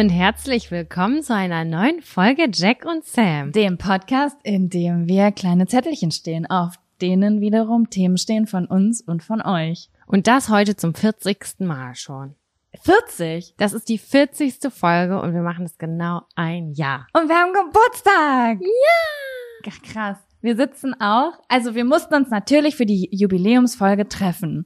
Und 0.00 0.08
herzlich 0.08 0.70
willkommen 0.70 1.22
zu 1.22 1.34
einer 1.34 1.66
neuen 1.66 2.00
Folge 2.00 2.48
Jack 2.50 2.86
und 2.86 3.04
Sam. 3.04 3.52
Dem 3.52 3.76
Podcast, 3.76 4.38
in 4.44 4.70
dem 4.70 5.06
wir 5.06 5.30
kleine 5.30 5.66
Zettelchen 5.66 6.10
stehen, 6.10 6.46
auf 6.46 6.76
denen 7.02 7.42
wiederum 7.42 7.90
Themen 7.90 8.16
stehen 8.16 8.46
von 8.46 8.64
uns 8.64 9.02
und 9.02 9.22
von 9.22 9.42
euch. 9.42 9.90
Und 10.06 10.26
das 10.26 10.48
heute 10.48 10.74
zum 10.74 10.94
40. 10.94 11.56
Mal 11.58 11.96
schon. 11.96 12.34
40? 12.82 13.56
Das 13.58 13.74
ist 13.74 13.90
die 13.90 13.98
40. 13.98 14.72
Folge 14.72 15.20
und 15.20 15.34
wir 15.34 15.42
machen 15.42 15.66
es 15.66 15.76
genau 15.76 16.22
ein 16.34 16.72
Jahr. 16.72 17.06
Und 17.12 17.28
wir 17.28 17.36
haben 17.36 17.52
Geburtstag! 17.52 18.58
Ja! 18.58 19.68
Ach, 19.68 19.82
krass. 19.82 20.16
Wir 20.40 20.56
sitzen 20.56 20.98
auch, 20.98 21.32
also 21.48 21.74
wir 21.74 21.84
mussten 21.84 22.14
uns 22.14 22.30
natürlich 22.30 22.74
für 22.74 22.86
die 22.86 23.10
Jubiläumsfolge 23.12 24.08
treffen. 24.08 24.64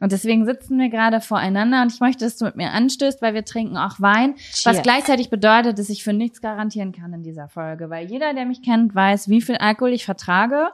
Und 0.00 0.12
deswegen 0.12 0.44
sitzen 0.44 0.78
wir 0.78 0.88
gerade 0.90 1.20
voreinander 1.20 1.82
und 1.82 1.92
ich 1.92 2.00
möchte, 2.00 2.24
dass 2.24 2.36
du 2.36 2.44
mit 2.44 2.56
mir 2.56 2.72
anstößt, 2.72 3.20
weil 3.20 3.34
wir 3.34 3.44
trinken 3.44 3.76
auch 3.76 4.00
Wein, 4.00 4.36
Cheers. 4.36 4.66
was 4.66 4.82
gleichzeitig 4.82 5.28
bedeutet, 5.30 5.78
dass 5.78 5.90
ich 5.90 6.04
für 6.04 6.12
nichts 6.12 6.40
garantieren 6.40 6.92
kann 6.92 7.12
in 7.12 7.22
dieser 7.22 7.48
Folge, 7.48 7.90
weil 7.90 8.06
jeder, 8.06 8.32
der 8.34 8.46
mich 8.46 8.62
kennt, 8.62 8.94
weiß, 8.94 9.28
wie 9.28 9.40
viel 9.40 9.56
Alkohol 9.56 9.92
ich 9.92 10.04
vertrage. 10.04 10.68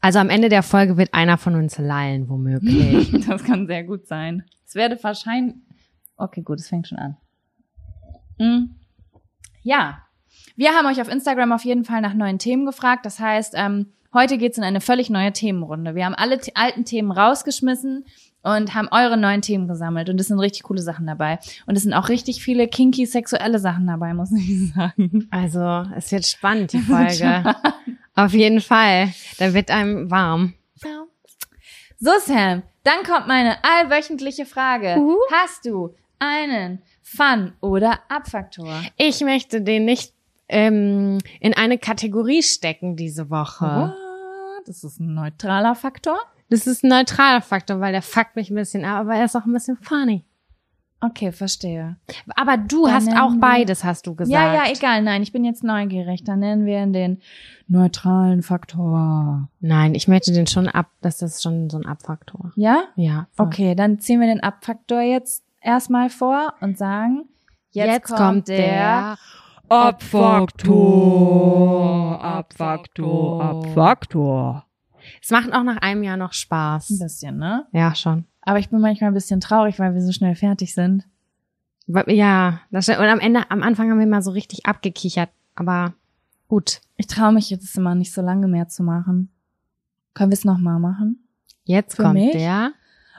Also 0.00 0.18
am 0.18 0.28
Ende 0.28 0.48
der 0.48 0.62
Folge 0.62 0.96
wird 0.96 1.14
einer 1.14 1.38
von 1.38 1.54
uns 1.54 1.78
lallen, 1.78 2.28
womöglich. 2.28 3.10
Das 3.26 3.44
kann 3.44 3.66
sehr 3.66 3.84
gut 3.84 4.06
sein. 4.06 4.44
Es 4.66 4.74
werde 4.74 5.02
wahrscheinlich. 5.02 5.54
Okay, 6.16 6.42
gut, 6.42 6.60
es 6.60 6.68
fängt 6.68 6.88
schon 6.88 6.98
an. 6.98 7.16
Mm. 8.38 8.74
Ja, 9.62 10.02
wir 10.56 10.72
haben 10.72 10.86
euch 10.86 11.00
auf 11.00 11.08
Instagram 11.08 11.52
auf 11.52 11.64
jeden 11.64 11.84
Fall 11.84 12.00
nach 12.00 12.14
neuen 12.14 12.38
Themen 12.38 12.66
gefragt. 12.66 13.06
Das 13.06 13.18
heißt, 13.18 13.54
ähm, 13.56 13.92
heute 14.14 14.38
geht's 14.38 14.56
in 14.58 14.64
eine 14.64 14.80
völlig 14.80 15.10
neue 15.10 15.32
Themenrunde. 15.32 15.94
Wir 15.94 16.06
haben 16.06 16.14
alle 16.14 16.40
alten 16.54 16.84
Themen 16.84 17.10
rausgeschmissen 17.10 18.04
und 18.42 18.74
haben 18.74 18.88
eure 18.90 19.16
neuen 19.16 19.42
Themen 19.42 19.68
gesammelt. 19.68 20.08
Und 20.08 20.20
es 20.20 20.28
sind 20.28 20.38
richtig 20.38 20.62
coole 20.64 20.82
Sachen 20.82 21.06
dabei. 21.06 21.38
Und 21.66 21.76
es 21.76 21.82
sind 21.82 21.94
auch 21.94 22.08
richtig 22.08 22.42
viele 22.42 22.68
kinky 22.68 23.06
sexuelle 23.06 23.58
Sachen 23.58 23.86
dabei, 23.86 24.14
muss 24.14 24.30
ich 24.32 24.72
sagen. 24.74 25.28
Also 25.30 25.84
es 25.96 26.12
wird 26.12 26.26
spannend, 26.26 26.72
die 26.72 26.78
Folge. 26.80 27.56
Auf 28.14 28.32
jeden 28.32 28.60
Fall. 28.60 29.12
Da 29.38 29.52
wird 29.54 29.70
einem 29.70 30.10
warm. 30.10 30.54
So, 31.98 32.10
Sam, 32.24 32.62
dann 32.82 33.02
kommt 33.06 33.26
meine 33.26 33.56
allwöchentliche 33.64 34.44
Frage. 34.44 34.96
Uhu. 34.98 35.16
Hast 35.32 35.64
du 35.64 35.94
einen 36.18 36.82
Fun- 37.02 37.54
oder 37.60 38.00
Abfaktor? 38.10 38.82
Ich 38.98 39.22
möchte 39.22 39.62
den 39.62 39.86
nicht 39.86 40.12
ähm, 40.48 41.18
in 41.40 41.54
eine 41.54 41.78
Kategorie 41.78 42.42
stecken 42.42 42.96
diese 42.96 43.30
Woche. 43.30 43.64
What? 43.64 44.03
Das 44.66 44.84
ist 44.84 45.00
ein 45.00 45.14
neutraler 45.14 45.74
Faktor. 45.74 46.18
Das 46.50 46.66
ist 46.66 46.84
ein 46.84 46.88
neutraler 46.88 47.40
Faktor, 47.40 47.80
weil 47.80 47.92
der 47.92 48.02
fuckt 48.02 48.36
mich 48.36 48.50
ein 48.50 48.54
bisschen 48.54 48.84
ab, 48.84 49.00
aber 49.00 49.14
er 49.14 49.24
ist 49.24 49.36
auch 49.36 49.46
ein 49.46 49.52
bisschen 49.52 49.76
funny. 49.76 50.24
Okay, 51.00 51.32
verstehe. 51.32 51.96
Aber 52.34 52.56
du 52.56 52.86
Dann 52.86 52.94
hast 52.94 53.08
auch 53.08 53.34
beides, 53.38 53.84
hast 53.84 54.06
du 54.06 54.14
gesagt. 54.14 54.32
Ja, 54.32 54.54
ja, 54.54 54.72
egal. 54.72 55.02
Nein, 55.02 55.22
ich 55.22 55.32
bin 55.32 55.44
jetzt 55.44 55.62
neugierig. 55.62 56.24
Dann 56.24 56.38
nennen 56.38 56.64
wir 56.64 56.82
ihn 56.82 56.94
den 56.94 57.20
neutralen 57.68 58.42
Faktor. 58.42 59.48
Nein, 59.60 59.94
ich 59.94 60.08
möchte 60.08 60.32
den 60.32 60.46
schon 60.46 60.66
ab, 60.66 60.86
das 61.02 61.20
ist 61.20 61.42
schon 61.42 61.68
so 61.68 61.76
ein 61.76 61.84
Abfaktor. 61.84 62.52
Ja? 62.56 62.84
Ja. 62.96 63.26
voll. 63.32 63.46
Okay, 63.46 63.74
dann 63.74 63.98
ziehen 63.98 64.20
wir 64.20 64.28
den 64.28 64.42
Abfaktor 64.42 65.02
jetzt 65.02 65.44
erstmal 65.60 66.08
vor 66.08 66.54
und 66.60 66.78
sagen, 66.78 67.28
jetzt, 67.72 68.10
kommt, 68.10 68.48
der 68.48 69.18
Abfaktor, 69.68 70.72
Abfaktor, 72.22 73.42
Abfaktor. 73.42 74.66
Es 75.22 75.30
macht 75.30 75.52
auch 75.52 75.62
nach 75.62 75.76
einem 75.78 76.02
Jahr 76.02 76.16
noch 76.16 76.30
ein 76.30 76.34
Spaß. 76.34 76.98
bisschen, 76.98 77.38
ne? 77.38 77.66
Ja, 77.72 77.94
schon. 77.94 78.24
Aber 78.42 78.58
ich 78.58 78.70
bin 78.70 78.80
manchmal 78.80 79.10
ein 79.10 79.14
bisschen 79.14 79.40
traurig, 79.40 79.78
weil 79.78 79.94
wir 79.94 80.02
so 80.02 80.12
schnell 80.12 80.34
fertig 80.34 80.74
sind. 80.74 81.04
Ja, 82.06 82.60
das 82.70 82.84
stimmt. 82.84 83.00
Und 83.00 83.06
am 83.06 83.20
Ende, 83.20 83.50
am 83.50 83.62
Anfang 83.62 83.90
haben 83.90 83.98
wir 83.98 84.06
mal 84.06 84.22
so 84.22 84.30
richtig 84.30 84.66
abgekichert. 84.66 85.30
Aber 85.54 85.94
gut. 86.48 86.80
Ich 86.96 87.06
traue 87.06 87.32
mich 87.32 87.50
jetzt 87.50 87.76
immer 87.76 87.94
nicht 87.94 88.12
so 88.12 88.22
lange 88.22 88.48
mehr 88.48 88.68
zu 88.68 88.82
machen. 88.82 89.30
Können 90.14 90.30
wir 90.30 90.36
es 90.36 90.44
nochmal 90.44 90.78
machen? 90.78 91.26
Jetzt 91.64 91.96
Für 91.96 92.04
kommt 92.04 92.14
mich? 92.14 92.32
der. 92.32 92.72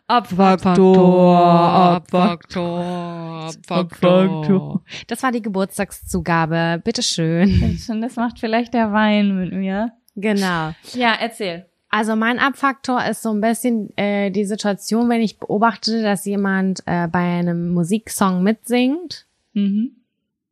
Abfaktor, 0.08 1.40
Abfaktor, 1.40 3.52
Abfaktor. 3.70 4.82
Das 5.08 5.24
war 5.24 5.32
die 5.32 5.42
Geburtstagszugabe. 5.42 6.82
Bitteschön. 6.84 7.78
Schon, 7.84 8.02
das 8.02 8.16
macht 8.16 8.40
vielleicht 8.40 8.74
der 8.74 8.92
Wein 8.92 9.36
mit 9.36 9.54
mir. 9.54 9.92
Genau. 10.16 10.74
Ja, 10.94 11.16
erzähl. 11.20 11.66
Also 11.90 12.16
mein 12.16 12.40
Abfaktor 12.40 13.04
ist 13.06 13.22
so 13.24 13.32
ein 13.32 13.42
bisschen 13.42 13.96
äh, 13.98 14.30
die 14.30 14.46
Situation, 14.46 15.10
wenn 15.10 15.22
ich 15.22 15.40
beobachte, 15.40 16.04
dass 16.04 16.26
jemand 16.26 16.82
äh, 16.86 17.08
bei 17.08 17.40
einem 17.40 17.74
Musiksong 17.74 18.44
mitsingt 18.44 19.26
Mhm. 19.54 19.92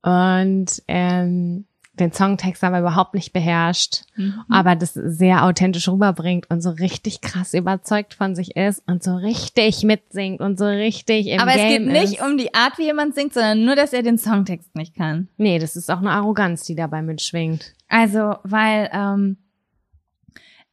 und 0.01 0.81
ähm, 0.87 1.65
den 1.99 2.11
Songtext 2.11 2.63
aber 2.63 2.79
überhaupt 2.79 3.13
nicht 3.13 3.33
beherrscht, 3.33 4.03
aber 4.49 4.75
das 4.75 4.93
sehr 4.95 5.45
authentisch 5.45 5.87
rüberbringt 5.87 6.49
und 6.49 6.61
so 6.61 6.71
richtig 6.71 7.21
krass 7.21 7.53
überzeugt 7.53 8.15
von 8.15 8.35
sich 8.35 8.55
ist 8.55 8.81
und 8.87 9.03
so 9.03 9.15
richtig 9.15 9.83
mitsingt 9.83 10.41
und 10.41 10.57
so 10.57 10.65
richtig 10.65 11.27
im 11.27 11.39
Aber 11.39 11.51
es 11.51 11.57
Game 11.57 11.83
geht 11.83 11.93
nicht 11.93 12.13
ist. 12.15 12.21
um 12.25 12.37
die 12.37 12.53
Art, 12.55 12.79
wie 12.79 12.85
jemand 12.85 13.13
singt, 13.13 13.33
sondern 13.35 13.63
nur, 13.63 13.75
dass 13.75 13.93
er 13.93 14.01
den 14.01 14.17
Songtext 14.17 14.75
nicht 14.75 14.95
kann. 14.95 15.27
Nee, 15.37 15.59
das 15.59 15.75
ist 15.75 15.91
auch 15.91 15.99
eine 15.99 16.09
Arroganz, 16.11 16.63
die 16.63 16.73
dabei 16.75 17.03
mitschwingt. 17.03 17.75
Also, 17.89 18.37
weil 18.43 18.89
ähm, 18.91 19.37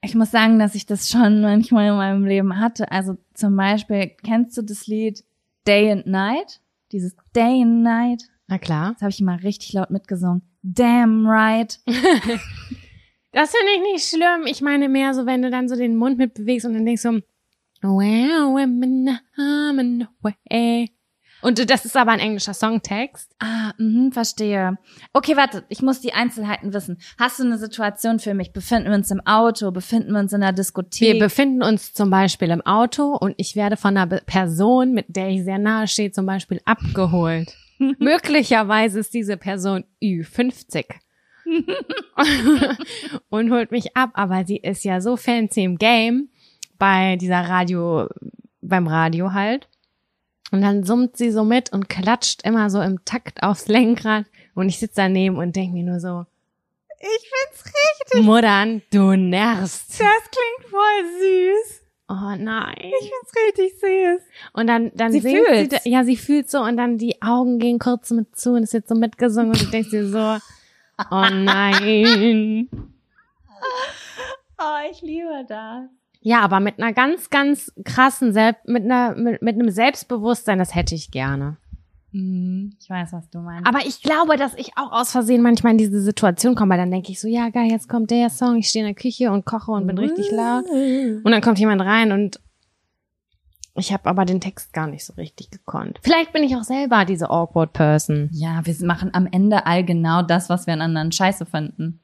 ich 0.00 0.14
muss 0.14 0.30
sagen, 0.30 0.58
dass 0.58 0.74
ich 0.74 0.86
das 0.86 1.10
schon 1.10 1.42
manchmal 1.42 1.88
in 1.88 1.96
meinem 1.96 2.24
Leben 2.24 2.58
hatte. 2.58 2.90
Also 2.90 3.18
zum 3.34 3.56
Beispiel, 3.56 4.12
kennst 4.24 4.56
du 4.56 4.62
das 4.62 4.86
Lied 4.86 5.22
Day 5.66 5.92
and 5.92 6.06
Night? 6.06 6.60
Dieses 6.92 7.14
Day 7.36 7.62
and 7.62 7.82
Night? 7.82 8.22
Na 8.48 8.56
klar. 8.58 8.92
Das 8.94 9.02
habe 9.02 9.10
ich 9.10 9.20
mal 9.20 9.36
richtig 9.36 9.74
laut 9.74 9.90
mitgesungen. 9.90 10.40
Damn 10.62 11.26
right. 11.26 11.78
Das 13.32 13.52
finde 13.52 13.72
ich 13.76 13.92
nicht 13.92 14.08
schlimm. 14.08 14.46
Ich 14.46 14.60
meine 14.60 14.88
mehr 14.88 15.14
so, 15.14 15.24
wenn 15.24 15.40
du 15.42 15.50
dann 15.50 15.68
so 15.68 15.76
den 15.76 15.94
Mund 15.94 16.18
mitbewegst 16.18 16.66
und 16.66 16.74
dann 16.74 16.84
denkst 16.84 17.02
so, 17.02 17.20
wow, 17.80 18.00
women 18.52 19.20
are 19.38 20.08
away. 20.50 20.90
Und 21.40 21.58
du- 21.58 21.64
das 21.64 21.84
ist 21.84 21.96
aber 21.96 22.10
ein 22.10 22.18
englischer 22.18 22.54
Songtext. 22.54 23.32
Ah, 23.38 23.72
mhm, 23.78 24.10
verstehe. 24.10 24.78
Okay, 25.12 25.36
warte, 25.36 25.64
ich 25.68 25.80
muss 25.80 26.00
die 26.00 26.12
Einzelheiten 26.12 26.74
wissen. 26.74 26.98
Hast 27.20 27.38
du 27.38 27.44
eine 27.44 27.56
Situation 27.56 28.18
für 28.18 28.34
mich? 28.34 28.52
Befinden 28.52 28.88
wir 28.88 28.96
uns 28.96 29.12
im 29.12 29.24
Auto? 29.24 29.70
Befinden 29.70 30.10
wir 30.12 30.18
uns 30.18 30.32
in 30.32 30.40
der 30.40 30.52
Diskothek? 30.52 31.14
Wir 31.14 31.18
befinden 31.20 31.62
uns 31.62 31.92
zum 31.94 32.10
Beispiel 32.10 32.50
im 32.50 32.62
Auto 32.66 33.14
und 33.16 33.34
ich 33.36 33.54
werde 33.54 33.76
von 33.76 33.96
einer 33.96 34.08
Person, 34.08 34.92
mit 34.92 35.06
der 35.08 35.28
ich 35.28 35.44
sehr 35.44 35.58
nahe 35.58 35.86
stehe, 35.86 36.10
zum 36.10 36.26
Beispiel 36.26 36.60
abgeholt. 36.64 37.56
Möglicherweise 37.98 39.00
ist 39.00 39.14
diese 39.14 39.36
Person 39.36 39.84
Ü50 40.02 40.84
und 43.30 43.50
holt 43.50 43.70
mich 43.70 43.96
ab, 43.96 44.10
aber 44.14 44.44
sie 44.44 44.58
ist 44.58 44.84
ja 44.84 45.00
so 45.00 45.16
fancy 45.16 45.64
im 45.64 45.78
Game 45.78 46.28
bei 46.78 47.16
dieser 47.16 47.40
Radio, 47.48 48.08
beim 48.60 48.86
Radio 48.86 49.32
halt. 49.32 49.68
Und 50.52 50.62
dann 50.62 50.84
summt 50.84 51.16
sie 51.16 51.30
so 51.30 51.44
mit 51.44 51.72
und 51.72 51.88
klatscht 51.88 52.42
immer 52.42 52.70
so 52.70 52.80
im 52.80 53.04
Takt 53.04 53.42
aufs 53.42 53.68
Lenkrad 53.68 54.26
und 54.54 54.68
ich 54.68 54.78
sitze 54.78 54.96
daneben 54.96 55.36
und 55.36 55.56
denk 55.56 55.72
mir 55.72 55.84
nur 55.84 56.00
so, 56.00 56.26
ich 56.98 57.30
find's 57.30 57.64
richtig. 57.64 58.22
Muttern, 58.24 58.82
du 58.90 59.16
nervst. 59.16 59.98
Das 59.98 59.98
klingt 59.98 60.70
voll 60.70 61.04
süß. 61.18 61.79
Oh 62.12 62.34
nein. 62.36 62.74
Ich 62.76 63.08
find's 63.08 63.32
richtig 63.46 63.80
süß. 63.80 64.22
Und 64.54 64.66
dann, 64.66 64.90
dann 64.96 65.12
Sie 65.12 65.20
singt 65.20 65.46
fühlt's. 65.46 65.84
sie, 65.84 65.90
ja, 65.90 66.02
sie 66.02 66.16
fühlt 66.16 66.50
so 66.50 66.58
und 66.60 66.76
dann 66.76 66.98
die 66.98 67.22
Augen 67.22 67.60
gehen 67.60 67.78
kurz 67.78 68.10
mit 68.10 68.34
zu 68.36 68.54
und 68.54 68.64
es 68.64 68.72
wird 68.72 68.88
so 68.88 68.96
mitgesungen 68.96 69.52
und 69.52 69.60
du 69.62 69.66
denkst 69.66 69.90
dir 69.90 70.08
so, 70.08 70.38
oh 71.10 71.26
nein. 71.30 72.68
Oh, 74.62 74.90
ich 74.90 75.00
liebe 75.00 75.44
das. 75.48 75.84
Ja, 76.20 76.40
aber 76.40 76.60
mit 76.60 76.78
einer 76.78 76.92
ganz, 76.92 77.30
ganz 77.30 77.72
krassen, 77.84 78.34
Selb 78.34 78.56
mit 78.66 78.84
einer, 78.84 79.14
mit, 79.14 79.40
mit 79.40 79.54
einem 79.54 79.70
Selbstbewusstsein, 79.70 80.58
das 80.58 80.74
hätte 80.74 80.94
ich 80.94 81.10
gerne. 81.10 81.56
Mhm, 82.12 82.72
Ich 82.80 82.90
weiß, 82.90 83.12
was 83.12 83.28
du 83.30 83.38
meinst. 83.38 83.68
Aber 83.68 83.80
ich 83.86 84.02
glaube, 84.02 84.36
dass 84.36 84.54
ich 84.54 84.72
auch 84.76 84.92
aus 84.92 85.12
Versehen 85.12 85.42
manchmal 85.42 85.72
in 85.72 85.78
diese 85.78 86.00
Situation 86.00 86.54
komme, 86.54 86.70
weil 86.72 86.78
dann 86.78 86.90
denke 86.90 87.12
ich 87.12 87.20
so, 87.20 87.28
ja 87.28 87.48
geil, 87.50 87.70
jetzt 87.70 87.88
kommt 87.88 88.10
der 88.10 88.30
Song, 88.30 88.56
ich 88.56 88.68
stehe 88.68 88.84
in 88.86 88.94
der 88.94 89.00
Küche 89.00 89.30
und 89.30 89.44
koche 89.46 89.70
und 89.72 89.86
bin 89.86 89.98
richtig 89.98 90.30
laut. 90.32 90.64
Und 90.68 91.30
dann 91.30 91.40
kommt 91.40 91.58
jemand 91.58 91.82
rein 91.82 92.12
und 92.12 92.40
ich 93.76 93.92
habe 93.92 94.06
aber 94.10 94.24
den 94.24 94.40
Text 94.40 94.72
gar 94.72 94.88
nicht 94.88 95.04
so 95.04 95.12
richtig 95.14 95.50
gekonnt. 95.50 96.00
Vielleicht 96.02 96.32
bin 96.32 96.42
ich 96.42 96.56
auch 96.56 96.64
selber 96.64 97.04
diese 97.04 97.30
awkward 97.30 97.72
person. 97.72 98.28
Ja, 98.32 98.60
wir 98.64 98.74
machen 98.86 99.10
am 99.14 99.26
Ende 99.30 99.64
all 99.64 99.84
genau 99.84 100.22
das, 100.22 100.48
was 100.50 100.66
wir 100.66 100.74
an 100.74 100.82
anderen 100.82 101.12
scheiße 101.12 101.46
finden. 101.46 102.00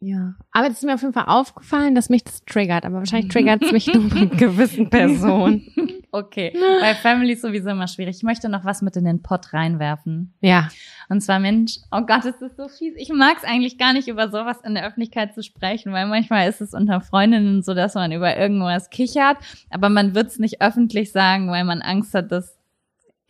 Ja. 0.00 0.34
Aber 0.52 0.66
es 0.68 0.74
ist 0.74 0.84
mir 0.84 0.94
auf 0.94 1.00
jeden 1.00 1.14
Fall 1.14 1.24
aufgefallen, 1.26 1.94
dass 1.94 2.10
mich 2.10 2.22
das 2.22 2.44
triggert. 2.44 2.84
Aber 2.84 2.96
wahrscheinlich 2.96 3.32
triggert 3.32 3.62
es 3.62 3.72
mich 3.72 3.86
nur 3.94 4.10
bei 4.10 4.26
gewissen 4.26 4.90
Personen. 4.90 5.62
Okay. 6.16 6.52
Bei 6.80 6.94
Family 6.94 7.34
ist 7.34 7.42
sowieso 7.42 7.70
immer 7.70 7.88
schwierig. 7.88 8.16
Ich 8.16 8.22
möchte 8.22 8.48
noch 8.48 8.64
was 8.64 8.80
mit 8.80 8.96
in 8.96 9.04
den 9.04 9.22
Pott 9.22 9.52
reinwerfen. 9.52 10.32
Ja. 10.40 10.68
Und 11.10 11.20
zwar, 11.20 11.38
Mensch, 11.40 11.76
oh 11.92 12.00
Gott, 12.00 12.24
ist 12.24 12.40
das 12.40 12.56
so 12.56 12.68
fies. 12.68 12.94
Ich 12.96 13.10
mag 13.10 13.36
es 13.36 13.44
eigentlich 13.44 13.76
gar 13.76 13.92
nicht, 13.92 14.08
über 14.08 14.30
sowas 14.30 14.58
in 14.64 14.74
der 14.74 14.86
Öffentlichkeit 14.86 15.34
zu 15.34 15.42
sprechen, 15.42 15.92
weil 15.92 16.06
manchmal 16.06 16.48
ist 16.48 16.62
es 16.62 16.72
unter 16.72 17.02
Freundinnen 17.02 17.62
so, 17.62 17.74
dass 17.74 17.94
man 17.94 18.12
über 18.12 18.34
irgendwas 18.34 18.88
kichert, 18.88 19.36
aber 19.70 19.90
man 19.90 20.14
wird 20.14 20.28
es 20.28 20.38
nicht 20.38 20.62
öffentlich 20.62 21.12
sagen, 21.12 21.50
weil 21.50 21.64
man 21.64 21.82
Angst 21.82 22.14
hat, 22.14 22.32
dass, 22.32 22.58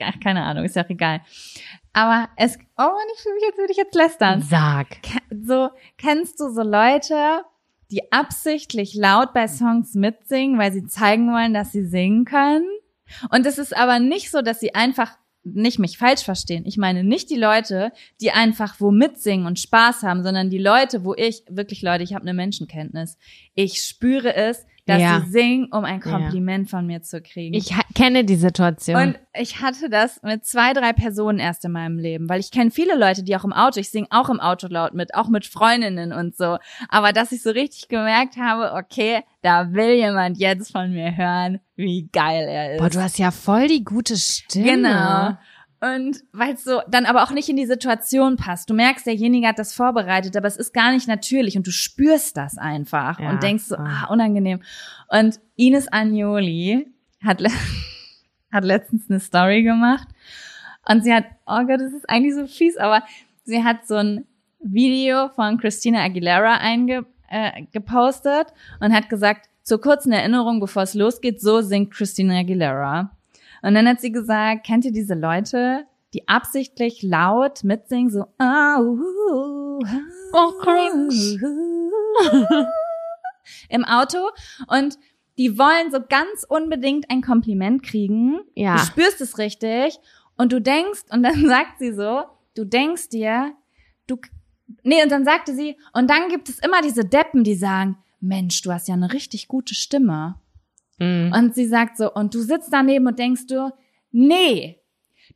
ach, 0.01 0.21
keine 0.23 0.45
Ahnung, 0.45 0.65
ist 0.65 0.77
ja 0.77 0.85
auch 0.85 0.91
egal. 0.91 1.23
Aber 1.93 2.29
es, 2.37 2.57
oh 2.79 2.83
Mann, 2.83 3.07
ich 3.17 3.23
fühle 3.23 3.35
mich, 3.35 3.45
als 3.47 3.59
würde 3.59 3.73
ich 3.73 3.79
jetzt 3.79 3.95
lästern. 3.95 4.43
Sag. 4.43 4.99
So, 5.31 5.71
kennst 5.99 6.39
du 6.41 6.51
so 6.51 6.63
Leute, 6.63 7.43
die 7.91 8.13
absichtlich 8.13 8.95
laut 8.95 9.33
bei 9.33 9.49
Songs 9.49 9.95
mitsingen, 9.95 10.59
weil 10.59 10.73
sie 10.73 10.87
zeigen 10.87 11.33
wollen, 11.33 11.55
dass 11.55 11.73
sie 11.73 11.85
singen 11.85 12.25
können? 12.25 12.69
Und 13.31 13.47
es 13.47 13.59
ist 13.59 13.77
aber 13.77 13.99
nicht 13.99 14.31
so, 14.31 14.43
dass 14.43 14.61
sie 14.61 14.75
einfach 14.75 15.17
nicht 15.45 15.79
mich 15.79 15.97
falsch 15.97 16.23
verstehen. 16.23 16.65
Ich 16.67 16.77
meine 16.77 17.05
nicht 17.05 17.31
die 17.31 17.37
Leute, 17.37 17.93
die 18.21 18.33
einfach 18.33 18.81
wo 18.81 18.91
mitsingen 18.91 19.47
und 19.47 19.61
Spaß 19.61 20.03
haben, 20.03 20.25
sondern 20.25 20.51
die 20.51 20.59
Leute, 20.59 21.05
wo 21.05 21.15
ich, 21.15 21.45
wirklich 21.49 21.83
Leute, 21.83 22.03
ich 22.03 22.15
habe 22.15 22.23
eine 22.23 22.35
Menschenkenntnis. 22.35 23.17
Ich 23.55 23.83
spüre 23.83 24.35
es, 24.35 24.67
dass 24.87 25.03
Ja. 25.03 25.21
sie 25.21 25.31
singen, 25.31 25.69
um 25.73 25.85
ein 25.85 26.01
Kompliment 26.01 26.71
von 26.71 26.87
mir 26.87 27.03
zu 27.03 27.21
kriegen. 27.21 27.55
Ich 27.55 27.75
kenne 27.95 28.25
die 28.25 28.37
Situation. 28.37 28.97
Und 28.97 29.19
ich 29.39 29.61
hatte 29.61 29.91
das 29.91 30.23
mit 30.23 30.45
zwei, 30.47 30.73
drei 30.73 30.93
Personen 30.93 31.39
erst 31.41 31.65
in 31.65 31.73
meinem 31.73 31.99
Leben, 31.99 32.29
weil 32.29 32.41
ich 32.41 32.51
kenne 32.53 32.71
viele 32.71 32.97
Leute, 32.97 33.23
die 33.25 33.37
auch 33.37 33.45
im 33.45 33.53
Auto, 33.53 33.81
ich 33.81 33.91
singe 33.91 34.07
auch 34.11 34.29
im 34.31 34.39
Auto 34.41 34.69
laut 34.69 34.95
mit, 34.95 35.15
auch 35.15 35.29
mit 35.29 35.45
Freundinnen 35.45 36.13
und 36.13 36.37
so. 36.37 36.59
Aber 36.89 37.13
dass 37.13 37.33
ich 37.33 37.43
so 37.43 37.51
richtig 37.51 37.89
gemerkt 37.89 38.37
habe, 38.37 38.75
okay, 38.75 39.23
da 39.43 39.73
will 39.73 39.95
jemand 39.95 40.39
jetzt 40.39 40.71
von 40.73 40.93
mir 40.93 41.17
hören, 41.17 41.61
wie 41.75 42.09
geil 42.13 42.47
er 42.49 42.75
ist. 42.75 42.79
Boah, 42.81 42.89
du 42.91 43.03
hast 43.03 43.19
ja 43.19 43.31
voll 43.33 43.67
die 43.69 43.85
gute 43.85 44.17
Stimme. 44.17 44.65
Genau. 44.71 45.37
Und 45.81 46.23
weil 46.33 46.55
es 46.55 46.65
so 46.65 46.81
dann 46.89 47.05
aber 47.05 47.23
auch 47.23 47.31
nicht 47.31 47.49
in 47.49 47.57
die 47.57 47.67
Situation 47.67 48.37
passt. 48.37 48.71
Du 48.71 48.75
merkst, 48.75 49.07
derjenige 49.07 49.47
hat 49.47 49.59
das 49.59 49.75
vorbereitet, 49.75 50.37
aber 50.37 50.47
es 50.47 50.57
ist 50.57 50.73
gar 50.73 50.93
nicht 50.93 51.07
natürlich 51.07 51.57
und 51.57 51.67
du 51.67 51.71
spürst 51.71 52.37
das 52.37 52.57
einfach 52.57 53.21
Ja, 53.21 53.31
und 53.31 53.43
denkst 53.43 53.65
so, 53.65 53.77
ah, 53.77 54.07
unangenehm. 54.11 54.63
Und 55.09 55.39
Ines 55.57 55.93
Agnoli 55.93 56.87
hat, 57.23 57.41
le 57.41 57.51
hat 58.53 58.65
letztens 58.65 59.11
eine 59.11 59.21
Story 59.21 59.63
gemacht 59.65 60.09
und 60.89 61.05
sie 61.05 61.13
hat, 61.13 61.25
oh 61.47 61.65
Gott, 61.67 61.81
das 61.81 61.93
ist 61.93 62.09
eigentlich 62.09 62.35
so 62.35 62.47
fies, 62.47 62.79
aber 62.79 63.03
sie 63.45 63.63
hat 63.63 63.87
so 63.87 63.97
ein 63.97 64.25
Video 64.61 65.29
von 65.29 65.59
Christina 65.59 66.03
Aguilera 66.03 66.57
einge 66.57 67.05
äh, 67.29 67.63
gepostet 67.73 68.47
und 68.81 68.95
hat 68.95 69.09
gesagt, 69.11 69.49
zur 69.63 69.81
kurzen 69.81 70.13
Erinnerung, 70.13 70.61
bevor 70.61 70.83
es 70.83 70.95
losgeht, 70.95 71.41
so 71.41 71.61
singt 71.61 71.93
Christina 71.93 72.39
Aguilera. 72.39 73.16
Und 73.67 73.75
dann 73.75 73.89
hat 73.89 74.01
sie 74.01 74.13
gesagt, 74.13 74.65
kennt 74.65 74.85
ihr 74.85 74.93
diese 74.93 75.15
Leute, 75.15 75.87
die 76.15 76.29
absichtlich 76.29 77.03
laut 77.03 77.65
mitsingen, 77.65 78.11
so 78.11 78.27
ah, 78.39 78.79
uh, 78.79 78.97
uh, 79.33 79.81
Oh, 80.33 80.53
cringe. 80.61 81.51
im 83.69 83.85
Auto 83.85 84.19
und 84.69 84.97
die 85.37 85.59
wollen 85.59 85.91
so 85.91 85.99
ganz 86.01 86.47
unbedingt 86.49 87.11
ein 87.11 87.23
Kompliment 87.23 87.83
kriegen. 87.83 88.39
Ja. 88.55 88.77
Du 88.77 88.83
spürst 88.83 89.21
es 89.21 89.37
richtig 89.39 89.99
und 90.37 90.53
du 90.53 90.61
denkst, 90.61 91.03
und 91.11 91.25
dann 91.25 91.47
sagt 91.49 91.81
sie 91.81 91.93
so, 91.93 92.23
du 92.55 92.65
denkst 92.65 93.09
dir, 93.09 93.53
du, 94.07 94.17
nee, 94.85 95.03
und 95.03 95.11
dann 95.11 95.25
sagte 95.25 95.57
sie, 95.57 95.77
und 95.93 96.09
dann 96.09 96.29
gibt 96.29 96.49
es 96.49 96.61
immer 96.61 96.83
diese 96.83 97.05
Deppen, 97.05 97.43
die 97.43 97.57
sagen, 97.57 97.99
Mensch, 98.21 98.63
du 98.63 98.73
hast 98.73 98.87
ja 98.87 98.95
eine 98.95 99.13
richtig 99.13 99.49
gute 99.49 99.75
Stimme. 99.75 100.37
Mhm. 100.99 101.33
Und 101.35 101.55
sie 101.55 101.67
sagt 101.67 101.97
so, 101.99 102.13
und 102.13 102.35
du 102.35 102.41
sitzt 102.41 102.73
daneben 102.73 103.07
und 103.07 103.19
denkst 103.19 103.47
du, 103.47 103.71
nee, 104.13 104.81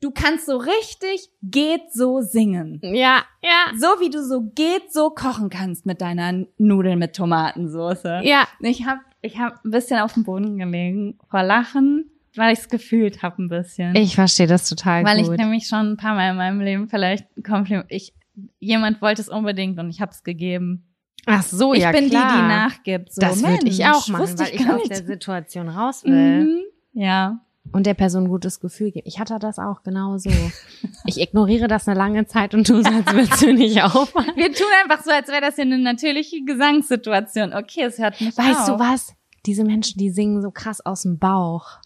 du 0.00 0.10
kannst 0.10 0.46
so 0.46 0.56
richtig 0.56 1.30
geht 1.42 1.92
so 1.92 2.20
singen. 2.20 2.80
Ja, 2.82 3.22
ja. 3.42 3.76
So 3.76 3.86
wie 4.00 4.10
du 4.10 4.24
so 4.24 4.42
geht 4.54 4.92
so 4.92 5.10
kochen 5.10 5.50
kannst 5.50 5.86
mit 5.86 6.00
deiner 6.00 6.46
Nudeln 6.58 6.98
mit 6.98 7.14
Tomatensauce. 7.14 8.22
Ja. 8.22 8.46
Ich 8.60 8.86
habe 8.86 9.00
ich 9.22 9.38
hab 9.38 9.64
ein 9.64 9.70
bisschen 9.70 10.00
auf 10.00 10.14
dem 10.14 10.24
Boden 10.24 10.58
gelegen 10.58 11.18
vor 11.28 11.42
Lachen, 11.42 12.10
weil 12.34 12.52
ich 12.52 12.60
es 12.60 12.68
gefühlt 12.68 13.22
habe 13.22 13.42
ein 13.42 13.48
bisschen. 13.48 13.94
Ich 13.94 14.14
verstehe 14.14 14.46
das 14.46 14.68
total 14.68 15.04
weil 15.04 15.22
gut. 15.22 15.32
ich 15.32 15.38
nämlich 15.38 15.66
schon 15.66 15.92
ein 15.92 15.96
paar 15.96 16.14
Mal 16.14 16.30
in 16.30 16.36
meinem 16.36 16.60
Leben 16.60 16.88
vielleicht 16.88 17.26
Kompliment, 17.44 17.86
ich, 17.88 18.14
jemand 18.58 19.02
wollte 19.02 19.20
es 19.20 19.28
unbedingt 19.28 19.78
und 19.78 19.90
ich 19.90 20.00
habe 20.00 20.12
es 20.12 20.22
gegeben. 20.22 20.86
Ach 21.26 21.42
so, 21.42 21.74
ich 21.74 21.82
ja 21.82 21.92
bin 21.92 22.08
klar. 22.08 22.32
die, 22.32 22.36
die 22.40 22.48
nachgibt. 22.48 23.12
So, 23.12 23.20
das 23.20 23.42
würde 23.42 23.68
ich 23.68 23.84
auch 23.86 24.08
machen, 24.08 24.22
wusste 24.22 24.44
weil 24.44 24.54
ich 24.54 24.64
gar 24.64 24.74
aus 24.76 24.78
nicht. 24.80 24.90
der 24.90 25.04
Situation 25.06 25.68
raus 25.68 26.04
will. 26.04 26.44
Mhm. 26.44 26.60
Ja. 26.92 27.40
Und 27.72 27.86
der 27.86 27.94
Person 27.94 28.24
ein 28.24 28.28
gutes 28.28 28.58
Gefühl 28.58 28.90
geben. 28.90 29.06
Ich 29.06 29.20
hatte 29.20 29.38
das 29.38 29.58
auch 29.58 29.82
genau 29.82 30.16
so. 30.16 30.30
ich 31.04 31.20
ignoriere 31.20 31.68
das 31.68 31.86
eine 31.86 31.96
lange 31.98 32.26
Zeit 32.26 32.54
und 32.54 32.66
tu 32.66 32.82
so, 32.82 32.88
als 32.88 33.12
würdest 33.12 33.42
du 33.42 33.52
nicht 33.52 33.82
aufhören. 33.82 34.32
Wir 34.34 34.52
tun 34.52 34.66
einfach 34.82 35.04
so, 35.04 35.10
als 35.10 35.28
wäre 35.28 35.42
das 35.42 35.56
hier 35.56 35.64
eine 35.64 35.78
natürliche 35.78 36.42
Gesangssituation. 36.44 37.52
Okay, 37.52 37.82
es 37.84 37.98
hört 37.98 38.20
nicht 38.20 38.36
Weißt 38.36 38.70
auf. 38.70 38.78
du 38.78 38.84
was? 38.84 39.12
Diese 39.46 39.64
Menschen, 39.64 39.98
die 39.98 40.10
singen 40.10 40.42
so 40.42 40.50
krass 40.50 40.84
aus 40.84 41.02
dem 41.02 41.18
Bauch. 41.18 41.78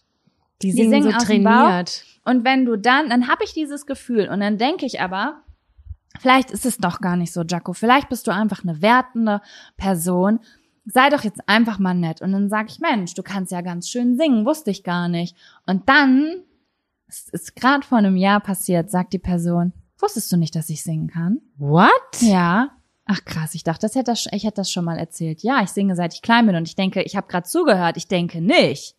Die 0.62 0.68
Die 0.68 0.72
singen, 0.72 1.02
singen 1.02 1.18
so 1.20 1.26
trainiert. 1.26 2.04
Und 2.24 2.44
wenn 2.44 2.64
du 2.64 2.76
dann, 2.76 3.10
dann 3.10 3.28
habe 3.28 3.44
ich 3.44 3.52
dieses 3.52 3.84
Gefühl 3.84 4.28
und 4.28 4.40
dann 4.40 4.56
denke 4.56 4.86
ich 4.86 5.00
aber, 5.00 5.42
vielleicht 6.18 6.50
ist 6.50 6.66
es 6.66 6.78
doch 6.78 7.00
gar 7.00 7.16
nicht 7.16 7.32
so, 7.32 7.42
Jaco. 7.42 7.72
Vielleicht 7.72 8.08
bist 8.08 8.26
du 8.26 8.32
einfach 8.32 8.62
eine 8.62 8.82
wertende 8.82 9.40
Person. 9.76 10.40
Sei 10.86 11.08
doch 11.08 11.24
jetzt 11.24 11.48
einfach 11.48 11.78
mal 11.78 11.94
nett. 11.94 12.20
Und 12.20 12.32
dann 12.32 12.48
sage 12.48 12.68
ich, 12.70 12.80
Mensch, 12.80 13.14
du 13.14 13.22
kannst 13.22 13.52
ja 13.52 13.60
ganz 13.62 13.88
schön 13.88 14.16
singen, 14.16 14.44
wusste 14.44 14.70
ich 14.70 14.84
gar 14.84 15.08
nicht. 15.08 15.36
Und 15.66 15.88
dann, 15.88 16.42
es 17.08 17.28
ist 17.30 17.56
gerade 17.56 17.86
vor 17.86 17.98
einem 17.98 18.16
Jahr 18.16 18.40
passiert, 18.40 18.90
sagt 18.90 19.12
die 19.12 19.18
Person, 19.18 19.72
wusstest 19.98 20.30
du 20.30 20.36
nicht, 20.36 20.54
dass 20.54 20.68
ich 20.68 20.82
singen 20.82 21.08
kann? 21.08 21.40
What? 21.56 21.90
Ja. 22.20 22.70
Ach 23.06 23.22
krass, 23.24 23.54
ich 23.54 23.64
dachte, 23.64 23.82
das 23.82 23.94
hätte 23.94 24.12
das, 24.12 24.26
ich 24.32 24.44
hätte 24.44 24.56
das 24.56 24.70
schon 24.70 24.84
mal 24.84 24.98
erzählt. 24.98 25.42
Ja, 25.42 25.62
ich 25.62 25.70
singe 25.70 25.94
seit 25.94 26.14
ich 26.14 26.22
klein 26.22 26.46
bin 26.46 26.56
und 26.56 26.68
ich 26.68 26.74
denke, 26.74 27.02
ich 27.02 27.16
habe 27.16 27.26
gerade 27.26 27.46
zugehört. 27.46 27.96
Ich 27.98 28.08
denke 28.08 28.40
nicht. 28.40 28.96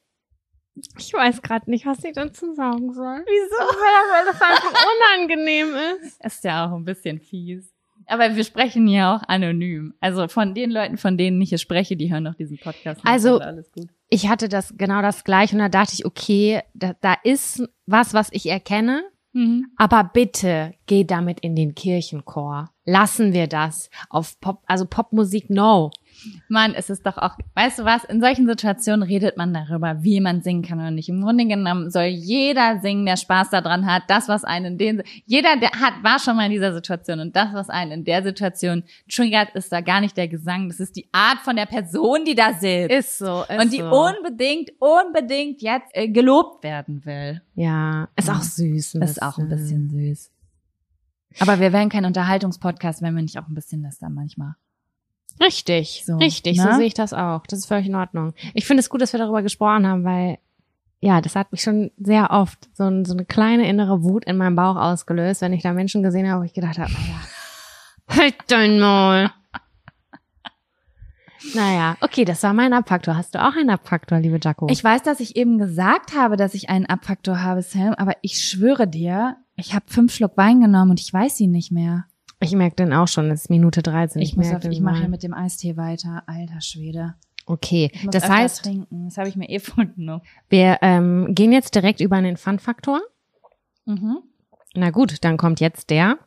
Ich 0.98 1.14
weiß 1.14 1.42
gerade 1.42 1.70
nicht, 1.70 1.86
was 1.86 2.04
ich 2.04 2.14
dazu 2.14 2.54
sagen 2.54 2.94
soll. 2.94 3.24
Wieso? 3.26 3.64
Weil 3.64 4.26
das 4.26 4.42
einfach 4.42 4.74
unangenehm 5.18 5.70
ist. 6.04 6.24
Ist 6.24 6.44
ja 6.44 6.66
auch 6.68 6.74
ein 6.76 6.86
bisschen 6.86 7.20
fies. 7.20 7.72
Aber 8.08 8.36
wir 8.36 8.44
sprechen 8.44 8.88
ja 8.88 9.16
auch 9.16 9.24
anonym. 9.28 9.94
Also 10.00 10.28
von 10.28 10.54
den 10.54 10.70
Leuten, 10.72 10.98
von 10.98 11.18
denen 11.18 11.42
ich 11.42 11.50
hier 11.50 11.58
spreche, 11.58 11.96
die 11.96 12.12
hören 12.12 12.24
noch 12.24 12.36
diesen 12.36 12.58
Podcast. 12.60 13.02
Also- 13.04 13.38
ist 13.40 13.46
alles 13.46 13.72
gut. 13.72 13.88
Ich 14.10 14.28
hatte 14.30 14.48
das 14.50 14.76
genau 14.78 15.02
das 15.02 15.24
gleiche 15.24 15.56
und 15.56 15.60
da 15.60 15.70
dachte 15.70 15.94
ich, 15.94 16.06
okay, 16.06 16.62
da, 16.76 16.94
da 17.02 17.16
ist 17.24 17.64
was, 17.88 18.14
was 18.14 18.30
ich 18.32 18.46
erkenne, 18.48 19.04
Mhm. 19.34 19.66
aber 19.76 20.04
bitte 20.14 20.76
geh 20.86 21.04
damit 21.04 21.42
in 21.42 21.56
den 21.58 21.76
Kirchenchor. 21.76 22.70
Lassen 22.86 23.34
wir 23.34 23.48
das 23.48 23.90
auf 24.10 24.40
Pop, 24.40 24.62
also 24.68 24.86
Popmusik, 24.86 25.50
no. 25.50 25.90
Mann, 26.48 26.74
es 26.74 26.90
ist 26.90 27.06
doch 27.06 27.18
auch, 27.18 27.38
weißt 27.56 27.80
du 27.80 27.86
was, 27.86 28.04
in 28.06 28.22
solchen 28.22 28.48
Situationen 28.48 29.04
redet 29.04 29.38
man 29.38 29.54
darüber, 29.54 30.04
wie 30.04 30.20
man 30.20 30.42
singen 30.42 30.64
kann 30.64 30.80
oder 30.80 30.92
nicht. 30.92 31.10
Im 31.10 31.22
Grunde 31.22 31.46
genommen 31.46 31.92
soll 31.92 32.06
jeder 32.06 32.80
singen, 32.82 33.06
der 33.06 33.18
Spaß 33.18 33.50
daran 33.50 33.86
hat, 33.86 34.04
das, 34.08 34.28
was 34.28 34.44
einen 34.44 34.66
in 34.66 34.78
den, 34.78 35.04
jeder, 35.26 35.58
der 35.58 35.72
hat, 35.72 36.04
war 36.04 36.20
schon 36.20 36.36
mal 36.36 36.46
in 36.46 36.52
dieser 36.52 36.74
Situation 36.74 37.20
und 37.20 37.36
das, 37.36 37.54
was 37.54 37.70
einen 37.70 37.92
in 37.92 38.04
der 38.06 38.24
Situation 38.24 38.84
triggert, 39.10 39.56
ist 39.56 39.72
da 39.72 39.82
gar 39.82 40.02
nicht 40.02 40.18
der 40.18 40.28
Gesang, 40.28 40.68
das 40.70 40.80
ist 40.80 40.96
die 40.96 41.08
Art 41.12 41.40
von 41.40 41.56
der 41.56 41.66
Person, 41.66 42.26
die 42.26 42.36
da 42.36 42.54
sitzt. 42.54 42.92
Ist 42.92 43.18
so. 43.18 43.44
Ist 43.44 43.62
und 43.62 43.74
die 43.74 43.82
unbedingt, 43.82 44.72
unbedingt 44.80 45.62
jetzt 45.62 45.90
äh, 45.94 46.08
gelobt 46.08 46.64
werden 46.64 47.04
will. 47.06 47.42
Ja, 47.56 48.08
ist 48.16 48.30
auch 48.30 48.42
süß. 48.42 48.96
Ein 48.96 49.02
Das 49.02 49.12
ist 49.12 49.22
auch 49.22 49.38
ein 49.38 49.50
bisschen 49.50 49.90
süß. 49.90 50.32
Aber 51.40 51.60
wir 51.60 51.74
wären 51.74 51.90
kein 51.90 52.06
Unterhaltungspodcast, 52.06 53.02
wenn 53.02 53.16
wir 53.16 53.22
nicht 53.22 53.38
auch 53.38 53.48
ein 53.48 53.56
bisschen 53.56 53.82
lästern 53.82 54.14
manchmal. 54.14 54.56
Richtig, 55.40 56.04
So, 56.06 56.18
richtig, 56.18 56.58
so 56.62 56.68
ne? 56.68 56.76
sehe 56.76 56.86
ich 56.86 56.94
das 56.94 57.14
auch. 57.14 57.46
Das 57.48 57.60
ist 57.60 57.66
völlig 57.66 57.88
in 57.88 57.96
Ordnung. 57.96 58.34
Ich 58.54 58.66
finde 58.66 58.82
es 58.82 58.90
gut, 58.90 59.02
dass 59.02 59.14
wir 59.14 59.20
darüber 59.20 59.42
gesprochen 59.42 59.86
haben, 59.86 60.04
weil 60.04 60.38
ja, 61.02 61.22
das 61.22 61.36
hat 61.36 61.52
mich 61.52 61.62
schon 61.62 61.92
sehr 61.98 62.32
oft 62.32 62.70
so, 62.74 62.86
ein, 62.86 63.06
so 63.06 63.14
eine 63.14 63.26
kleine 63.26 63.68
innere 63.70 64.02
Wut 64.04 64.26
in 64.26 64.38
meinem 64.38 64.56
Bauch 64.56 64.76
ausgelöst, 64.76 65.42
wenn 65.42 65.54
ich 65.54 65.62
da 65.62 65.74
Menschen 65.74 66.02
gesehen 66.02 66.30
habe, 66.30 66.42
wo 66.42 66.46
ich 66.46 66.54
gedacht 66.54 66.80
habe, 66.80 66.92
naja, 66.92 67.22
halt 68.22 68.36
dein 68.48 68.80
Maul. 68.80 69.30
Naja, 71.54 71.96
okay, 72.02 72.26
das 72.26 72.42
war 72.42 72.54
mein 72.54 72.74
Abfaktor. 72.74 73.16
Hast 73.16 73.36
du 73.36 73.44
auch 73.46 73.56
einen 73.56 73.70
Abfaktor, 73.70 74.20
liebe 74.20 74.40
Jaco? 74.42 74.68
Ich 74.72 74.84
weiß, 74.84 75.04
dass 75.04 75.20
ich 75.20 75.36
eben 75.36 75.60
gesagt 75.60 76.16
habe, 76.16 76.38
dass 76.38 76.56
ich 76.56 76.70
einen 76.70 76.88
Abfaktor 76.88 77.44
habe, 77.44 77.62
Sam, 77.62 77.94
aber 77.94 78.14
ich 78.22 78.40
schwöre 78.40 78.88
dir, 78.88 79.38
ich 79.58 79.76
habe 79.76 79.86
fünf 79.88 80.16
Schluck 80.16 80.38
Wein 80.38 80.60
genommen 80.60 80.92
und 80.92 81.00
ich 81.00 81.14
weiß 81.14 81.40
ihn 81.40 81.52
nicht 81.52 81.72
mehr. 81.72 82.06
Ich 82.40 82.54
merke 82.54 82.76
den 82.78 82.94
auch 82.94 83.08
schon, 83.08 83.30
es 83.32 83.42
ist 83.44 83.50
Minute 83.50 83.82
13. 83.82 84.22
Ich, 84.22 84.36
muss 84.36 84.48
merk 84.48 84.66
auf, 84.66 84.72
ich 84.72 84.82
mache 84.82 85.04
ja 85.04 85.08
mit 85.08 85.24
dem 85.24 85.34
Eistee 85.34 85.78
weiter. 85.78 86.24
Alter 86.28 86.62
Schwede. 86.62 87.16
Okay, 87.48 87.92
Ich 87.94 88.04
muss 88.06 88.12
das 88.14 88.28
heißt, 88.28 88.64
trinken. 88.64 89.06
Das 89.06 89.18
habe 89.18 89.30
ich 89.30 89.36
mir 89.36 89.48
eh 89.50 89.60
vorgenommen. 89.62 90.22
wir 90.50 90.80
ähm, 90.82 91.28
gehen 91.36 91.52
jetzt 91.52 91.76
direkt 91.76 92.00
über 92.02 92.16
einen 92.16 92.38
Fun-Faktor. 92.38 93.02
Mhm. 93.86 94.18
Na 94.74 94.90
gut, 94.90 95.24
dann 95.24 95.38
kommt 95.38 95.60
jetzt 95.60 95.90
der 95.90 96.18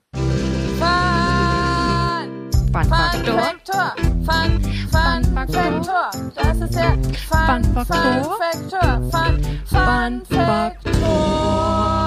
Fun-Faktor. 2.73 3.39
Faktor. 3.41 3.95
Fun, 4.25 4.63
Fun, 4.91 5.25
Faktor. 5.35 6.11
Das 6.35 6.61
ist 6.61 6.75
der 6.75 6.93
Fun, 7.29 7.65
Fun 7.65 7.65
Faktor. 7.75 8.39
Faktor. 8.39 9.03
Fun, 9.11 9.43
Fun 9.67 10.23
Faktor. 10.27 11.98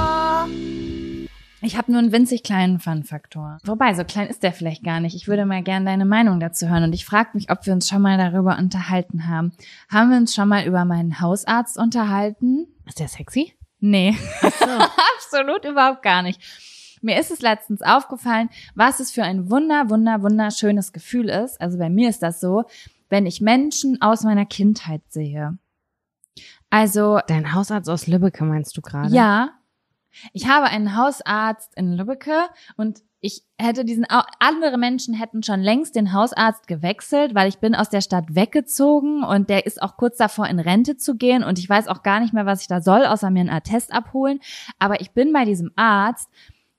Ich 1.64 1.78
habe 1.78 1.92
nur 1.92 2.00
einen 2.00 2.12
winzig 2.12 2.42
kleinen 2.42 2.80
Fun-Faktor. 2.80 3.60
Wobei, 3.64 3.94
so 3.94 4.04
klein 4.04 4.28
ist 4.28 4.42
der 4.42 4.52
vielleicht 4.52 4.84
gar 4.84 5.00
nicht. 5.00 5.16
Ich 5.16 5.28
würde 5.28 5.46
mal 5.46 5.62
gerne 5.62 5.86
deine 5.86 6.06
Meinung 6.06 6.40
dazu 6.40 6.68
hören. 6.68 6.84
Und 6.84 6.94
ich 6.94 7.06
frage 7.06 7.30
mich, 7.34 7.52
ob 7.52 7.66
wir 7.68 7.74
uns 7.74 7.88
schon 7.88 8.02
mal 8.02 8.18
darüber 8.18 8.58
unterhalten 8.58 9.28
haben. 9.28 9.52
Haben 9.88 10.10
wir 10.10 10.18
uns 10.18 10.34
schon 10.34 10.48
mal 10.50 10.66
über 10.66 10.86
meinen 10.86 11.22
Hausarzt 11.22 11.78
unterhalten? 11.78 12.68
Ist 12.88 13.00
der 13.00 13.08
sexy? 13.08 13.54
Nee, 13.80 14.16
absolut 15.18 15.66
überhaupt 15.66 16.02
gar 16.04 16.22
nicht. 16.22 16.40
mir 17.02 17.20
ist 17.20 17.32
es 17.32 17.42
letztens 17.42 17.82
aufgefallen, 17.82 18.50
was 18.76 19.00
es 19.00 19.12
für 19.12 19.24
ein 19.24 19.50
wunder, 19.50 19.90
wunder, 19.90 20.22
wunderschönes 20.22 20.94
Gefühl 20.94 21.30
ist. 21.30 21.60
Also 21.60 21.78
bei 21.80 21.90
mir 21.90 22.10
ist 22.10 22.22
das 22.22 22.40
so, 22.40 22.66
wenn 23.10 23.26
ich 23.26 23.42
Menschen 23.42 24.02
aus 24.02 24.24
meiner 24.24 24.46
Kindheit 24.46 25.02
sehe. 25.10 25.58
Also 26.70 27.20
Dein 27.28 27.54
Hausarzt 27.54 27.90
aus 27.90 28.08
Lübbecke 28.08 28.44
meinst 28.46 28.78
du 28.78 28.82
gerade? 28.82 29.14
ja, 29.14 29.50
ich 30.34 30.48
habe 30.48 30.66
einen 30.66 30.96
Hausarzt 30.96 31.76
in 31.76 31.94
Lübbecke 31.94 32.48
und 32.78 33.02
ich 33.24 33.44
hätte 33.60 33.86
diesen, 33.86 34.06
andere 34.40 34.80
Menschen 34.80 35.14
hätten 35.14 35.44
schon 35.44 35.62
längst 35.62 35.96
den 35.96 36.12
Hausarzt 36.12 36.68
gewechselt, 36.68 37.36
weil 37.36 37.48
ich 37.48 37.60
bin 37.60 37.76
aus 37.76 37.90
der 37.90 38.02
Stadt 38.02 38.34
weggezogen 38.34 39.24
und 39.24 39.50
der 39.50 39.68
ist 39.68 39.82
auch 39.82 39.96
kurz 39.96 40.18
davor 40.18 40.48
in 40.48 40.60
Rente 40.60 40.98
zu 40.98 41.16
gehen 41.16 41.44
und 41.44 41.60
ich 41.60 41.70
weiß 41.70 41.88
auch 41.88 42.02
gar 42.02 42.20
nicht 42.20 42.34
mehr, 42.34 42.48
was 42.48 42.62
ich 42.62 42.68
da 42.68 42.82
soll, 42.82 43.06
außer 43.06 43.30
mir 43.30 43.42
einen 43.42 43.50
Attest 43.50 43.94
abholen. 43.94 44.40
Aber 44.80 45.02
ich 45.02 45.12
bin 45.12 45.34
bei 45.34 45.46
diesem 45.46 45.72
Arzt, 45.76 46.30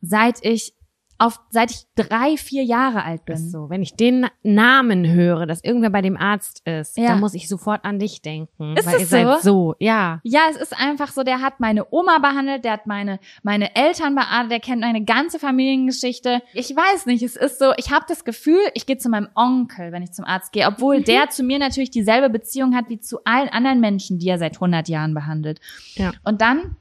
seit 0.00 0.44
ich 0.44 0.74
auf, 1.22 1.40
seit 1.50 1.70
ich 1.70 1.84
drei, 1.94 2.36
vier 2.36 2.64
Jahre 2.64 3.04
alt 3.04 3.24
bin. 3.24 3.34
Ist 3.36 3.50
so. 3.52 3.68
Wenn 3.70 3.82
ich 3.82 3.94
den 3.94 4.26
Namen 4.42 5.06
höre, 5.10 5.46
dass 5.46 5.62
irgendwer 5.62 5.90
bei 5.90 6.02
dem 6.02 6.16
Arzt 6.16 6.62
ist, 6.66 6.96
Ja. 6.98 7.08
dann 7.08 7.20
muss 7.20 7.34
ich 7.34 7.48
sofort 7.48 7.84
an 7.84 7.98
dich 7.98 8.22
denken. 8.22 8.76
Ist 8.76 8.86
weil 8.86 8.94
es 8.96 9.00
ihr 9.02 9.06
seid 9.06 9.42
so? 9.42 9.50
so, 9.70 9.74
ja. 9.78 10.20
Ja, 10.24 10.40
es 10.50 10.56
ist 10.56 10.76
einfach 10.78 11.12
so, 11.12 11.22
der 11.22 11.40
hat 11.40 11.60
meine 11.60 11.86
Oma 11.92 12.18
behandelt, 12.18 12.64
der 12.64 12.72
hat 12.72 12.86
meine, 12.86 13.20
meine 13.42 13.74
Eltern 13.76 14.14
behandelt, 14.14 14.50
der 14.52 14.60
kennt 14.60 14.80
meine 14.80 15.04
ganze 15.04 15.38
Familiengeschichte. 15.38 16.42
Ich 16.54 16.70
weiß 16.74 17.06
nicht, 17.06 17.22
es 17.22 17.36
ist 17.36 17.58
so, 17.58 17.72
ich 17.76 17.90
habe 17.90 18.04
das 18.08 18.24
Gefühl, 18.24 18.60
ich 18.74 18.86
gehe 18.86 18.98
zu 18.98 19.08
meinem 19.08 19.28
Onkel, 19.34 19.92
wenn 19.92 20.02
ich 20.02 20.12
zum 20.12 20.24
Arzt 20.24 20.52
gehe, 20.52 20.66
obwohl 20.66 20.98
Mhm. 21.00 21.04
der 21.04 21.30
zu 21.30 21.42
mir 21.42 21.58
natürlich 21.58 21.90
dieselbe 21.90 22.30
Beziehung 22.30 22.74
hat 22.74 22.88
wie 22.88 22.98
zu 23.00 23.18
allen 23.24 23.48
anderen 23.48 23.80
Menschen, 23.80 24.18
die 24.18 24.28
er 24.28 24.38
seit 24.38 24.60
100 24.60 24.88
Jahren 24.88 25.14
behandelt. 25.14 25.60
Ja. 25.94 26.12
Und 26.24 26.40
dann 26.40 26.76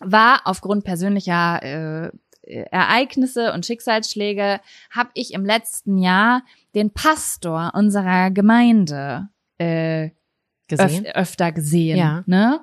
war 0.00 0.40
aufgrund 0.44 0.84
persönlicher 0.84 1.62
äh, 1.62 2.10
Ereignisse 2.42 3.52
und 3.52 3.64
Schicksalsschläge, 3.64 4.60
habe 4.90 5.10
ich 5.14 5.32
im 5.32 5.44
letzten 5.44 5.98
Jahr 5.98 6.42
den 6.74 6.90
Pastor 6.90 7.72
unserer 7.74 8.30
Gemeinde 8.30 9.28
äh, 9.58 10.10
Gesehen? 10.68 11.06
öf 11.06 11.14
öfter 11.14 11.52
gesehen. 11.52 11.98
Ja. 11.98 12.24
Ne? 12.26 12.60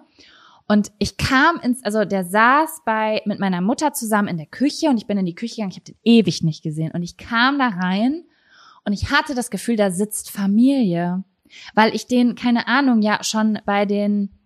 Und 0.67 0.91
ich 0.99 1.17
kam 1.17 1.59
ins, 1.61 1.83
also 1.83 2.05
der 2.05 2.23
saß 2.25 2.81
bei 2.85 3.21
mit 3.25 3.39
meiner 3.39 3.61
Mutter 3.61 3.93
zusammen 3.93 4.27
in 4.27 4.37
der 4.37 4.45
Küche 4.45 4.89
und 4.89 4.97
ich 4.97 5.07
bin 5.07 5.17
in 5.17 5.25
die 5.25 5.35
Küche 5.35 5.55
gegangen, 5.55 5.71
ich 5.71 5.77
habe 5.77 5.85
den 5.85 5.97
ewig 6.03 6.43
nicht 6.43 6.63
gesehen. 6.63 6.91
Und 6.91 7.03
ich 7.03 7.17
kam 7.17 7.57
da 7.59 7.67
rein 7.69 8.23
und 8.85 8.93
ich 8.93 9.11
hatte 9.11 9.35
das 9.35 9.49
Gefühl, 9.49 9.75
da 9.75 9.91
sitzt 9.91 10.31
Familie. 10.31 11.23
Weil 11.73 11.95
ich 11.95 12.05
den, 12.05 12.35
keine 12.35 12.67
Ahnung, 12.67 13.01
ja 13.01 13.23
schon 13.23 13.59
bei 13.65 13.85
den 13.85 14.38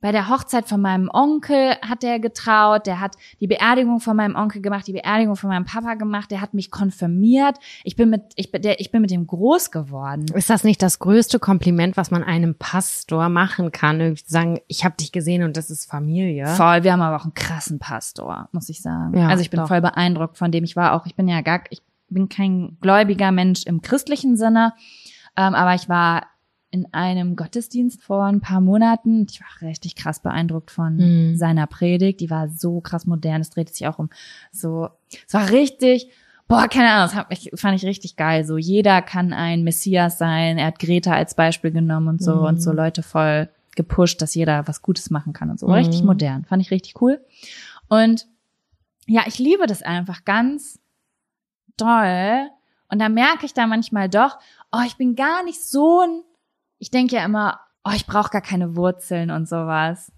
bei 0.00 0.12
der 0.12 0.28
Hochzeit 0.28 0.66
von 0.66 0.80
meinem 0.80 1.10
Onkel 1.12 1.76
hat 1.82 2.02
er 2.04 2.18
getraut, 2.18 2.86
der 2.86 3.00
hat 3.00 3.16
die 3.38 3.46
Beerdigung 3.46 4.00
von 4.00 4.16
meinem 4.16 4.34
Onkel 4.34 4.62
gemacht, 4.62 4.86
die 4.86 4.92
Beerdigung 4.92 5.36
von 5.36 5.50
meinem 5.50 5.66
Papa 5.66 5.94
gemacht, 5.94 6.30
der 6.30 6.40
hat 6.40 6.54
mich 6.54 6.70
konfirmiert. 6.70 7.56
Ich 7.84 7.96
bin 7.96 8.08
mit 8.08 8.22
ich 8.36 8.50
bin 8.50 8.62
der 8.62 8.80
ich 8.80 8.90
bin 8.90 9.02
mit 9.02 9.10
dem 9.10 9.26
groß 9.26 9.70
geworden. 9.70 10.24
Ist 10.34 10.48
das 10.48 10.64
nicht 10.64 10.80
das 10.82 10.98
größte 11.00 11.38
Kompliment, 11.38 11.96
was 11.98 12.10
man 12.10 12.24
einem 12.24 12.54
Pastor 12.54 13.28
machen 13.28 13.72
kann? 13.72 14.00
Irgendwie 14.00 14.24
zu 14.24 14.32
sagen, 14.32 14.60
ich 14.68 14.84
habe 14.84 14.96
dich 14.98 15.12
gesehen 15.12 15.42
und 15.42 15.56
das 15.56 15.70
ist 15.70 15.90
Familie. 15.90 16.46
Voll, 16.46 16.82
wir 16.82 16.92
haben 16.92 17.02
aber 17.02 17.16
auch 17.16 17.24
einen 17.24 17.34
krassen 17.34 17.78
Pastor, 17.78 18.48
muss 18.52 18.70
ich 18.70 18.80
sagen. 18.80 19.16
Ja, 19.16 19.28
also 19.28 19.42
ich 19.42 19.50
bin 19.50 19.60
doch. 19.60 19.68
voll 19.68 19.82
beeindruckt 19.82 20.38
von 20.38 20.50
dem. 20.50 20.64
Ich 20.64 20.76
war 20.76 20.94
auch, 20.94 21.04
ich 21.04 21.14
bin 21.14 21.28
ja 21.28 21.42
gar, 21.42 21.62
ich 21.68 21.82
bin 22.08 22.28
kein 22.30 22.78
gläubiger 22.80 23.32
Mensch 23.32 23.64
im 23.66 23.82
christlichen 23.82 24.36
Sinne, 24.36 24.72
ähm, 25.36 25.54
aber 25.54 25.74
ich 25.74 25.88
war 25.88 26.22
in 26.70 26.92
einem 26.94 27.34
Gottesdienst 27.36 28.00
vor 28.02 28.24
ein 28.24 28.40
paar 28.40 28.60
Monaten. 28.60 29.26
Ich 29.28 29.40
war 29.40 29.68
richtig 29.68 29.96
krass 29.96 30.20
beeindruckt 30.20 30.70
von 30.70 30.96
Mhm. 30.96 31.36
seiner 31.36 31.66
Predigt. 31.66 32.20
Die 32.20 32.30
war 32.30 32.48
so 32.48 32.80
krass 32.80 33.06
modern. 33.06 33.40
Es 33.40 33.50
drehte 33.50 33.72
sich 33.72 33.86
auch 33.88 33.98
um 33.98 34.08
so, 34.52 34.88
es 35.26 35.34
war 35.34 35.50
richtig, 35.50 36.10
boah, 36.46 36.68
keine 36.68 36.90
Ahnung, 36.90 37.06
das 37.08 37.14
hat 37.16 37.30
mich, 37.30 37.50
fand 37.56 37.76
ich 37.76 37.84
richtig 37.84 38.14
geil. 38.16 38.44
So, 38.44 38.56
jeder 38.56 39.02
kann 39.02 39.32
ein 39.32 39.64
Messias 39.64 40.18
sein. 40.18 40.58
Er 40.58 40.66
hat 40.66 40.78
Greta 40.78 41.12
als 41.12 41.34
Beispiel 41.34 41.72
genommen 41.72 42.06
und 42.08 42.22
so 42.22 42.34
Mhm. 42.36 42.44
und 42.44 42.62
so 42.62 42.72
Leute 42.72 43.02
voll 43.02 43.48
gepusht, 43.76 44.20
dass 44.22 44.34
jeder 44.34 44.66
was 44.68 44.82
Gutes 44.82 45.10
machen 45.10 45.32
kann 45.32 45.50
und 45.50 45.58
so. 45.58 45.66
Mhm. 45.66 45.72
Richtig 45.74 46.02
modern. 46.04 46.44
Fand 46.44 46.62
ich 46.62 46.70
richtig 46.70 47.00
cool. 47.02 47.24
Und 47.88 48.26
ja, 49.06 49.22
ich 49.26 49.38
liebe 49.40 49.66
das 49.66 49.82
einfach 49.82 50.24
ganz 50.24 50.78
doll. 51.76 52.48
Und 52.88 52.98
da 53.00 53.08
merke 53.08 53.46
ich 53.46 53.54
da 53.54 53.66
manchmal 53.66 54.08
doch, 54.08 54.38
oh, 54.72 54.80
ich 54.86 54.96
bin 54.96 55.14
gar 55.14 55.44
nicht 55.44 55.62
so 55.64 56.00
ein, 56.00 56.22
ich 56.80 56.90
denke 56.90 57.14
ja 57.14 57.24
immer, 57.24 57.60
oh, 57.84 57.92
ich 57.94 58.06
brauche 58.06 58.30
gar 58.30 58.40
keine 58.40 58.74
Wurzeln 58.74 59.30
und 59.30 59.48
sowas. 59.48 60.10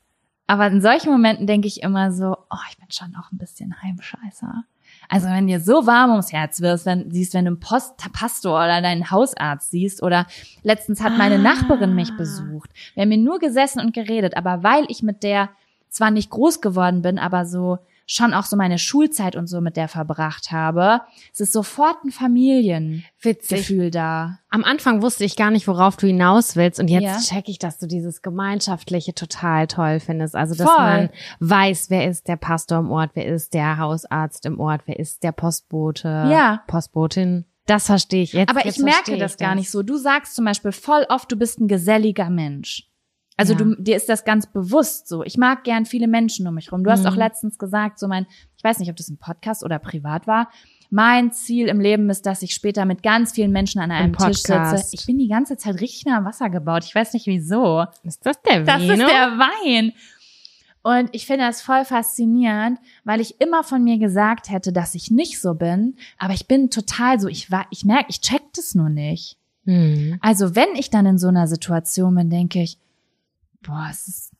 Aber 0.46 0.66
in 0.68 0.80
solchen 0.80 1.10
Momenten 1.10 1.46
denke 1.46 1.68
ich 1.68 1.82
immer 1.82 2.12
so, 2.12 2.36
oh, 2.50 2.58
ich 2.70 2.78
bin 2.78 2.90
schon 2.90 3.14
auch 3.16 3.30
ein 3.32 3.38
bisschen 3.38 3.74
Heimscheißer. 3.82 4.64
Also 5.08 5.28
wenn 5.28 5.46
dir 5.46 5.60
so 5.60 5.86
warm 5.86 6.10
ums 6.10 6.32
Herz 6.32 6.60
wirst, 6.60 6.86
wenn 6.86 7.10
siehst, 7.10 7.34
wenn 7.34 7.44
du 7.44 7.50
einen 7.50 7.60
Post 7.60 7.96
Pastor 8.12 8.54
oder 8.54 8.80
deinen 8.80 9.10
Hausarzt 9.10 9.70
siehst 9.70 10.02
oder 10.02 10.26
letztens 10.62 11.02
hat 11.02 11.18
meine 11.18 11.36
Ah. 11.36 11.38
Nachbarin 11.38 11.94
mich 11.94 12.16
besucht. 12.16 12.70
Wir 12.94 13.02
haben 13.02 13.08
mir 13.08 13.18
nur 13.18 13.38
gesessen 13.38 13.80
und 13.80 13.94
geredet, 13.94 14.36
aber 14.36 14.62
weil 14.62 14.84
ich 14.88 15.02
mit 15.02 15.22
der 15.22 15.50
zwar 15.88 16.10
nicht 16.10 16.30
groß 16.30 16.60
geworden 16.60 17.02
bin, 17.02 17.18
aber 17.18 17.44
so 17.44 17.78
schon 18.06 18.34
auch 18.34 18.44
so 18.44 18.56
meine 18.56 18.78
Schulzeit 18.78 19.36
und 19.36 19.46
so 19.46 19.60
mit 19.60 19.76
der 19.76 19.88
verbracht 19.88 20.50
habe, 20.50 21.00
es 21.32 21.40
ist 21.40 21.52
sofort 21.52 22.04
ein 22.04 22.10
Familiengefühl 22.10 23.90
da. 23.90 24.38
Am 24.50 24.64
Anfang 24.64 25.02
wusste 25.02 25.24
ich 25.24 25.36
gar 25.36 25.50
nicht, 25.50 25.66
worauf 25.68 25.96
du 25.96 26.06
hinaus 26.06 26.56
willst 26.56 26.78
und 26.80 26.88
jetzt 26.88 27.02
Ja. 27.30 27.36
check 27.36 27.48
ich, 27.48 27.58
dass 27.58 27.78
du 27.78 27.86
dieses 27.86 28.22
Gemeinschaftliche 28.22 29.14
total 29.14 29.66
toll 29.66 30.00
findest. 30.00 30.34
Also, 30.36 30.54
dass 30.54 30.68
Voll. 30.70 30.78
man 30.84 31.10
weiß, 31.40 31.90
wer 31.90 32.08
ist 32.08 32.28
der 32.28 32.36
Pastor 32.36 32.78
im 32.78 32.90
Ort, 32.90 33.12
wer 33.14 33.26
ist 33.26 33.54
der 33.54 33.78
Hausarzt 33.78 34.44
im 34.46 34.60
Ort, 34.60 34.82
wer 34.86 34.98
ist 34.98 35.22
der 35.22 35.32
Postbote, 35.32 36.08
Ja. 36.08 36.62
Postbotin. 36.66 37.44
Das 37.66 37.86
verstehe 37.86 38.24
ich 38.24 38.32
jetzt. 38.32 38.50
Aber 38.50 38.64
jetzt 38.66 38.78
ich 38.78 38.84
merke 38.84 39.16
das 39.18 39.36
gar 39.36 39.54
nicht 39.54 39.70
so. 39.70 39.82
Du 39.84 39.96
sagst 39.96 40.34
zum 40.34 40.44
Beispiel 40.44 40.72
voll 40.72 41.06
oft, 41.08 41.30
du 41.30 41.36
bist 41.36 41.60
ein 41.60 41.68
geselliger 41.68 42.28
Mensch. 42.28 42.88
Also 43.36 43.54
Ja. 43.54 43.58
du, 43.60 43.74
dir 43.76 43.96
ist 43.96 44.08
das 44.08 44.24
ganz 44.24 44.46
bewusst 44.46 45.08
so. 45.08 45.22
Ich 45.24 45.36
mag 45.38 45.64
gern 45.64 45.86
viele 45.86 46.06
Menschen 46.06 46.46
um 46.46 46.54
mich 46.54 46.70
rum. 46.72 46.84
Du 46.84 46.90
hast 46.90 47.00
Mhm. 47.04 47.06
auch 47.08 47.16
letztens 47.16 47.58
gesagt, 47.58 47.98
so 47.98 48.06
mein, 48.08 48.26
ich 48.56 48.64
weiß 48.64 48.78
nicht, 48.78 48.90
ob 48.90 48.96
das 48.96 49.08
ein 49.08 49.16
Podcast 49.18 49.64
oder 49.64 49.78
privat 49.78 50.26
war. 50.26 50.50
Mein 50.90 51.32
Ziel 51.32 51.68
im 51.68 51.80
Leben 51.80 52.10
ist, 52.10 52.26
dass 52.26 52.42
ich 52.42 52.52
später 52.52 52.84
mit 52.84 53.02
ganz 53.02 53.32
vielen 53.32 53.50
Menschen 53.50 53.80
an 53.80 53.90
einem 53.90 54.14
Tisch 54.14 54.42
sitze. 54.42 54.84
Ich 54.92 55.06
bin 55.06 55.18
die 55.18 55.28
ganze 55.28 55.56
Zeit 55.56 55.80
richtig 55.80 56.04
nah 56.04 56.18
am 56.18 56.26
Wasser 56.26 56.50
gebaut. 56.50 56.84
Ich 56.84 56.94
weiß 56.94 57.14
nicht 57.14 57.26
wieso. 57.26 57.86
Ist 58.04 58.26
das 58.26 58.40
der 58.42 58.64
Das 58.64 58.82
Vino? 58.82 58.92
ist 58.92 59.00
der 59.00 59.38
Wein. 59.38 59.92
Und 60.82 61.08
ich 61.12 61.26
finde 61.26 61.44
das 61.46 61.62
voll 61.62 61.84
faszinierend, 61.84 62.78
weil 63.04 63.20
ich 63.20 63.40
immer 63.40 63.62
von 63.62 63.84
mir 63.84 63.98
gesagt 63.98 64.50
hätte, 64.50 64.72
dass 64.72 64.94
ich 64.96 65.10
nicht 65.12 65.40
so 65.40 65.54
bin, 65.54 65.94
aber 66.18 66.34
ich 66.34 66.48
bin 66.48 66.70
total 66.70 67.20
so, 67.20 67.28
ich 67.28 67.50
war, 67.52 67.66
ich 67.70 67.84
merke, 67.84 68.06
ich 68.08 68.20
check 68.20 68.42
das 68.56 68.74
nur 68.74 68.88
nicht. 68.88 69.36
Hm. 69.64 70.18
Also 70.20 70.56
wenn 70.56 70.74
ich 70.74 70.90
dann 70.90 71.06
in 71.06 71.18
so 71.18 71.28
einer 71.28 71.46
Situation 71.46 72.16
bin, 72.16 72.30
denke 72.30 72.60
ich, 72.62 72.78
boah, 73.62 73.88
es 73.90 74.08
ist, 74.08 74.32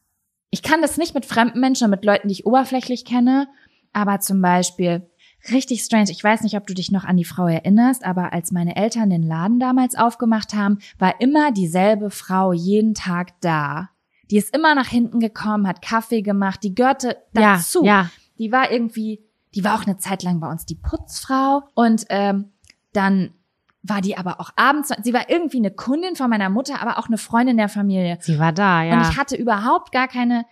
ich 0.50 0.62
kann 0.62 0.82
das 0.82 0.96
nicht 0.98 1.14
mit 1.14 1.26
fremden 1.26 1.60
Menschen 1.60 1.84
und 1.84 1.90
mit 1.90 2.04
Leuten, 2.04 2.28
die 2.28 2.32
ich 2.34 2.46
oberflächlich 2.46 3.04
kenne, 3.04 3.48
aber 3.92 4.20
zum 4.20 4.40
Beispiel 4.42 5.08
richtig 5.50 5.82
strange. 5.82 6.10
Ich 6.10 6.22
weiß 6.22 6.42
nicht, 6.42 6.56
ob 6.56 6.66
du 6.66 6.74
dich 6.74 6.90
noch 6.92 7.04
an 7.04 7.16
die 7.16 7.24
Frau 7.24 7.46
erinnerst, 7.48 8.04
aber 8.04 8.32
als 8.32 8.52
meine 8.52 8.76
Eltern 8.76 9.10
den 9.10 9.22
Laden 9.22 9.58
damals 9.58 9.96
aufgemacht 9.96 10.54
haben, 10.54 10.78
war 10.98 11.20
immer 11.20 11.50
dieselbe 11.52 12.10
Frau 12.10 12.52
jeden 12.52 12.94
Tag 12.94 13.40
da. 13.40 13.88
Die 14.30 14.36
ist 14.36 14.54
immer 14.56 14.74
nach 14.74 14.86
hinten 14.86 15.20
gekommen, 15.20 15.66
hat 15.66 15.82
Kaffee 15.82 16.22
gemacht, 16.22 16.60
die 16.62 16.74
gehörte 16.74 17.16
Ja, 17.34 17.56
dazu. 17.56 17.84
ja. 17.84 18.08
Die 18.38 18.50
war 18.52 18.70
irgendwie, 18.70 19.20
die 19.54 19.64
war 19.64 19.74
auch 19.78 19.84
eine 19.86 19.98
Zeit 19.98 20.22
lang 20.22 20.40
bei 20.40 20.48
uns 20.50 20.64
die 20.64 20.74
Putzfrau 20.76 21.64
und 21.74 22.06
ähm, 22.08 22.52
dann 22.92 23.34
war 23.82 24.00
die 24.00 24.16
aber 24.16 24.40
auch 24.40 24.50
abends, 24.56 24.92
sie 25.02 25.12
war 25.12 25.28
irgendwie 25.28 25.58
eine 25.58 25.72
Kundin 25.72 26.14
von 26.14 26.30
meiner 26.30 26.50
Mutter, 26.50 26.80
aber 26.80 26.98
auch 26.98 27.08
eine 27.08 27.18
Freundin 27.18 27.56
der 27.56 27.68
Familie. 27.68 28.18
Sie 28.20 28.38
war 28.38 28.52
da, 28.52 28.82
ja. 28.82 28.94
Und 28.94 29.10
ich 29.10 29.16
hatte 29.16 29.36
überhaupt 29.36 29.92
gar 29.92 30.08
keine 30.08 30.44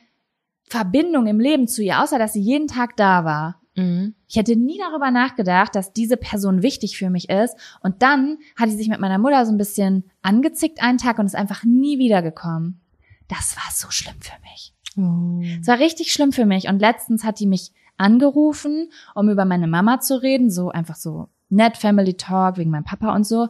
Verbindung 0.65 1.27
im 1.27 1.41
Leben 1.41 1.69
zu 1.69 1.83
ihr, 1.83 2.03
außer 2.03 2.19
dass 2.19 2.33
sie 2.33 2.41
jeden 2.41 2.67
Tag 2.67 2.97
da 2.97 3.25
war. 3.25 3.61
Mhm. 3.77 4.15
Ich 4.29 4.37
hätte 4.37 4.57
nie 4.57 4.79
darüber 4.79 5.11
nachgedacht, 5.11 5.75
dass 5.75 5.93
diese 5.93 6.17
Person 6.17 6.63
wichtig 6.63 6.99
für 6.99 7.11
mich 7.11 7.29
ist. 7.29 7.57
Und 7.83 8.03
dann 8.03 8.39
hat 8.57 8.69
sie 8.69 8.77
sich 8.77 8.89
mit 8.89 9.01
meiner 9.01 9.19
Mutter 9.19 9.45
so 9.47 9.53
ein 9.53 9.59
bisschen 9.59 10.11
angezickt 10.23 10.83
einen 10.83 10.99
Tag 10.99 11.19
und 11.19 11.27
ist 11.27 11.37
einfach 11.37 11.65
nie 11.65 11.99
wiedergekommen. 11.99 12.81
Das 13.29 13.57
war 13.57 13.71
so 13.73 13.91
schlimm 13.91 14.21
für 14.21 14.41
mich. 14.43 14.75
Oh. 14.97 15.41
Es 15.61 15.69
war 15.69 15.79
richtig 15.79 16.13
schlimm 16.13 16.33
für 16.33 16.47
mich. 16.47 16.69
Und 16.69 16.81
letztens 16.81 17.25
hat 17.25 17.39
die 17.39 17.47
mich 17.47 17.73
angerufen, 17.97 18.91
um 19.15 19.29
über 19.29 19.45
meine 19.45 19.67
Mama 19.67 20.01
zu 20.01 20.21
reden, 20.21 20.51
so 20.51 20.71
einfach 20.71 20.97
so 20.97 21.29
nett 21.51 21.77
Family 21.77 22.15
Talk 22.15 22.57
wegen 22.57 22.71
meinem 22.71 22.85
Papa 22.85 23.15
und 23.15 23.27
so. 23.27 23.49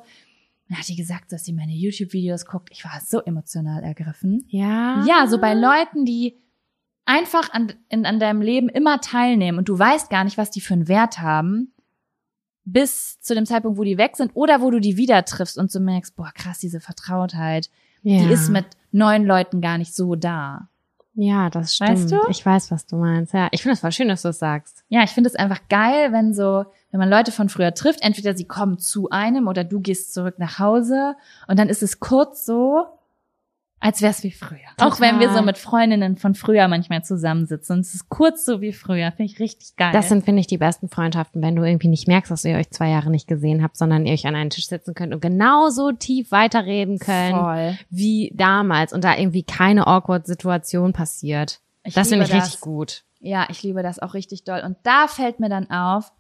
Dann 0.69 0.79
hat 0.79 0.89
die 0.89 0.97
gesagt, 0.97 1.33
dass 1.33 1.45
sie 1.45 1.53
meine 1.53 1.73
YouTube-Videos 1.73 2.47
guckt. 2.47 2.71
Ich 2.73 2.85
war 2.85 3.01
so 3.05 3.21
emotional 3.23 3.83
ergriffen. 3.83 4.45
Ja. 4.49 5.05
Ja, 5.07 5.27
so 5.27 5.39
bei 5.39 5.55
Leuten, 5.55 6.05
die 6.05 6.41
einfach 7.05 7.51
an, 7.53 7.73
in, 7.89 8.07
an 8.07 8.21
deinem 8.21 8.41
Leben 8.41 8.69
immer 8.69 9.01
teilnehmen 9.01 9.59
und 9.59 9.69
du 9.69 9.79
weißt 9.79 10.11
gar 10.11 10.25
nicht, 10.25 10.39
was 10.39 10.51
die 10.51 10.61
für 10.61 10.75
einen 10.75 10.89
Wert 10.89 11.21
haben, 11.21 11.73
bis 12.65 13.21
zu 13.21 13.35
dem 13.35 13.47
Zeitpunkt, 13.47 13.79
wo 13.79 13.85
die 13.85 13.99
weg 13.99 14.17
sind 14.17 14.31
oder 14.35 14.61
wo 14.61 14.71
du 14.71 14.81
die 14.81 14.97
wieder 14.97 15.25
triffst 15.25 15.59
und 15.59 15.73
so 15.73 15.81
merkst, 15.81 16.15
boah, 16.15 16.31
krass, 16.33 16.59
diese 16.59 16.81
Vertrautheit, 16.81 17.69
ja. 18.03 18.23
die 18.23 18.33
ist 18.33 18.49
mit 18.49 18.67
neuen 18.93 19.25
Leuten 19.25 19.61
gar 19.61 19.77
nicht 19.77 19.95
so 19.95 20.15
da. 20.15 20.69
Ja, 21.15 21.51
das 21.51 21.75
stimmt. 21.75 21.91
Weißt 21.91 22.13
du? 22.13 22.19
Ich 22.29 22.47
weiß, 22.47 22.71
was 22.71 22.87
du 22.87 22.97
meinst. 22.97 23.35
Ja, 23.35 23.49
ich 23.51 23.63
finde 23.63 23.75
es 23.75 23.81
voll 23.81 23.93
schön, 23.93 24.09
dass 24.09 24.23
du 24.23 24.29
es 24.29 24.39
sagst. 24.39 24.85
Ja, 24.89 25.03
ich 25.03 25.11
finde 25.11 25.29
es 25.29 25.37
einfach 25.37 25.61
geil, 25.69 26.13
wenn 26.13 26.33
so, 26.33 26.65
wenn 26.91 27.01
man 27.01 27.09
Leute 27.11 27.33
von 27.33 27.49
früher 27.49 27.75
trifft, 27.75 28.03
entweder 28.03 28.37
sie 28.37 28.47
kommen 28.47 28.79
zu 28.79 29.11
einem 29.11 29.49
oder 29.49 29.65
du 29.65 29.81
gehst 29.81 30.13
zurück 30.13 30.39
nach 30.39 30.59
Hause 30.59 31.15
und 31.47 31.59
dann 31.59 31.69
ist 31.69 31.83
es 31.83 32.01
kurz 32.01 32.45
so, 32.45 32.87
als 33.83 34.03
wär's 34.03 34.23
wie 34.23 34.31
früher. 34.31 34.59
Auch 34.79 35.01
wenn 35.01 35.21
wir 35.21 35.29
so 35.29 35.35
Total. 35.35 35.47
mit 35.47 35.59
Freundinnen 35.59 36.17
von 36.19 36.35
früher 36.35 36.69
manchmal 36.69 37.03
zusammensitzen 37.03 37.77
und 37.77 37.81
es 37.81 37.95
ist 37.95 38.11
kurz 38.11 38.45
so 38.45 38.61
wie 38.61 38.75
früher, 38.75 39.11
finde 39.11 39.33
ich 39.33 39.41
richtig 39.41 39.75
geil. 39.77 39.91
Das 39.93 40.11
sind, 40.11 40.25
finde 40.25 40.41
ich, 40.41 40.47
die 40.47 40.59
besten 40.59 40.91
Freundschaften, 40.91 41.41
wenn 41.41 41.57
du 41.57 41.63
irgendwie 41.63 41.89
nicht 41.89 42.07
merkst, 42.07 42.31
dass 42.31 42.45
ihr 42.45 42.57
euch 42.57 42.71
zwei 42.71 42.91
Jahre 42.91 43.11
nicht 43.11 43.27
gesehen 43.27 43.63
habt, 43.63 43.79
sondern 43.79 44.05
ihr 44.05 44.13
euch 44.13 44.27
an 44.27 44.37
einen 44.37 44.51
Tisch 44.51 44.67
setzen 44.67 44.93
könnt 44.93 45.15
und 45.15 45.23
genauso 45.23 45.93
tief 45.93 46.31
weiterreden 46.31 46.99
könnt 46.99 47.37
voll. 47.37 47.79
wie 47.89 48.33
damals 48.37 48.93
und 48.93 49.03
da 49.03 49.17
irgendwie 49.17 49.45
keine 49.45 49.87
awkward 49.87 50.27
Situation 50.27 50.93
passiert. 50.93 51.61
Ich 51.83 51.95
das 51.95 52.11
finde 52.11 52.27
ich 52.27 52.35
richtig 52.35 52.61
gut. 52.61 53.05
Ja, 53.21 53.47
ich 53.49 53.63
liebe 53.63 53.83
das 53.83 53.99
auch 53.99 54.13
richtig 54.13 54.45
doll. 54.45 54.61
Und 54.65 54.77
da 54.83 55.07
fällt 55.09 55.41
mir 55.41 55.49
dann 55.49 55.71
auf, 55.71 56.13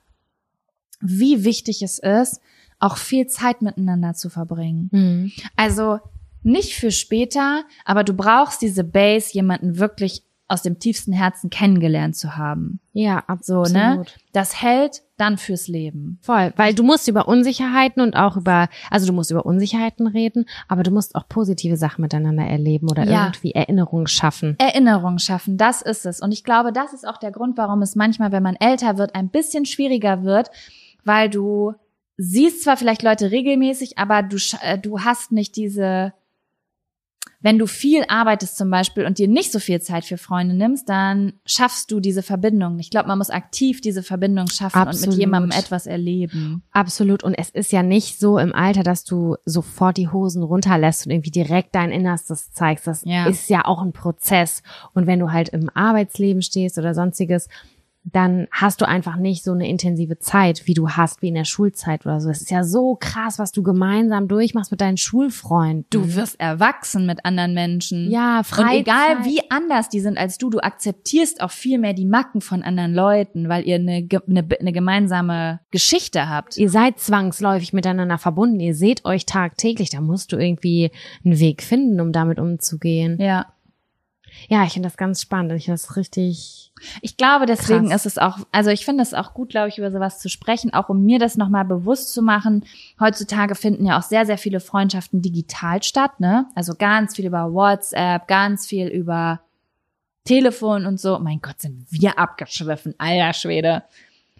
wie 1.00 1.44
wichtig 1.44 1.82
es 1.82 1.98
ist, 1.98 2.40
auch 2.78 2.96
viel 2.96 3.26
Zeit 3.26 3.62
miteinander 3.62 4.14
zu 4.14 4.30
verbringen. 4.30 4.88
Mhm. 4.92 5.32
Also 5.56 5.98
nicht 6.42 6.74
für 6.74 6.90
später, 6.90 7.64
aber 7.84 8.04
du 8.04 8.14
brauchst 8.14 8.62
diese 8.62 8.84
Base, 8.84 9.34
jemanden 9.34 9.78
wirklich 9.78 10.22
aus 10.48 10.62
dem 10.62 10.80
tiefsten 10.80 11.12
Herzen 11.12 11.48
kennengelernt 11.48 12.16
zu 12.16 12.36
haben. 12.36 12.80
Ja, 12.92 13.22
So, 13.40 13.60
absolut. 13.60 13.72
ne? 13.72 14.04
Das 14.32 14.60
hält 14.60 15.02
dann 15.16 15.38
fürs 15.38 15.68
Leben. 15.68 16.18
Voll, 16.22 16.52
weil 16.56 16.74
du 16.74 16.82
musst 16.82 17.06
über 17.06 17.28
Unsicherheiten 17.28 18.02
und 18.02 18.16
auch 18.16 18.36
über, 18.36 18.68
also 18.90 19.06
du 19.06 19.12
musst 19.12 19.30
über 19.30 19.46
Unsicherheiten 19.46 20.08
reden, 20.08 20.46
aber 20.66 20.82
du 20.82 20.90
musst 20.90 21.14
auch 21.14 21.28
positive 21.28 21.76
Sachen 21.76 22.02
miteinander 22.02 22.42
erleben 22.44 22.90
oder 22.90 23.04
Ja. 23.04 23.26
irgendwie 23.26 23.52
Erinnerungen 23.52 24.08
schaffen. 24.08 24.56
Erinnerung 24.58 25.18
schaffen, 25.18 25.56
das 25.56 25.82
ist 25.82 26.04
es. 26.04 26.20
Und 26.20 26.32
ich 26.32 26.42
glaube, 26.42 26.72
das 26.72 26.94
ist 26.94 27.06
auch 27.06 27.18
der 27.18 27.30
Grund, 27.30 27.56
warum 27.56 27.80
es 27.82 27.94
manchmal, 27.94 28.32
wenn 28.32 28.42
man 28.42 28.56
älter 28.56 28.98
wird, 28.98 29.14
ein 29.14 29.28
bisschen 29.28 29.66
schwieriger 29.66 30.24
wird, 30.24 30.50
weil 31.04 31.30
du 31.30 31.74
siehst 32.16 32.62
zwar 32.64 32.76
vielleicht 32.76 33.02
Leute 33.02 33.30
regelmäßig, 33.30 33.98
aber 33.98 34.22
du, 34.22 34.36
äh, 34.62 34.78
du 34.78 35.00
hast 35.00 35.32
nicht 35.32 35.56
diese, 35.56 36.12
wenn 37.42 37.58
du 37.58 37.66
viel 37.66 38.04
arbeitest 38.08 38.58
zum 38.58 38.68
Beispiel 38.70 39.06
und 39.06 39.16
dir 39.16 39.26
nicht 39.26 39.50
so 39.50 39.58
viel 39.60 39.80
Zeit 39.80 40.04
für 40.04 40.18
Freunde 40.18 40.54
nimmst, 40.54 40.90
dann 40.90 41.32
schaffst 41.46 41.90
du 41.90 41.98
diese 41.98 42.22
Verbindung. 42.22 42.78
Ich 42.78 42.90
glaube, 42.90 43.08
man 43.08 43.16
muss 43.16 43.30
aktiv 43.30 43.80
diese 43.80 44.02
Verbindung 44.02 44.48
schaffen 44.48 44.78
und 44.82 44.88
Absolut. 44.88 45.14
mit 45.16 45.18
jemandem 45.20 45.50
etwas 45.58 45.86
erleben. 45.86 46.62
Absolut. 46.72 47.24
Und 47.24 47.32
es 47.32 47.48
ist 47.48 47.72
ja 47.72 47.82
nicht 47.82 48.18
so 48.20 48.36
im 48.38 48.54
Alter, 48.54 48.82
dass 48.82 49.04
du 49.04 49.36
sofort 49.46 49.96
die 49.96 50.08
Hosen 50.08 50.42
runterlässt 50.42 51.06
und 51.06 51.12
irgendwie 51.12 51.30
direkt 51.30 51.74
dein 51.74 51.90
Innerstes 51.92 52.52
zeigst. 52.52 52.86
Das 52.86 53.02
Ja. 53.06 53.26
ist 53.26 53.48
ja 53.48 53.64
auch 53.64 53.80
ein 53.80 53.92
Prozess. 53.94 54.62
Und 54.92 55.06
wenn 55.06 55.18
du 55.18 55.32
halt 55.32 55.48
im 55.48 55.70
Arbeitsleben 55.72 56.42
stehst 56.42 56.76
oder 56.76 56.92
sonstiges, 56.94 57.48
dann 58.04 58.48
hast 58.50 58.80
du 58.80 58.88
einfach 58.88 59.16
nicht 59.16 59.44
so 59.44 59.52
eine 59.52 59.68
intensive 59.68 60.18
Zeit, 60.18 60.66
wie 60.66 60.74
du 60.74 60.88
hast, 60.90 61.20
wie 61.20 61.28
in 61.28 61.34
der 61.34 61.44
Schulzeit 61.44 62.06
oder 62.06 62.20
so. 62.20 62.30
Es 62.30 62.40
ist 62.40 62.50
ja 62.50 62.64
so 62.64 62.96
krass, 62.98 63.38
was 63.38 63.52
du 63.52 63.62
gemeinsam 63.62 64.26
durchmachst 64.26 64.70
mit 64.70 64.80
deinen 64.80 64.96
Schulfreunden. 64.96 65.84
Du 65.90 66.14
wirst 66.14 66.40
erwachsen 66.40 67.04
mit 67.06 67.24
anderen 67.26 67.52
Menschen. 67.52 68.10
ja, 68.10 68.38
Und 68.38 68.46
Freizeit. 68.46 68.80
egal 68.80 69.24
wie 69.24 69.40
anders 69.50 69.88
die 69.90 70.00
sind 70.00 70.16
als 70.16 70.38
du, 70.38 70.48
du 70.48 70.60
akzeptierst 70.60 71.42
auch 71.42 71.50
viel 71.50 71.78
mehr 71.78 71.92
die 71.92 72.06
Macken 72.06 72.40
von 72.40 72.62
anderen 72.62 72.94
Leuten, 72.94 73.48
weil 73.48 73.66
ihr 73.66 73.76
eine, 73.76 74.08
eine, 74.28 74.46
eine 74.58 74.72
gemeinsame 74.72 75.60
Geschichte 75.70 76.28
habt. 76.28 76.56
Ihr 76.56 76.70
seid 76.70 76.98
zwangsläufig 76.98 77.72
miteinander 77.72 78.18
verbunden. 78.18 78.60
Ihr 78.60 78.74
seht 78.74 79.04
euch 79.04 79.26
tagtäglich. 79.26 79.90
Da 79.90 80.00
musst 80.00 80.32
du 80.32 80.36
irgendwie 80.36 80.90
einen 81.24 81.38
Weg 81.38 81.62
finden, 81.62 82.00
um 82.00 82.12
damit 82.12 82.38
umzugehen. 82.38 83.18
Ja. 83.20 83.46
Ja, 84.48 84.64
ich 84.64 84.72
finde 84.72 84.88
das 84.88 84.96
ganz 84.96 85.20
spannend. 85.20 85.52
Ich 85.52 85.64
finde 85.64 85.80
das 85.80 85.96
richtig. 85.96 86.72
Ich 87.02 87.16
glaube, 87.16 87.46
deswegen 87.46 87.88
Krass. 87.88 88.06
ist 88.06 88.16
es 88.16 88.18
auch, 88.18 88.38
also 88.52 88.70
ich 88.70 88.84
finde 88.84 89.02
es 89.02 89.12
auch 89.12 89.34
gut, 89.34 89.50
glaube 89.50 89.68
ich, 89.68 89.78
über 89.78 89.90
sowas 89.90 90.18
zu 90.18 90.28
sprechen, 90.28 90.72
auch 90.72 90.88
um 90.88 91.04
mir 91.04 91.18
das 91.18 91.36
nochmal 91.36 91.64
bewusst 91.64 92.12
zu 92.12 92.22
machen. 92.22 92.64
Heutzutage 92.98 93.54
finden 93.54 93.86
ja 93.86 93.98
auch 93.98 94.02
sehr, 94.02 94.26
sehr 94.26 94.38
viele 94.38 94.60
Freundschaften 94.60 95.20
digital 95.22 95.82
statt, 95.82 96.20
ne? 96.20 96.46
Also 96.54 96.74
ganz 96.74 97.16
viel 97.16 97.26
über 97.26 97.52
WhatsApp, 97.52 98.26
ganz 98.28 98.66
viel 98.66 98.88
über 98.88 99.40
Telefon 100.24 100.86
und 100.86 101.00
so. 101.00 101.18
Mein 101.18 101.40
Gott, 101.40 101.60
sind 101.60 101.86
wir 101.90 102.18
abgeschwiffen, 102.18 102.94
alter 102.98 103.32
Schwede. 103.32 103.82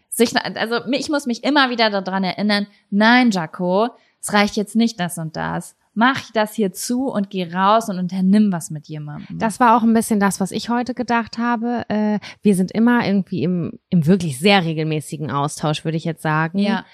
Sich, 0.09 0.35
also 0.37 0.85
ich 0.91 1.09
muss 1.09 1.27
mich 1.27 1.45
immer 1.45 1.71
wieder 1.71 1.91
daran 1.91 2.25
erinnern, 2.25 2.67
nein, 2.91 3.31
Jaco, 3.31 3.91
es 4.21 4.33
reicht 4.33 4.57
jetzt 4.57 4.77
nicht 4.77 4.99
das 4.99 5.19
und 5.19 5.37
das. 5.37 5.77
Mach 6.01 6.31
das 6.33 6.55
hier 6.55 6.73
zu 6.73 7.09
und 7.09 7.29
geh 7.29 7.53
raus 7.53 7.91
und 7.91 7.99
unternimm 7.99 8.51
was 8.51 8.71
mit 8.71 8.89
jemandem. 8.89 9.39
Das 9.39 9.61
war 9.61 9.77
auch 9.77 9.83
ein 9.83 9.93
bisschen 9.93 10.19
das, 10.19 10.41
was 10.41 10.51
ich 10.51 10.71
heute 10.71 10.95
gedacht 10.95 11.37
habe. 11.37 11.85
Äh, 11.91 12.21
wir 12.41 12.55
sind 12.55 12.73
immer 12.73 13.07
irgendwie 13.07 13.43
im, 13.43 13.79
im 13.91 14.07
wirklich 14.07 14.39
sehr 14.39 14.65
regelmäßigen 14.65 15.31
Austausch, 15.31 15.85
würde 15.85 15.99
ich 15.99 16.05
jetzt 16.05 16.23
sagen. 16.23 16.59
ja. 16.59 16.87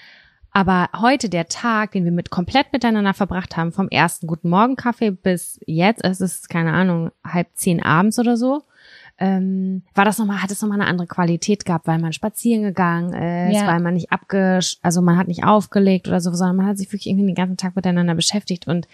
Aber 0.51 0.89
heute 0.99 1.29
der 1.29 1.45
Tag, 1.45 1.91
den 1.91 2.03
wir 2.03 2.11
mit 2.11 2.31
komplett 2.31 2.73
miteinander 2.73 3.13
verbracht 3.13 3.55
haben, 3.55 3.71
vom 3.71 3.87
ersten 3.89 4.27
Guten 4.27 4.49
Morgen 4.49 4.75
Kaffee 4.75 5.11
bis 5.11 5.59
jetzt, 5.67 6.03
es 6.03 6.19
ist 6.19 6.49
keine 6.49 6.73
Ahnung 6.73 7.11
halb 7.23 7.47
zehn 7.53 7.81
abends 7.81 8.17
oder 8.17 8.35
so, 8.35 8.63
ähm, 9.19 9.83
war 9.95 10.05
das 10.05 10.17
nochmal, 10.19 10.41
hat 10.43 10.51
es 10.51 10.61
nochmal 10.61 10.79
eine 10.79 10.89
andere 10.89 11.07
Qualität 11.07 11.65
gehabt, 11.65 11.87
weil 11.87 11.99
man 11.99 12.13
spazieren 12.13 12.63
gegangen 12.63 13.13
ist, 13.49 13.55
Ja. 13.61 13.67
weil 13.67 13.79
man 13.79 13.95
nicht 13.95 14.11
abgesch, 14.11 14.77
also 14.81 15.01
man 15.01 15.17
hat 15.17 15.27
nicht 15.27 15.43
aufgelegt 15.43 16.07
oder 16.07 16.21
so, 16.21 16.31
sondern 16.33 16.55
man 16.57 16.65
hat 16.67 16.77
sich 16.77 16.87
wirklich 16.89 17.07
irgendwie 17.07 17.25
den 17.27 17.35
ganzen 17.35 17.57
Tag 17.57 17.75
miteinander 17.75 18.13
beschäftigt 18.15 18.67
und 18.67 18.87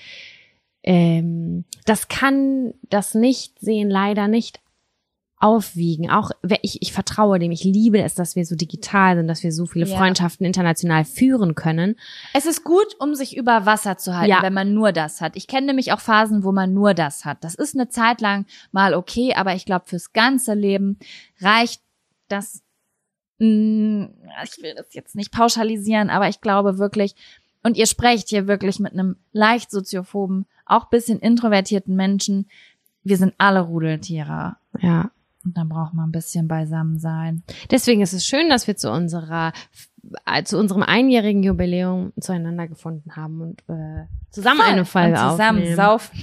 ähm, 0.83 1.63
das 1.85 2.07
kann 2.09 2.73
das 2.89 3.13
Nicht-Sehen 3.15 3.89
leider 3.89 4.27
nicht 4.27 4.59
aufwiegen. 5.43 6.09
Auch 6.09 6.31
ich, 6.61 6.81
ich 6.81 6.93
vertraue 6.93 7.37
dem, 7.37 7.51
ich 7.51 7.63
liebe 7.65 8.01
es, 8.01 8.15
dass 8.15 8.35
wir 8.37 8.45
so 8.45 8.55
digital 8.55 9.17
sind, 9.17 9.27
dass 9.27 9.43
wir 9.43 9.51
so 9.51 9.65
viele 9.65 9.85
Ja. 9.85 9.97
Freundschaften 9.97 10.45
international 10.45 11.03
führen 11.03 11.53
können. 11.53 11.95
Es 12.33 12.45
ist 12.45 12.63
gut, 12.63 12.95
um 12.99 13.13
sich 13.13 13.35
über 13.35 13.65
Wasser 13.65 13.97
zu 13.97 14.15
halten, 14.17 14.29
Ja. 14.31 14.41
wenn 14.41 14.53
man 14.53 14.73
nur 14.73 14.91
das 14.93 15.19
hat. 15.19 15.35
Ich 15.35 15.47
kenne 15.47 15.67
nämlich 15.67 15.91
auch 15.91 15.99
Phasen, 15.99 16.43
wo 16.43 16.51
man 16.51 16.73
nur 16.73 16.93
das 16.93 17.25
hat. 17.25 17.43
Das 17.43 17.55
ist 17.55 17.75
eine 17.75 17.89
Zeit 17.89 18.21
lang 18.21 18.45
mal 18.71 18.93
okay, 18.93 19.33
aber 19.35 19.53
ich 19.53 19.65
glaube, 19.65 19.85
fürs 19.87 20.13
ganze 20.13 20.53
Leben 20.53 20.97
reicht 21.41 21.81
das. 22.29 22.61
mh, 23.39 24.09
Ich 24.45 24.63
will 24.63 24.73
das 24.75 24.93
jetzt 24.93 25.15
nicht 25.15 25.31
pauschalisieren, 25.33 26.09
aber 26.09 26.29
ich 26.29 26.39
glaube 26.39 26.77
wirklich, 26.77 27.15
und 27.63 27.75
ihr 27.77 27.87
sprecht 27.87 28.29
hier 28.29 28.47
wirklich 28.47 28.79
mit 28.79 28.93
einem 28.93 29.17
leicht 29.33 29.71
soziophoben, 29.71 30.45
auch 30.65 30.85
bisschen 30.89 31.19
introvertierten 31.19 31.95
Menschen. 31.95 32.47
Wir 33.03 33.17
sind 33.17 33.33
alle 33.37 33.59
Rudeltiere. 33.61 34.55
Ja. 34.79 35.11
Und 35.43 35.57
dann 35.57 35.69
braucht 35.69 35.93
man 35.93 36.09
ein 36.09 36.11
bisschen 36.11 36.47
beisammen 36.47 36.99
sein. 36.99 37.43
Deswegen 37.69 38.01
ist 38.01 38.13
es 38.13 38.25
schön, 38.25 38.49
dass 38.49 38.67
wir 38.67 38.77
zu 38.77 38.91
unserer 38.91 39.51
äh, 40.25 40.43
zu 40.43 40.57
unserem 40.57 40.83
einjährigen 40.83 41.43
Jubiläum 41.43 42.13
zueinander 42.19 42.67
gefunden 42.67 43.15
haben 43.15 43.41
und 43.41 43.61
äh, 43.69 44.05
zusammen 44.31 44.61
eine 44.61 44.85
Folge 44.85 45.11
und 45.11 45.31
zusammen 45.31 45.59
aufnehmen 45.59 45.75
saufen. 45.75 46.19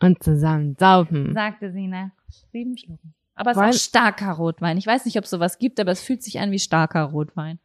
und 0.00 0.22
zusammen 0.22 0.76
saufen. 0.78 1.32
sagte 1.34 1.72
sie 1.72 1.86
nach 1.86 2.10
sieben 2.52 2.76
Schlucken. 2.76 3.14
Aber 3.34 3.52
es 3.52 3.56
ist 3.56 3.62
auch 3.62 3.72
starker 3.72 4.32
Rotwein. 4.32 4.76
Ich 4.76 4.86
weiß 4.86 5.06
nicht, 5.06 5.16
ob 5.16 5.24
es 5.24 5.30
sowas 5.30 5.58
gibt, 5.58 5.80
aber 5.80 5.92
es 5.92 6.02
fühlt 6.02 6.22
sich 6.22 6.40
an 6.40 6.50
wie 6.50 6.58
starker 6.58 7.04
Rotwein. 7.04 7.58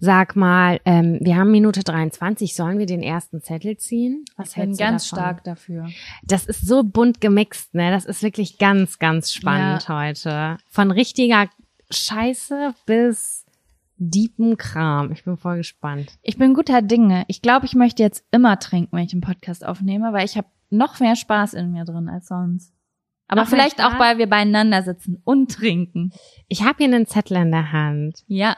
Sag 0.00 0.36
mal, 0.36 0.80
ähm, 0.84 1.18
wir 1.20 1.36
haben 1.36 1.50
Minute 1.50 1.82
23. 1.82 2.54
Sollen 2.54 2.78
wir 2.78 2.86
den 2.86 3.02
ersten 3.02 3.40
Zettel 3.42 3.76
ziehen? 3.76 4.24
Was 4.36 4.50
Ich 4.50 4.54
bin 4.56 4.76
ganz 4.76 5.08
davon? 5.08 5.22
stark 5.24 5.44
dafür. 5.44 5.88
Das 6.22 6.46
ist 6.46 6.66
so 6.66 6.82
bunt 6.82 7.20
gemixt, 7.20 7.74
ne? 7.74 7.90
Das 7.90 8.04
ist 8.04 8.22
wirklich 8.22 8.58
ganz, 8.58 8.98
ganz 8.98 9.32
spannend 9.32 9.88
heute. 9.88 10.56
Von 10.68 10.90
richtiger 10.90 11.48
Scheiße 11.90 12.74
bis 12.86 13.44
deepen 13.96 14.56
Kram. 14.56 15.12
Ich 15.12 15.24
bin 15.24 15.36
voll 15.36 15.58
gespannt. 15.58 16.18
Ich 16.22 16.36
bin 16.36 16.54
guter 16.54 16.82
Dinge. 16.82 17.24
Ich 17.28 17.42
glaube, 17.42 17.66
ich 17.66 17.74
möchte 17.74 18.02
jetzt 18.02 18.24
immer 18.32 18.58
trinken, 18.58 18.96
wenn 18.96 19.04
ich 19.04 19.12
einen 19.12 19.20
Podcast 19.20 19.64
aufnehme, 19.64 20.12
weil 20.12 20.24
ich 20.24 20.36
habe 20.36 20.48
noch 20.70 20.98
mehr 21.00 21.14
Spaß 21.16 21.54
in 21.54 21.72
mir 21.72 21.84
drin 21.84 22.08
als 22.08 22.26
sonst. 22.26 22.72
Aber 23.28 23.42
Noch 23.42 23.48
vielleicht 23.48 23.82
auch, 23.82 23.98
weil 23.98 24.18
wir 24.18 24.28
beieinander 24.28 24.82
sitzen 24.82 25.20
und 25.24 25.50
trinken. 25.50 26.12
Ich 26.48 26.62
habe 26.62 26.76
hier 26.78 26.86
einen 26.86 27.06
Zettel 27.06 27.38
in 27.38 27.52
der 27.52 27.72
Hand. 27.72 28.22
Ja. 28.26 28.56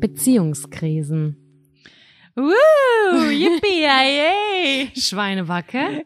Beziehungskrisen. 0.00 1.36
Woo, 2.34 3.30
yippie, 3.30 3.82
yay. 3.82 4.90
Schweinebacke. 4.96 6.04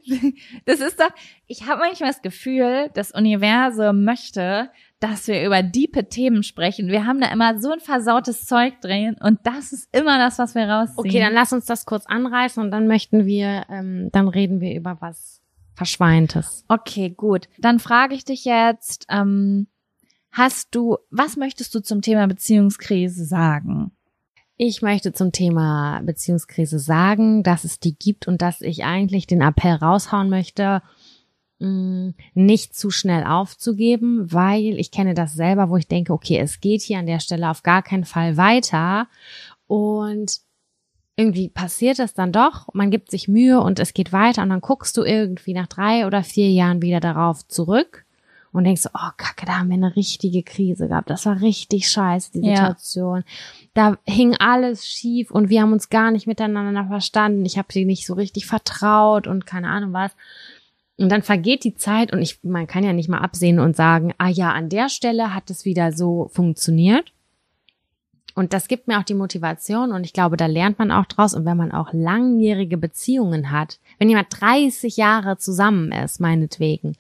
Das 0.67 0.81
ist 0.81 1.01
doch, 1.01 1.11
ich 1.49 1.67
habe 1.67 1.81
manchmal 1.81 2.11
das 2.11 2.23
Gefühl, 2.23 2.91
das 2.95 3.11
Universum 3.11 4.05
möchte, 4.05 4.71
dass 5.01 5.27
wir 5.29 5.45
über 5.45 5.63
diepe 5.63 6.09
Themen 6.09 6.43
sprechen. 6.43 6.89
Wir 6.89 7.07
haben 7.07 7.21
da 7.21 7.31
immer 7.31 7.61
so 7.61 7.71
ein 7.71 7.81
versautes 7.81 8.47
Zeug 8.47 8.81
drin 8.81 9.17
und 9.21 9.41
das 9.45 9.73
ist 9.73 9.89
immer 9.93 10.19
das, 10.19 10.39
was 10.39 10.55
wir 10.55 10.69
rausziehen. 10.69 10.99
Okay, 10.99 11.21
dann 11.21 11.35
lass 11.35 11.53
uns 11.53 11.67
das 11.67 11.85
kurz 11.85 12.07
anreißen 12.07 12.63
und 12.63 12.71
dann 12.71 12.87
möchten 12.87 13.27
wir, 13.27 13.65
ähm, 13.69 14.09
dann 14.13 14.29
reden 14.29 14.61
wir 14.61 14.75
über 14.75 14.97
was 15.01 15.43
Verschweintes. 15.75 16.65
Okay, 16.69 17.11
gut. 17.11 17.49
Dann 17.59 17.79
frage 17.79 18.15
ich 18.15 18.25
dich 18.25 18.47
jetzt, 18.47 19.07
ähm, 19.11 19.67
hast 20.33 20.75
du, 20.75 20.97
was 21.11 21.37
möchtest 21.37 21.75
du 21.75 21.81
zum 21.81 22.01
Thema 22.01 22.27
Beziehungskrise 22.27 23.27
sagen? 23.27 23.93
Ich 24.57 24.81
möchte 24.81 25.13
zum 25.13 25.33
Thema 25.33 26.01
Beziehungskrise 26.03 26.79
sagen, 26.79 27.43
dass 27.43 27.65
es 27.65 27.79
die 27.79 27.95
gibt 27.95 28.27
und 28.27 28.41
dass 28.41 28.63
ich 28.63 28.85
eigentlich 28.85 29.27
den 29.27 29.43
Appell 29.43 29.75
raushauen 29.75 30.31
möchte, 30.31 30.81
nicht 31.59 32.75
zu 32.77 32.91
schnell 32.91 33.25
aufzugeben, 33.25 34.31
weil 34.31 34.79
ich 34.79 34.91
kenne 34.91 35.15
das 35.15 35.33
selber, 35.35 35.71
wo 35.71 35.79
ich 35.79 35.89
denke, 35.89 36.13
okay, 36.13 36.39
es 36.39 36.61
geht 36.61 36.83
hier 36.83 36.99
an 36.99 37.07
der 37.07 37.19
Stelle 37.21 37.49
auf 37.51 37.63
gar 37.63 37.83
keinen 37.83 38.05
Fall 38.05 38.37
weiter 38.37 39.09
und 39.67 40.41
irgendwie 41.17 41.49
passiert 41.49 41.99
es 41.99 42.13
dann 42.13 42.31
doch, 42.31 42.69
man 42.75 42.91
gibt 42.91 43.11
sich 43.11 43.27
Mühe 43.27 43.59
und 43.61 43.79
es 43.79 43.95
geht 43.95 44.13
weiter 44.13 44.43
und 44.43 44.51
dann 44.51 44.61
guckst 44.61 44.99
du 44.99 45.03
irgendwie 45.03 45.55
nach 45.55 45.67
drei 45.67 46.07
oder 46.07 46.23
vier 46.23 46.51
Jahren 46.51 46.83
wieder 46.83 47.01
darauf 47.01 47.49
zurück 47.49 48.05
und 48.53 48.65
denkst, 48.65 48.83
so, 48.83 48.91
oh 48.95 49.11
Kacke, 49.17 49.45
da 49.47 49.59
haben 49.59 49.69
wir 49.69 49.75
eine 49.75 49.97
richtige 49.97 50.43
Krise 50.43 50.89
gehabt. 50.89 51.11
Das 51.11 51.27
war 51.27 51.41
richtig 51.41 51.91
scheiße, 51.91 52.33
die 52.33 52.47
Ja. 52.49 52.57
Situation. 52.57 53.25
Da 53.75 53.99
hing 54.05 54.35
alles 54.39 54.87
schief 54.87 55.31
und 55.31 55.49
wir 55.51 55.61
haben 55.63 55.73
uns 55.73 55.91
gar 55.91 56.11
nicht 56.11 56.27
miteinander 56.27 56.87
verstanden. 56.87 57.45
Ich 57.45 57.59
habe 57.59 57.73
dir 57.73 57.85
nicht 57.85 58.07
so 58.07 58.15
richtig 58.15 58.47
vertraut 58.47 59.27
und 59.27 59.47
keine 59.47 59.69
Ahnung 59.69 59.93
was. 59.93 60.13
Und 60.99 61.11
dann 61.11 61.23
vergeht 61.23 61.65
die 61.65 61.75
Zeit 61.75 62.13
und 62.13 62.23
ich, 62.23 62.43
man 62.43 62.67
kann 62.67 62.85
ja 62.85 62.93
nicht 62.93 63.09
mal 63.09 63.19
absehen 63.19 63.59
und 63.59 63.77
sagen, 63.77 64.15
ah 64.19 64.29
ja, 64.29 64.53
an 64.53 64.69
der 64.69 64.89
Stelle 64.89 65.35
hat 65.35 65.51
es 65.51 65.65
wieder 65.65 65.93
so 65.93 66.31
funktioniert. 66.33 67.13
Und 68.35 68.53
das 68.53 68.69
gibt 68.69 68.87
mir 68.87 68.99
auch 68.99 69.03
die 69.03 69.15
Motivation 69.15 69.93
und 69.93 70.05
ich 70.05 70.13
glaube, 70.13 70.37
da 70.37 70.45
lernt 70.45 70.79
man 70.79 70.91
auch 70.91 71.07
draus. 71.07 71.33
Und 71.33 71.47
wenn 71.47 71.57
man 71.57 71.73
auch 71.73 71.95
langjährige 71.95 72.77
Beziehungen 72.77 73.51
hat, 73.51 73.81
wenn 73.99 74.11
jemand 74.11 74.29
30 74.31 74.99
Jahre 74.99 75.39
zusammen 75.39 75.91
ist, 75.91 76.21
meinetwegen, 76.21 76.97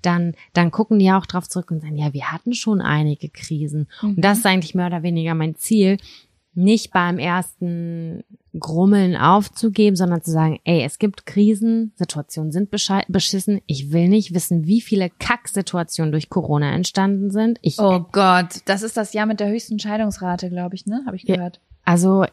dann, 0.00 0.34
dann 0.54 0.70
gucken 0.70 0.98
die 0.98 1.12
auch 1.12 1.26
drauf 1.26 1.46
zurück 1.46 1.70
und 1.70 1.82
sagen, 1.82 1.98
ja, 1.98 2.14
wir 2.14 2.32
hatten 2.32 2.54
schon 2.54 2.80
einige 2.80 3.28
Krisen. 3.28 3.86
Und 4.00 4.24
das 4.24 4.38
ist 4.38 4.46
eigentlich 4.46 4.74
mehr 4.74 4.86
oder 4.86 5.02
weniger 5.02 5.34
mein 5.34 5.56
Ziel, 5.56 5.98
nicht 6.54 6.90
beim 6.90 7.18
ersten 7.18 8.24
Grummeln 8.58 9.16
aufzugeben, 9.16 9.96
sondern 9.96 10.22
zu 10.22 10.30
sagen, 10.30 10.60
ey, 10.64 10.82
es 10.84 10.98
gibt 10.98 11.26
Krisen, 11.26 11.92
Situationen 11.96 12.52
sind 12.52 12.70
beschissen. 12.70 13.60
Ich 13.66 13.92
will 13.92 14.08
nicht 14.08 14.34
wissen, 14.34 14.66
wie 14.66 14.80
viele 14.80 15.10
Kacksituationen 15.10 16.12
durch 16.12 16.28
Corona 16.30 16.72
entstanden 16.72 17.30
sind. 17.30 17.58
Ich, 17.62 17.78
Oh 17.78 18.06
Gott, 18.12 18.60
das 18.66 18.82
ist 18.82 18.96
das 18.96 19.12
Jahr 19.12 19.26
mit 19.26 19.40
der 19.40 19.48
höchsten 19.48 19.78
Scheidungsrate, 19.78 20.50
glaube 20.50 20.74
ich, 20.74 20.86
ne? 20.86 21.02
Habe 21.06 21.16
ich 21.16 21.24
gehört. 21.24 21.60
Also 21.84 22.24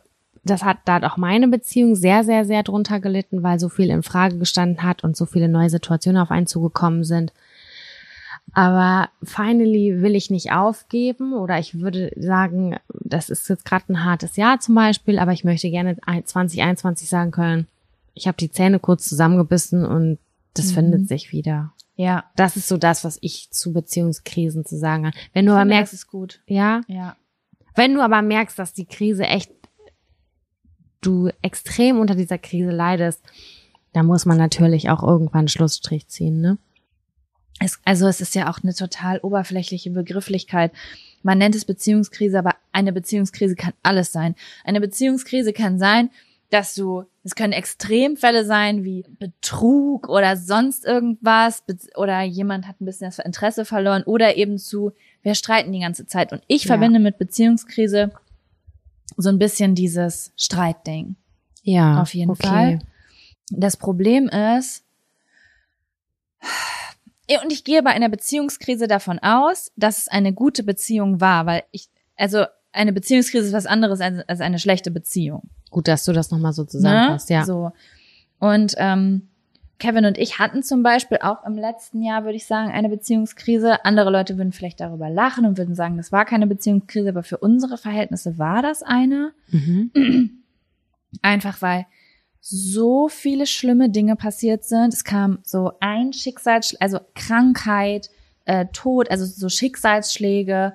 das 0.45 0.63
hat, 0.63 0.77
da 0.85 0.95
hat 0.95 1.03
auch 1.03 1.17
meine 1.17 1.47
Beziehung 1.47 1.95
sehr, 1.95 2.23
sehr, 2.23 2.45
sehr 2.45 2.61
drunter 2.63 2.99
gelitten, 2.99 3.41
weil 3.41 3.59
so 3.59 3.67
viel 3.67 3.89
in 3.89 4.03
Frage 4.03 4.37
gestanden 4.37 4.83
hat 4.83 5.03
und 5.03 5.17
so 5.17 5.25
viele 5.25 5.49
neue 5.49 5.69
Situationen 5.69 6.21
auf 6.21 6.29
einen 6.29 6.45
zugekommen 6.45 7.03
sind. 7.03 7.33
Aber 8.53 9.09
finally 9.23 10.01
will 10.01 10.15
ich 10.15 10.29
nicht 10.29 10.51
aufgeben 10.53 11.33
oder 11.33 11.59
ich 11.59 11.79
würde 11.79 12.11
sagen, 12.15 12.77
das 12.89 13.29
ist 13.29 13.49
jetzt 13.49 13.65
gerade 13.65 13.91
ein 13.91 14.05
hartes 14.05 14.37
Jahr 14.37 14.59
zum 14.59 14.75
Beispiel, 14.75 15.19
aber 15.19 15.33
ich 15.33 15.43
möchte 15.43 15.69
gerne 15.69 15.97
ein- 16.05 16.25
2021 16.25 17.09
sagen 17.09 17.31
können, 17.31 17.67
ich 18.13 18.27
habe 18.27 18.37
die 18.37 18.51
Zähne 18.51 18.79
kurz 18.79 19.09
zusammengebissen 19.09 19.85
und 19.85 20.19
das 20.53 20.67
Mhm. 20.71 20.73
findet 20.75 21.07
sich 21.09 21.31
wieder. 21.33 21.73
Ja. 21.97 22.23
Das 22.37 22.55
ist 22.55 22.67
so 22.69 22.77
das, 22.77 23.03
was 23.03 23.17
ich 23.21 23.49
zu 23.51 23.73
Beziehungskrisen 23.73 24.65
zu 24.65 24.77
sagen 24.77 25.07
habe. 25.07 25.17
Wenn 25.33 25.45
du 25.45 25.51
Ich 25.51 25.55
aber 25.55 25.61
finde, 25.61 25.75
merkst, 25.75 25.93
ist 25.93 26.07
gut. 26.07 26.39
ja, 26.47 26.81
Ja. 26.87 27.15
wenn 27.75 27.93
du 27.93 28.01
aber 28.01 28.21
merkst, 28.21 28.57
dass 28.57 28.73
die 28.73 28.85
Krise 28.85 29.25
echt, 29.25 29.51
du 31.01 31.29
extrem 31.41 31.99
unter 31.99 32.15
dieser 32.15 32.37
Krise 32.37 32.71
leidest, 32.71 33.21
dann 33.93 34.05
muss 34.05 34.25
man 34.25 34.37
natürlich 34.37 34.89
auch 34.89 35.03
irgendwann 35.03 35.39
einen 35.39 35.47
Schlussstrich 35.49 36.07
ziehen, 36.07 36.41
ne? 36.41 36.57
Es, 37.59 37.79
also 37.85 38.07
es 38.07 38.19
ist 38.21 38.35
ja 38.35 38.49
auch 38.51 38.59
eine 38.63 38.73
total 38.73 39.19
oberflächliche 39.19 39.89
Begrifflichkeit. 39.91 40.71
Man 41.23 41.37
nennt 41.37 41.55
es 41.55 41.65
Beziehungskrise, 41.65 42.37
aber 42.39 42.55
eine 42.71 42.91
Beziehungskrise 42.91 43.55
kann 43.55 43.73
alles 43.81 44.11
sein. 44.11 44.35
Eine 44.63 44.81
Beziehungskrise 44.81 45.53
kann 45.53 45.79
sein, 45.79 46.09
dass 46.49 46.75
du, 46.75 47.05
es 47.23 47.33
können 47.33 47.53
Extremfälle 47.53 48.45
sein 48.45 48.83
wie 48.83 49.03
Betrug 49.19 50.09
oder 50.09 50.37
sonst 50.37 50.85
irgendwas 50.85 51.63
oder 51.95 52.21
jemand 52.21 52.67
hat 52.67 52.79
ein 52.79 52.85
bisschen 52.85 53.07
das 53.07 53.19
Interesse 53.19 53.65
verloren 53.65 54.03
oder 54.03 54.35
eben 54.37 54.59
zu, 54.59 54.91
wir 55.23 55.33
streiten 55.33 55.71
die 55.71 55.79
ganze 55.79 56.05
Zeit. 56.05 56.31
Und 56.31 56.43
ich 56.47 56.65
Ja. 56.65 56.67
verbinde 56.67 56.99
mit 56.99 57.17
Beziehungskrise 57.17 58.11
so 59.17 59.29
ein 59.29 59.39
bisschen 59.39 59.75
dieses 59.75 60.33
Streitding. 60.35 61.15
Ja, 61.63 62.01
Auf 62.01 62.13
jeden 62.13 62.35
Fall. 62.35 62.79
Das 63.49 63.75
Problem 63.77 64.27
ist, 64.29 64.83
und 67.43 67.51
ich 67.51 67.63
gehe 67.63 67.81
bei 67.83 67.91
einer 67.91 68.09
Beziehungskrise 68.09 68.87
davon 68.87 69.19
aus, 69.19 69.71
dass 69.75 69.97
es 69.99 70.07
eine 70.07 70.33
gute 70.33 70.63
Beziehung 70.63 71.21
war, 71.21 71.45
weil 71.45 71.63
ich, 71.71 71.89
also 72.15 72.45
eine 72.71 72.93
Beziehungskrise 72.93 73.47
ist 73.47 73.53
was 73.53 73.65
anderes 73.65 74.01
als, 74.01 74.27
als 74.27 74.41
eine 74.41 74.59
schlechte 74.59 74.91
Beziehung. 74.91 75.49
Gut, 75.71 75.87
dass 75.87 76.05
du 76.05 76.13
das 76.13 76.31
nochmal 76.31 76.53
so 76.53 76.63
Ne? 76.63 76.67
zusammenfasst, 76.67 77.29
ja. 77.29 77.45
So. 77.45 77.71
Und 78.39 78.75
ähm, 78.77 79.29
Kevin 79.79 80.05
und 80.05 80.17
ich 80.17 80.39
hatten 80.39 80.63
zum 80.63 80.83
Beispiel 80.83 81.17
auch 81.21 81.45
im 81.45 81.57
letzten 81.57 82.01
Jahr, 82.01 82.23
würde 82.23 82.37
ich 82.37 82.45
sagen, 82.45 82.71
eine 82.71 82.89
Beziehungskrise. 82.89 83.83
Andere 83.83 84.09
Leute 84.09 84.37
würden 84.37 84.53
vielleicht 84.53 84.79
darüber 84.79 85.09
lachen 85.09 85.45
und 85.45 85.57
würden 85.57 85.75
sagen, 85.75 85.97
das 85.97 86.11
war 86.11 86.25
keine 86.25 86.47
Beziehungskrise, 86.47 87.09
aber 87.09 87.23
für 87.23 87.37
unsere 87.37 87.77
Verhältnisse 87.77 88.37
war 88.37 88.61
das 88.61 88.83
eine. 88.83 89.33
Mhm. 89.49 89.91
Einfach 91.21 91.61
weil 91.61 91.85
so 92.47 93.09
viele 93.09 93.47
schlimme 93.47 93.89
Dinge 93.89 94.15
passiert 94.15 94.65
sind. 94.65 94.93
Es 94.93 95.03
kam 95.03 95.39
so 95.41 95.71
ein 95.79 96.13
Schicksalsschlag, 96.13 96.79
also 96.79 96.99
Krankheit, 97.15 98.11
äh, 98.45 98.67
Tod, 98.71 99.09
also 99.09 99.25
so 99.25 99.49
Schicksalsschläge. 99.49 100.73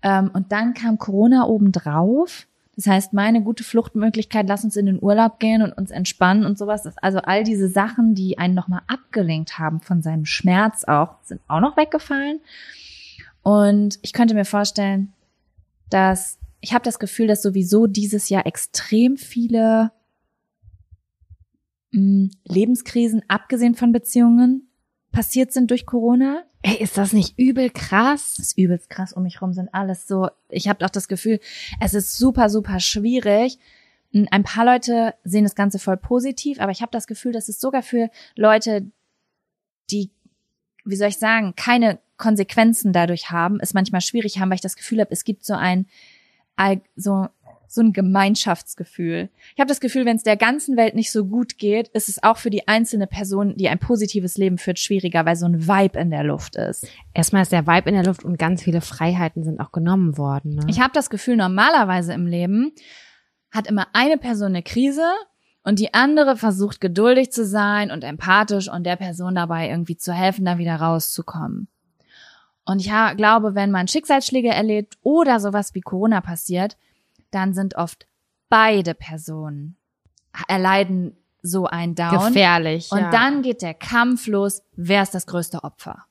Ähm, 0.00 0.30
und 0.32 0.52
dann 0.52 0.72
kam 0.72 0.96
Corona 0.96 1.44
obendrauf. 1.44 2.46
Das 2.76 2.86
heißt, 2.86 3.12
meine 3.12 3.42
gute 3.42 3.62
Fluchtmöglichkeit, 3.62 4.48
lass 4.48 4.64
uns 4.64 4.74
in 4.74 4.86
den 4.86 5.02
Urlaub 5.02 5.38
gehen 5.38 5.60
und 5.60 5.74
uns 5.74 5.90
entspannen 5.90 6.46
und 6.46 6.56
sowas. 6.56 6.88
Also 7.02 7.18
all 7.18 7.44
diese 7.44 7.68
Sachen, 7.68 8.14
die 8.14 8.38
einen 8.38 8.54
nochmal 8.54 8.80
abgelenkt 8.86 9.58
haben 9.58 9.80
von 9.82 10.00
seinem 10.00 10.24
Schmerz 10.24 10.84
auch, 10.84 11.16
sind 11.24 11.42
auch 11.46 11.60
noch 11.60 11.76
weggefallen. 11.76 12.40
Und 13.42 13.98
ich 14.00 14.14
könnte 14.14 14.32
mir 14.32 14.46
vorstellen, 14.46 15.12
dass 15.90 16.38
ich 16.62 16.72
habe 16.72 16.84
das 16.84 16.98
Gefühl, 16.98 17.26
dass 17.26 17.42
sowieso 17.42 17.86
dieses 17.86 18.30
Jahr 18.30 18.46
extrem 18.46 19.18
viele 19.18 19.90
mh, 21.92 22.30
Lebenskrisen, 22.44 23.22
abgesehen 23.28 23.74
von 23.74 23.92
Beziehungen, 23.92 24.68
passiert 25.12 25.52
sind 25.52 25.70
durch 25.70 25.86
Corona. 25.86 26.44
Ey, 26.62 26.76
ist 26.82 26.96
das 26.96 27.12
nicht 27.12 27.38
übel 27.38 27.70
krass? 27.70 28.34
Das 28.36 28.46
ist 28.48 28.58
übelst 28.58 28.88
krass. 28.88 29.12
Um 29.12 29.24
mich 29.24 29.42
rum 29.42 29.52
sind 29.52 29.72
alles 29.72 30.06
so. 30.06 30.28
Ich 30.48 30.68
habe 30.68 30.84
auch 30.84 30.90
das 30.90 31.08
Gefühl, 31.08 31.40
es 31.80 31.94
ist 31.94 32.16
super, 32.16 32.48
super 32.48 32.80
schwierig. 32.80 33.58
Mh, 34.12 34.28
Ein 34.30 34.44
paar 34.44 34.64
Leute 34.64 35.14
sehen 35.24 35.44
das 35.44 35.54
Ganze 35.54 35.78
voll 35.78 35.96
positiv, 35.96 36.60
aber 36.60 36.72
ich 36.72 36.82
habe 36.82 36.92
das 36.92 37.06
Gefühl, 37.06 37.32
dass 37.32 37.48
es 37.48 37.60
sogar 37.60 37.82
für 37.82 38.10
Leute, 38.36 38.90
die, 39.90 40.10
wie 40.84 40.96
soll 40.96 41.08
ich 41.08 41.18
sagen, 41.18 41.54
keine 41.56 41.98
Konsequenzen 42.16 42.92
dadurch 42.92 43.30
haben, 43.30 43.58
es 43.60 43.74
manchmal 43.74 44.00
schwierig 44.00 44.38
haben, 44.38 44.48
weil 44.50 44.56
ich 44.56 44.60
das 44.60 44.76
Gefühl 44.76 45.00
habe, 45.00 45.10
es 45.12 45.24
gibt 45.24 45.44
so 45.44 45.54
ein 45.54 45.86
so 46.94 47.26
so 47.72 47.80
ein 47.80 47.92
Gemeinschaftsgefühl. 47.92 49.30
Ich 49.54 49.60
habe 49.60 49.68
das 49.68 49.80
Gefühl, 49.80 50.04
wenn 50.04 50.16
es 50.16 50.22
der 50.22 50.36
ganzen 50.36 50.76
Welt 50.76 50.94
nicht 50.94 51.10
so 51.10 51.24
gut 51.24 51.58
geht, 51.58 51.88
ist 51.88 52.08
es 52.08 52.22
auch 52.22 52.36
für 52.36 52.50
die 52.50 52.68
einzelne 52.68 53.06
Person, 53.06 53.56
die 53.56 53.68
ein 53.68 53.78
positives 53.78 54.36
Leben 54.36 54.58
führt, 54.58 54.78
schwieriger, 54.78 55.24
weil 55.24 55.36
so 55.36 55.46
ein 55.46 55.66
Vibe 55.66 55.98
in 55.98 56.10
der 56.10 56.22
Luft 56.22 56.56
ist. 56.56 56.86
Erstmal 57.14 57.42
ist 57.42 57.52
der 57.52 57.66
Vibe 57.66 57.88
in 57.88 57.94
der 57.94 58.04
Luft 58.04 58.24
und 58.24 58.38
ganz 58.38 58.62
viele 58.62 58.80
Freiheiten 58.80 59.42
sind 59.42 59.60
auch 59.60 59.72
genommen 59.72 60.18
worden. 60.18 60.56
Ne? 60.56 60.66
Ich 60.68 60.80
habe 60.80 60.92
das 60.92 61.08
Gefühl, 61.08 61.36
normalerweise 61.36 62.12
im 62.12 62.26
Leben 62.26 62.72
hat 63.50 63.66
immer 63.66 63.86
eine 63.92 64.18
Person 64.18 64.48
eine 64.48 64.62
Krise 64.62 65.06
und 65.62 65.78
die 65.78 65.94
andere 65.94 66.36
versucht 66.36 66.80
geduldig 66.80 67.32
zu 67.32 67.46
sein 67.46 67.90
und 67.90 68.04
empathisch 68.04 68.70
und 68.70 68.84
der 68.84 68.96
Person 68.96 69.34
dabei 69.34 69.70
irgendwie 69.70 69.96
zu 69.96 70.12
helfen, 70.12 70.44
da 70.44 70.58
wieder 70.58 70.76
rauszukommen. 70.76 71.68
Und 72.64 72.80
ich 72.80 72.92
glaube, 73.16 73.54
wenn 73.54 73.70
man 73.70 73.88
Schicksalsschläge 73.88 74.50
erlebt 74.50 74.98
oder 75.02 75.40
sowas 75.40 75.74
wie 75.74 75.80
Corona 75.80 76.20
passiert, 76.20 76.76
dann 77.34 77.54
sind 77.54 77.76
oft 77.76 78.06
beide 78.48 78.94
Personen 78.94 79.76
erleiden 80.48 81.16
so 81.42 81.66
ein 81.66 81.94
Down. 81.94 82.28
Gefährlich. 82.28 82.90
Und 82.92 83.00
ja. 83.00 83.10
dann 83.10 83.42
geht 83.42 83.62
der 83.62 83.74
Kampf 83.74 84.26
los, 84.26 84.62
wer 84.76 85.02
ist 85.02 85.14
das 85.14 85.26
größte 85.26 85.64
Opfer? 85.64 86.04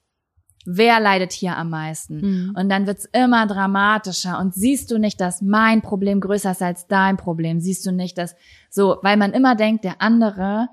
Wer 0.66 1.00
leidet 1.00 1.32
hier 1.32 1.58
am 1.58 1.70
meisten? 1.70 2.18
Mhm. 2.18 2.56
Und 2.56 2.70
dann 2.70 2.86
wird's 2.86 3.06
immer 3.14 3.48
dramatischer. 3.48 4.38
Und 4.38 4.54
siehst 4.54 4.92
du 4.92 5.00
nicht, 5.00 5.20
dass 5.20 5.42
mein 5.42 5.82
Problem 5.82 6.20
größer 6.20 6.52
ist 6.52 6.62
als 6.62 6.88
dein 6.88 7.18
Problem? 7.18 7.60
Siehst 7.60 7.86
du 7.86 7.92
nicht, 7.92 8.18
dass 8.18 8.36
so, 8.70 8.98
weil 9.02 9.18
man 9.18 9.34
immer 9.34 9.56
denkt, 9.56 9.84
der 9.86 10.02
andere 10.02 10.70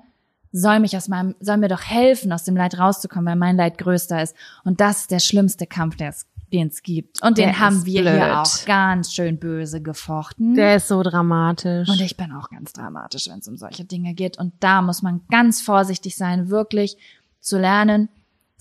soll 0.51 0.79
mich 0.79 0.95
aus 0.95 1.07
meinem, 1.07 1.35
soll 1.39 1.57
mir 1.57 1.69
doch 1.69 1.83
helfen, 1.83 2.31
aus 2.31 2.43
dem 2.43 2.55
Leid 2.55 2.77
rauszukommen, 2.77 3.27
weil 3.27 3.35
mein 3.35 3.57
Leid 3.57 3.77
größer 3.77 4.21
ist. 4.21 4.35
Und 4.63 4.81
das 4.81 5.01
ist 5.01 5.11
der 5.11 5.19
schlimmste 5.19 5.65
Kampf, 5.65 5.95
der 5.95 6.09
es, 6.09 6.27
den 6.51 6.67
es 6.67 6.81
gibt. 6.83 7.21
Und 7.23 7.37
den 7.37 7.45
Der 7.47 7.59
haben 7.59 7.77
ist 7.77 7.85
wir 7.85 8.01
blöd. 8.01 8.13
hier 8.13 8.41
auch 8.41 8.65
ganz 8.65 9.13
schön 9.13 9.39
böse 9.39 9.81
gefochten. 9.81 10.55
Der 10.55 10.75
ist 10.77 10.87
so 10.87 11.01
dramatisch. 11.03 11.87
Und 11.89 12.01
ich 12.01 12.17
bin 12.17 12.31
auch 12.31 12.49
ganz 12.49 12.73
dramatisch, 12.73 13.27
wenn 13.29 13.39
es 13.39 13.47
um 13.47 13.57
solche 13.57 13.85
Dinge 13.85 14.13
geht. 14.13 14.37
Und 14.37 14.53
da 14.59 14.81
muss 14.81 15.01
man 15.01 15.21
ganz 15.29 15.61
vorsichtig 15.61 16.15
sein, 16.15 16.49
wirklich 16.49 16.97
zu 17.39 17.57
lernen, 17.57 18.09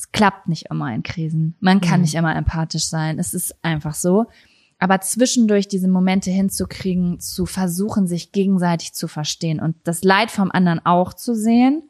Es 0.01 0.13
klappt 0.13 0.47
nicht 0.49 0.67
immer 0.71 0.95
in 0.95 1.03
Krisen. 1.03 1.57
Man 1.59 1.81
kann 1.81 1.97
Mhm. 1.99 2.03
nicht 2.03 2.15
immer 2.15 2.37
empathisch 2.37 2.87
sein. 2.87 3.19
Es 3.19 3.35
ist 3.35 3.53
einfach 3.65 3.95
so. 3.95 4.27
Aber 4.79 5.01
zwischendurch 5.01 5.67
diese 5.67 5.89
Momente 5.89 6.31
hinzukriegen, 6.31 7.19
zu 7.19 7.47
versuchen, 7.47 8.07
sich 8.07 8.31
gegenseitig 8.31 8.93
zu 8.93 9.09
verstehen 9.09 9.59
und 9.59 9.75
das 9.83 10.05
Leid 10.05 10.31
vom 10.31 10.53
anderen 10.53 10.87
auch 10.87 11.15
zu 11.15 11.35
sehen, 11.35 11.83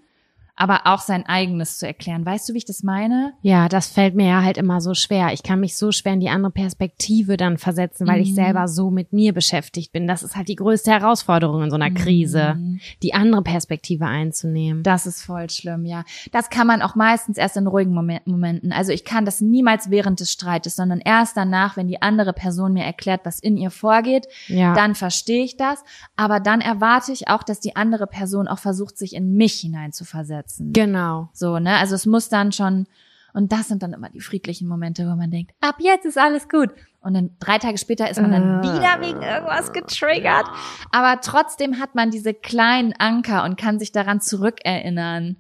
aber 0.59 0.83
auch 0.85 1.01
sein 1.01 1.25
eigenes 1.27 1.79
zu 1.79 1.87
erklären. 1.87 2.27
Weißt 2.27 2.49
du, 2.49 2.53
wie 2.55 2.59
ich 2.59 2.65
das 2.65 2.83
meine? 2.83 3.33
Ja, 3.43 3.69
das 3.69 3.87
fällt 3.89 4.15
mir 4.15 4.27
ja 4.27 4.43
halt 4.43 4.59
immer 4.59 4.81
so 4.81 4.95
schwer. 4.95 5.33
Ich 5.33 5.43
kann 5.43 5.61
mich 5.61 5.77
so 5.77 5.93
schwer 5.93 6.15
in 6.15 6.21
die 6.21 6.29
andere 6.29 6.53
Perspektive 6.53 7.37
dann 7.37 7.59
versetzen, 7.59 8.07
weil 8.07 8.21
ich 8.21 8.31
Mhm. 8.31 8.35
selber 8.35 8.69
so 8.69 8.91
mit 8.91 9.13
mir 9.13 9.33
beschäftigt 9.33 9.93
bin. 9.93 10.07
Das 10.07 10.23
ist 10.23 10.37
halt 10.37 10.49
die 10.49 10.57
größte 10.57 10.91
Herausforderung 10.91 11.63
in 11.63 11.71
so 11.71 11.77
einer 11.77 11.91
Krise, 11.91 12.55
Mhm. 12.57 12.81
die 13.03 13.15
andere 13.15 13.43
Perspektive 13.43 14.07
einzunehmen. 14.07 14.83
Das 14.83 15.07
ist 15.07 15.23
voll 15.23 15.49
schlimm, 15.51 15.85
ja. 15.85 16.05
Das 16.33 16.51
kann 16.51 16.67
man 16.67 16.83
auch 16.83 16.95
meistens 16.95 17.39
erst 17.39 17.57
in 17.57 17.67
ruhigen 17.67 17.95
Momen- 17.95 18.21
Momenten. 18.25 18.73
Also 18.73 18.93
ich 18.93 19.05
kann 19.05 19.25
das 19.25 19.41
niemals 19.41 19.91
während 19.91 20.21
des 20.21 20.33
Streites, 20.33 20.75
sondern 20.77 21.01
erst 21.01 21.37
danach, 21.37 21.77
wenn 21.77 21.89
die 21.89 22.03
andere 22.03 22.33
Person 22.33 22.73
mir 22.73 22.85
erklärt, 22.85 23.21
was 23.25 23.39
in 23.39 23.57
ihr 23.57 23.71
vorgeht, 23.71 24.27
Ja. 24.49 24.75
dann 24.75 24.95
verstehe 24.95 25.45
ich 25.45 25.57
das. 25.57 25.85
Aber 26.17 26.41
dann 26.41 26.61
erwarte 26.61 27.13
ich 27.13 27.29
auch, 27.29 27.43
dass 27.43 27.61
die 27.61 27.77
andere 27.77 28.07
Person 28.07 28.49
auch 28.49 28.59
versucht, 28.59 28.99
sich 28.99 29.15
in 29.15 29.35
mich 29.35 29.55
hineinzuversetzen. 29.61 30.48
Genau. 30.59 31.29
So, 31.33 31.59
ne? 31.59 31.77
Also 31.77 31.95
es 31.95 32.07
muss 32.07 32.29
dann 32.29 32.53
schon, 32.53 32.87
und 33.35 33.53
das 33.53 33.69
sind 33.69 33.83
dann 33.83 33.93
immer 33.93 34.09
die 34.11 34.21
friedlichen 34.21 34.67
Momente, 34.69 35.05
wo 35.07 35.15
man 35.17 35.31
denkt, 35.31 35.53
ab 35.61 35.77
jetzt 35.79 36.07
ist 36.07 36.19
alles 36.19 36.49
gut. 36.49 36.71
Und 37.01 37.15
dann 37.15 37.31
drei 37.39 37.59
Tage 37.59 37.79
später 37.79 38.11
ist 38.11 38.21
man 38.21 38.33
dann 38.33 38.59
Äh. 38.59 38.63
wieder 38.65 39.01
wegen 39.01 39.23
irgendwas 39.23 39.73
getriggert. 39.73 40.47
Aber 40.91 41.21
trotzdem 41.21 41.79
hat 41.79 41.95
man 41.95 42.11
diese 42.11 42.35
kleinen 42.35 42.93
Anker 42.99 43.45
und 43.45 43.57
kann 43.57 43.79
sich 43.79 43.93
daran 43.93 44.21
zurückerinnern, 44.21 45.37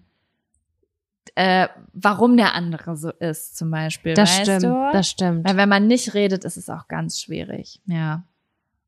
äh, 1.35 1.69
warum 1.93 2.37
der 2.37 2.55
andere 2.55 2.97
so 2.97 3.11
ist, 3.11 3.57
zum 3.57 3.71
Beispiel. 3.71 4.15
Das 4.15 4.31
weißt 4.31 4.43
stimmt. 4.43 4.63
Du? 4.65 4.91
Das 4.93 5.09
stimmt. 5.11 5.49
Weil 5.49 5.57
wenn 5.57 5.69
man 5.69 5.87
nicht 5.87 6.15
redet, 6.15 6.45
ist 6.45 6.57
es 6.57 6.71
auch 6.71 6.89
ganz 6.89 7.21
schwierig. 7.21 7.81
Ja. 7.87 8.23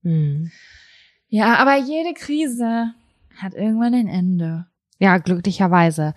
Mhm. 0.02 0.50
Ja, 1.28 1.56
aber 1.56 1.76
jede 1.76 2.14
Krise 2.14 2.92
hat 3.36 3.54
irgendwann 3.54 3.94
ein 3.94 4.08
Ende. 4.08 4.66
Ja, 5.00 5.16
glücklicherweise. 5.16 6.14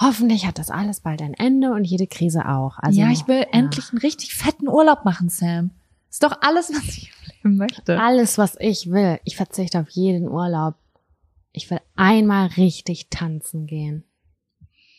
Hoffentlich 0.00 0.46
hat 0.46 0.58
das 0.58 0.70
alles 0.70 1.00
bald 1.00 1.20
ein 1.20 1.34
Ende 1.34 1.72
und 1.72 1.84
jede 1.84 2.06
Krise 2.06 2.48
auch. 2.48 2.78
Also, 2.78 2.98
ja, 2.98 3.10
ich 3.10 3.28
will 3.28 3.46
endlich 3.52 3.90
einen 3.90 3.98
richtig 4.00 4.34
fetten 4.34 4.66
Urlaub 4.66 5.04
machen, 5.04 5.28
Sam. 5.28 5.70
Ist 6.10 6.22
doch 6.22 6.38
alles, 6.40 6.70
was 6.70 6.88
ich 6.88 7.12
im 7.42 7.50
Leben 7.50 7.56
möchte. 7.58 8.00
alles, 8.00 8.38
was 8.38 8.56
ich 8.58 8.90
will. 8.90 9.20
Ich 9.24 9.36
verzichte 9.36 9.78
auf 9.78 9.90
jeden 9.90 10.26
Urlaub. 10.26 10.74
Ich 11.52 11.70
will 11.70 11.80
einmal 11.96 12.46
richtig 12.56 13.10
tanzen 13.10 13.66
gehen. 13.66 14.04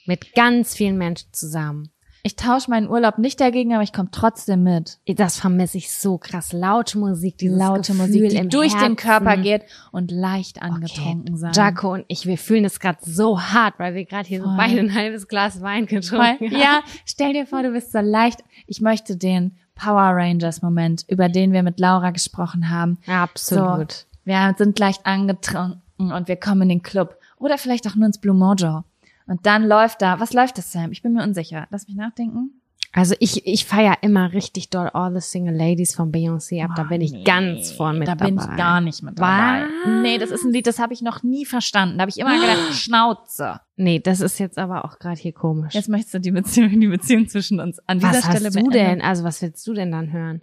Mit 0.05 0.35
ganz 0.35 0.75
vielen 0.75 0.97
Menschen 0.97 1.33
zusammen. 1.33 1.89
Ich 2.25 2.35
tausche 2.35 2.71
meinen 2.71 2.89
Urlaub 2.89 3.19
nicht 3.19 3.39
dagegen, 3.39 3.75
aber 3.75 3.83
ich 3.83 3.93
komme 3.93 4.09
trotzdem 4.11 4.63
mit. 4.63 4.97
Das 5.05 5.37
vermisse 5.39 5.77
ich 5.77 5.91
so 5.91 6.17
krass. 6.17 6.53
Laute 6.53 6.97
Musik, 6.97 7.37
dieses 7.37 7.55
Laute 7.55 7.91
Gefühl 7.91 8.07
Musik, 8.07 8.29
die 8.41 8.49
durch 8.49 8.73
Herzen. 8.73 8.83
den 8.83 8.95
Körper 8.95 9.37
geht 9.37 9.61
und 9.91 10.09
leicht 10.09 10.59
angetrunken 10.59 11.37
sein. 11.37 11.51
Jaco 11.53 11.93
und 11.93 12.05
ich, 12.07 12.25
wir 12.25 12.39
fühlen 12.39 12.65
es 12.65 12.79
gerade 12.79 12.97
so 13.03 13.39
hart, 13.39 13.75
weil 13.77 13.93
wir 13.93 14.05
gerade 14.05 14.27
hier 14.27 14.39
so 14.39 14.47
Voll. 14.47 14.57
beide 14.57 14.79
ein 14.79 14.95
halbes 14.95 15.27
Glas 15.27 15.61
Wein 15.61 15.87
Voll. 15.87 15.99
getrunken 15.99 16.49
haben. 16.49 16.59
Ja, 16.59 16.79
stell 17.05 17.33
dir 17.33 17.45
vor, 17.45 17.61
du 17.61 17.69
bist 17.73 17.91
so 17.91 17.99
leicht. 17.99 18.43
Ich 18.65 18.81
möchte 18.81 19.17
den 19.17 19.57
Power 19.75 20.15
Rangers 20.15 20.63
Moment, 20.63 21.05
über 21.07 21.29
den 21.29 21.53
wir 21.53 21.61
mit 21.61 21.79
Laura 21.79 22.09
gesprochen 22.09 22.71
haben. 22.71 22.97
Absolut. 23.05 24.07
Wir 24.23 24.55
sind 24.57 24.79
leicht 24.79 25.05
angetrunken 25.05 25.83
und 25.97 26.27
wir 26.27 26.37
kommen 26.37 26.63
in 26.63 26.69
den 26.69 26.81
Club. 26.81 27.19
Oder 27.37 27.59
vielleicht 27.59 27.87
auch 27.87 27.93
nur 27.93 28.07
ins 28.07 28.17
Blue 28.17 28.35
Mojo. 28.35 28.83
Und 29.27 29.45
dann 29.45 29.67
läuft 29.67 30.01
da, 30.01 30.19
was 30.19 30.33
läuft 30.33 30.57
das, 30.57 30.71
Sam? 30.71 30.91
Ich 30.91 31.01
bin 31.01 31.13
mir 31.13 31.23
unsicher. 31.23 31.67
Lass 31.71 31.87
mich 31.87 31.95
nachdenken. 31.97 32.61
Also 32.97 33.13
ich, 33.19 33.45
ich 33.45 33.65
feier 33.65 33.97
immer 34.03 34.31
richtig 34.31 34.69
doll 34.69 34.87
All 34.93 35.13
the 35.13 35.19
Single 35.19 35.53
Ladies 35.53 35.93
von 35.93 36.13
Beyoncé 36.13 36.63
ab. 36.63 36.71
Da 36.77 36.83
bin 36.83 37.01
ich 37.01 37.11
Oh, 37.11 37.17
Nee, 37.17 37.23
ganz 37.25 37.71
vorn 37.73 37.99
mit 37.99 38.07
Da 38.07 38.15
dabei. 38.15 38.31
bin 38.31 38.39
ich 38.39 38.55
gar 38.55 38.79
nicht 38.79 39.03
mit 39.03 39.19
dabei. 39.19 39.65
Was? 39.83 40.01
Nee, 40.01 40.17
das 40.17 40.31
ist 40.31 40.45
ein 40.45 40.53
Lied, 40.53 40.65
das 40.65 40.79
habe 40.79 40.93
ich 40.93 41.01
noch 41.01 41.21
nie 41.21 41.43
verstanden. 41.45 41.97
Da 41.97 42.03
habe 42.03 42.09
ich 42.11 42.17
immer 42.19 42.39
gedacht, 42.39 42.57
Schnauze. 42.73 43.59
Nee, 43.75 43.99
das 43.99 44.21
ist 44.21 44.39
jetzt 44.39 44.57
aber 44.57 44.85
auch 44.85 44.97
gerade 44.97 45.19
hier 45.19 45.33
komisch. 45.33 45.73
Jetzt 45.73 45.89
möchtest 45.89 46.13
du 46.13 46.19
die 46.21 46.31
Beziehung, 46.31 46.79
die 46.79 46.87
Beziehung 46.87 47.27
zwischen 47.27 47.59
uns 47.59 47.79
an 47.85 47.99
dieser 47.99 48.13
was 48.13 48.19
Stelle 48.19 48.45
hast 48.45 48.55
du 48.55 48.59
beenden. 48.61 48.71
denn? 48.71 49.01
Also 49.01 49.25
was 49.25 49.41
willst 49.41 49.67
du 49.67 49.73
denn 49.73 49.91
dann 49.91 50.13
hören? 50.13 50.41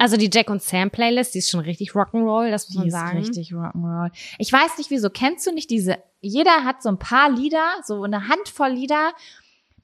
Also 0.00 0.16
die 0.16 0.30
Jack 0.32 0.48
und 0.48 0.62
Sam 0.62 0.90
Playlist, 0.90 1.34
die 1.34 1.40
ist 1.40 1.50
schon 1.50 1.60
richtig 1.60 1.90
Rock'n'Roll, 1.90 2.50
das 2.50 2.68
muss 2.68 2.72
Die 2.72 2.78
man 2.78 2.86
ist 2.86 2.92
sagen. 2.94 3.18
richtig 3.18 3.52
Rock'n'Roll. 3.52 4.10
Ich 4.38 4.50
weiß 4.50 4.78
nicht 4.78 4.88
wieso. 4.90 5.10
Kennst 5.10 5.46
du 5.46 5.52
nicht 5.52 5.68
diese? 5.68 5.98
Jeder 6.22 6.64
hat 6.64 6.82
so 6.82 6.88
ein 6.88 6.98
paar 6.98 7.30
Lieder, 7.30 7.62
so 7.84 8.02
eine 8.02 8.28
Handvoll 8.28 8.70
Lieder, 8.70 9.12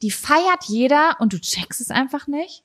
die 0.01 0.11
feiert 0.11 0.65
jeder 0.69 1.17
und 1.21 1.35
du 1.35 1.39
checkst 1.39 1.83
es 1.83 1.91
einfach 1.91 2.29
nicht. 2.29 2.65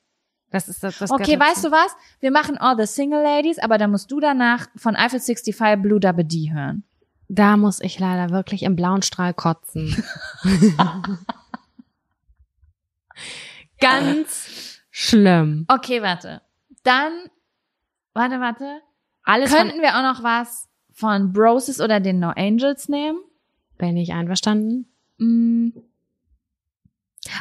Das 0.50 0.70
ist 0.70 0.82
das. 0.82 0.98
das 1.00 1.12
Okay, 1.12 1.38
weißt 1.38 1.66
du 1.66 1.72
was? 1.72 1.92
Wir 2.22 2.32
machen 2.32 2.58
All 2.58 2.78
the 2.78 2.86
Single 2.86 3.22
Ladies, 3.22 3.60
aber 3.60 3.78
dann 3.78 3.92
musst 3.92 4.10
du 4.12 4.22
danach 4.22 4.68
von 4.78 4.96
Eiffel 4.96 5.20
65 5.20 5.82
Blue 5.82 6.00
Dabba 6.00 6.24
D 6.24 6.52
hören. 6.54 6.84
Da 7.28 7.58
muss 7.58 7.82
ich 7.82 8.00
leider 8.00 8.30
wirklich 8.30 8.64
im 8.64 8.78
blauen 8.78 9.02
Strahl 9.02 9.34
kotzen. 9.34 10.02
Ganz 13.82 14.80
schlimm. 14.90 15.66
Okay, 15.68 16.02
warte. 16.02 16.42
Dann, 16.84 17.12
warte, 18.14 18.40
warte. 18.40 18.82
Alles 19.24 19.54
Könnten 19.54 19.82
wir 19.82 19.98
auch 19.98 20.16
noch 20.16 20.24
was 20.24 20.68
von 20.92 21.32
Broses 21.32 21.80
oder 21.80 22.00
den 22.00 22.20
No 22.20 22.30
Angels 22.30 22.90
nehmen? 22.90 23.20
bin 23.78 23.98
ich 23.98 24.14
einverstanden. 24.14 24.86
Mm, 25.18 25.70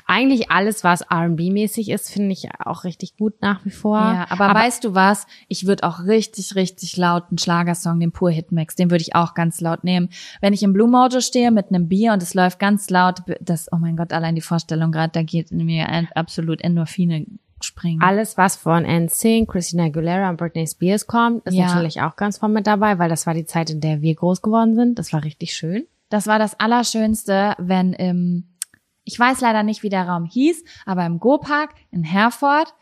Eigentlich 0.06 0.50
alles, 0.50 0.84
was 0.84 1.00
R&B-mäßig 1.00 1.88
ist, 1.90 2.10
finde 2.10 2.32
ich 2.32 2.48
auch 2.58 2.84
richtig 2.84 3.16
gut 3.16 3.40
nach 3.40 3.64
wie 3.64 3.70
vor. 3.70 3.98
Ja, 3.98 4.26
aber, 4.28 4.52
weißt 4.54 4.84
du 4.84 4.94
was? 4.94 5.26
Ich 5.48 5.66
würde 5.66 5.84
auch 5.84 6.00
richtig, 6.04 6.54
richtig 6.54 6.98
laut 6.98 7.24
einen 7.30 7.38
Schlagersong, 7.38 7.98
den 7.98 8.12
Pur 8.12 8.30
Hitmix, 8.30 8.76
den 8.76 8.90
würde 8.90 9.02
ich 9.02 9.14
auch 9.14 9.32
ganz 9.32 9.60
laut 9.62 9.82
nehmen. 9.82 10.10
Wenn 10.42 10.52
ich 10.52 10.62
im 10.62 10.74
Blue 10.74 10.88
Mojo 10.88 11.20
stehe 11.20 11.50
mit 11.50 11.68
einem 11.68 11.88
Bier 11.88 12.12
und 12.12 12.22
es 12.22 12.34
läuft 12.34 12.58
ganz 12.58 12.90
laut, 12.90 13.22
das, 13.40 13.72
oh 13.72 13.78
mein 13.78 13.96
Gott, 13.96 14.12
allein 14.12 14.34
die 14.34 14.42
Vorstellung 14.42 14.92
gerade, 14.92 15.12
da 15.12 15.22
geht 15.22 15.50
in 15.50 15.64
mir 15.64 15.88
absolut 16.14 16.60
Endorphine 16.60 17.24
springen. 17.64 18.00
Alles, 18.02 18.36
was 18.36 18.56
von 18.56 18.84
NSYNC, 18.84 19.48
Christina 19.50 19.84
Aguilera 19.84 20.28
und 20.30 20.36
Britney 20.36 20.66
Spears 20.66 21.06
kommt, 21.06 21.44
ist 21.46 21.54
Ja. 21.54 21.66
natürlich 21.74 22.00
auch 22.02 22.16
ganz 22.16 22.38
vorne 22.38 22.54
mit 22.54 22.66
dabei, 22.66 22.98
weil 22.98 23.08
das 23.08 23.26
war 23.26 23.34
die 23.34 23.46
Zeit, 23.46 23.70
in 23.70 23.80
der 23.80 24.00
wir 24.02 24.14
groß 24.14 24.42
geworden 24.42 24.74
sind. 24.74 24.98
Das 24.98 25.12
war 25.12 25.24
richtig 25.24 25.52
schön. 25.54 25.84
Das 26.08 26.26
war 26.26 26.38
das 26.38 26.58
Allerschönste, 26.58 27.54
wenn 27.58 27.92
im, 27.92 28.48
ich 29.04 29.18
weiß 29.18 29.40
leider 29.40 29.62
nicht, 29.62 29.82
wie 29.82 29.88
der 29.88 30.08
Raum 30.08 30.24
hieß, 30.24 30.64
aber 30.86 31.06
im 31.06 31.20
Go-Park 31.20 31.70
in 31.90 32.02
Herford 32.02 32.74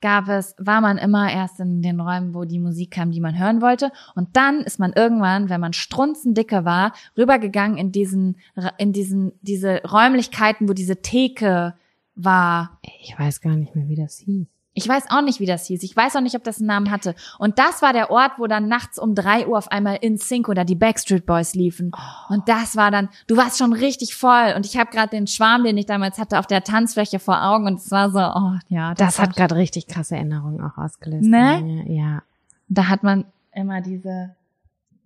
gab 0.00 0.28
es, 0.28 0.56
war 0.58 0.80
man 0.80 0.98
immer 0.98 1.30
erst 1.32 1.60
in 1.60 1.80
den 1.80 2.00
Räumen, 2.00 2.34
wo 2.34 2.44
die 2.44 2.58
Musik 2.58 2.90
kam, 2.90 3.12
die 3.12 3.20
man 3.20 3.38
hören 3.38 3.62
wollte. 3.62 3.92
Und 4.16 4.36
dann 4.36 4.62
ist 4.62 4.80
man 4.80 4.92
irgendwann, 4.92 5.48
wenn 5.48 5.60
man 5.60 5.72
strunzendicke 5.72 6.64
war, 6.64 6.92
rübergegangen 7.16 7.78
in 7.78 7.92
diesen, 7.92 8.36
in 8.78 8.92
diesen, 8.92 9.30
diese 9.42 9.80
Räumlichkeiten, 9.84 10.68
wo 10.68 10.72
diese 10.72 11.02
Theke 11.02 11.74
war. 12.14 12.78
Ich 13.00 13.18
weiß 13.18 13.40
gar 13.40 13.56
nicht 13.56 13.74
mehr, 13.74 13.88
wie 13.88 13.96
das 13.96 14.18
hieß. 14.18 14.46
Ich 14.74 14.88
weiß 14.88 15.10
auch 15.10 15.20
nicht, 15.20 15.38
wie 15.38 15.46
das 15.46 15.66
hieß. 15.66 15.82
Ich 15.82 15.94
weiß 15.94 16.16
auch 16.16 16.22
nicht, 16.22 16.34
ob 16.34 16.44
das 16.44 16.58
einen 16.58 16.68
Namen 16.68 16.90
hatte. 16.90 17.14
Und 17.38 17.58
das 17.58 17.82
war 17.82 17.92
der 17.92 18.10
Ort, 18.10 18.32
wo 18.38 18.46
dann 18.46 18.68
nachts 18.68 18.98
um 18.98 19.14
drei 19.14 19.46
Uhr 19.46 19.58
auf 19.58 19.70
einmal 19.70 19.98
in 20.00 20.16
Sync 20.16 20.48
oder 20.48 20.64
die 20.64 20.74
Backstreet 20.74 21.26
Boys 21.26 21.54
liefen. 21.54 21.92
Und 22.30 22.48
das 22.48 22.74
war 22.74 22.90
dann, 22.90 23.10
du 23.26 23.36
warst 23.36 23.58
schon 23.58 23.74
richtig 23.74 24.14
voll. 24.14 24.54
Und 24.56 24.64
ich 24.64 24.78
habe 24.78 24.90
gerade 24.90 25.10
den 25.10 25.26
Schwarm, 25.26 25.64
den 25.64 25.76
ich 25.76 25.84
damals 25.84 26.18
hatte, 26.18 26.38
auf 26.38 26.46
der 26.46 26.64
Tanzfläche 26.64 27.18
vor 27.18 27.44
Augen. 27.44 27.66
Und 27.66 27.80
es 27.80 27.90
war 27.90 28.10
so, 28.10 28.18
oh 28.18 28.58
ja, 28.68 28.94
Das 28.94 29.18
war 29.18 29.26
hat 29.26 29.36
gerade 29.36 29.56
richtig 29.56 29.88
krasse 29.88 30.16
Erinnerungen 30.16 30.62
auch 30.62 30.78
ausgelöst. 30.78 31.28
Ne? 31.28 31.84
Ja. 31.88 32.22
Da 32.68 32.88
hat 32.88 33.02
man 33.02 33.26
immer 33.54 33.82
diese, 33.82 34.34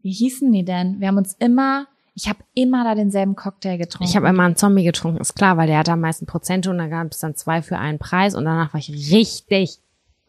wie 0.02 0.12
hießen 0.12 0.52
die 0.52 0.64
denn? 0.64 1.00
Wir 1.00 1.08
haben 1.08 1.18
uns 1.18 1.34
immer, 1.40 1.88
ich 2.16 2.30
habe 2.30 2.38
immer 2.54 2.82
da 2.82 2.94
denselben 2.94 3.36
Cocktail 3.36 3.76
getrunken. 3.76 4.08
Ich 4.08 4.16
habe 4.16 4.26
immer 4.28 4.44
einen 4.44 4.56
Zombie 4.56 4.84
getrunken, 4.84 5.20
ist 5.20 5.34
klar, 5.34 5.58
weil 5.58 5.66
der 5.66 5.78
hatte 5.78 5.92
am 5.92 6.00
meisten 6.00 6.24
Prozente 6.24 6.70
und 6.70 6.78
da 6.78 6.88
gab 6.88 7.12
es 7.12 7.18
dann 7.18 7.36
zwei 7.36 7.60
für 7.60 7.78
einen 7.78 7.98
Preis 7.98 8.34
und 8.34 8.46
danach 8.46 8.72
war 8.72 8.80
ich 8.80 8.90
richtig, 9.12 9.78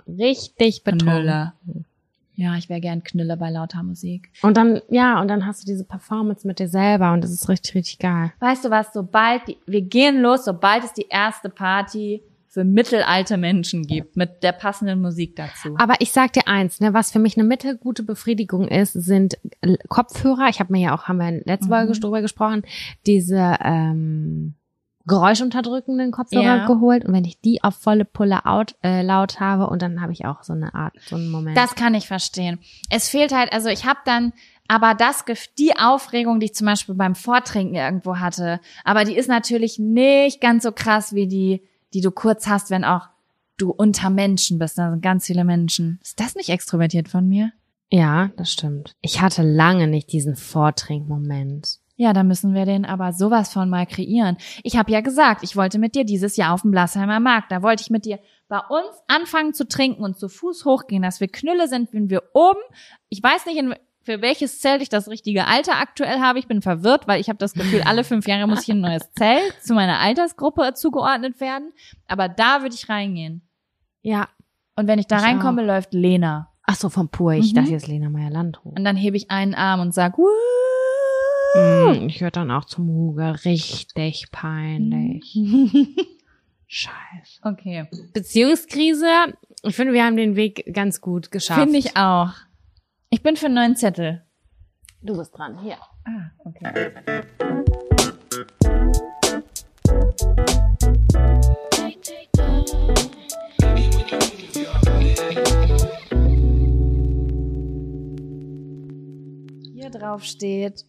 richtig 0.06 0.84
betrunken. 0.84 1.08
Knüller. 1.08 1.54
Ja, 2.36 2.56
ich 2.56 2.67
wäre 2.67 2.82
gern 2.82 3.04
Knüller 3.04 3.38
bei 3.38 3.50
lauter 3.50 3.82
Musik. 3.84 4.30
Und 4.41 4.58
dann, 4.58 4.82
ja, 4.89 5.21
und 5.21 5.30
dann 5.30 5.45
hast 5.45 5.63
du 5.63 5.65
diese 5.65 5.86
Performance 5.86 6.45
mit 6.45 6.60
dir 6.60 6.67
selber 6.67 7.13
und 7.13 7.23
das 7.23 7.32
ist 7.32 7.47
richtig, 7.47 7.73
richtig 7.73 8.00
geil. 8.00 8.34
Weißt 8.41 8.65
du 8.65 8.69
was, 8.69 8.91
sobald 8.93 9.47
die, 9.47 9.58
wir 9.65 9.82
gehen 9.82 10.21
los, 10.21 10.43
sobald 10.43 10.84
es 10.84 10.91
die 10.91 11.08
erste 11.10 11.50
Party 11.50 12.21
für 12.58 12.63
mittelalte 12.63 13.38
Menschen 13.38 13.86
gibt, 13.86 14.17
mit 14.17 14.41
der 14.41 14.52
passenden 14.52 15.00
Musik 15.00 15.36
dazu. 15.36 15.76
Aber 15.78 15.93
ich 16.00 16.12
sag 16.12 16.34
dir 16.34 16.48
eins, 16.48 16.80
ne, 16.80 16.91
was 16.91 17.12
für 17.12 17.20
mich 17.20 17.38
eine 17.38 17.48
mittelgute 17.48 18.02
Befriedigung 18.02 18.67
ist, 18.67 18.93
sind 18.93 19.38
L- 19.62 19.78
Kopfhörer. 19.89 20.48
Ich 20.50 20.60
habe 20.60 20.74
mir 20.74 20.82
ja 20.82 20.96
auch, 20.96 21.04
haben 21.04 21.17
wir 21.20 21.30
in 21.30 21.43
letzter 21.46 21.67
Folge 21.67 21.93
Mhm. 21.93 22.00
drüber 22.00 22.22
gesprochen, 22.22 22.63
diese 23.06 23.58
ähm, 23.63 24.56
geräuschunterdrückenden 25.06 26.12
Kopfhörer 26.12 26.43
Ja. 26.43 26.65
geholt. 26.65 27.06
Und 27.06 27.13
wenn 27.13 27.26
ich 27.26 27.39
die 27.41 27.63
auf 27.63 27.76
volle 27.76 28.06
Pulle 28.06 28.46
out, 28.46 28.76
äh, 28.84 29.02
laut 29.04 29.39
habe 29.39 29.67
und 29.67 29.82
dann 29.82 30.02
habe 30.02 30.12
ich 30.13 30.26
auch 30.26 30.43
so 30.43 30.54
eine 30.54 30.74
Art, 30.74 30.93
so 31.06 31.15
einen 31.15 31.30
Moment. 31.30 31.56
Das 31.58 31.76
kann 31.76 31.93
ich 31.93 32.08
verstehen. 32.08 32.60
Es 32.89 33.08
fehlt 33.10 33.34
halt, 33.34 33.54
also 33.54 33.70
ich 33.70 33.86
habe 33.86 34.00
dann 34.06 34.34
aber 34.67 34.96
das, 34.96 35.24
die 35.58 35.78
Aufregung, 35.78 36.39
die 36.41 36.48
ich 36.48 36.56
zum 36.56 36.65
Beispiel 36.67 36.96
beim 36.96 37.15
Vortrinken 37.15 37.76
irgendwo 37.76 38.17
hatte, 38.17 38.60
aber 38.84 39.06
die 39.06 39.15
ist 39.15 39.30
natürlich 39.30 39.80
nicht 39.80 40.41
ganz 40.41 40.63
so 40.63 40.72
krass 40.74 41.13
wie 41.13 41.28
die 41.28 41.62
die 41.93 42.02
du 42.02 42.12
kurz 42.12 42.47
hast, 42.47 42.69
wenn 42.69 42.84
auch 42.84 43.10
du 43.58 43.71
unter 43.71 44.10
Menschen 44.10 44.60
bist. 44.60 44.78
Da 44.78 44.91
sind 44.91 45.02
ganz 45.02 45.26
viele 45.26 45.43
Menschen. 45.43 46.00
Ist 46.04 46.19
das 46.19 46.36
nicht 46.36 46.50
extrovertiert 46.50 47.10
von 47.10 47.28
mir? 47.28 47.52
Ja, 47.89 48.32
das 48.38 48.52
stimmt. 48.52 48.95
Ich 49.02 49.21
hatte 49.21 49.43
lange 49.43 49.88
nicht 49.88 50.12
diesen 50.12 50.36
Vortrinkmoment. 50.36 51.80
Ja, 52.00 52.13
da 52.13 52.21
müssen 52.21 52.54
wir 52.54 52.65
den 52.65 52.86
aber 52.86 53.12
sowas 53.12 53.52
von 53.52 53.69
mal 53.69 53.88
kreieren. 53.88 54.38
Ich 54.62 54.78
habe 54.78 54.91
ja 54.91 55.02
gesagt, 55.02 55.41
ich 55.41 55.56
wollte 55.56 55.80
mit 55.80 55.95
dir 55.95 56.04
dieses 56.04 56.38
Jahr 56.38 56.54
auf 56.54 56.62
dem 56.62 56.69
Blassheimer 56.69 57.19
Markt. 57.19 57.52
Da 57.52 57.63
wollte 57.63 57.82
ich 57.82 57.89
mit 57.89 58.06
dir 58.06 58.19
bei 58.47 58.60
uns 58.60 58.95
anfangen 59.08 59.56
zu 59.56 59.67
trinken 59.67 60.04
und 60.04 60.17
zu 60.17 60.30
Fuß 60.30 60.65
hochgehen, 60.65 61.02
dass 61.02 61.19
wir 61.21 61.28
Knülle 61.28 61.67
sind, 61.67 61.91
wenn 61.93 62.12
wir 62.12 62.21
oben. 62.34 62.60
Ich 63.10 63.23
weiß 63.23 63.47
nicht, 63.47 63.58
in, 63.58 63.73
für 64.08 64.22
welches 64.22 64.62
Zelt 64.62 64.82
ich 64.82 64.88
das 64.88 65.10
richtige 65.10 65.48
Alter 65.48 65.74
aktuell 65.82 66.22
habe. 66.22 66.39
Ich 66.39 66.48
bin 66.48 66.62
verwirrt, 66.62 67.10
weil 67.10 67.20
ich 67.20 67.28
habe 67.28 67.38
das 67.39 67.52
Gefühl, 67.54 67.82
alle 67.82 68.06
fünf 68.06 68.26
Jahre 68.26 68.48
muss 68.48 68.62
ich 68.63 68.70
in 68.70 68.78
ein 68.78 68.91
neues 68.91 69.12
Zelt 69.17 69.54
zu 69.62 69.74
meiner 69.74 70.00
Altersgruppe 70.00 70.74
zugeordnet 70.76 71.41
werden. 71.41 71.74
Aber 72.08 72.30
da 72.30 72.62
würde 72.62 72.74
ich 72.74 72.88
reingehen. 72.88 73.41
Ja. 74.04 74.30
Und 74.78 74.88
wenn 74.88 74.98
ich 74.98 75.08
da 75.08 75.17
Ich 75.17 75.24
reinkomme, 75.24 75.65
läuft 75.65 75.93
Lena. 75.93 76.54
Ach 76.63 76.76
so, 76.76 76.88
vom 76.88 77.10
Pur. 77.10 77.34
Ich 77.34 77.52
Mhm. 77.52 77.56
dachte 77.58 77.72
jetzt 77.72 77.88
Lena 77.89 78.10
Meyer-Landrut. 78.10 78.78
Und 78.80 78.86
dann 78.86 78.96
hebe 78.96 79.17
ich 79.17 79.30
einen 79.30 79.54
Arm 79.56 79.82
und 79.82 79.93
sag, 79.93 80.17
Wuh! 80.17 80.24
Hm, 81.54 82.08
Ich 82.08 82.22
höre 82.22 82.32
dann 82.32 82.50
auch 82.50 82.63
zum 82.63 82.88
Huge. 82.88 83.36
Richtig 83.43 84.32
peinlich. 84.32 85.34
Scheiße. 86.67 87.41
Okay. 87.43 87.88
Beziehungskrise. 88.13 89.08
Ich 89.63 89.76
finde, 89.76 89.91
wir 89.93 90.06
haben 90.06 90.15
den 90.17 90.36
Weg 90.38 90.65
ganz 90.74 91.02
gut 91.02 91.32
geschafft. 91.32 91.60
Finde 91.62 91.78
ich 91.80 91.98
auch. 91.98 92.32
Ich 93.10 93.24
bin 93.24 93.38
für 93.38 93.46
einen 93.46 93.56
neuen 93.56 93.76
Zettel. 93.78 94.22
Du 95.02 95.17
bist 95.17 95.38
dran. 95.38 95.58
Hier. 95.60 95.78
Ah, 96.04 96.32
okay. 96.43 96.91
Hier 109.74 109.89
drauf 109.89 110.24
steht, 110.24 110.86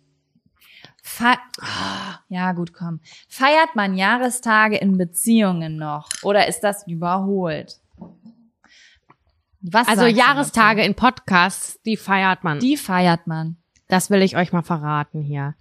Fe 1.01 1.37
Ah, 1.61 2.19
ja 2.29 2.51
gut, 2.53 2.73
komm. 2.73 2.99
Feiert 3.29 3.77
man 3.77 3.97
Jahrestage 3.97 4.77
in 4.77 4.99
Beziehungen 4.99 5.77
noch 5.77 6.09
oder 6.25 6.49
ist 6.49 6.61
das 6.61 6.85
überholt? 6.89 7.81
Was 9.61 9.89
Also 9.89 10.07
Jahrestage 10.07 10.83
in 10.83 10.95
Podcasts, 10.95 11.81
die 11.83 11.97
feiert 11.97 12.45
man. 12.45 12.61
Die 12.61 12.77
feiert 12.77 13.27
man. 13.27 13.57
Das 13.89 14.11
will 14.11 14.23
ich 14.23 14.37
euch 14.37 14.53
mal 14.53 14.63
verraten 14.63 15.21
hier. 15.21 15.55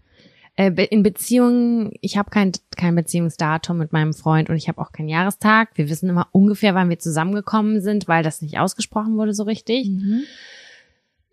Äh, 0.56 0.72
In 0.90 1.04
Beziehungen, 1.04 1.92
ich 2.02 2.18
habe 2.18 2.30
kein, 2.30 2.52
kein 2.76 2.96
Beziehungsdatum 2.96 3.78
mit 3.78 3.94
meinem 3.94 4.14
Freund 4.14 4.50
und 4.50 4.56
ich 4.56 4.68
habe 4.68 4.82
auch 4.82 4.92
keinen 4.92 5.10
Jahrestag. 5.10 5.70
Wir 5.76 5.90
wissen 5.90 6.10
immer 6.10 6.28
ungefähr, 6.32 6.76
wann 6.76 6.90
wir 6.90 7.00
zusammengekommen 7.00 7.82
sind, 7.82 8.08
weil 8.08 8.24
das 8.24 8.42
nicht 8.42 8.60
ausgesprochen 8.60 9.18
wurde 9.18 9.34
so 9.34 9.44
richtig. 9.44 9.88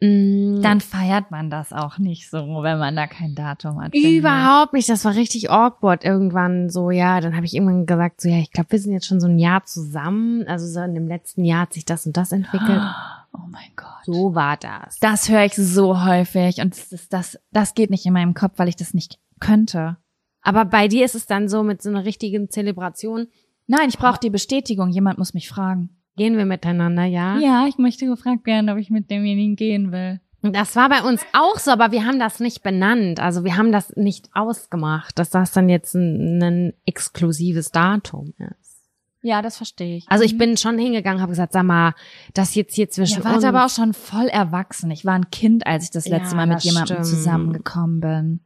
Mm, 0.00 0.61
Dann 0.62 0.80
feiert 0.80 1.30
man 1.30 1.50
das 1.50 1.72
auch 1.72 1.98
nicht 1.98 2.28
so, 2.28 2.38
wenn 2.62 2.78
man 2.78 2.96
da 2.96 3.07
kein 3.07 3.35
Datum 3.35 3.80
hat. 3.80 3.94
Überhaupt 3.94 4.72
nicht. 4.72 4.88
Das 4.88 5.04
war 5.04 5.14
richtig 5.14 5.50
awkward 5.50 6.04
irgendwann 6.04 6.68
so, 6.68 6.90
ja. 6.90 7.20
Dann 7.20 7.37
habe 7.37 7.46
ich 7.46 7.54
irgendwann 7.54 7.87
gesagt, 7.87 8.20
so, 8.20 8.28
ja, 8.28 8.38
ich 8.38 8.50
glaube, 8.50 8.72
wir 8.72 8.78
sind 8.78 8.92
jetzt 8.92 9.07
schon 9.07 9.20
so 9.20 9.28
ein 9.28 9.38
Jahr 9.38 9.64
zusammen. 9.64 10.46
Also 10.46 10.66
so 10.66 10.80
in 10.80 10.94
dem 10.94 11.07
letzten 11.09 11.44
Jahr 11.44 11.62
hat 11.62 11.72
sich 11.72 11.85
das 11.85 12.07
und 12.07 12.16
das 12.16 12.33
entwickelt. 12.33 12.83
Oh 13.37 13.48
mein 13.50 13.70
Gott. 13.74 13.88
So 14.04 14.37
war 14.37 14.57
das. 14.57 15.00
Das 15.00 15.28
höre 15.28 15.44
ich 15.44 15.54
so 15.57 16.04
häufig 16.04 16.59
und 16.61 16.72
das, 16.76 16.92
ist, 16.92 17.12
das, 17.12 17.37
das 17.50 17.74
geht 17.74 17.90
nicht 17.90 18.07
in 18.07 18.12
meinem 18.12 18.33
Kopf, 18.33 18.52
weil 18.61 18.68
ich 18.68 18.76
das 18.76 18.94
nicht 18.94 19.18
könnte. 19.40 19.96
Aber 20.40 20.64
bei 20.64 20.87
dir 20.87 21.04
ist 21.04 21.16
es 21.16 21.26
dann 21.26 21.48
so 21.48 21.64
mit 21.64 21.83
so 21.83 21.88
einer 21.88 22.04
richtigen 22.04 22.48
Zelebration. 22.48 23.26
Nein, 23.66 23.88
ich 23.88 23.98
brauche 23.98 24.20
die 24.20 24.30
Bestätigung. 24.30 24.90
Jemand 24.90 25.18
muss 25.18 25.35
mich 25.35 25.48
fragen. 25.48 25.96
Gehen 26.16 26.37
wir 26.37 26.44
miteinander, 26.44 27.05
ja? 27.05 27.38
Ja, 27.38 27.66
ich 27.66 27.79
möchte 27.79 28.07
gefragt 28.07 28.46
werden, 28.46 28.70
ob 28.70 28.79
ich 28.79 28.90
mit 28.90 29.11
demjenigen 29.11 29.57
gehen 29.57 29.90
will. 29.92 30.20
Das 30.42 30.77
war 30.77 30.88
bei 30.90 31.03
uns 31.03 31.22
auch 31.33 31.59
so, 31.59 31.70
aber 31.70 31.90
wir 31.90 32.05
haben 32.05 32.18
das 32.18 32.38
nicht 32.38 32.62
benannt. 32.62 33.18
Also 33.18 33.44
wir 33.44 33.57
haben 33.57 33.72
das 33.72 33.96
nicht 33.96 34.29
ausgemacht, 34.35 35.18
dass 35.18 35.31
das 35.31 35.53
dann 35.53 35.68
jetzt 35.70 35.94
ein, 35.94 36.42
ein 36.42 36.72
exklusives 36.85 37.70
Datum 37.70 38.35
ist. 38.38 38.83
Ja, 39.22 39.40
das 39.40 39.57
verstehe 39.57 39.96
ich. 39.96 40.05
Also 40.11 40.22
ich 40.22 40.37
bin 40.37 40.59
schon 40.59 40.77
hingegangen, 40.79 41.22
habe 41.22 41.31
gesagt, 41.31 41.55
sag 41.55 41.62
mal, 41.64 41.94
das 42.35 42.55
jetzt 42.55 42.74
hier 42.74 42.90
zwischen 42.90 43.20
ja, 43.20 43.24
warte 43.24 43.37
uns. 43.38 43.44
aber 43.46 43.64
auch 43.64 43.70
schon 43.70 43.94
voll 43.94 44.27
erwachsen. 44.27 44.90
Ich 44.90 45.07
war 45.07 45.14
ein 45.14 45.31
Kind, 45.31 45.66
als 45.66 45.85
ich 45.85 45.90
das 45.90 46.07
Ja, 46.07 46.18
letzte 46.18 46.37
Mal 46.37 46.46
mit 46.46 46.61
jemandem 46.61 46.96
stimmt. 46.96 47.07
zusammengekommen 47.07 48.00
bin. 48.00 48.40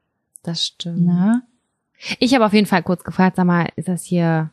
das 0.45 0.65
stimmt. 0.65 1.05
Ne? 1.05 1.43
Ich 2.21 2.33
habe 2.33 2.47
auf 2.47 2.53
jeden 2.53 2.67
Fall 2.69 2.85
kurz 2.85 3.03
gefragt, 3.03 3.35
sag 3.35 3.45
mal, 3.47 3.67
ist 3.75 3.89
das 3.89 4.05
hier, 4.05 4.53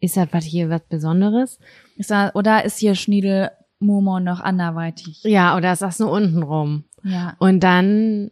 ist 0.00 0.16
das 0.16 0.28
was 0.32 0.44
hier 0.44 0.70
was 0.70 0.82
Besonderes? 0.88 1.58
Ist 1.96 2.10
da, 2.10 2.30
oder 2.34 2.64
ist 2.64 2.78
hier 2.78 2.94
Schniedel 2.94 3.50
Momo 3.78 4.20
noch 4.20 4.40
anderweitig? 4.40 5.22
Ja, 5.24 5.56
oder 5.56 5.72
ist 5.72 5.82
das 5.82 5.98
nur 5.98 6.10
unten 6.10 6.42
rum? 6.42 6.84
Ja. 7.02 7.34
Und 7.38 7.60
dann 7.60 8.30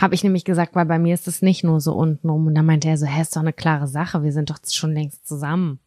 habe 0.00 0.14
ich 0.14 0.24
nämlich 0.24 0.44
gesagt, 0.44 0.74
weil 0.74 0.86
bei 0.86 0.98
mir 0.98 1.14
ist 1.14 1.28
es 1.28 1.42
nicht 1.42 1.64
nur 1.64 1.80
so 1.80 1.94
unten 1.94 2.28
rum. 2.28 2.46
Und 2.46 2.54
dann 2.54 2.66
meinte 2.66 2.88
er 2.88 2.96
so, 2.96 3.06
hä, 3.06 3.20
ist 3.20 3.36
doch 3.36 3.42
eine 3.42 3.52
klare 3.52 3.86
Sache, 3.86 4.22
wir 4.22 4.32
sind 4.32 4.50
doch 4.50 4.58
schon 4.70 4.94
längst 4.94 5.26
zusammen. 5.26 5.80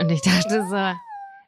Und 0.00 0.10
ich 0.10 0.22
dachte 0.22 0.66
so, 0.68 0.76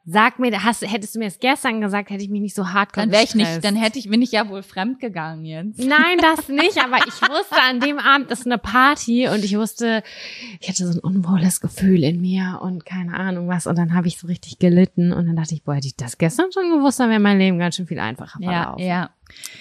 sag 0.09 0.39
mir, 0.39 0.63
hast, 0.63 0.89
hättest 0.89 1.15
du 1.15 1.19
mir 1.19 1.25
das 1.25 1.39
gestern 1.39 1.81
gesagt, 1.81 2.09
hätte 2.09 2.23
ich 2.23 2.29
mich 2.29 2.39
nicht 2.39 2.55
so 2.55 2.69
hart 2.69 2.95
Dann 2.95 3.11
wäre 3.11 3.23
ich 3.23 3.35
nicht, 3.35 3.61
dann 3.61 3.75
hätte 3.75 3.99
ich, 3.99 4.09
bin 4.09 4.21
ich 4.21 4.31
ja 4.31 4.47
wohl 4.47 4.63
fremd 4.63 5.01
gegangen 5.01 5.43
jetzt. 5.43 5.79
Nein, 5.79 6.17
das 6.21 6.47
nicht, 6.47 6.81
aber 6.81 6.97
ich 7.05 7.21
wusste, 7.21 7.61
an 7.69 7.81
dem 7.81 7.99
Abend 7.99 8.31
ist 8.31 8.45
eine 8.45 8.57
Party 8.57 9.27
und 9.27 9.43
ich 9.43 9.57
wusste, 9.57 10.03
ich 10.61 10.69
hatte 10.69 10.87
so 10.87 10.97
ein 10.97 11.03
unwohles 11.03 11.59
Gefühl 11.59 12.05
in 12.05 12.21
mir 12.21 12.59
und 12.61 12.85
keine 12.85 13.15
Ahnung 13.15 13.49
was. 13.49 13.67
Und 13.67 13.77
dann 13.77 13.93
habe 13.93 14.07
ich 14.07 14.17
so 14.17 14.27
richtig 14.27 14.59
gelitten 14.59 15.11
und 15.11 15.27
dann 15.27 15.35
dachte 15.35 15.53
ich, 15.53 15.63
boah, 15.63 15.75
hätte 15.75 15.87
ich 15.87 15.97
das 15.97 16.17
gestern 16.17 16.53
schon 16.53 16.71
gewusst, 16.71 17.01
dann 17.01 17.09
wäre 17.09 17.19
mein 17.19 17.37
Leben 17.37 17.59
ganz 17.59 17.75
schön 17.75 17.87
viel 17.87 17.99
einfacher 17.99 18.39
Ja, 18.41 18.51
verlaufen. 18.63 18.85
ja. 18.85 19.09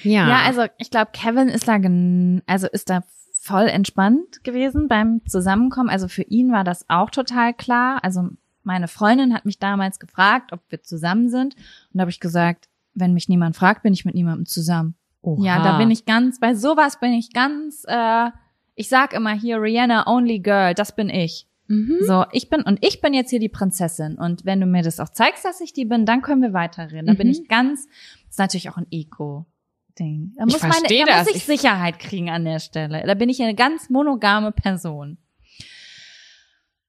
ja. 0.05 0.29
Ja, 0.29 0.43
also 0.47 0.65
ich 0.79 0.93
glaube, 0.93 1.11
Kevin 1.13 1.49
ist 1.49 1.67
da, 1.67 1.79
gen 1.79 2.43
also 2.47 2.69
ist 2.69 2.89
da 2.89 3.03
voll 3.41 3.67
entspannt 3.67 4.45
gewesen 4.45 4.87
beim 4.87 5.23
Zusammenkommen. 5.27 5.89
Also 5.91 6.07
für 6.07 6.23
ihn 6.23 6.53
war 6.53 6.63
das 6.63 6.85
auch 6.89 7.11
total 7.11 7.53
klar. 7.53 7.99
Also 8.05 8.29
meine 8.67 8.89
Freundin 8.89 9.33
hat 9.33 9.47
mich 9.47 9.59
damals 9.59 9.99
gefragt, 9.99 10.53
ob 10.53 10.61
wir 10.69 10.83
zusammen 10.83 11.29
sind. 11.31 11.55
Und 11.55 11.95
da 11.95 12.01
habe 12.01 12.11
ich 12.11 12.21
gesagt, 12.21 12.69
wenn 12.95 13.15
mich 13.15 13.29
niemand 13.29 13.57
fragt, 13.57 13.83
bin 13.83 13.93
ich 13.93 14.05
mit 14.05 14.15
niemandem 14.15 14.47
zusammen. 14.47 14.95
Oha. 15.23 15.45
Ja, 15.45 15.63
da 15.63 15.79
bin 15.79 15.91
ich 15.91 16.05
ganz, 16.05 16.41
bei 16.41 16.55
sowas 16.55 17.01
bin 17.01 17.13
ich 17.13 17.33
ganz, 17.33 17.85
äh, 17.89 18.31
ich 18.75 18.89
sag 18.89 19.13
immer 19.13 19.33
hier, 19.33 19.61
Rihanna, 19.61 20.07
only 20.07 20.39
girl, 20.41 20.75
das 20.75 20.95
bin 20.95 21.09
ich. 21.09 21.47
Mhm. 21.69 21.97
So, 22.03 22.25
ich 22.33 22.49
bin, 22.49 22.63
und 22.63 22.79
ich 22.85 23.01
bin 23.01 23.13
jetzt 23.15 23.31
hier 23.31 23.41
die 23.41 23.49
Prinzessin. 23.49 24.17
Und 24.17 24.45
wenn 24.45 24.61
du 24.61 24.67
mir 24.67 24.83
das 24.83 25.01
auch 25.01 25.09
zeigst, 25.09 25.45
dass 25.45 25.61
ich 25.61 25.73
die 25.73 25.85
bin, 25.85 26.07
dann 26.07 26.23
können 26.23 26.43
wir 26.43 26.53
weiterreden. 26.53 27.07
Da 27.07 27.15
bin 27.15 27.27
Mhm. 27.27 27.33
ich 27.33 27.49
ganz, 27.49 27.87
das 27.87 28.31
ist 28.31 28.39
natürlich 28.39 28.71
auch 28.71 28.77
ein 28.77 28.87
Ego-Ding. 28.91 30.33
Da 30.37 30.45
Ich 30.47 30.53
muss, 30.55 30.63
meine, 30.63 31.07
da 31.07 31.19
muss 31.19 31.29
ich 31.31 31.37
Ich- 31.37 31.45
Sicherheit 31.47 31.99
kriegen 31.99 32.31
an 32.31 32.45
der 32.45 32.61
Stelle. 32.61 33.03
Da 33.07 33.15
bin 33.15 33.29
ich 33.29 33.43
eine 33.43 33.55
ganz 33.55 33.91
monogame 33.91 34.53
Person. 34.53 35.19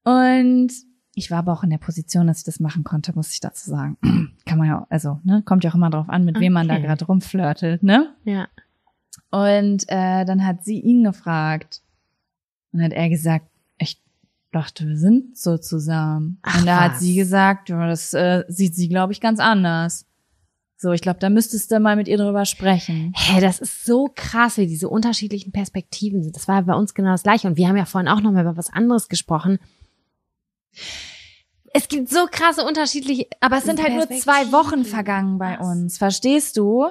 Und 0.04 0.70
ich 1.18 1.30
war 1.30 1.38
aber 1.38 1.52
auch 1.52 1.62
in 1.64 1.70
der 1.70 1.78
Position, 1.78 2.26
dass 2.26 2.38
ich 2.38 2.44
das 2.44 2.60
machen 2.60 2.84
konnte, 2.84 3.12
muss 3.14 3.32
ich 3.32 3.40
dazu 3.40 3.68
sagen. 3.70 3.98
Kann 4.46 4.58
man 4.58 4.68
ja, 4.68 4.86
also, 4.88 5.20
ne, 5.24 5.42
kommt 5.44 5.64
ja 5.64 5.70
auch 5.70 5.74
immer 5.74 5.90
drauf 5.90 6.08
an, 6.08 6.24
mit 6.24 6.38
wem 6.40 6.52
man 6.52 6.68
da 6.68 6.74
Okay. 6.74 6.84
gerade 6.84 7.04
rumflirtet, 7.04 7.82
ne? 7.82 8.14
Ja. 8.24 8.48
Und 9.30 9.84
äh, 9.88 10.24
dann 10.24 10.46
hat 10.46 10.64
sie 10.64 10.80
ihn 10.80 11.04
gefragt. 11.04 11.82
Und 12.72 12.82
hat 12.82 12.92
er 12.92 13.08
gesagt, 13.08 13.46
ich 13.78 14.00
dachte, 14.52 14.86
wir 14.86 14.96
sind 14.96 15.36
so 15.36 15.58
zusammen. 15.58 16.38
Ach, 16.42 16.60
und 16.60 16.66
da 16.66 16.80
hat 16.84 16.98
sie 16.98 17.14
gesagt, 17.14 17.68
ja, 17.68 17.86
das 17.86 18.14
äh, 18.14 18.44
sieht 18.48 18.74
sie, 18.74 18.88
glaube 18.88 19.12
ich, 19.12 19.20
ganz 19.20 19.40
anders. 19.40 20.06
So, 20.80 20.92
ich 20.92 21.00
glaube, 21.00 21.18
da 21.18 21.28
müsstest 21.28 21.72
du 21.72 21.80
mal 21.80 21.96
mit 21.96 22.06
ihr 22.06 22.18
drüber 22.18 22.44
sprechen. 22.44 23.12
Hä, 23.16 23.40
das 23.40 23.58
ist 23.58 23.84
so 23.84 24.08
krass, 24.14 24.58
wie 24.58 24.66
diese 24.68 24.88
unterschiedlichen 24.88 25.50
Perspektiven 25.50 26.22
sind. 26.22 26.36
Das 26.36 26.46
war 26.46 26.62
bei 26.62 26.74
uns 26.74 26.94
genau 26.94 27.10
das 27.10 27.24
Gleiche. 27.24 27.48
Und 27.48 27.56
wir 27.56 27.66
haben 27.68 27.76
ja 27.76 27.84
vorhin 27.84 28.06
auch 28.08 28.20
noch 28.20 28.30
mal 28.30 28.42
über 28.42 28.56
was 28.56 28.72
anderes 28.72 29.08
gesprochen. 29.08 29.58
Es 31.74 31.88
gibt 31.88 32.08
so 32.08 32.26
krasse 32.30 32.64
unterschiedliche, 32.64 33.26
Aber 33.40 33.58
es 33.58 33.64
sind 33.64 33.82
halt 33.82 33.94
nur 33.94 34.08
zwei 34.18 34.52
Wochen 34.52 34.84
vergangen 34.84 35.38
bei 35.38 35.58
uns, 35.58 35.98
verstehst 35.98 36.56
du? 36.56 36.88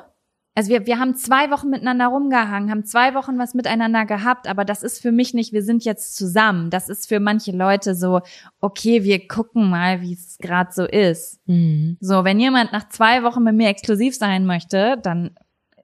Also 0.58 0.72
wir, 0.72 0.88
wir 0.88 0.98
haben 0.98 1.16
zwei 1.16 1.52
Wochen 1.52 1.70
miteinander 1.70 2.08
rumgehangen, 2.08 2.72
haben 2.72 2.84
zwei 2.84 3.14
Wochen 3.14 3.38
was 3.38 3.54
miteinander 3.54 4.06
gehabt, 4.06 4.48
aber 4.48 4.66
das 4.66 4.82
ist 4.82 5.00
für 5.00 5.12
mich 5.12 5.36
nicht, 5.36 5.54
wir 5.54 5.62
sind 5.62 5.86
jetzt 5.86 6.16
zusammen. 6.16 6.72
Das 6.72 6.90
ist 6.90 7.08
für 7.08 7.20
manche 7.20 7.52
Leute 7.52 7.94
so, 7.94 8.22
okay, 8.60 9.04
wir 9.04 9.28
gucken 9.28 9.70
mal, 9.70 10.02
wie 10.02 10.14
es 10.14 10.40
gerade 10.40 10.72
so 10.72 10.86
ist. 10.86 11.40
Mhm. 11.46 11.98
So, 12.00 12.24
wenn 12.24 12.40
jemand 12.40 12.72
nach 12.74 12.90
zwei 12.90 13.22
Wochen 13.22 13.44
mit 13.44 13.54
mir 13.54 13.70
exklusiv 13.70 14.16
sein 14.16 14.48
möchte, 14.48 14.98
dann 15.04 15.36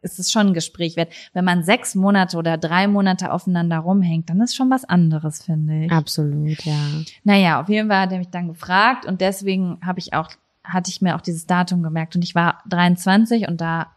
ist 0.04 0.20
es 0.20 0.32
schon 0.32 0.48
ein 0.48 0.54
Gespräch 0.54 0.96
wert. 0.96 1.12
Wenn 1.34 1.46
man 1.46 1.64
sechs 1.64 1.96
Monate 1.96 2.38
oder 2.38 2.58
drei 2.58 2.88
Monate 2.88 3.32
aufeinander 3.32 3.80
rumhängt, 3.80 4.30
dann 4.30 4.42
ist 4.42 4.56
schon 4.56 4.70
was 4.70 4.86
anderes, 4.86 5.44
finde 5.44 5.86
ich. 5.86 5.92
Absolut, 5.92 6.64
ja. 6.64 6.80
Naja, 7.24 7.62
auf 7.62 7.70
jeden 7.70 7.90
Fall 7.90 8.02
hat 8.02 8.12
er 8.12 8.20
mich 8.20 8.30
dann 8.30 8.48
gefragt 8.48 9.06
und 9.06 9.22
deswegen 9.22 9.80
habe 9.84 10.00
ich 10.00 10.14
auch, 10.14 10.30
hatte 10.64 10.90
ich 10.90 11.02
mir 11.02 11.16
auch 11.16 11.22
dieses 11.22 11.46
Datum 11.46 11.84
gemerkt 11.84 12.16
und 12.16 12.24
ich 12.24 12.36
war 12.36 12.62
23 12.70 13.48
und 13.48 13.62
da 13.62 13.88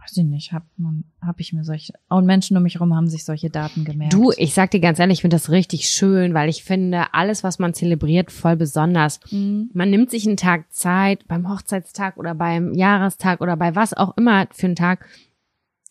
weiß 0.00 0.16
ich 0.16 0.24
nicht, 0.24 0.52
hab, 0.52 0.64
man, 0.76 1.04
hab 1.20 1.40
ich 1.40 1.52
mir 1.52 1.64
solche, 1.64 1.92
und 2.08 2.24
Menschen 2.26 2.56
um 2.56 2.62
mich 2.62 2.74
herum 2.74 2.94
haben 2.94 3.08
sich 3.08 3.24
solche 3.24 3.50
Daten 3.50 3.84
gemerkt. 3.84 4.12
Du, 4.14 4.32
ich 4.36 4.54
sag 4.54 4.70
dir 4.70 4.80
ganz 4.80 4.98
ehrlich, 4.98 5.18
ich 5.18 5.20
finde 5.22 5.34
das 5.36 5.50
richtig 5.50 5.88
schön, 5.88 6.34
weil 6.34 6.48
ich 6.48 6.64
finde, 6.64 7.12
alles, 7.14 7.44
was 7.44 7.58
man 7.58 7.74
zelebriert, 7.74 8.30
voll 8.30 8.56
besonders. 8.56 9.20
Mhm. 9.30 9.70
Man 9.74 9.90
nimmt 9.90 10.10
sich 10.10 10.26
einen 10.26 10.36
Tag 10.36 10.72
Zeit, 10.72 11.26
beim 11.28 11.48
Hochzeitstag 11.48 12.16
oder 12.16 12.34
beim 12.34 12.72
Jahrestag 12.74 13.40
oder 13.40 13.56
bei 13.56 13.74
was 13.74 13.92
auch 13.94 14.16
immer 14.16 14.46
für 14.52 14.66
einen 14.66 14.76
Tag. 14.76 15.06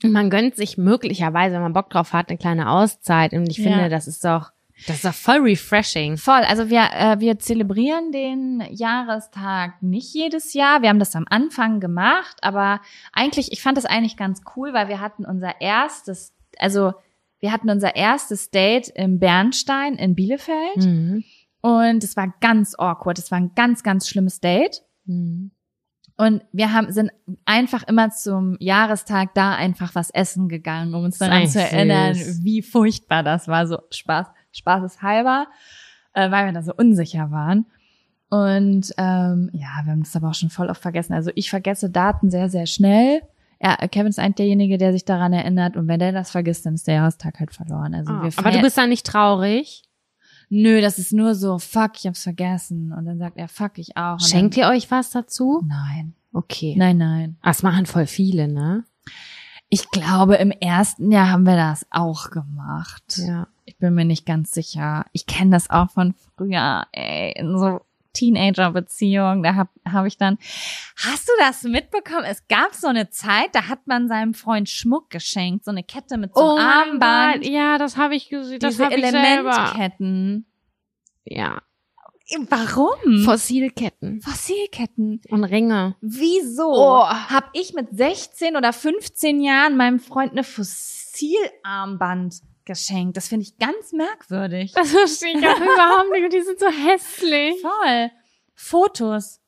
Und 0.03 0.11
man 0.11 0.29
gönnt 0.29 0.55
sich 0.55 0.77
möglicherweise, 0.77 1.55
wenn 1.55 1.63
man 1.63 1.73
Bock 1.73 1.89
drauf 1.89 2.13
hat, 2.13 2.29
eine 2.29 2.37
kleine 2.37 2.69
Auszeit. 2.69 3.33
Und 3.33 3.49
ich 3.49 3.57
Ja. 3.57 3.63
finde, 3.63 3.89
das 3.89 4.07
ist 4.07 4.23
doch, 4.23 4.51
das 4.85 4.97
ist 4.97 5.05
doch 5.05 5.13
voll 5.13 5.39
refreshing. 5.39 6.17
Voll, 6.17 6.41
also 6.41 6.69
wir, 6.69 6.89
äh, 6.93 7.19
wir 7.19 7.39
zelebrieren 7.39 8.11
den 8.11 8.61
Jahrestag 8.69 9.81
nicht 9.81 10.13
jedes 10.13 10.53
Jahr. 10.53 10.81
Wir 10.81 10.89
haben 10.89 10.99
das 10.99 11.15
am 11.15 11.25
Anfang 11.29 11.79
gemacht, 11.79 12.37
aber 12.41 12.81
eigentlich, 13.11 13.51
ich 13.51 13.61
fand 13.61 13.77
das 13.77 13.85
eigentlich 13.85 14.17
ganz 14.17 14.41
cool, 14.55 14.73
weil 14.73 14.87
wir 14.87 14.99
hatten 15.01 15.25
unser 15.25 15.59
erstes, 15.61 16.33
also 16.59 16.93
wir 17.39 17.51
hatten 17.51 17.69
unser 17.69 17.95
erstes 17.95 18.49
Date 18.51 18.89
im 18.89 19.19
Bernstein 19.19 19.95
in 19.95 20.15
Bielefeld 20.15 20.77
Mhm. 20.77 21.23
und 21.61 22.03
es 22.03 22.15
war 22.15 22.33
ganz 22.41 22.75
awkward. 22.77 23.19
Es 23.19 23.31
war 23.31 23.37
ein 23.39 23.51
ganz, 23.55 23.83
ganz 23.83 24.07
schlimmes 24.07 24.39
Date. 24.39 24.83
Mhm. 25.05 25.51
Und 26.19 26.41
wir 26.51 26.73
haben, 26.73 26.91
sind 26.91 27.11
einfach 27.45 27.83
immer 27.83 28.09
zum 28.09 28.57
Jahrestag 28.59 29.35
da 29.35 29.53
einfach 29.53 29.93
was 29.93 30.09
essen 30.09 30.49
gegangen, 30.49 30.95
um 30.95 31.03
uns 31.03 31.19
daran 31.19 31.47
zu 31.47 31.61
erinnern, 31.61 32.15
süß. 32.15 32.43
wie 32.43 32.63
furchtbar 32.63 33.21
das 33.21 33.47
war. 33.47 33.67
So 33.67 33.77
Spaß, 33.91 34.25
spaßeshalber, 34.51 35.47
äh, 36.13 36.31
weil 36.31 36.45
wir 36.45 36.53
da 36.53 36.61
so 36.61 36.73
unsicher 36.75 37.31
waren. 37.31 37.65
Und 38.29 38.93
ähm, 38.97 39.49
ja, 39.53 39.69
wir 39.83 39.91
haben 39.91 40.03
das 40.03 40.15
aber 40.15 40.29
auch 40.29 40.33
schon 40.33 40.49
voll 40.49 40.69
oft 40.69 40.81
vergessen. 40.81 41.13
Also 41.13 41.31
ich 41.35 41.49
vergesse 41.49 41.89
Daten 41.89 42.29
sehr, 42.29 42.49
sehr 42.49 42.65
schnell. 42.65 43.21
Ja, 43.61 43.75
Kevin 43.87 44.07
ist 44.07 44.19
eigentlich 44.19 44.35
derjenige, 44.35 44.77
der 44.77 44.91
sich 44.91 45.05
daran 45.05 45.33
erinnert. 45.33 45.77
Und 45.77 45.87
wenn 45.87 45.99
der 45.99 46.11
das 46.11 46.29
vergisst, 46.31 46.65
dann 46.65 46.75
ist 46.75 46.87
der 46.87 46.95
Jahrestag 46.95 47.39
halt 47.39 47.53
verloren. 47.53 47.95
Also 47.95 48.11
Ah, 48.11 48.23
wir 48.23 48.31
aber 48.37 48.51
du 48.51 48.61
bist 48.61 48.77
da 48.77 48.85
nicht 48.85 49.05
traurig. 49.05 49.83
Nö, 50.49 50.79
das 50.81 50.97
ist 50.99 51.11
nur 51.11 51.35
so, 51.35 51.57
fuck, 51.57 51.91
ich 51.95 52.05
hab's 52.07 52.23
vergessen. 52.23 52.93
Und 52.93 53.05
dann 53.05 53.17
sagt 53.17 53.37
er, 53.37 53.47
fuck, 53.47 53.77
ich 53.77 53.97
auch. 53.97 54.13
Und 54.13 54.23
Schenkt 54.29 54.55
ihr 54.57 54.67
euch 54.67 54.91
was 54.91 55.09
dazu? 55.09 55.59
dann, 55.61 55.69
Nein. 55.69 56.13
Okay. 56.33 56.75
Nein, 56.77 56.97
nein. 56.97 57.37
Das 57.43 57.63
machen 57.63 57.85
voll 57.85 58.05
viele, 58.05 58.47
ne? 58.47 58.83
Ich 59.69 59.89
glaube, 59.89 60.35
im 60.35 60.51
ersten 60.51 61.11
Jahr 61.11 61.29
haben 61.29 61.45
wir 61.45 61.55
das 61.55 61.85
auch 61.89 62.29
gemacht. 62.29 63.17
Ja. 63.17 63.47
Ich 63.67 63.77
bin 63.77 63.93
mir 63.95 64.05
nicht 64.05 64.25
ganz 64.25 64.51
sicher. 64.51 65.05
Ich 65.11 65.25
kenne 65.25 65.51
das 65.51 65.69
auch 65.69 65.91
von 65.91 66.13
früher, 66.13 66.87
ey, 66.93 67.33
in 67.35 67.57
so 67.59 67.81
Teenager-Beziehungen. 68.13 69.43
Da 69.43 69.55
habe 69.55 69.69
hab 69.85 70.05
ich 70.05 70.17
dann, 70.17 70.37
hast 70.95 71.27
du 71.27 71.33
das 71.39 71.63
mitbekommen? 71.63 72.23
Es 72.23 72.47
gab 72.47 72.73
so 72.73 72.87
eine 72.87 73.09
Zeit, 73.09 73.49
da 73.53 73.67
hat 73.67 73.85
man 73.85 74.07
seinem 74.07 74.33
Freund 74.33 74.69
Schmuck 74.69 75.09
geschenkt, 75.09 75.65
so 75.65 75.71
eine 75.71 75.83
Kette 75.83 76.17
mit 76.17 76.33
so 76.33 76.41
einem 76.41 76.49
Oh 76.51 76.57
Armband. 76.57 77.45
Ja, 77.45 77.77
das 77.77 77.97
habe 77.97 78.15
ich 78.15 78.29
gesehen. 78.29 78.59
Das 78.59 78.75
diese 78.75 78.85
habe 78.85 78.95
selber. 79.01 79.51
Elementketten. 79.51 80.45
Ja. 81.25 81.61
Warum? 82.49 83.23
Fossilketten 83.23 84.21
Fossilketten. 84.21 85.21
und 85.29 85.43
Ringe. 85.43 85.95
Wieso 86.01 86.71
Oh. 86.73 87.05
hab 87.05 87.49
ich 87.53 87.73
mit 87.73 87.89
16 87.91 88.55
oder 88.55 88.71
15 88.71 89.41
Jahren 89.41 89.75
meinem 89.75 89.99
Freund 89.99 90.31
eine 90.31 90.43
Fossilarmband 90.45 92.41
geschenkt? 92.67 93.17
Das 93.17 93.27
finde 93.27 93.43
ich 93.45 93.57
ganz 93.57 93.91
merkwürdig. 93.93 94.73
Das 94.73 94.91
verstehe 94.91 95.31
ich 95.39 95.47
auch 95.47 95.57
überhaupt 95.59 96.11
nicht. 96.11 96.23
Und 96.25 96.33
die 96.33 96.41
sind 96.41 96.59
so 96.59 96.67
hässlich. 96.67 97.59
Voll. 97.61 98.11
Fotos 98.53 99.39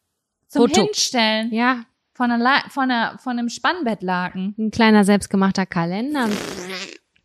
zum 0.47 0.63
Foto. 0.67 0.81
Hinstellen 0.85 1.53
Ja, 1.53 1.83
von, 2.13 2.31
einer, 2.31 2.61
von, 2.69 2.89
einer, 2.89 3.17
von 3.19 3.37
einem 3.37 3.49
Spannbettlaken 3.49 4.55
ein 4.57 4.71
kleiner 4.71 5.03
selbstgemachter 5.03 5.65
Kalender. 5.67 6.27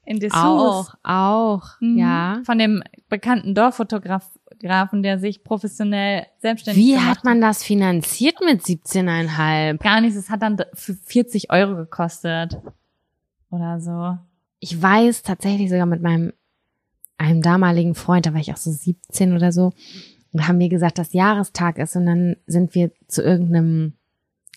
in 0.05 0.21
Dessous. 0.21 0.37
Auch, 0.43 0.95
auch, 1.03 1.63
Mhm. 1.81 1.99
ja. 1.99 2.43
Von 2.45 2.59
dem 2.59 2.83
bekannten 3.09 3.55
Dorffotografen, 3.55 5.03
der 5.03 5.19
sich 5.19 5.43
professionell 5.45 6.27
selbstständig 6.41 6.85
Wie 6.85 6.93
gemacht 6.93 7.09
hat 7.09 7.25
man 7.25 7.41
das 7.41 7.63
finanziert 7.65 8.37
mit 8.45 8.63
17,5? 8.63 9.79
Gar 9.83 10.01
nichts. 10.03 10.17
Es 10.17 10.29
hat 10.31 10.43
dann 10.43 10.59
für 10.75 10.95
40 10.95 11.51
Euro 11.51 11.77
gekostet. 11.77 12.59
Oder 13.51 13.81
so. 13.81 14.19
Ich 14.65 14.81
weiß 14.81 15.23
tatsächlich 15.25 15.69
sogar 15.69 15.85
mit 15.85 16.01
meinem 16.01 16.33
einem 17.19 17.43
damaligen 17.43 17.95
Freund, 17.95 18.25
da 18.25 18.33
war 18.33 18.41
ich 18.41 18.51
auch 18.51 18.57
so 18.57 18.71
17 18.71 19.37
oder 19.37 19.53
so, 19.53 19.75
und 20.33 20.49
haben 20.49 20.57
mir 20.57 20.71
gesagt, 20.71 20.97
dass 20.97 21.13
Jahrestag 21.13 21.77
ist 21.77 21.97
und 21.97 22.07
dann 22.07 22.37
sind 22.47 22.75
wir 22.75 22.91
zu 23.07 23.23
irgendeinem 23.23 23.93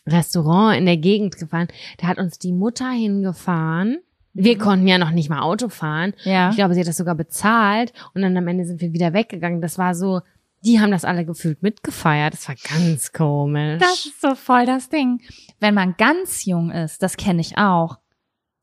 Restaurant 0.07 0.77
in 0.77 0.85
der 0.85 0.95
Gegend 0.95 1.37
gefahren. 1.37 1.67
Da 1.97 2.07
hat 2.07 2.19
uns 2.19 2.39
die 2.39 2.53
Mutter 2.53 2.89
hingefahren. 2.89 3.97
Wir 4.33 4.57
konnten 4.57 4.87
ja 4.87 4.97
noch 4.97 5.11
nicht 5.11 5.29
mal 5.29 5.41
Auto 5.41 5.67
fahren. 5.67 6.13
Ja. 6.23 6.51
Ich 6.51 6.55
glaube, 6.55 6.73
sie 6.73 6.79
hat 6.79 6.87
das 6.87 6.97
sogar 6.97 7.15
bezahlt 7.15 7.91
und 8.13 8.21
dann 8.21 8.37
am 8.37 8.47
Ende 8.47 8.65
sind 8.65 8.79
wir 8.79 8.93
wieder 8.93 9.11
weggegangen. 9.11 9.61
Das 9.61 9.77
war 9.77 9.93
so, 9.93 10.21
die 10.63 10.79
haben 10.79 10.91
das 10.91 11.03
alle 11.03 11.25
gefühlt 11.25 11.61
mitgefeiert. 11.61 12.33
Das 12.33 12.47
war 12.47 12.55
ganz 12.55 13.11
komisch. 13.11 13.81
Das 13.81 14.05
ist 14.05 14.21
so 14.21 14.35
voll 14.35 14.65
das 14.65 14.87
Ding. 14.87 15.19
Wenn 15.59 15.73
man 15.73 15.95
ganz 15.97 16.45
jung 16.45 16.71
ist, 16.71 17.03
das 17.03 17.17
kenne 17.17 17.41
ich 17.41 17.57
auch, 17.57 17.97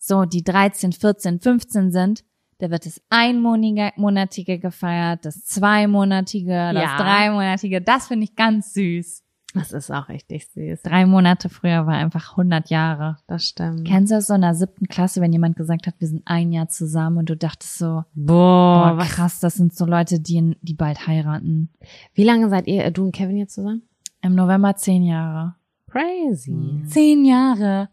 so 0.07 0.25
die 0.25 0.43
13, 0.45 0.93
14, 0.93 1.41
15 1.41 1.93
sind, 1.93 2.25
da 2.59 2.71
wird 2.71 2.87
das 2.87 3.01
einmonatige 3.11 4.59
gefeiert, 4.59 5.25
das 5.25 5.45
zweimonatige, 5.45 6.71
das 6.73 6.83
Ja. 6.83 6.97
dreimonatige. 6.99 7.81
Das 7.81 8.09
finde 8.09 8.25
ich 8.25 8.37
ganz 8.37 8.73
süß. 8.75 9.23
Das 9.55 9.71
ist 9.73 9.91
auch 9.93 10.09
richtig 10.09 10.49
süß. 10.49 10.83
Drei 10.83 11.07
Monate 11.07 11.49
früher 11.49 11.87
war 11.87 11.95
einfach 11.95 12.33
100 12.37 12.71
Jahre. 12.71 13.19
Das 13.29 13.45
stimmt. 13.47 13.87
Kennst 13.87 14.11
du 14.11 14.17
das 14.17 14.27
so 14.27 14.35
in 14.35 14.41
der 14.41 14.55
siebten 14.55 14.87
Klasse, 14.89 15.21
wenn 15.21 15.33
jemand 15.33 15.55
gesagt 15.57 15.87
hat, 15.87 15.95
wir 16.01 16.09
sind 16.09 16.23
ein 16.25 16.51
Jahr 16.51 16.69
zusammen 16.69 17.19
und 17.19 17.31
du 17.31 17.37
dachtest 17.37 17.79
so, 17.79 18.03
Boah, 18.15 18.97
boah, 18.97 19.05
krass, 19.05 19.39
das 19.39 19.55
sind 19.55 19.73
so 19.73 19.87
Leute, 19.87 20.19
die, 20.19 20.57
die 20.61 20.75
bald 20.75 21.07
heiraten. 21.07 21.71
Wie 22.15 22.25
lange 22.25 22.49
seid 22.49 22.67
ihr, 22.67 22.85
äh, 22.85 22.91
du 22.91 23.05
und 23.05 23.13
Kevin 23.15 23.37
jetzt 23.37 23.55
zusammen? 23.55 23.83
Im 24.23 24.35
November 24.35 24.75
zehn 24.75 25.05
Jahre. 25.05 25.55
Crazy. 25.89 26.83
Zehn 26.89 27.25
Jahre. 27.25 27.89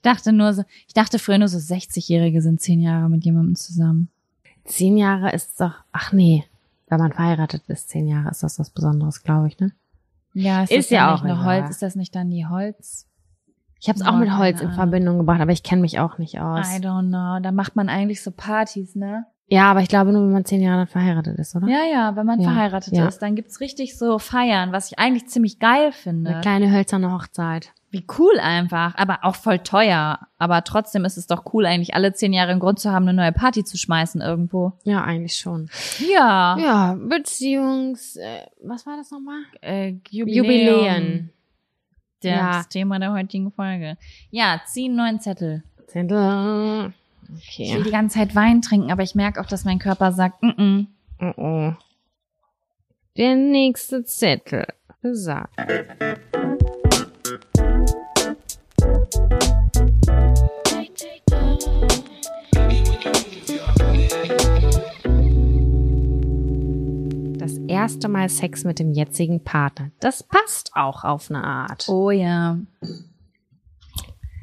Ich 0.00 0.02
dachte 0.02 0.32
nur 0.32 0.54
so, 0.54 0.64
ich 0.86 0.94
dachte 0.94 1.18
früher 1.18 1.36
nur 1.36 1.48
so 1.48 1.58
60-Jährige 1.58 2.40
sind 2.40 2.58
zehn 2.58 2.80
Jahre 2.80 3.10
mit 3.10 3.22
jemandem 3.22 3.54
zusammen. 3.54 4.08
Zehn 4.64 4.96
Jahre 4.96 5.30
ist 5.32 5.60
doch, 5.60 5.74
ach 5.92 6.12
nee, 6.12 6.44
wenn 6.88 6.98
man 6.98 7.12
verheiratet 7.12 7.64
ist, 7.68 7.90
zehn 7.90 8.08
Jahre 8.08 8.30
ist 8.30 8.42
das 8.42 8.58
was 8.58 8.70
Besonderes, 8.70 9.22
glaube 9.22 9.48
ich, 9.48 9.58
ne? 9.58 9.72
Ja, 10.32 10.62
ist, 10.62 10.70
Ist 10.70 10.90
das 10.90 10.90
ja 10.90 11.14
auch 11.14 11.22
eine 11.22 11.34
egal. 11.34 11.44
Holz? 11.44 11.70
Ist 11.70 11.82
das 11.82 11.96
nicht 11.96 12.14
dann 12.14 12.30
die 12.30 12.46
Holz? 12.46 13.08
Ich 13.78 13.90
habe 13.90 13.98
es 13.98 14.06
auch 14.06 14.16
mit 14.16 14.34
Holz 14.38 14.62
in. 14.62 14.72
Verbindung 14.72 15.18
gebracht, 15.18 15.40
aber 15.42 15.52
ich 15.52 15.62
kenne 15.62 15.82
mich 15.82 15.98
auch 15.98 16.16
nicht 16.16 16.40
aus. 16.40 16.66
I 16.74 16.78
don't 16.80 17.08
know. 17.08 17.42
Da 17.42 17.52
macht 17.52 17.76
man 17.76 17.90
eigentlich 17.90 18.22
so 18.22 18.30
Partys, 18.30 18.94
ne? 18.94 19.26
Ja, 19.48 19.70
aber 19.70 19.80
ich 19.80 19.88
glaube 19.88 20.12
nur, 20.12 20.22
wenn 20.22 20.32
man 20.32 20.46
zehn 20.46 20.62
Jahre 20.62 20.78
dann 20.78 20.86
verheiratet 20.86 21.38
ist, 21.38 21.54
oder? 21.56 21.68
Ja, 21.68 21.84
ja, 21.92 22.16
wenn 22.16 22.24
man 22.24 22.40
Ja, 22.40 22.50
verheiratet 22.50 22.94
ja. 22.94 23.06
ist, 23.06 23.18
dann 23.18 23.34
gibt's 23.34 23.60
richtig 23.60 23.98
so 23.98 24.18
Feiern, 24.18 24.72
was 24.72 24.90
ich 24.90 24.98
eigentlich 24.98 25.28
ziemlich 25.28 25.58
geil 25.58 25.92
finde. 25.92 26.30
Eine 26.30 26.40
kleine 26.40 26.70
hölzerne 26.72 27.12
Hochzeit. 27.12 27.72
Wie 27.92 28.04
cool 28.18 28.38
einfach, 28.40 28.94
aber 28.96 29.18
auch 29.22 29.34
voll 29.34 29.58
teuer. 29.58 30.20
Aber 30.38 30.62
trotzdem 30.62 31.04
ist 31.04 31.16
es 31.16 31.26
doch 31.26 31.52
cool, 31.52 31.66
eigentlich 31.66 31.94
alle 31.94 32.12
zehn 32.12 32.32
Jahre 32.32 32.52
einen 32.52 32.60
Grund 32.60 32.78
zu 32.78 32.92
haben, 32.92 33.08
eine 33.08 33.14
neue 33.14 33.32
Party 33.32 33.64
zu 33.64 33.76
schmeißen 33.76 34.20
irgendwo. 34.20 34.72
Ja, 34.84 35.02
eigentlich 35.02 35.36
schon. 35.36 35.68
Ja. 35.98 36.56
Ja, 36.58 36.96
Beziehungs, 37.00 38.14
äh, 38.16 38.46
was 38.62 38.86
war 38.86 38.96
das 38.96 39.10
nochmal? 39.10 39.40
Äh, 39.60 39.94
Jubiläum. 40.08 40.44
Jubiläen. 40.44 41.30
Das 42.22 42.32
Ja. 42.32 42.62
Thema 42.64 42.98
der 43.00 43.12
heutigen 43.12 43.50
Folge. 43.50 43.96
Ja, 44.30 44.60
zieh 44.66 44.84
einen 44.86 44.96
neuen 44.96 45.20
Zettel. 45.20 45.64
Zettel. 45.88 46.92
Ich 47.38 47.58
will 47.58 47.76
Okay. 47.76 47.82
die 47.84 47.90
ganze 47.90 48.18
Zeit 48.18 48.34
Wein 48.36 48.60
trinken, 48.62 48.92
aber 48.92 49.02
ich 49.02 49.14
merke 49.16 49.40
auch, 49.40 49.46
dass 49.46 49.64
mein 49.64 49.78
Körper 49.80 50.12
sagt, 50.12 50.42
mm 50.42 50.48
-mm. 50.50 50.86
Oh, 51.20 51.32
oh. 51.42 51.72
Der 53.16 53.34
nächste 53.34 54.04
Zettel 54.04 54.66
besagt. 55.02 55.58
Das 67.38 67.56
erste 67.68 68.08
Mal 68.08 68.28
Sex 68.28 68.64
mit 68.64 68.78
dem 68.78 68.92
jetzigen 68.92 69.42
Partner. 69.42 69.90
Das 70.00 70.22
passt 70.22 70.72
auch 70.74 71.04
auf 71.04 71.30
eine 71.30 71.42
Art. 71.42 71.88
Oh 71.88 72.10
ja. 72.10 72.58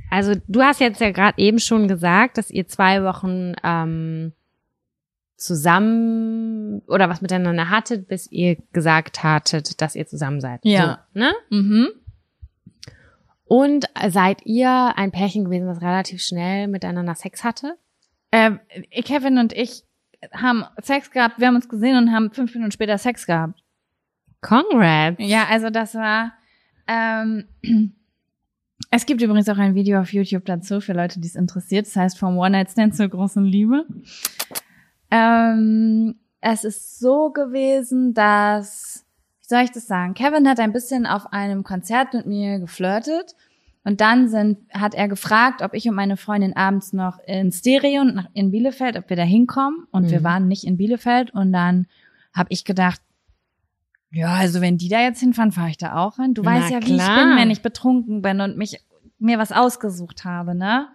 Also 0.10 0.34
du 0.48 0.62
hast 0.62 0.80
jetzt 0.80 1.02
ja 1.02 1.12
gerade 1.12 1.38
eben 1.38 1.60
schon 1.60 1.88
gesagt, 1.88 2.38
dass 2.38 2.50
ihr 2.50 2.68
zwei 2.68 3.04
Wochen 3.04 3.54
ähm, 3.64 4.34
zusammen 5.38 6.82
oder 6.88 7.10
was 7.10 7.22
miteinander 7.22 7.70
hattet, 7.70 8.08
bis 8.08 8.32
ihr 8.32 8.58
gesagt 8.74 9.24
hattet, 9.24 9.82
dass 9.82 9.96
ihr 9.96 10.08
zusammen 10.08 10.42
seid. 10.42 10.62
Ja. 10.64 11.06
So, 11.14 11.20
ne? 11.20 11.34
Mhm. 11.50 11.88
Und 13.48 13.86
seid 14.10 14.46
ihr 14.46 14.94
ein 14.98 15.12
Pärchen 15.12 15.46
gewesen, 15.46 15.68
was 15.68 15.82
relativ 15.82 16.22
schnell 16.22 16.68
miteinander 16.68 17.16
Sex 17.16 17.44
hatte? 17.44 17.78
Ähm, 18.32 18.60
Kevin 19.06 19.38
und 19.38 19.54
ich 19.54 19.84
haben 20.34 20.66
Sex 20.82 21.12
gehabt, 21.12 21.40
wir 21.40 21.48
haben 21.48 21.56
uns 21.56 21.70
gesehen 21.70 21.98
und 21.98 22.12
haben 22.12 22.32
fünf 22.32 22.54
Minuten 22.54 22.72
später 22.72 22.98
Sex 22.98 23.26
gehabt. 23.26 23.64
Congrats. 24.42 25.18
Ja, 25.20 25.46
also 25.50 25.70
das 25.70 25.96
war, 25.96 26.34
ähm, 26.88 27.46
Es 28.90 29.06
gibt 29.06 29.22
übrigens 29.22 29.50
auch 29.50 29.58
ein 29.58 29.76
Video 29.76 30.00
auf 30.00 30.14
YouTube 30.14 30.46
dazu 30.46 30.80
für 30.80 30.94
Leute, 30.94 31.20
die 31.20 31.28
es 31.28 31.36
interessiert. 31.36 31.88
Das 31.88 31.96
heißt 31.96 32.18
vom 32.18 32.38
One 32.38 32.52
Night 32.52 32.72
Stand 32.72 32.96
zur 32.96 33.08
großen 33.08 33.44
Liebe. 33.44 33.86
Ähm, 35.12 36.16
es 36.40 36.64
ist 36.64 37.00
so 37.00 37.32
gewesen, 37.32 38.14
dass, 38.14 39.06
wie 39.48 39.56
soll 39.56 39.64
ich 39.64 39.72
das 39.72 39.88
sagen? 39.88 40.14
Kevin 40.14 40.48
hat 40.48 40.60
ein 40.60 40.74
bisschen 40.74 41.06
auf 41.06 41.32
einem 41.32 41.64
Konzert 41.64 42.14
mit 42.14 42.26
mir 42.26 42.60
geflirtet. 42.60 43.36
Und 43.86 44.02
dann 44.02 44.28
sind, 44.28 44.58
hat 44.74 44.94
er 44.96 45.08
gefragt, 45.08 45.62
ob 45.62 45.74
ich 45.74 45.88
und 45.88 45.96
meine 45.96 46.18
Freundin 46.18 46.54
abends 46.58 46.92
noch 46.92 47.20
in 47.26 47.54
Stereo 47.54 48.02
und 48.02 48.16
nach, 48.16 48.28
in 48.34 48.52
Bielefeld, 48.52 48.98
ob 48.98 49.10
wir 49.10 49.16
da 49.16 49.24
hinkommen. 49.24 49.88
Und 49.92 50.12
wir 50.12 50.20
Mhm. 50.20 50.24
waren 50.26 50.48
nicht 50.50 50.66
in 50.66 50.76
Bielefeld. 50.76 51.32
Und 51.34 51.54
dann 51.54 51.88
habe 52.34 52.48
ich 52.52 52.66
gedacht, 52.66 53.00
ja, 54.12 54.34
also 54.34 54.60
wenn 54.60 54.78
die 54.78 54.90
da 54.90 55.00
jetzt 55.02 55.22
hinfahren, 55.22 55.54
fahre 55.54 55.70
ich 55.70 55.78
da 55.78 55.96
auch 55.96 56.18
hin. 56.18 56.34
Du 56.34 56.42
Na 56.42 56.56
weißt 56.56 56.70
ja, 56.72 56.82
wie 56.86 56.96
ich 56.98 57.02
klar. 57.02 57.26
bin, 57.30 57.38
wenn 57.38 57.50
ich 57.50 57.62
betrunken 57.62 58.22
bin 58.22 58.42
und 58.42 58.58
mich 58.58 58.84
mir 59.20 59.38
was 59.40 59.54
ausgesucht 59.54 60.26
habe, 60.26 60.54
ne? 60.54 60.90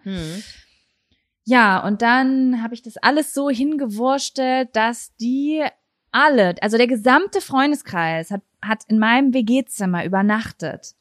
Ja, 1.44 1.84
und 1.84 2.02
dann 2.02 2.62
habe 2.62 2.74
ich 2.74 2.82
das 2.82 2.96
alles 2.98 3.32
so 3.34 3.48
hingewurstelt, 3.50 4.76
dass 4.76 5.16
die 5.16 5.62
alle, 6.12 6.54
also 6.60 6.76
der 6.76 6.86
gesamte 6.86 7.40
Freundeskreis 7.40 8.30
hat, 8.30 8.42
hat 8.62 8.84
in 8.88 8.98
meinem 8.98 9.34
WG-Zimmer 9.34 10.04
übernachtet. 10.04 10.94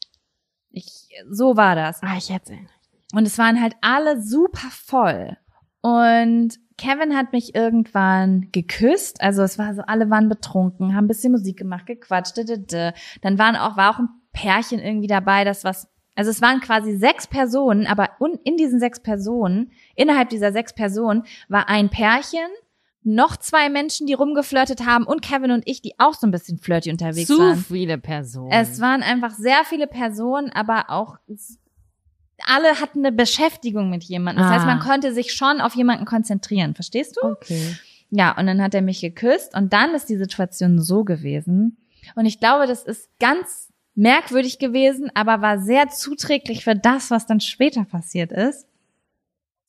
Ich, 0.72 1.09
so 1.30 1.57
war 1.57 1.76
das. 1.76 2.01
Ah, 2.01 2.18
ich 2.18 2.32
erzähle. 2.32 2.68
Und 3.14 3.28
es 3.28 3.38
waren 3.38 3.62
halt 3.62 3.76
alle 3.82 4.22
super 4.22 4.70
voll. 4.72 5.38
Und 5.82 6.57
Kevin 6.78 7.16
hat 7.16 7.34
mich 7.34 7.53
irgendwann 7.53 8.49
geküsst. 8.51 9.22
Also 9.22 9.43
es 9.43 9.59
war 9.59 9.76
so, 9.76 9.82
alle 9.82 10.09
waren 10.09 10.30
betrunken, 10.30 10.95
haben 10.95 11.05
ein 11.05 11.09
bisschen 11.09 11.34
Musik 11.34 11.57
gemacht, 11.57 11.86
gequatscht. 11.86 12.38
d, 12.38 12.45
d, 12.45 12.57
d. 12.57 12.91
Dann 13.22 13.38
waren 13.38 13.55
auch, 13.55 13.78
war 13.78 13.93
auch 13.93 13.99
ein 13.99 14.09
Pärchen 14.34 14.80
irgendwie 14.80 15.07
dabei, 15.07 15.43
das 15.43 15.64
was, 15.64 15.88
also 16.16 16.32
es 16.32 16.41
waren 16.41 16.62
quasi 16.62 16.95
sechs 16.97 17.28
Personen, 17.28 17.86
aber 17.86 18.12
in 18.43 18.57
diesen 18.57 18.80
sechs 18.80 19.01
Personen, 19.01 19.72
innerhalb 19.95 20.30
dieser 20.30 20.51
sechs 20.51 20.74
Personen, 20.74 21.24
war 21.49 21.70
ein 21.70 21.89
Pärchen, 21.89 22.49
noch 23.03 23.35
zwei 23.37 23.69
Menschen, 23.69 24.05
die 24.07 24.13
rumgeflirtet 24.13 24.85
haben 24.85 25.05
und 25.05 25.21
Kevin 25.21 25.51
und 25.51 25.63
ich, 25.67 25.81
die 25.81 25.99
auch 25.99 26.13
so 26.13 26.27
ein 26.27 26.31
bisschen 26.31 26.59
flirty 26.59 26.91
unterwegs 26.91 27.27
Zu 27.27 27.39
waren. 27.39 27.57
viele 27.57 27.97
Personen. 27.97 28.51
Es 28.51 28.79
waren 28.79 29.01
einfach 29.01 29.31
sehr 29.33 29.63
viele 29.65 29.87
Personen, 29.87 30.51
aber 30.51 30.89
auch 30.89 31.17
alle 32.45 32.79
hatten 32.79 32.99
eine 32.99 33.11
Beschäftigung 33.11 33.89
mit 33.89 34.03
jemandem. 34.03 34.43
Das 34.43 34.51
heißt, 34.53 34.63
Ah. 34.65 34.75
man 34.75 34.79
konnte 34.79 35.13
sich 35.13 35.33
schon 35.33 35.61
auf 35.61 35.75
jemanden 35.75 36.05
konzentrieren. 36.05 36.73
Verstehst 36.75 37.17
du? 37.21 37.27
okay. 37.27 37.75
Ja, 38.09 38.37
und 38.37 38.45
dann 38.47 38.61
hat 38.61 38.73
er 38.75 38.81
mich 38.81 38.99
geküsst 38.99 39.55
und 39.55 39.71
dann 39.71 39.93
ist 39.95 40.07
die 40.09 40.17
Situation 40.17 40.81
so 40.81 41.03
gewesen. 41.05 41.77
Und 42.15 42.25
ich 42.25 42.39
glaube, 42.39 42.67
das 42.67 42.83
ist 42.83 43.09
ganz 43.19 43.69
merkwürdig 43.95 44.59
gewesen, 44.59 45.09
aber 45.13 45.41
war 45.41 45.59
sehr 45.59 45.87
zuträglich 45.89 46.63
für 46.65 46.75
das, 46.75 47.09
was 47.09 47.25
dann 47.25 47.39
später 47.39 47.85
passiert 47.85 48.31
ist. 48.33 48.65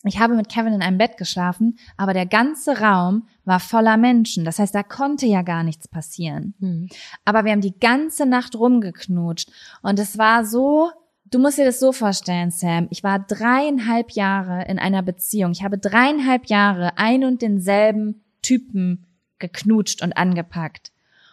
Ich 0.05 0.19
habe 0.19 0.35
mit 0.35 0.49
Kevin 0.49 0.73
in 0.73 0.83
einem 0.83 0.99
Bett 0.99 1.17
geschlafen, 1.17 1.79
aber 1.97 2.13
der 2.13 2.27
ganze 2.27 2.81
Raum 2.81 3.29
war 3.45 3.61
voller 3.61 3.97
Menschen. 3.97 4.45
Das 4.45 4.59
heißt, 4.59 4.75
da 4.75 4.83
konnte 4.83 5.27
ja 5.27 5.43
gar 5.43 5.63
nichts 5.63 5.87
passieren. 5.87 6.55
Hm. 6.59 6.89
Aber 7.25 7.45
wir 7.45 7.53
haben 7.53 7.61
die 7.61 7.79
ganze 7.79 8.27
Nacht 8.27 8.57
rumgeknutscht. 8.57 9.51
Und 9.83 9.99
es 9.99 10.19
war 10.19 10.45
so, 10.45 10.91
du 11.31 11.39
musst 11.39 11.59
dir 11.59 11.65
das 11.65 11.79
so 11.79 11.93
vorstellen, 11.93 12.51
Sam. 12.51 12.89
Ich 12.91 13.05
war 13.05 13.21
dreieinhalb 13.21 14.13
Jahre 14.13 14.65
in 14.67 14.79
einer 14.79 15.03
Beziehung. 15.03 15.53
Ich 15.53 15.63
habe 15.63 15.79
dreieinhalb 15.79 16.47
Jahre 16.47 16.99
ein 16.99 17.25
und 17.25 17.43
denselben 17.43 18.23
Typen 18.43 19.07
geknutscht 19.39 20.03
und 20.03 20.17
angepackt. 20.17 20.93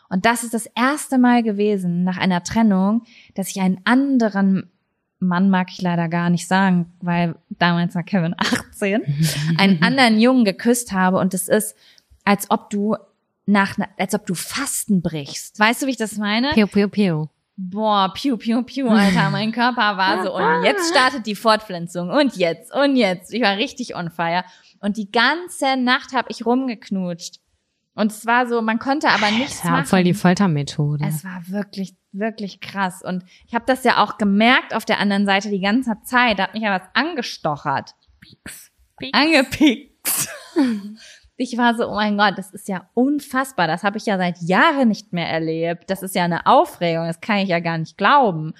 Und 0.09 0.25
das 0.25 0.43
ist 0.43 0.53
das 0.53 0.65
erste 0.75 1.17
Mal 1.17 1.43
gewesen 1.43 2.03
nach 2.03 2.17
einer 2.17 2.43
Trennung, 2.43 3.03
dass 3.35 3.49
ich 3.49 3.61
einen 3.61 3.81
anderen 3.83 4.71
Mann 5.19 5.49
mag 5.49 5.67
ich 5.71 5.81
leider 5.81 6.07
gar 6.07 6.29
nicht 6.29 6.47
sagen, 6.47 6.91
weil 7.01 7.35
damals 7.49 7.95
war 7.95 8.03
Kevin 8.03 8.35
18, 8.71 9.03
einen 9.57 9.81
anderen 9.83 10.19
Jungen 10.19 10.45
geküsst 10.45 10.91
habe 10.91 11.17
und 11.17 11.33
es 11.33 11.47
ist, 11.47 11.75
als 12.23 12.49
ob 12.49 12.69
du 12.69 12.95
nach, 13.45 13.75
als 13.97 14.13
ob 14.13 14.25
du 14.25 14.35
Fasten 14.35 15.01
brichst. 15.01 15.59
Weißt 15.59 15.81
du, 15.81 15.87
wie 15.87 15.91
ich 15.91 15.97
das 15.97 16.17
meine? 16.17 16.51
Piu, 16.51 16.67
piu, 16.67 16.87
piu. 16.87 17.27
Boah, 17.57 18.13
piu, 18.13 18.37
piu, 18.37 18.63
piu, 18.63 18.87
Alter, 18.87 19.29
mein 19.31 19.51
Körper 19.51 19.97
war 19.97 20.23
so, 20.23 20.33
und 20.33 20.63
jetzt 20.63 20.89
startet 20.91 21.25
die 21.25 21.35
Fortpflanzung, 21.35 22.09
und 22.09 22.37
jetzt, 22.37 22.73
und 22.73 22.95
jetzt. 22.95 23.33
Ich 23.33 23.41
war 23.41 23.57
richtig 23.57 23.95
on 23.97 24.09
fire. 24.11 24.45
Und 24.79 24.95
die 24.95 25.11
ganze 25.11 25.75
Nacht 25.75 26.13
habe 26.13 26.29
ich 26.31 26.45
rumgeknutscht. 26.45 27.41
Und 27.99 28.13
es 28.13 28.25
war 28.25 28.47
so, 28.47 28.61
man 28.61 28.79
konnte 28.79 29.09
aber 29.09 29.29
nichts 29.29 29.61
Ja, 29.63 29.71
machen. 29.71 29.85
voll 29.85 30.03
die 30.05 30.13
Foltermethode. 30.13 31.05
Es 31.05 31.25
war 31.25 31.41
wirklich, 31.47 31.95
wirklich 32.13 32.61
krass. 32.61 33.01
Und 33.03 33.25
ich 33.45 33.53
habe 33.53 33.65
das 33.67 33.83
ja 33.83 34.01
auch 34.01 34.17
gemerkt 34.17 34.73
auf 34.73 34.85
der 34.85 34.99
anderen 34.99 35.25
Seite 35.25 35.49
die 35.49 35.59
ganze 35.59 35.97
Zeit. 36.03 36.39
Da 36.39 36.43
hat 36.43 36.53
mich 36.53 36.63
ja 36.63 36.79
was 36.79 36.87
angestochert. 36.93 37.95
Angepickt. 39.11 39.89
Ich 41.41 41.57
war 41.57 41.73
so, 41.73 41.87
oh 41.87 41.95
mein 41.95 42.17
Gott, 42.17 42.33
das 42.35 42.51
ist 42.51 42.67
ja 42.67 42.89
unfassbar. 42.93 43.65
Das 43.65 43.83
habe 43.83 43.97
ich 43.97 44.05
ja 44.05 44.17
seit 44.17 44.41
Jahren 44.41 44.89
nicht 44.89 45.13
mehr 45.13 45.29
erlebt. 45.29 45.89
Das 45.89 46.03
ist 46.03 46.13
ja 46.13 46.25
eine 46.25 46.45
Aufregung. 46.45 47.05
Das 47.07 47.21
kann 47.21 47.37
ich 47.37 47.47
ja 47.47 47.61
gar 47.61 47.77
nicht 47.77 47.97
glauben. 47.97 48.53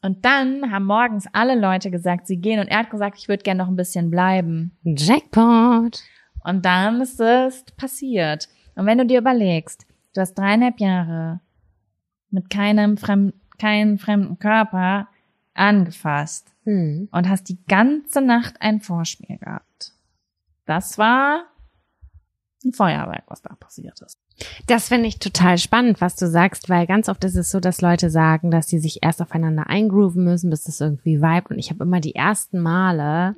Und 0.00 0.24
dann 0.24 0.72
haben 0.72 0.86
morgens 0.86 1.26
alle 1.34 1.60
Leute 1.60 1.90
gesagt, 1.90 2.26
sie 2.26 2.38
gehen. 2.38 2.58
Und 2.58 2.68
er 2.68 2.78
hat 2.78 2.90
gesagt, 2.90 3.18
ich 3.18 3.28
würde 3.28 3.42
gerne 3.42 3.62
noch 3.62 3.68
ein 3.68 3.76
bisschen 3.76 4.10
bleiben. 4.10 4.78
Jackpot. 4.82 6.00
Und 6.44 6.64
dann 6.64 7.00
ist 7.00 7.20
es 7.20 7.64
passiert. 7.76 8.48
Und 8.74 8.86
wenn 8.86 8.98
du 8.98 9.06
dir 9.06 9.20
überlegst, 9.20 9.86
du 10.14 10.20
hast 10.20 10.34
dreieinhalb 10.34 10.80
Jahre 10.80 11.40
mit 12.30 12.50
keinem 12.50 12.96
fremden, 12.96 13.40
keinen 13.58 13.98
fremden 13.98 14.38
Körper 14.38 15.08
angefasst 15.54 16.50
Hm. 16.64 17.08
und 17.10 17.28
hast 17.28 17.48
die 17.48 17.58
ganze 17.66 18.20
Nacht 18.20 18.56
ein 18.60 18.80
Vorspiel 18.80 19.38
gehabt. 19.38 19.92
Das 20.66 20.98
war 20.98 21.44
ein 22.64 22.72
Feuerwerk, 22.72 23.24
was 23.28 23.40
da 23.42 23.54
passiert 23.54 24.00
ist. 24.02 24.18
Das 24.66 24.88
finde 24.88 25.06
ich 25.08 25.18
total 25.18 25.56
spannend, 25.58 26.00
was 26.00 26.16
du 26.16 26.26
sagst, 26.28 26.68
weil 26.68 26.86
ganz 26.86 27.08
oft 27.08 27.24
ist 27.24 27.36
es 27.36 27.50
so, 27.50 27.58
dass 27.60 27.80
Leute 27.80 28.10
sagen, 28.10 28.50
dass 28.50 28.68
sie 28.68 28.78
sich 28.78 29.02
erst 29.02 29.22
aufeinander 29.22 29.68
eingrooven 29.68 30.24
müssen, 30.24 30.50
bis 30.50 30.64
das 30.64 30.80
irgendwie 30.80 31.20
vibet. 31.22 31.50
Und 31.50 31.58
ich 31.58 31.70
habe 31.70 31.84
immer 31.84 32.00
die 32.00 32.14
ersten 32.14 32.58
Male 32.60 33.34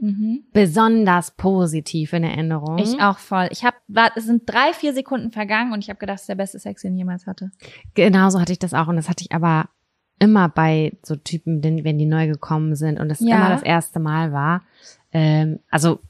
besonders 0.52 1.30
positiv 1.32 2.12
in 2.12 2.24
Erinnerung. 2.24 2.78
Ich 2.78 3.00
auch 3.00 3.18
voll. 3.18 3.48
Ich 3.50 3.64
habe, 3.64 3.76
es 4.16 4.24
sind 4.26 4.42
drei, 4.46 4.72
vier 4.72 4.92
Sekunden 4.94 5.30
vergangen 5.30 5.72
und 5.72 5.80
ich 5.80 5.88
habe 5.88 5.98
gedacht, 5.98 6.14
das 6.16 6.22
ist 6.22 6.28
der 6.28 6.34
beste 6.36 6.58
Sex, 6.58 6.82
den 6.82 6.94
ich 6.94 6.98
jemals 6.98 7.26
hatte. 7.26 7.50
Genauso 7.94 8.40
hatte 8.40 8.52
ich 8.52 8.58
das 8.58 8.74
auch. 8.74 8.88
Und 8.88 8.96
das 8.96 9.08
hatte 9.08 9.22
ich 9.24 9.32
aber 9.32 9.68
immer 10.18 10.48
bei 10.48 10.92
so 11.02 11.16
Typen, 11.16 11.62
wenn 11.64 11.98
die 11.98 12.06
neu 12.06 12.26
gekommen 12.28 12.76
sind 12.76 13.00
und 13.00 13.10
es 13.10 13.20
Ja. 13.20 13.36
immer 13.36 13.48
das 13.48 13.62
erste 13.62 13.98
Mal 13.98 14.32
war. 14.32 14.62
Ähm, 15.12 15.58
also 15.70 16.00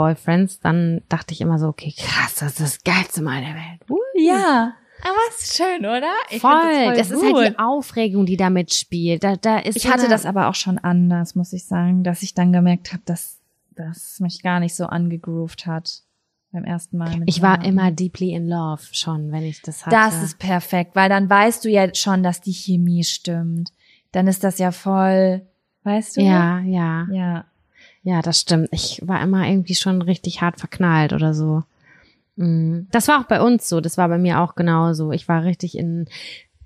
Boyfriends, 0.00 0.60
dann 0.60 1.02
dachte 1.10 1.34
ich 1.34 1.42
immer 1.42 1.58
so, 1.58 1.68
okay, 1.68 1.92
krass, 1.94 2.36
das 2.36 2.52
ist 2.52 2.60
das 2.60 2.84
geilste 2.84 3.20
Mal 3.20 3.42
der 3.42 3.54
Welt. 3.54 3.90
Uh, 3.90 3.98
Ja. 4.16 4.72
Aber 5.02 5.16
ist 5.28 5.54
schön, 5.54 5.80
oder? 5.80 6.12
Ich 6.30 6.40
voll. 6.40 6.58
find 6.72 6.96
Das, 6.96 7.10
ist 7.10 7.22
halt 7.22 7.54
die 7.54 7.58
Aufregung, 7.58 8.24
die 8.24 8.38
da 8.38 8.48
mitspielt. 8.48 9.22
Da, 9.22 9.36
da 9.36 9.58
ist 9.58 9.76
Ich 9.76 9.82
so 9.82 9.90
hatte 9.90 10.08
das 10.08 10.24
aber 10.24 10.48
auch 10.48 10.54
schon 10.54 10.78
anders, 10.78 11.34
muss 11.34 11.52
ich 11.52 11.66
sagen, 11.66 12.02
dass 12.02 12.22
ich 12.22 12.32
dann 12.32 12.50
gemerkt 12.50 12.92
habe, 12.92 13.02
dass 13.04 13.40
das 13.76 14.20
mich 14.20 14.42
gar 14.42 14.58
nicht 14.58 14.74
so 14.74 14.86
angegroovt 14.86 15.66
hat 15.66 16.02
beim 16.50 16.64
ersten 16.64 16.96
Mal. 16.96 17.18
Mit 17.18 17.28
Ich 17.28 17.42
war 17.42 17.62
immer 17.62 17.90
deeply 17.90 18.32
in 18.32 18.48
love 18.48 18.82
schon, 18.92 19.32
wenn 19.32 19.44
ich 19.44 19.60
das 19.60 19.84
hatte. 19.84 19.96
Das 19.96 20.22
ist 20.22 20.38
perfekt, 20.38 20.96
weil 20.96 21.10
dann 21.10 21.28
weißt 21.28 21.62
du 21.62 21.68
ja 21.68 21.94
schon, 21.94 22.22
dass 22.22 22.40
die 22.40 22.54
Chemie 22.54 23.04
stimmt. 23.04 23.70
Dann 24.12 24.28
ist 24.28 24.44
das 24.44 24.58
ja 24.58 24.72
voll, 24.72 25.46
weißt 25.84 26.16
du? 26.16 26.22
ja, 26.22 26.60
ja, 26.60 27.06
Ja. 27.10 27.44
Ja, 28.02 28.22
das 28.22 28.40
stimmt. 28.40 28.68
Ich 28.72 29.00
war 29.04 29.22
immer 29.22 29.46
irgendwie 29.46 29.74
schon 29.74 30.02
richtig 30.02 30.40
hart 30.40 30.58
verknallt 30.58 31.12
oder 31.12 31.34
so. 31.34 31.64
Mm. 32.36 32.82
Das 32.90 33.08
war 33.08 33.20
auch 33.20 33.26
bei 33.26 33.40
uns 33.40 33.68
so. 33.68 33.80
Das 33.80 33.98
war 33.98 34.08
bei 34.08 34.18
mir 34.18 34.40
auch 34.40 34.54
genauso. 34.54 35.12
Ich 35.12 35.28
war 35.28 35.44
richtig 35.44 35.76
in. 35.76 36.06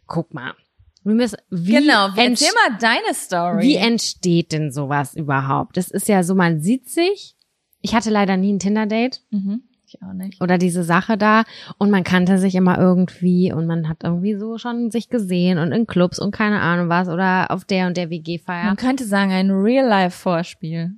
Guck 0.06 0.32
mal. 0.32 0.54
Wir 1.02 1.14
müssen, 1.14 1.36
wie 1.50 1.72
genau. 1.72 2.08
Erzähl 2.16 2.48
mal 2.68 2.78
deine 2.80 3.14
Story. 3.14 3.62
Wie 3.62 3.76
entsteht 3.76 4.52
denn 4.52 4.72
sowas 4.72 5.14
überhaupt? 5.14 5.76
Das 5.76 5.90
ist 5.90 6.08
ja 6.08 6.22
so, 6.22 6.34
man 6.34 6.60
sieht 6.60 6.88
sich. 6.88 7.36
Ich 7.82 7.94
hatte 7.94 8.08
leider 8.08 8.38
nie 8.38 8.54
ein 8.54 8.58
Tinder-Date 8.58 9.20
mhm. 9.30 9.64
Ich 9.86 10.02
auch 10.02 10.14
nicht. 10.14 10.40
oder 10.40 10.56
diese 10.56 10.82
Sache 10.82 11.18
da 11.18 11.44
und 11.76 11.90
man 11.90 12.02
kannte 12.02 12.38
sich 12.38 12.54
immer 12.54 12.78
irgendwie 12.78 13.52
und 13.52 13.66
man 13.66 13.90
hat 13.90 13.98
irgendwie 14.02 14.36
so 14.36 14.56
schon 14.56 14.90
sich 14.90 15.10
gesehen 15.10 15.58
und 15.58 15.72
in 15.72 15.86
Clubs 15.86 16.18
und 16.18 16.30
keine 16.30 16.60
Ahnung 16.62 16.88
was 16.88 17.08
oder 17.08 17.50
auf 17.50 17.66
der 17.66 17.86
und 17.86 17.98
der 17.98 18.08
WG-Feier. 18.08 18.64
Man 18.64 18.76
könnte 18.76 19.04
sagen, 19.04 19.32
ein 19.32 19.50
Real-Life-Vorspiel. 19.50 20.96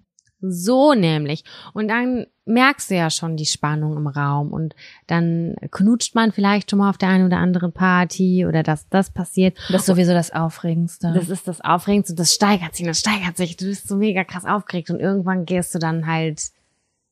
So 0.53 0.95
nämlich. 0.95 1.45
Und 1.73 1.89
dann 1.89 2.27
merkst 2.45 2.91
du 2.91 2.95
ja 2.95 3.11
schon 3.11 3.37
die 3.37 3.47
Spannung 3.47 3.97
im 3.97 4.07
Raum 4.07 4.53
und 4.53 4.75
dann 5.07 5.57
knutscht 5.71 6.15
man 6.15 6.33
vielleicht 6.33 6.71
schon 6.71 6.79
mal 6.79 6.91
auf 6.91 6.99
der 6.99 7.09
einen 7.09 7.27
oder 7.27 7.39
anderen 7.39 7.73
Party 7.73 8.47
oder 8.47 8.63
dass 8.63 8.89
das 8.89 9.11
passiert. 9.11 9.59
Das 9.69 9.83
ist 9.83 9.87
sowieso 9.87 10.13
das 10.13 10.33
Aufregendste. 10.33 11.13
Das 11.13 11.29
ist 11.29 11.49
das 11.49 11.61
Aufregendste, 11.61 12.15
das 12.15 12.33
steigert 12.33 12.75
sich, 12.75 12.87
das 12.87 13.01
steigert 13.01 13.37
sich. 13.37 13.57
Du 13.57 13.65
bist 13.67 13.89
so 13.89 13.97
mega 13.97 14.23
krass 14.25 14.45
aufgeregt 14.45 14.91
und 14.91 15.01
irgendwann 15.01 15.45
gehst 15.45 15.75
du 15.75 15.79
dann 15.79 16.07
halt, 16.07 16.51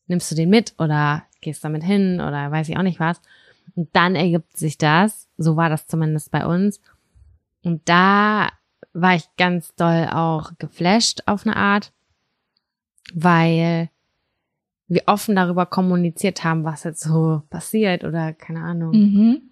nimmst 0.06 0.30
du 0.30 0.36
den 0.36 0.50
mit 0.50 0.74
oder 0.78 1.24
gehst 1.40 1.64
damit 1.64 1.82
hin 1.82 2.20
oder 2.20 2.50
weiß 2.50 2.68
ich 2.68 2.76
auch 2.76 2.82
nicht 2.82 3.00
was. 3.00 3.20
Und 3.74 3.88
dann 3.94 4.14
ergibt 4.14 4.56
sich 4.56 4.78
das, 4.78 5.28
so 5.36 5.56
war 5.56 5.68
das 5.68 5.86
zumindest 5.88 6.30
bei 6.30 6.46
uns. 6.46 6.80
Und 7.64 7.88
da 7.88 8.50
war 8.92 9.14
ich 9.16 9.24
ganz 9.36 9.74
doll 9.74 10.08
auch 10.12 10.52
geflasht 10.58 11.22
auf 11.26 11.44
eine 11.44 11.56
Art, 11.56 11.92
weil 13.12 13.90
wir 14.88 15.02
offen 15.06 15.36
darüber 15.36 15.66
kommuniziert 15.66 16.44
haben, 16.44 16.64
was 16.64 16.84
jetzt 16.84 17.02
so 17.02 17.42
passiert 17.50 18.04
oder 18.04 18.32
keine 18.32 18.60
Ahnung. 18.62 18.92
Mhm. 18.92 19.42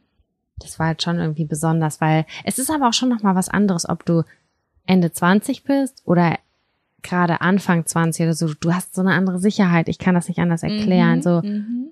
Das 0.59 0.78
war 0.78 0.88
halt 0.88 1.03
schon 1.03 1.18
irgendwie 1.18 1.44
besonders, 1.44 2.00
weil 2.00 2.26
es 2.44 2.59
ist 2.59 2.70
aber 2.70 2.88
auch 2.88 2.92
schon 2.92 3.09
noch 3.09 3.22
mal 3.22 3.34
was 3.34 3.48
anderes, 3.48 3.88
ob 3.88 4.05
du 4.05 4.22
Ende 4.86 5.11
20 5.12 5.64
bist 5.64 6.03
oder 6.05 6.38
gerade 7.03 7.40
Anfang 7.40 7.86
20 7.86 8.24
oder 8.24 8.34
so. 8.34 8.53
Du 8.55 8.72
hast 8.72 8.94
so 8.94 9.00
eine 9.00 9.12
andere 9.12 9.38
Sicherheit. 9.38 9.88
Ich 9.88 9.98
kann 9.98 10.14
das 10.14 10.28
nicht 10.28 10.38
anders 10.38 10.62
erklären. 10.62 11.18
Mhm. 11.18 11.22
So, 11.22 11.40
Mhm. 11.42 11.91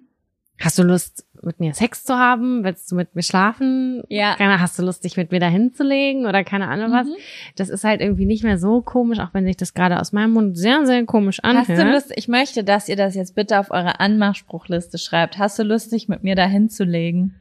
Hast 0.61 0.78
du 0.78 0.82
Lust, 0.82 1.26
mit 1.42 1.58
mir 1.58 1.74
Sex 1.74 2.04
zu 2.04 2.16
haben? 2.16 2.64
Willst 2.64 2.90
du 2.90 2.96
mit 2.96 3.14
mir 3.14 3.22
schlafen? 3.22 4.02
Ja. 4.08 4.36
Keine, 4.36 4.61
hast 4.61 4.78
du 4.78 4.82
Lust, 4.82 5.04
dich 5.04 5.16
mit 5.16 5.32
mir 5.32 5.40
dahin 5.40 5.72
zu 5.72 5.82
legen 5.82 6.26
oder 6.26 6.44
keine 6.44 6.68
Ahnung 6.68 6.92
was? 6.92 7.06
Mhm. 7.06 7.16
Das 7.56 7.68
ist 7.68 7.84
halt 7.84 8.00
irgendwie 8.00 8.26
nicht 8.26 8.44
mehr 8.44 8.58
so 8.58 8.82
komisch, 8.82 9.18
auch 9.18 9.32
wenn 9.32 9.46
sich 9.46 9.56
das 9.56 9.74
gerade 9.74 10.00
aus 10.00 10.12
meinem 10.12 10.32
Mund 10.32 10.58
sehr, 10.58 10.84
sehr 10.86 11.04
komisch 11.06 11.40
anhört. 11.40 11.68
Hast 11.68 11.78
du 11.78 11.90
Lust, 11.90 12.12
ich 12.14 12.28
möchte, 12.28 12.64
dass 12.64 12.88
ihr 12.88 12.96
das 12.96 13.14
jetzt 13.14 13.34
bitte 13.34 13.58
auf 13.58 13.70
eure 13.70 14.00
Anmachspruchliste 14.00 14.98
schreibt. 14.98 15.38
Hast 15.38 15.58
du 15.58 15.62
Lust, 15.62 15.92
dich 15.92 16.08
mit 16.08 16.22
mir 16.22 16.34
dahin 16.34 16.68
zu 16.68 16.84
legen? 16.84 17.36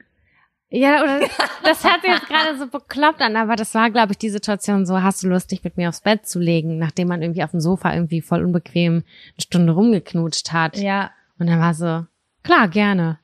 Ja, 0.69 1.01
oder 1.01 1.19
das 1.63 1.83
hört 1.83 2.01
sich 2.01 2.11
jetzt 2.11 2.27
gerade 2.27 2.57
so 2.57 2.67
bekloppt 2.67 3.21
an, 3.21 3.35
aber 3.35 3.55
das 3.55 3.73
war, 3.73 3.89
glaube 3.89 4.11
ich, 4.13 4.17
die 4.19 4.29
Situation 4.29 4.85
so, 4.85 5.01
hast 5.01 5.23
du 5.23 5.27
Lust, 5.27 5.51
dich 5.51 5.63
mit 5.63 5.77
mir 5.77 5.89
aufs 5.89 6.01
Bett 6.01 6.27
zu 6.27 6.39
legen, 6.39 6.77
nachdem 6.77 7.07
man 7.07 7.21
irgendwie 7.21 7.43
auf 7.43 7.51
dem 7.51 7.59
Sofa 7.59 7.93
irgendwie 7.93 8.21
voll 8.21 8.43
unbequem 8.43 8.93
eine 8.93 9.41
Stunde 9.41 9.73
rumgeknutscht 9.73 10.53
hat. 10.53 10.77
Ja. 10.77 11.11
Und 11.39 11.47
dann 11.47 11.59
war 11.59 11.73
so, 11.73 12.05
klar, 12.43 12.67
gerne. 12.67 13.19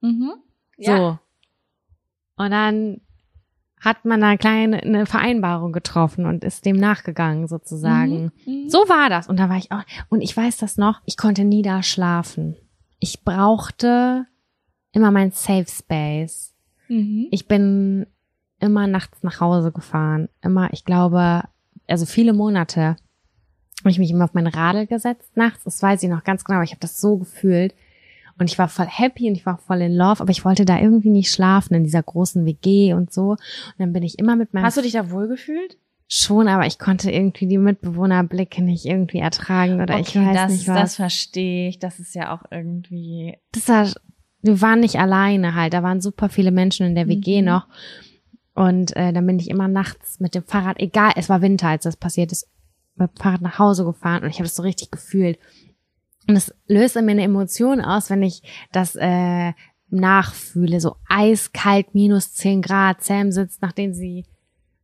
Mhm. 0.00 0.32
So. 0.78 0.90
Ja. 0.90 1.20
Und 2.36 2.50
dann 2.50 3.00
hat 3.80 4.04
man 4.04 4.22
eine 4.22 4.38
kleine 4.38 4.80
eine 4.82 5.06
Vereinbarung 5.06 5.72
getroffen 5.72 6.24
und 6.24 6.44
ist 6.44 6.64
dem 6.64 6.76
nachgegangen 6.76 7.48
sozusagen. 7.48 8.30
Mhm. 8.46 8.68
So 8.68 8.78
war 8.88 9.10
das. 9.10 9.28
Und 9.28 9.38
da 9.38 9.48
war 9.48 9.56
ich 9.56 9.72
auch, 9.72 9.82
und 10.08 10.20
ich 10.20 10.36
weiß 10.36 10.56
das 10.58 10.76
noch, 10.76 11.00
ich 11.04 11.16
konnte 11.16 11.44
nie 11.44 11.62
da 11.62 11.82
schlafen. 11.82 12.56
Ich 13.00 13.24
brauchte 13.24 14.26
immer 14.92 15.10
mein 15.10 15.32
Safe 15.32 15.66
Space. 15.68 16.54
Mhm. 16.88 17.26
Ich 17.32 17.48
bin 17.48 18.06
immer 18.60 18.86
nachts 18.86 19.24
nach 19.24 19.40
Hause 19.40 19.72
gefahren. 19.72 20.28
Immer, 20.42 20.72
ich 20.72 20.84
glaube, 20.84 21.42
also 21.88 22.06
viele 22.06 22.32
Monate 22.32 22.96
habe 23.80 23.90
ich 23.90 23.98
mich 23.98 24.12
immer 24.12 24.24
auf 24.24 24.34
mein 24.34 24.46
Radl 24.46 24.86
gesetzt 24.86 25.36
nachts. 25.36 25.64
Das 25.64 25.82
weiß 25.82 26.02
ich 26.04 26.08
noch 26.08 26.22
ganz 26.22 26.44
genau. 26.44 26.58
aber 26.58 26.64
Ich 26.64 26.70
habe 26.70 26.80
das 26.80 27.00
so 27.00 27.16
gefühlt. 27.18 27.74
Und 28.38 28.50
ich 28.50 28.58
war 28.58 28.68
voll 28.68 28.86
happy 28.86 29.28
und 29.28 29.34
ich 29.34 29.46
war 29.46 29.58
voll 29.58 29.80
in 29.82 29.94
love, 29.94 30.20
aber 30.20 30.30
ich 30.30 30.44
wollte 30.44 30.64
da 30.64 30.78
irgendwie 30.80 31.10
nicht 31.10 31.30
schlafen 31.30 31.74
in 31.74 31.84
dieser 31.84 32.02
großen 32.02 32.44
WG 32.44 32.94
und 32.94 33.12
so. 33.12 33.30
Und 33.30 33.38
dann 33.78 33.92
bin 33.92 34.02
ich 34.02 34.18
immer 34.18 34.36
mit 34.36 34.52
meinem 34.54 34.64
Hast 34.64 34.76
du 34.76 34.82
dich 34.82 34.92
da 34.92 35.10
wohlgefühlt? 35.10 35.76
schon, 36.14 36.46
aber 36.46 36.66
ich 36.66 36.78
konnte 36.78 37.10
irgendwie 37.10 37.46
die 37.46 37.56
Mitbewohnerblicke 37.56 38.62
nicht 38.62 38.84
irgendwie 38.84 39.20
ertragen 39.20 39.80
oder 39.80 39.98
ich 39.98 40.14
weiß 40.14 40.34
das, 40.34 40.52
nicht 40.52 40.68
das 40.68 40.76
was. 40.76 40.96
verstehe 40.96 41.70
ich. 41.70 41.78
Das 41.78 41.98
ist 42.00 42.14
ja 42.14 42.34
auch 42.34 42.42
irgendwie. 42.50 43.38
Das 43.52 43.66
war, 43.68 43.88
wir 44.42 44.60
waren 44.60 44.80
nicht 44.80 44.96
alleine 44.96 45.54
halt, 45.54 45.72
da 45.72 45.82
waren 45.82 46.02
super 46.02 46.28
viele 46.28 46.50
Menschen 46.50 46.84
in 46.86 46.94
der 46.94 47.08
WG 47.08 47.40
Mhm. 47.40 47.46
noch. 47.46 47.66
Und 48.54 48.94
äh, 48.94 49.14
dann 49.14 49.26
bin 49.26 49.38
ich 49.38 49.48
immer 49.48 49.68
nachts 49.68 50.20
mit 50.20 50.34
dem 50.34 50.44
Fahrrad, 50.44 50.78
egal, 50.80 51.12
es 51.16 51.30
war 51.30 51.40
Winter, 51.40 51.68
als 51.68 51.84
das 51.84 51.96
passiert 51.96 52.30
ist, 52.32 52.46
mit 52.96 53.10
dem 53.10 53.16
Fahrrad 53.16 53.40
nach 53.40 53.58
Hause 53.58 53.84
gefahren 53.86 54.22
und 54.22 54.28
ich 54.28 54.34
habe 54.36 54.44
das 54.44 54.56
so 54.56 54.62
richtig 54.62 54.90
gefühlt. 54.90 55.38
Und 56.28 56.36
es 56.36 56.54
löst 56.66 56.96
in 56.96 57.04
mir 57.04 57.12
eine 57.12 57.22
Emotion 57.22 57.80
aus, 57.80 58.10
wenn 58.10 58.22
ich 58.22 58.42
das 58.72 58.94
äh, 58.96 59.52
nachfühle, 59.90 60.80
so 60.80 60.96
eiskalt, 61.08 61.94
minus 61.94 62.32
10 62.34 62.62
Grad. 62.62 63.02
Sam 63.02 63.32
sitzt, 63.32 63.62
nachdem 63.62 63.92
sie 63.92 64.24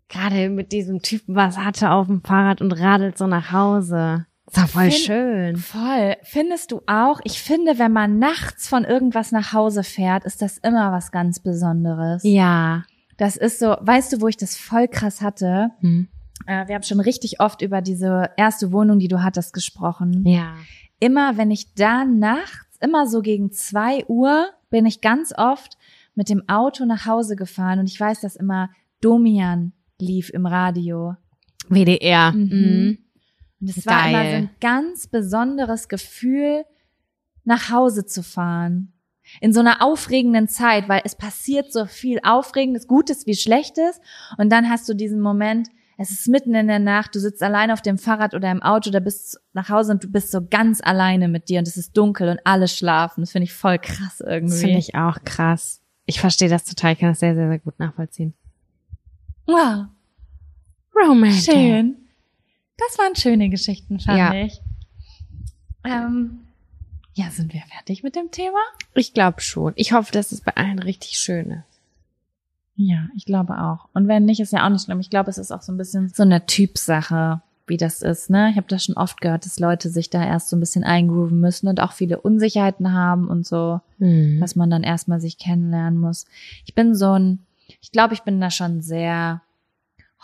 gerade 0.09 0.49
mit 0.49 0.72
diesem 0.72 1.03
Typen 1.03 1.34
was 1.34 1.59
hatte 1.59 1.91
auf 1.91 2.07
dem 2.07 2.22
Fahrrad 2.22 2.61
und 2.61 2.72
radelt 2.72 3.18
so 3.18 3.26
nach 3.26 3.53
Hause. 3.53 4.26
Das 4.47 4.57
war 4.62 4.68
voll 4.68 4.91
Find- 4.91 4.95
schön. 5.05 5.57
Voll. 5.57 6.16
Findest 6.22 6.72
du 6.72 6.80
auch? 6.86 7.20
Ich 7.24 7.43
finde, 7.43 7.78
wenn 7.78 7.93
man 7.93 8.18
nachts 8.18 8.66
von 8.66 8.84
irgendwas 8.84 9.30
nach 9.32 9.53
Hause 9.53 9.82
fährt, 9.84 10.24
ist 10.24 10.41
das 10.41 10.57
immer 10.59 10.91
was 10.91 11.11
ganz 11.12 11.41
Besonderes. 11.41 12.22
Ja. 12.24 12.84
Das 13.18 13.36
ist 13.36 13.59
so, 13.59 13.76
weißt 13.80 14.12
du, 14.12 14.20
wo 14.22 14.28
ich 14.28 14.36
das 14.39 14.57
voll 14.57 14.89
krass 14.89 15.20
hatte? 15.20 15.70
Hm. 15.80 16.09
Äh, 16.47 16.66
wir 16.68 16.76
haben 16.76 16.82
schon 16.84 17.01
richtig 17.01 17.41
oft 17.41 17.61
über 17.61 17.82
diese 17.82 18.30
erste 18.39 18.72
Wohnung, 18.72 18.99
die 19.01 19.09
du 19.09 19.22
hattest, 19.22 19.53
gesprochen. 19.53 20.24
Ja. 20.26 20.55
Immer, 21.01 21.36
wenn 21.36 21.51
ich 21.51 21.74
da 21.74 22.05
nachts, 22.05 22.76
immer 22.80 23.07
so 23.07 23.22
gegen 23.22 23.53
zwei 23.53 24.05
Uhr, 24.07 24.51
bin 24.70 24.86
ich 24.86 25.01
ganz 25.01 25.32
oft 25.36 25.78
mit 26.14 26.28
dem 26.28 26.49
Auto 26.49 26.84
nach 26.84 27.07
Hause 27.07 27.36
gefahren 27.36 27.78
und 27.78 27.86
ich 27.86 27.99
weiß, 27.99 28.20
dass 28.20 28.36
immer 28.36 28.70
Domian 29.01 29.72
lief 30.01 30.30
im 30.30 30.46
Radio. 30.46 31.16
WDR. 31.68 32.32
Mhm. 32.32 32.49
Mhm. 32.51 32.99
Und 33.61 33.70
es 33.70 33.86
war 33.86 34.09
immer 34.09 34.24
so 34.24 34.36
ein 34.36 34.51
ganz 34.61 35.07
besonderes 35.07 35.88
Gefühl, 35.88 36.64
nach 37.44 37.70
Hause 37.70 38.05
zu 38.05 38.22
fahren. 38.22 38.92
In 39.40 39.53
so 39.53 39.61
einer 39.61 39.82
aufregenden 39.82 40.49
Zeit, 40.49 40.88
weil 40.88 41.03
es 41.05 41.14
passiert 41.14 41.72
so 41.72 41.86
viel 41.86 42.20
Aufregendes, 42.22 42.86
Gutes 42.86 43.26
wie 43.26 43.34
Schlechtes. 43.34 44.01
Und 44.38 44.51
dann 44.51 44.70
hast 44.70 44.88
du 44.88 44.94
diesen 44.94 45.20
Moment, 45.20 45.68
es 46.01 46.11
ist 46.12 46.28
mitten 46.28 46.55
in 46.55 46.68
der 46.68 46.78
Nacht, 46.78 47.14
du 47.14 47.18
sitzt 47.20 47.42
allein 47.42 47.70
auf 47.72 47.82
dem 47.82 47.99
Fahrrad 47.99 48.32
oder 48.32 48.51
im 48.53 48.62
Auto, 48.62 48.90
da 48.90 49.01
bist 49.01 49.38
nach 49.53 49.68
Hause 49.68 49.92
und 49.92 50.05
du 50.05 50.09
bist 50.11 50.30
so 50.30 50.40
ganz 50.49 50.80
alleine 50.80 51.26
mit 51.28 51.49
dir 51.49 51.59
und 51.59 51.66
es 51.68 51.76
ist 51.76 51.96
dunkel 51.96 52.28
und 52.28 52.40
alle 52.44 52.68
schlafen. 52.68 53.20
Das 53.22 53.32
finde 53.32 53.44
ich 53.44 53.53
voll 53.53 53.78
krass 53.78 54.20
irgendwie. 54.20 54.53
Das 54.53 54.61
finde 54.61 54.78
ich 54.78 54.94
auch 54.94 55.18
krass. 55.24 55.80
Ich 56.07 56.20
verstehe 56.20 56.49
das 56.49 56.64
total. 56.64 56.92
Ich 56.92 57.01
kann 57.01 57.11
das 57.11 57.18
sehr, 57.20 57.34
sehr, 57.34 57.49
sehr 57.49 57.59
gut 57.59 57.78
nachvollziehen. 57.78 58.32
Wow, 59.46 59.86
Romantic. 60.94 61.53
schön. 61.53 61.96
Das 62.76 62.96
waren 62.99 63.16
schöne 63.16 63.49
Geschichten, 63.51 63.99
fand 63.99 64.18
Ja. 64.18 64.32
ich. 64.34 64.61
Ähm, 65.84 66.40
ja, 67.14 67.30
sind 67.30 67.53
wir 67.53 67.62
fertig 67.62 68.03
mit 68.05 68.14
dem 68.14 68.30
Thema? 68.30 68.59
Ich 68.94 69.14
glaube 69.14 69.40
schon. 69.40 69.72
Ich 69.74 69.92
hoffe, 69.92 70.12
dass 70.12 70.30
es 70.32 70.40
bei 70.42 70.55
allen 70.57 70.78
richtig 70.78 71.18
schön 71.18 71.51
ist. 71.51 71.78
Ja, 72.81 73.09
ich 73.16 73.24
glaube 73.24 73.59
auch. 73.61 73.89
Und 73.93 74.07
wenn 74.07 74.24
nicht, 74.24 74.39
ist 74.39 74.53
ja 74.53 74.64
auch 74.64 74.70
nicht 74.70 74.85
schlimm. 74.85 75.01
Ich 75.01 75.11
glaube, 75.11 75.31
es 75.31 75.37
ist 75.39 75.51
auch 75.51 75.62
so 75.62 75.72
ein 75.72 75.76
bisschen 75.76 76.11
so 76.14 76.22
eine 76.22 76.47
Typsache, 76.47 77.43
wie 77.66 77.76
das 77.76 78.03
ist. 78.03 78.31
Ne? 78.31 78.51
Ich 78.51 78.57
habe 78.57 78.68
das 78.68 78.85
schon 78.85 78.97
oft 78.97 79.20
gehört, 79.20 79.45
dass 79.45 79.59
Leute 79.59 79.91
sich 79.91 80.11
da 80.11 80.24
erst 80.24 80.49
so 80.49 80.57
ein 80.57 80.61
bisschen 80.61 80.85
eingrooven 80.85 81.41
müssen 81.41 81.66
und 81.66 81.81
auch 81.81 81.91
viele 81.91 82.20
Unsicherheiten 82.20 82.93
haben 82.93 83.26
und 83.29 83.45
so, 83.47 83.81
Mhm. 83.99 84.39
dass 84.41 84.55
man 84.55 84.70
dann 84.70 84.85
erstmal 84.85 85.20
sich 85.20 85.39
kennenlernen 85.39 85.99
muss. 85.99 86.24
Ich 86.66 86.74
bin 86.76 86.95
so 86.95 87.18
ein, 87.18 87.41
ich 87.81 87.91
glaube, 87.91 88.14
ich 88.14 88.22
bin 88.22 88.41
da 88.41 88.49
schon 88.51 88.81
sehr 88.81 89.43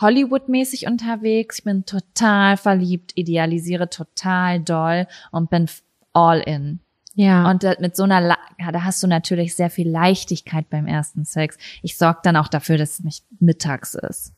Hollywood-mäßig 0.00 0.86
unterwegs. 0.86 1.58
Ich 1.58 1.64
bin 1.64 1.84
total 1.86 2.56
verliebt, 2.56 3.12
idealisiere 3.16 3.90
total 3.90 4.60
doll 4.60 5.06
und 5.32 5.50
bin 5.50 5.66
all 6.12 6.40
in. 6.40 6.80
Ja. 7.14 7.48
Und 7.50 7.64
mit 7.80 7.94
so 7.96 8.02
einer, 8.04 8.36
ja, 8.58 8.72
da 8.72 8.82
hast 8.84 9.02
du 9.02 9.06
natürlich 9.06 9.54
sehr 9.54 9.70
viel 9.70 9.88
Leichtigkeit 9.88 10.68
beim 10.70 10.86
ersten 10.86 11.24
Sex. 11.24 11.56
Ich 11.82 11.96
sorge 11.96 12.20
dann 12.22 12.36
auch 12.36 12.48
dafür, 12.48 12.76
dass 12.78 12.94
es 12.94 13.04
nicht 13.04 13.24
mittags 13.40 13.94
ist 13.94 14.32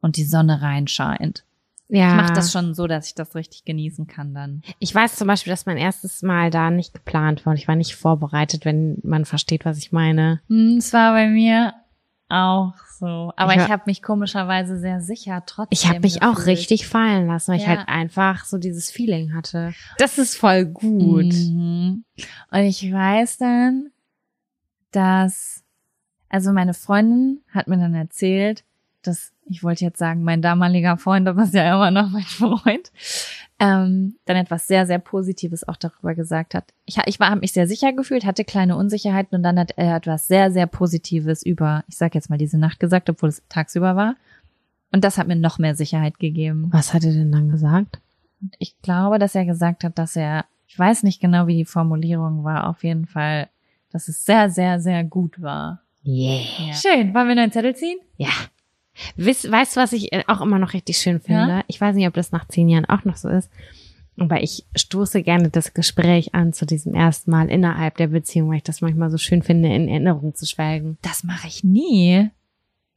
und 0.00 0.16
die 0.16 0.24
Sonne 0.24 0.62
reinscheint. 0.62 1.44
ja. 1.88 2.08
Ich 2.10 2.14
mache 2.22 2.32
das 2.32 2.52
schon 2.52 2.74
so, 2.74 2.86
dass 2.86 3.08
ich 3.08 3.14
das 3.16 3.34
richtig 3.34 3.64
genießen 3.64 4.06
kann 4.06 4.32
dann. 4.32 4.62
Ich 4.78 4.94
weiß 4.94 5.16
zum 5.16 5.26
Beispiel, 5.26 5.50
dass 5.52 5.66
mein 5.66 5.76
erstes 5.76 6.22
Mal 6.22 6.50
da 6.50 6.70
nicht 6.70 6.94
geplant 6.94 7.44
war 7.44 7.50
und 7.52 7.58
ich 7.58 7.66
war 7.68 7.74
nicht 7.76 7.96
vorbereitet, 7.96 8.64
wenn 8.64 8.98
man 9.02 9.24
versteht, 9.24 9.64
was 9.64 9.76
ich 9.78 9.90
meine. 9.90 10.40
Hm, 10.48 10.76
Es 10.78 10.92
war 10.92 11.12
bei 11.12 11.26
mir 11.28 11.74
auch 12.30 12.74
so. 12.98 13.32
Aber 13.36 13.54
Ich 13.56 13.62
ich, 13.62 13.70
habe 13.70 13.82
mich 13.86 14.02
komischerweise 14.02 14.78
sehr 14.78 15.00
sicher 15.00 15.42
trotzdem. 15.46 15.68
Ich 15.72 15.88
habe 15.88 16.00
mich 16.00 16.22
auch 16.22 16.46
richtig 16.46 16.86
fallen 16.86 17.26
lassen, 17.26 17.52
weil 17.52 17.58
ich 17.58 17.64
Ja. 17.66 17.76
halt 17.76 17.88
einfach 17.88 18.44
so 18.44 18.58
dieses 18.58 18.90
Feeling 18.90 19.34
hatte. 19.34 19.72
Das 19.98 20.18
ist 20.18 20.36
voll 20.36 20.66
gut. 20.66 21.32
Mhm. 21.34 22.04
Und 22.50 22.58
ich 22.60 22.92
weiß 22.92 23.38
dann, 23.38 23.90
dass, 24.92 25.62
also 26.28 26.52
meine 26.52 26.74
Freundin 26.74 27.40
hat 27.52 27.68
mir 27.68 27.78
dann 27.78 27.94
erzählt, 27.94 28.64
dass, 29.02 29.32
ich 29.44 29.62
wollte 29.62 29.84
jetzt 29.84 29.98
sagen, 29.98 30.22
mein 30.22 30.42
damaliger 30.42 30.96
Freund, 30.96 31.28
aber 31.28 31.42
ist 31.44 31.54
ja 31.54 31.74
immer 31.74 31.90
noch 31.90 32.10
mein 32.10 32.22
Freund, 32.22 32.90
ähm, 33.58 34.16
dann 34.24 34.36
etwas 34.36 34.66
sehr, 34.66 34.86
sehr 34.86 34.98
Positives 34.98 35.66
auch 35.68 35.76
darüber 35.76 36.14
gesagt 36.14 36.54
hat. 36.54 36.72
Ich, 36.86 36.98
ich 37.06 37.20
war, 37.20 37.30
habe 37.30 37.40
mich 37.40 37.52
sehr 37.52 37.66
sicher 37.66 37.92
gefühlt, 37.92 38.24
hatte 38.24 38.44
kleine 38.44 38.76
Unsicherheiten 38.76 39.36
und 39.36 39.42
dann 39.42 39.58
hat 39.58 39.72
er 39.76 39.96
etwas 39.96 40.26
sehr, 40.26 40.50
sehr 40.50 40.66
Positives 40.66 41.42
über, 41.44 41.84
ich 41.88 41.96
sag 41.96 42.14
jetzt 42.14 42.30
mal 42.30 42.38
diese 42.38 42.58
Nacht 42.58 42.80
gesagt, 42.80 43.10
obwohl 43.10 43.28
es 43.28 43.42
tagsüber 43.48 43.96
war. 43.96 44.16
Und 44.92 45.04
das 45.04 45.18
hat 45.18 45.28
mir 45.28 45.36
noch 45.36 45.58
mehr 45.58 45.74
Sicherheit 45.74 46.18
gegeben. 46.18 46.68
Was 46.72 46.94
hat 46.94 47.04
er 47.04 47.12
denn 47.12 47.30
dann 47.30 47.50
gesagt? 47.50 48.00
Ich 48.58 48.80
glaube, 48.80 49.18
dass 49.18 49.34
er 49.34 49.44
gesagt 49.44 49.84
hat, 49.84 49.98
dass 49.98 50.16
er, 50.16 50.46
ich 50.66 50.78
weiß 50.78 51.02
nicht 51.02 51.20
genau, 51.20 51.46
wie 51.46 51.56
die 51.56 51.64
Formulierung 51.64 52.44
war, 52.44 52.68
auf 52.68 52.82
jeden 52.82 53.06
Fall, 53.06 53.48
dass 53.92 54.08
es 54.08 54.24
sehr, 54.24 54.50
sehr, 54.50 54.80
sehr 54.80 55.04
gut 55.04 55.40
war. 55.40 55.82
Yeah. 56.04 56.72
Schön. 56.72 57.14
Wollen 57.14 57.28
wir 57.28 57.34
noch 57.34 57.42
einen 57.42 57.52
Zettel 57.52 57.76
ziehen? 57.76 57.98
Ja. 58.16 58.30
Weißt, 59.16 59.50
weißt 59.50 59.76
du, 59.76 59.80
was 59.80 59.92
ich 59.92 60.12
äh, 60.12 60.24
auch 60.26 60.40
immer 60.40 60.58
noch 60.58 60.72
richtig 60.72 60.98
schön 60.98 61.20
finde? 61.20 61.48
Ja? 61.48 61.64
Ich 61.68 61.80
weiß 61.80 61.94
nicht, 61.96 62.06
ob 62.06 62.14
das 62.14 62.32
nach 62.32 62.46
zehn 62.48 62.68
Jahren 62.68 62.84
auch 62.84 63.04
noch 63.04 63.16
so 63.16 63.28
ist. 63.28 63.50
Aber 64.18 64.42
ich 64.42 64.66
stoße 64.76 65.22
gerne 65.22 65.48
das 65.48 65.72
Gespräch 65.72 66.34
an 66.34 66.52
zu 66.52 66.66
diesem 66.66 66.94
ersten 66.94 67.30
Mal 67.30 67.48
innerhalb 67.48 67.96
der 67.96 68.08
Beziehung, 68.08 68.50
weil 68.50 68.58
ich 68.58 68.62
das 68.62 68.82
manchmal 68.82 69.10
so 69.10 69.16
schön 69.16 69.42
finde, 69.42 69.72
in 69.72 69.88
Erinnerung 69.88 70.34
zu 70.34 70.46
schwelgen. 70.46 70.98
Das 71.00 71.24
mache 71.24 71.48
ich 71.48 71.64
nie. 71.64 72.28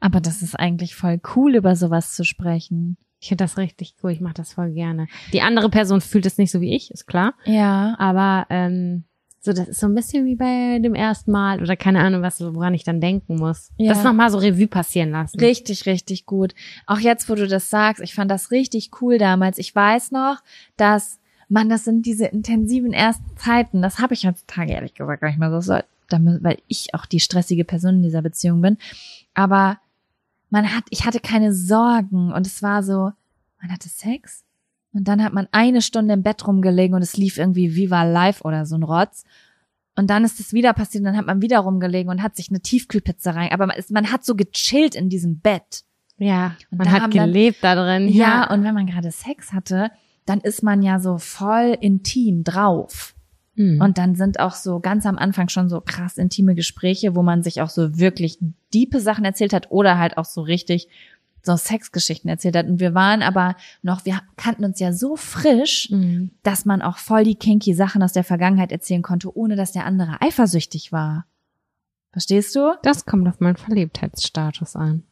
Aber 0.02 0.20
das 0.20 0.42
ist 0.42 0.60
eigentlich 0.60 0.96
voll 0.96 1.22
cool, 1.36 1.56
über 1.56 1.78
sowas 1.78 2.14
zu 2.14 2.26
sprechen. 2.26 2.98
Ich 3.22 3.30
finde 3.30 3.46
das 3.46 3.58
richtig 3.58 3.96
cool. 4.04 4.12
Ich 4.12 4.20
mache 4.20 4.34
das 4.34 4.52
voll 4.52 4.72
gerne. 4.72 5.08
Die 5.32 5.42
andere 5.42 5.70
Person 5.70 6.02
fühlt 6.02 6.26
es 6.26 6.38
nicht 6.38 6.52
so 6.52 6.60
wie 6.60 6.76
ich, 6.76 6.92
ist 6.92 7.06
klar. 7.06 7.36
Ja. 7.46 7.96
Aber 7.98 8.46
ähm, 8.50 9.06
so, 9.46 9.52
das 9.52 9.68
ist 9.68 9.82
so 9.82 9.88
ein 9.88 9.96
bisschen 9.96 10.26
wie 10.26 10.38
bei 10.38 10.80
dem 10.80 10.96
ersten 10.96 11.30
Mal 11.32 11.62
oder 11.62 11.76
keine 11.76 12.00
Ahnung, 12.00 12.22
was 12.22 12.40
woran 12.40 12.74
ich 12.74 12.86
dann 12.86 13.02
denken 13.02 13.36
muss. 13.36 13.72
Ja. 13.76 13.94
Das 13.94 14.02
nochmal 14.02 14.30
so 14.32 14.38
Revue 14.38 14.68
passieren 14.68 15.12
lassen. 15.12 15.38
Richtig, 15.38 15.86
richtig 15.86 16.26
gut. 16.26 16.56
Auch 16.88 17.00
jetzt, 17.00 17.30
wo 17.30 17.36
du 17.36 17.46
das 17.46 17.70
sagst, 17.70 18.02
ich 18.02 18.16
fand 18.16 18.32
das 18.32 18.52
richtig 18.52 18.92
cool 19.02 19.18
damals. 19.18 19.58
Ich 19.58 19.76
weiß 19.76 20.12
noch, 20.12 20.38
dass 20.78 21.20
man, 21.50 21.68
das 21.68 21.84
sind 21.84 22.06
diese 22.06 22.26
intensiven 22.28 22.94
ersten 22.94 23.36
Zeiten. 23.36 23.82
Das 23.82 24.00
habe 24.00 24.14
ich 24.14 24.26
heutzutage 24.26 24.72
ehrlich 24.72 24.94
gesagt 24.94 25.20
gar 25.20 25.28
nicht 25.28 25.40
mehr 25.40 25.62
so, 25.62 25.74
weil 26.10 26.60
ich 26.70 26.94
auch 26.94 27.06
die 27.06 27.20
stressige 27.20 27.66
Person 27.66 27.96
in 27.96 28.04
dieser 28.04 28.22
Beziehung 28.22 28.62
bin. 28.62 28.78
Aber 29.34 29.78
man 30.52 30.74
hat, 30.74 30.86
ich 30.90 31.06
hatte 31.06 31.20
keine 31.20 31.54
Sorgen 31.54 32.32
und 32.32 32.48
es 32.48 32.64
war 32.64 32.82
so, 32.82 33.12
man 33.62 33.72
hatte 33.74 33.90
Sex 33.90 34.46
und 34.94 35.08
dann 35.08 35.24
hat 35.24 35.34
man 35.34 35.48
eine 35.52 35.82
Stunde 35.82 36.14
im 36.14 36.24
Bett 36.24 36.48
rumgelegen 36.48 36.96
und 36.96 37.02
es 37.02 37.18
lief 37.18 37.38
irgendwie 37.38 37.76
Viva 37.76 38.04
Live 38.04 38.42
oder 38.46 38.66
so 38.66 38.76
ein 38.76 38.84
Rotz. 38.84 39.24
Und 39.96 40.10
dann 40.10 40.24
ist 40.24 40.40
es 40.40 40.54
wieder 40.54 40.74
passiert 40.74 41.02
und 41.02 41.06
dann 41.06 41.18
hat 41.18 41.26
man 41.28 41.42
wieder 41.42 41.60
rumgelegen 41.60 42.10
und 42.12 42.24
hat 42.24 42.36
sich 42.36 42.50
eine 42.50 42.62
Tiefkühlpizza 42.62 43.32
rein. 43.32 43.52
Aber 43.52 43.68
man, 43.68 43.78
ist, 43.78 43.92
man 43.92 44.12
hat 44.12 44.26
so 44.26 44.36
gechillt 44.36 44.96
in 44.96 45.10
diesem 45.10 45.40
Bett. 45.40 45.84
Ja, 46.18 46.56
Und 46.72 46.80
man 46.80 46.92
hat 46.92 47.02
haben 47.02 47.12
dann- 47.12 47.28
gelebt 47.28 47.58
da 47.64 47.76
drin. 47.76 48.08
Ja, 48.08 48.52
und 48.52 48.64
wenn 48.64 48.74
man 48.74 48.88
gerade 48.88 49.12
Sex 49.12 49.54
hatte, 49.54 49.92
dann 50.26 50.40
ist 50.42 50.64
man 50.64 50.82
ja 50.82 51.00
so 51.00 51.18
voll 51.18 51.78
intim 51.80 52.44
drauf. 52.44 53.14
Mhm. 53.56 53.82
Und 53.82 53.98
dann 54.00 54.16
sind 54.16 54.40
auch 54.40 54.54
so 54.56 54.80
ganz 54.80 55.06
am 55.06 55.18
Anfang 55.18 55.50
schon 55.50 55.70
so 55.70 55.80
krass 55.82 56.18
intime 56.18 56.56
Gespräche, 56.56 57.16
wo 57.16 57.22
man 57.22 57.44
sich 57.44 57.62
auch 57.62 57.70
so 57.70 58.00
wirklich 58.00 58.40
diepe 58.74 59.00
Sachen 59.00 59.26
erzählt 59.26 59.54
hat 59.54 59.70
oder 59.70 60.00
halt 60.00 60.18
auch 60.18 60.26
so 60.26 60.42
richtig 60.42 60.88
so 61.46 61.56
Sexgeschichten 61.58 62.30
erzählt 62.30 62.56
hat. 62.56 62.68
Und 62.68 62.80
wir 62.80 62.94
waren 62.94 63.22
aber 63.22 63.56
noch, 63.82 64.06
wir 64.06 64.22
kannten 64.38 64.64
uns 64.66 64.80
ja 64.80 64.94
so 64.94 65.16
frisch, 65.16 65.90
Mhm. 65.92 66.32
dass 66.42 66.66
man 66.66 66.82
auch 66.82 66.98
voll 66.98 67.24
die 67.26 67.36
kinky 67.36 67.74
Sachen 67.74 68.02
aus 68.02 68.14
der 68.14 68.24
Vergangenheit 68.24 68.72
erzählen 68.72 69.02
konnte, 69.02 69.36
ohne 69.38 69.56
dass 69.56 69.74
der 69.74 69.86
andere 69.86 70.18
eifersüchtig 70.22 70.92
war. 70.92 71.26
Verstehst 72.12 72.56
du? 72.56 72.78
Das 72.84 73.06
kommt 73.06 73.28
auf 73.28 73.40
meinen 73.40 73.58
Verliebtheitsstatus 73.58 74.76
an. 74.76 75.04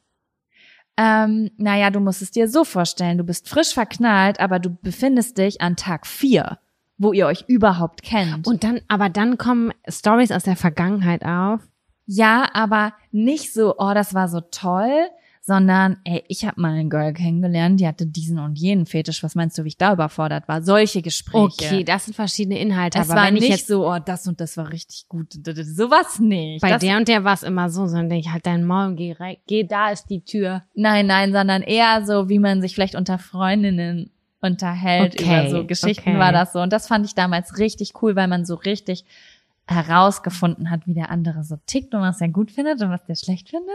Ähm, 0.97 1.51
naja, 1.57 1.89
du 1.89 1.99
musst 1.99 2.21
es 2.21 2.32
dir 2.32 2.47
so 2.47 2.63
vorstellen, 2.63 3.17
du 3.17 3.23
bist 3.23 3.49
frisch 3.49 3.73
verknallt, 3.73 4.39
aber 4.39 4.59
du 4.59 4.69
befindest 4.69 5.38
dich 5.38 5.61
an 5.61 5.75
Tag 5.75 6.05
vier, 6.05 6.59
wo 6.97 7.11
ihr 7.13 7.25
euch 7.27 7.45
überhaupt 7.47 8.03
kennt. 8.03 8.45
Und 8.45 8.63
dann, 8.63 8.82
aber 8.88 9.09
dann 9.09 9.38
kommen 9.38 9.71
Stories 9.88 10.32
aus 10.32 10.43
der 10.43 10.55
Vergangenheit 10.57 11.23
auf. 11.25 11.61
ja, 12.05 12.49
aber 12.53 12.93
nicht 13.11 13.53
so, 13.53 13.75
oh, 13.77 13.93
das 13.93 14.13
war 14.13 14.27
so 14.27 14.41
toll, 14.41 15.07
sondern, 15.51 15.97
ey, 16.05 16.23
ich 16.29 16.45
habe 16.45 16.61
mal 16.61 16.71
eine 16.71 16.87
Girl 16.87 17.11
kennengelernt, 17.13 17.81
die 17.81 17.85
hatte 17.85 18.05
diesen 18.07 18.39
und 18.39 18.57
jenen 18.57 18.85
Fetisch. 18.85 19.21
Was 19.21 19.35
meinst 19.35 19.57
du, 19.57 19.65
wie 19.65 19.67
ich 19.67 19.77
da 19.77 19.91
überfordert 19.91 20.47
war? 20.47 20.61
Solche 20.61 21.01
Gespräche. 21.01 21.43
Okay, 21.43 21.83
das 21.83 22.05
sind 22.05 22.13
verschiedene 22.13 22.57
Inhalte. 22.57 22.97
es 22.97 23.09
aber 23.09 23.19
war 23.19 23.27
wenn 23.27 23.35
ich 23.35 23.41
nicht 23.41 23.51
jetzt 23.51 23.67
so, 23.67 23.85
oh, 23.85 23.99
das 23.99 24.25
und 24.27 24.39
das 24.39 24.55
war 24.55 24.71
richtig 24.71 25.09
gut. 25.09 25.33
Sowas 25.33 26.19
nicht. 26.19 26.61
bei 26.61 26.69
das, 26.69 26.79
der 26.79 26.95
und 26.95 27.09
der 27.09 27.25
war 27.25 27.33
es 27.33 27.43
immer 27.43 27.69
so, 27.69 27.85
sondern 27.85 28.07
denke 28.07 28.27
ich 28.27 28.31
halt 28.31 28.45
dein 28.45 28.63
Maul, 28.63 28.95
geh 28.95 29.11
rein, 29.11 29.35
geh, 29.45 29.65
da 29.65 29.91
ist 29.91 30.05
die 30.09 30.23
Tür. 30.23 30.63
Nein, 30.73 31.07
nein, 31.07 31.33
sondern 31.33 31.63
eher 31.63 32.05
so, 32.05 32.29
wie 32.29 32.39
man 32.39 32.61
sich 32.61 32.73
vielleicht 32.73 32.95
unter 32.95 33.19
Freundinnen 33.19 34.09
unterhält 34.39 35.19
Okay, 35.19 35.41
über 35.41 35.49
so 35.49 35.65
Geschichten 35.65 36.11
okay. 36.11 36.19
war 36.19 36.31
das 36.31 36.53
so. 36.53 36.61
Und 36.61 36.71
das 36.71 36.87
fand 36.87 37.05
ich 37.05 37.13
damals 37.13 37.57
richtig 37.57 37.91
cool, 38.01 38.15
weil 38.15 38.29
man 38.29 38.45
so 38.45 38.55
richtig 38.55 39.03
herausgefunden 39.68 40.70
hat, 40.70 40.86
wie 40.88 40.93
der 40.93 41.09
andere 41.12 41.43
so 41.43 41.57
tickt 41.66 41.93
und 41.93 42.01
was 42.01 42.20
er 42.20 42.28
gut 42.30 42.51
findet 42.51 42.82
und 42.82 42.89
was 42.89 43.05
der 43.05 43.16
schlecht 43.16 43.49
findet. 43.49 43.70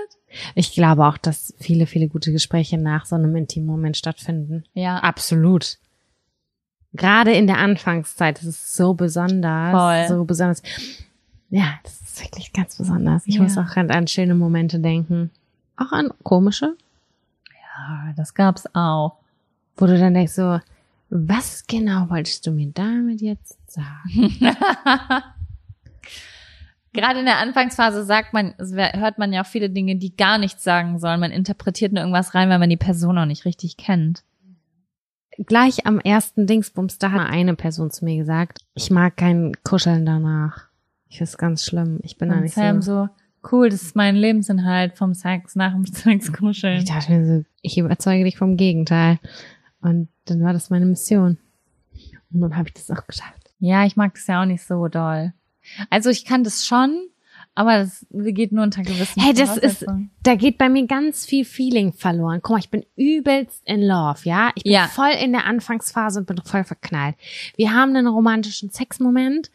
Ich 0.54 0.72
glaube 0.72 1.06
auch, 1.06 1.16
dass 1.16 1.54
viele, 1.58 1.86
viele 1.86 2.08
gute 2.08 2.32
Gespräche 2.32 2.76
nach 2.76 3.06
so 3.06 3.16
einem 3.16 3.34
intimen 3.36 3.66
Moment 3.66 3.96
stattfinden. 3.96 4.64
Ja, 4.74 4.98
Absolut. 4.98 5.78
Gerade 6.92 7.32
in 7.32 7.46
der 7.46 7.58
Anfangszeit, 7.58 8.38
das 8.38 8.44
ist 8.44 8.74
so 8.74 8.94
besonders. 8.94 9.70
Voll. 9.72 10.16
So 10.18 10.24
besonders. 10.24 10.62
Ja, 11.50 11.74
das 11.82 12.00
ist 12.00 12.22
wirklich 12.22 12.52
ganz 12.54 12.76
besonders. 12.76 13.26
Ich 13.26 13.34
Ja. 13.36 13.42
muss 13.42 13.58
auch 13.58 13.76
an, 13.76 13.90
an 13.90 14.06
schöne 14.06 14.34
Momente 14.34 14.78
denken. 14.80 15.30
Auch 15.76 15.92
an 15.92 16.10
komische, 16.22 16.74
ja, 17.50 18.12
das 18.16 18.32
gab's 18.32 18.64
auch. 18.74 19.18
wo 19.76 19.84
du 19.86 19.98
dann 19.98 20.14
denkst 20.14 20.32
so, 20.32 20.58
was 21.10 21.66
genau 21.66 22.08
wolltest 22.08 22.46
du 22.46 22.50
mir 22.50 22.68
damit 22.72 23.20
jetzt 23.20 23.58
sagen? 23.70 24.34
Gerade 26.96 27.20
in 27.20 27.26
der 27.26 27.38
Anfangsphase 27.38 28.04
sagt 28.04 28.32
man, 28.32 28.54
hört 28.58 29.18
man 29.18 29.32
ja 29.32 29.42
auch 29.42 29.46
viele 29.46 29.70
Dinge, 29.70 29.96
die 29.96 30.16
gar 30.16 30.38
nichts 30.38 30.64
sagen 30.64 30.98
sollen. 30.98 31.20
Man 31.20 31.30
interpretiert 31.30 31.92
nur 31.92 32.00
irgendwas 32.00 32.34
rein, 32.34 32.48
weil 32.48 32.58
man 32.58 32.70
die 32.70 32.76
Person 32.76 33.16
noch 33.16 33.26
nicht 33.26 33.44
richtig 33.44 33.76
kennt. 33.76 34.24
Gleich 35.38 35.84
am 35.84 36.00
ersten 36.00 36.46
Dingsbums, 36.46 36.98
da 36.98 37.12
hat 37.12 37.28
eine 37.28 37.54
Person 37.54 37.90
zu 37.90 38.06
mir 38.06 38.16
gesagt, 38.16 38.60
ich 38.74 38.90
mag 38.90 39.18
kein 39.18 39.52
Kuscheln 39.62 40.06
danach. 40.06 40.68
Ich 41.08 41.18
finde 41.18 41.30
es 41.30 41.38
ganz 41.38 41.64
schlimm. 41.64 42.00
Ich 42.02 42.16
bin 42.16 42.30
da 42.30 42.40
nicht 42.40 42.54
Sam 42.54 42.80
so. 42.80 43.04
so, 43.04 43.08
cool, 43.52 43.68
das 43.68 43.82
ist 43.82 43.94
mein 43.94 44.16
Lebensinhalt 44.16 44.96
vom 44.96 45.12
Sex 45.12 45.54
nach 45.54 45.72
dem 45.72 45.84
Sex 45.84 46.32
kuscheln. 46.32 46.78
Ich 46.78 46.86
dachte 46.86 47.12
mir 47.12 47.26
so, 47.26 47.44
ich 47.60 47.76
überzeuge 47.76 48.24
dich 48.24 48.38
vom 48.38 48.56
Gegenteil. 48.56 49.18
Und 49.82 50.08
dann 50.24 50.42
war 50.42 50.54
das 50.54 50.70
meine 50.70 50.86
Mission. 50.86 51.36
Und 52.32 52.40
dann 52.40 52.56
habe 52.56 52.68
ich 52.68 52.74
das 52.74 52.90
auch 52.90 53.06
geschafft. 53.06 53.50
Ja, 53.58 53.84
ich 53.84 53.96
mag 53.96 54.14
das 54.14 54.26
ja 54.26 54.40
auch 54.40 54.46
nicht 54.46 54.64
so 54.64 54.88
doll. 54.88 55.32
Also 55.90 56.10
ich 56.10 56.24
kann 56.24 56.44
das 56.44 56.66
schon, 56.66 57.08
aber 57.54 57.78
das 57.78 58.06
geht 58.12 58.52
nur 58.52 58.64
unter 58.64 58.82
gewissen 58.82 59.22
Hey, 59.22 59.32
das 59.32 59.56
ist, 59.56 59.84
da 60.22 60.34
geht 60.34 60.58
bei 60.58 60.68
mir 60.68 60.86
ganz 60.86 61.24
viel 61.24 61.44
Feeling 61.44 61.92
verloren. 61.92 62.40
Guck 62.42 62.52
mal, 62.52 62.58
ich 62.58 62.70
bin 62.70 62.84
übelst 62.96 63.62
in 63.64 63.82
love, 63.82 64.20
ja? 64.24 64.50
Ich 64.54 64.64
bin 64.64 64.72
Ja. 64.72 64.88
voll 64.88 65.12
in 65.22 65.32
der 65.32 65.46
Anfangsphase 65.46 66.20
und 66.20 66.26
bin 66.26 66.40
voll 66.44 66.64
verknallt. 66.64 67.16
Wir 67.56 67.72
haben 67.72 67.96
einen 67.96 68.08
romantischen 68.08 68.70
Sexmoment 68.70 69.50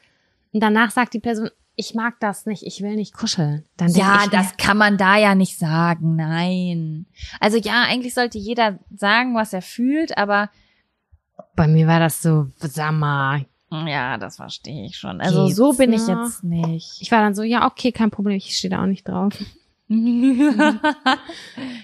und 0.52 0.62
danach 0.62 0.92
sagt 0.92 1.14
die 1.14 1.20
Person, 1.20 1.50
ich 1.76 1.96
mag 1.96 2.20
das 2.20 2.46
nicht, 2.46 2.64
ich 2.64 2.82
will 2.82 2.96
nicht 2.96 3.14
kuscheln. 3.14 3.66
Dann 3.78 3.90
Ja, 3.92 4.22
ich 4.26 4.30
das 4.30 4.58
kann 4.58 4.78
man 4.78 4.98
da 4.98 5.18
ja 5.18 5.36
nicht 5.36 5.58
sagen. 5.58 6.16
Nein. 6.16 7.06
Also 7.40 7.58
ja, 7.58 7.84
eigentlich 7.84 8.14
sollte 8.14 8.38
jeder 8.38 8.80
sagen, 8.96 9.36
was 9.36 9.54
er 9.54 9.62
fühlt, 9.62 10.18
aber 10.18 10.50
bei 11.56 11.68
mir 11.68 11.88
war 11.88 12.00
das 12.00 12.22
so, 12.22 12.48
sag 12.58 12.92
mal. 12.94 13.46
Ja, 13.72 14.18
das 14.18 14.36
verstehe 14.38 14.86
ich 14.86 14.98
schon. 14.98 15.22
Also 15.22 15.46
Geht's 15.46 15.56
so 15.58 15.74
bin 15.74 15.94
ich 15.94 16.06
noch? 16.08 16.24
jetzt 16.26 16.44
nicht. 16.44 17.02
Ich 17.02 17.12
war 17.12 17.20
dann 17.22 17.34
so, 17.36 17.44
ja, 17.44 17.66
okay, 17.68 17.92
kein 17.92 18.12
Problem, 18.12 18.36
ich 18.38 18.56
stehe 18.58 18.70
da 18.72 18.82
auch 18.84 18.88
nicht 18.88 19.08
drauf. 19.08 19.34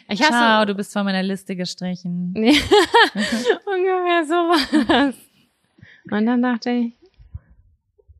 Ich 0.09 0.21
hasse- 0.21 0.29
Ciao, 0.31 0.65
du 0.65 0.73
bist 0.75 0.93
von 0.93 1.03
meiner 1.03 1.23
Liste 1.23 1.55
gestrichen. 1.57 2.31
Nee. 2.33 2.51
Ungefähr 3.65 4.23
sowas. 4.25 5.15
Und 6.09 6.25
dann 6.25 6.41
dachte 6.41 6.69
ich, 6.71 6.93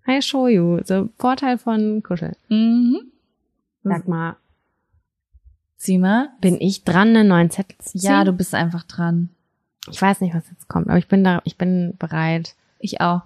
I 0.07 0.21
show 0.21 0.47
you. 0.47 0.79
So, 0.83 1.07
Vorteil 1.17 1.57
von 1.57 2.03
Kuscheln. 2.03 2.35
Mhm. 2.49 2.99
Sag 3.83 4.07
mal, 4.09 4.35
Sieh 5.77 5.97
mal. 5.97 6.29
bin 6.41 6.59
ich 6.59 6.83
dran, 6.83 7.15
einen 7.15 7.29
neuen 7.29 7.49
Zettel 7.49 7.77
zu 7.79 7.97
ziehen? 7.97 8.09
Ja, 8.09 8.23
du 8.25 8.33
bist 8.33 8.53
einfach 8.53 8.83
dran. 8.83 9.29
Ich 9.89 10.01
weiß 10.01 10.19
nicht, 10.19 10.35
was 10.35 10.49
jetzt 10.49 10.67
kommt, 10.67 10.89
aber 10.89 10.97
ich 10.97 11.07
bin 11.07 11.23
da, 11.23 11.41
ich 11.45 11.57
bin 11.57 11.95
bereit. 11.97 12.55
Ich 12.79 13.01
auch. 13.01 13.21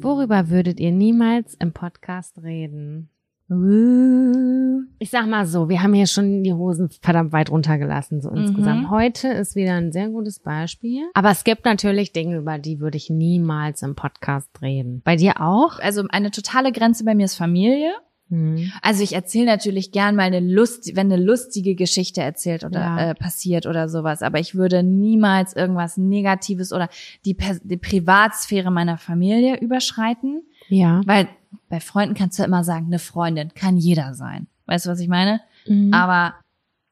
Worüber 0.00 0.48
würdet 0.48 0.80
ihr 0.80 0.92
niemals 0.92 1.54
im 1.54 1.72
Podcast 1.72 2.42
reden? 2.42 3.10
Ich 3.50 5.10
sag 5.10 5.26
mal 5.26 5.46
so, 5.46 5.68
wir 5.68 5.82
haben 5.82 5.94
hier 5.94 6.06
schon 6.06 6.42
die 6.42 6.52
Hosen 6.52 6.90
verdammt 7.00 7.32
weit 7.32 7.50
runtergelassen, 7.50 8.20
so 8.20 8.30
insgesamt. 8.30 8.90
Heute 8.90 9.28
ist 9.28 9.56
wieder 9.56 9.74
ein 9.74 9.90
sehr 9.92 10.08
gutes 10.10 10.38
Beispiel. 10.40 11.04
Aber 11.14 11.30
es 11.30 11.44
gibt 11.44 11.64
natürlich 11.64 12.12
Dinge, 12.12 12.36
über 12.38 12.58
die 12.58 12.80
würde 12.80 12.96
ich 12.98 13.08
niemals 13.08 13.82
im 13.82 13.94
Podcast 13.94 14.50
reden. 14.60 15.00
Bei 15.04 15.16
dir 15.16 15.40
auch? 15.40 15.78
Also 15.80 16.04
eine 16.10 16.30
totale 16.30 16.72
Grenze 16.72 17.04
bei 17.04 17.14
mir 17.14 17.24
ist 17.24 17.36
Familie. 17.36 17.92
Hm. 18.30 18.70
Also 18.82 19.02
ich 19.02 19.14
erzähle 19.14 19.46
natürlich 19.46 19.90
gern 19.92 20.14
mal 20.14 20.24
eine 20.24 20.40
Lust, 20.40 20.94
wenn 20.94 21.10
eine 21.10 21.22
lustige 21.22 21.74
Geschichte 21.74 22.20
erzählt 22.20 22.62
oder 22.64 22.80
Ja. 22.80 23.10
äh, 23.10 23.14
passiert 23.14 23.64
oder 23.64 23.88
sowas, 23.88 24.20
aber 24.20 24.38
ich 24.38 24.54
würde 24.54 24.82
niemals 24.82 25.56
irgendwas 25.56 25.96
Negatives 25.96 26.70
oder 26.74 26.90
die, 27.24 27.34
die 27.62 27.76
Privatsphäre 27.78 28.70
meiner 28.70 28.98
Familie 28.98 29.58
überschreiten, 29.58 30.42
Ja. 30.68 31.00
weil 31.06 31.26
bei 31.68 31.80
Freunden 31.80 32.14
kannst 32.14 32.38
du 32.38 32.42
immer 32.44 32.64
sagen, 32.64 32.86
eine 32.86 32.98
Freundin 32.98 33.54
kann 33.54 33.76
jeder 33.76 34.14
sein. 34.14 34.46
Weißt 34.66 34.86
du, 34.86 34.90
was 34.90 35.00
ich 35.00 35.08
meine? 35.08 35.40
Mhm. 35.66 35.92
Aber 35.94 36.34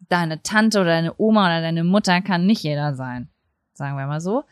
deine 0.09 0.43
Tante 0.43 0.81
oder 0.81 0.91
deine 0.91 1.15
Oma 1.19 1.47
oder 1.47 1.61
deine 1.61 1.85
Mutter 1.85 2.21
kann 2.23 2.47
nicht 2.47 2.63
jeder 2.63 2.95
sein. 2.95 3.29
Sagen 3.75 3.99
wir 3.99 4.07
mal 4.07 4.23
so. 4.23 4.45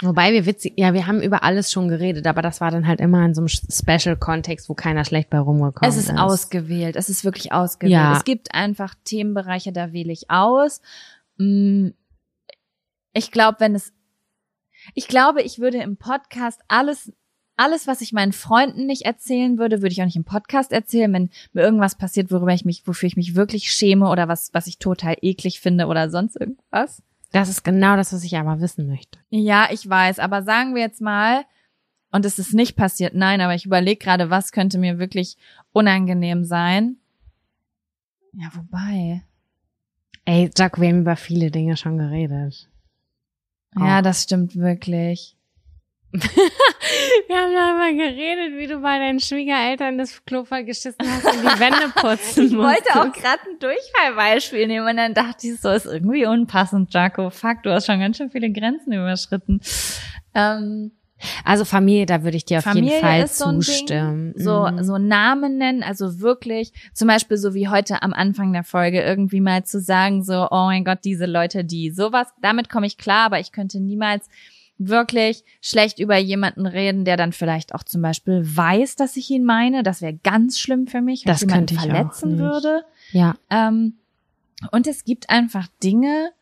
Wobei 0.00 0.32
wir 0.32 0.46
witzig, 0.46 0.74
ja, 0.76 0.94
wir 0.94 1.08
haben 1.08 1.20
über 1.20 1.42
alles 1.42 1.72
schon 1.72 1.88
geredet, 1.88 2.28
aber 2.28 2.40
das 2.40 2.60
war 2.60 2.70
dann 2.70 2.86
halt 2.86 3.00
immer 3.00 3.24
in 3.24 3.34
so 3.34 3.40
einem 3.40 3.48
Special-Kontext, 3.48 4.68
wo 4.68 4.74
keiner 4.74 5.04
schlecht 5.04 5.28
bei 5.28 5.40
rumgekommen 5.40 5.90
Es 5.90 5.96
ist 5.96 6.10
ausgewählt. 6.16 6.94
Es 6.94 7.08
ist 7.08 7.24
wirklich 7.24 7.50
ausgewählt. 7.52 7.92
Ja. 7.94 8.16
Es 8.16 8.22
gibt 8.24 8.54
einfach 8.54 8.94
Themenbereiche, 9.02 9.72
da 9.72 9.92
wähle 9.92 10.12
ich 10.12 10.30
aus. 10.30 10.80
Mm, 11.38 11.88
Ich 13.12 13.32
glaube, 13.32 13.58
wenn 13.58 13.74
es, 13.74 13.92
Ich 14.94 15.08
glaube, 15.08 15.42
ich 15.42 15.58
würde 15.58 15.78
im 15.78 15.96
Podcast 15.96 16.60
alles, 16.68 17.12
alles, 17.60 17.86
was 17.86 18.00
ich 18.00 18.12
meinen 18.12 18.32
Freunden 18.32 18.86
nicht 18.86 19.02
erzählen 19.02 19.58
würde, 19.58 19.82
würde 19.82 19.92
ich 19.92 20.00
auch 20.00 20.06
nicht 20.06 20.16
im 20.16 20.24
Podcast 20.24 20.72
erzählen, 20.72 21.12
wenn 21.12 21.30
mir 21.52 21.62
irgendwas 21.62 21.96
passiert, 21.96 22.30
worüber 22.32 22.52
ich 22.54 22.64
mich, 22.64 22.86
wofür 22.86 23.06
ich 23.06 23.16
mich 23.16 23.34
wirklich 23.34 23.70
schäme 23.72 24.08
oder 24.08 24.28
was, 24.28 24.50
was 24.54 24.66
ich 24.66 24.78
total 24.78 25.16
eklig 25.22 25.60
finde 25.60 25.86
oder 25.86 26.10
sonst 26.10 26.36
irgendwas. 26.36 27.02
Das 27.32 27.48
ist 27.48 27.62
genau 27.62 27.96
das, 27.96 28.12
was 28.12 28.24
ich 28.24 28.36
aber 28.36 28.60
wissen 28.60 28.88
möchte. 28.88 29.18
Ja, 29.28 29.68
ich 29.70 29.88
weiß, 29.88 30.18
aber 30.18 30.42
sagen 30.42 30.74
wir 30.74 30.82
jetzt 30.82 31.00
mal, 31.00 31.44
und 32.10 32.24
es 32.24 32.38
ist 32.40 32.54
nicht 32.54 32.76
passiert, 32.76 33.14
nein, 33.14 33.40
aber 33.40 33.54
ich 33.54 33.66
überlege 33.66 34.02
gerade, 34.02 34.30
was 34.30 34.50
könnte 34.52 34.78
mir 34.78 34.98
wirklich 34.98 35.36
unangenehm 35.72 36.44
sein. 36.44 36.96
Ja, 38.32 38.48
wobei. 38.54 39.22
Ey, 40.24 40.50
Jaco, 40.56 40.80
wir 40.80 40.88
haben 40.88 41.00
über 41.00 41.16
viele 41.16 41.50
Dinge 41.50 41.76
schon 41.76 41.98
geredet. 41.98 42.68
Ja, 43.76 43.98
Oh. 43.98 44.02
das 44.02 44.22
stimmt 44.24 44.56
wirklich. 44.56 45.36
Wir 47.28 47.36
haben 47.36 47.52
darüber 47.54 47.92
geredet, 47.96 48.58
wie 48.58 48.66
du 48.66 48.78
bei 48.80 48.98
deinen 48.98 49.20
Schwiegereltern 49.20 49.96
das 49.98 50.24
Klo 50.24 50.44
vollgeschissen 50.44 50.96
hast 51.00 51.24
und 51.24 51.42
die 51.42 51.60
Wände 51.60 51.88
putzen 51.94 52.46
Ich 52.46 52.56
wollte 52.56 52.90
auch 52.94 53.12
gerade 53.12 53.40
ein 53.48 53.58
Durchfallbeispiel 53.60 54.66
nehmen 54.66 54.88
und 54.88 54.96
dann 54.96 55.14
dachte 55.14 55.46
ich 55.46 55.60
so, 55.60 55.70
ist 55.70 55.86
irgendwie 55.86 56.26
unpassend, 56.26 56.92
Jaco. 56.92 57.30
Fuck, 57.30 57.62
du 57.62 57.70
hast 57.72 57.86
schon 57.86 58.00
ganz 58.00 58.16
schön 58.16 58.30
viele 58.30 58.50
Grenzen 58.50 58.92
überschritten. 58.92 59.60
Ähm, 60.34 60.92
Also 61.44 61.64
Familie, 61.64 62.06
da 62.06 62.24
würde 62.24 62.38
ich 62.38 62.44
dir 62.46 62.58
auf 62.58 62.64
Familie 62.64 62.92
jeden 62.94 63.00
Fall 63.06 63.26
so 63.28 63.52
zustimmen. 63.60 64.32
Ding. 64.32 64.42
So, 64.42 64.66
Mhm. 64.68 64.82
so 64.82 64.96
Namen 64.98 65.58
nennen, 65.58 65.82
also 65.82 66.20
wirklich, 66.20 66.72
zum 66.94 67.08
Beispiel 67.08 67.36
so 67.36 67.52
wie 67.54 67.68
heute 67.68 68.02
am 68.02 68.14
Anfang 68.14 68.52
der 68.52 68.64
Folge 68.64 69.02
irgendwie 69.02 69.40
mal 69.40 69.64
zu 69.64 69.80
sagen, 69.80 70.24
so, 70.24 70.48
oh 70.50 70.64
mein 70.66 70.84
Gott, 70.84 71.00
diese 71.04 71.26
Leute, 71.26 71.62
die 71.64 71.90
sowas, 71.90 72.26
damit 72.40 72.68
komme 72.70 72.86
ich 72.86 72.96
klar, 72.96 73.26
aber 73.26 73.38
ich 73.38 73.52
könnte 73.52 73.80
niemals 73.80 74.28
wirklich 74.80 75.44
schlecht 75.60 75.98
über 75.98 76.16
jemanden 76.16 76.66
reden, 76.66 77.04
der 77.04 77.18
dann 77.18 77.32
vielleicht 77.32 77.74
auch 77.74 77.82
zum 77.82 78.00
Beispiel 78.00 78.42
weiß, 78.44 78.96
dass 78.96 79.16
ich 79.16 79.30
ihn 79.30 79.44
meine. 79.44 79.82
Das 79.82 80.00
wäre 80.00 80.14
ganz 80.14 80.58
schlimm 80.58 80.86
für 80.86 81.02
mich, 81.02 81.24
wenn 81.24 81.32
Das 81.32 81.42
ich 81.42 81.48
jemanden 81.48 81.66
könnte 81.66 81.74
ich 81.74 81.80
auch 81.80 81.94
verletzen 81.94 82.38
würde. 82.38 82.84
Ja. 83.12 83.36
Ähm, 83.50 83.98
und 84.72 84.86
es 84.86 85.04
gibt 85.04 85.28
einfach 85.28 85.68
Dinge, 85.82 86.32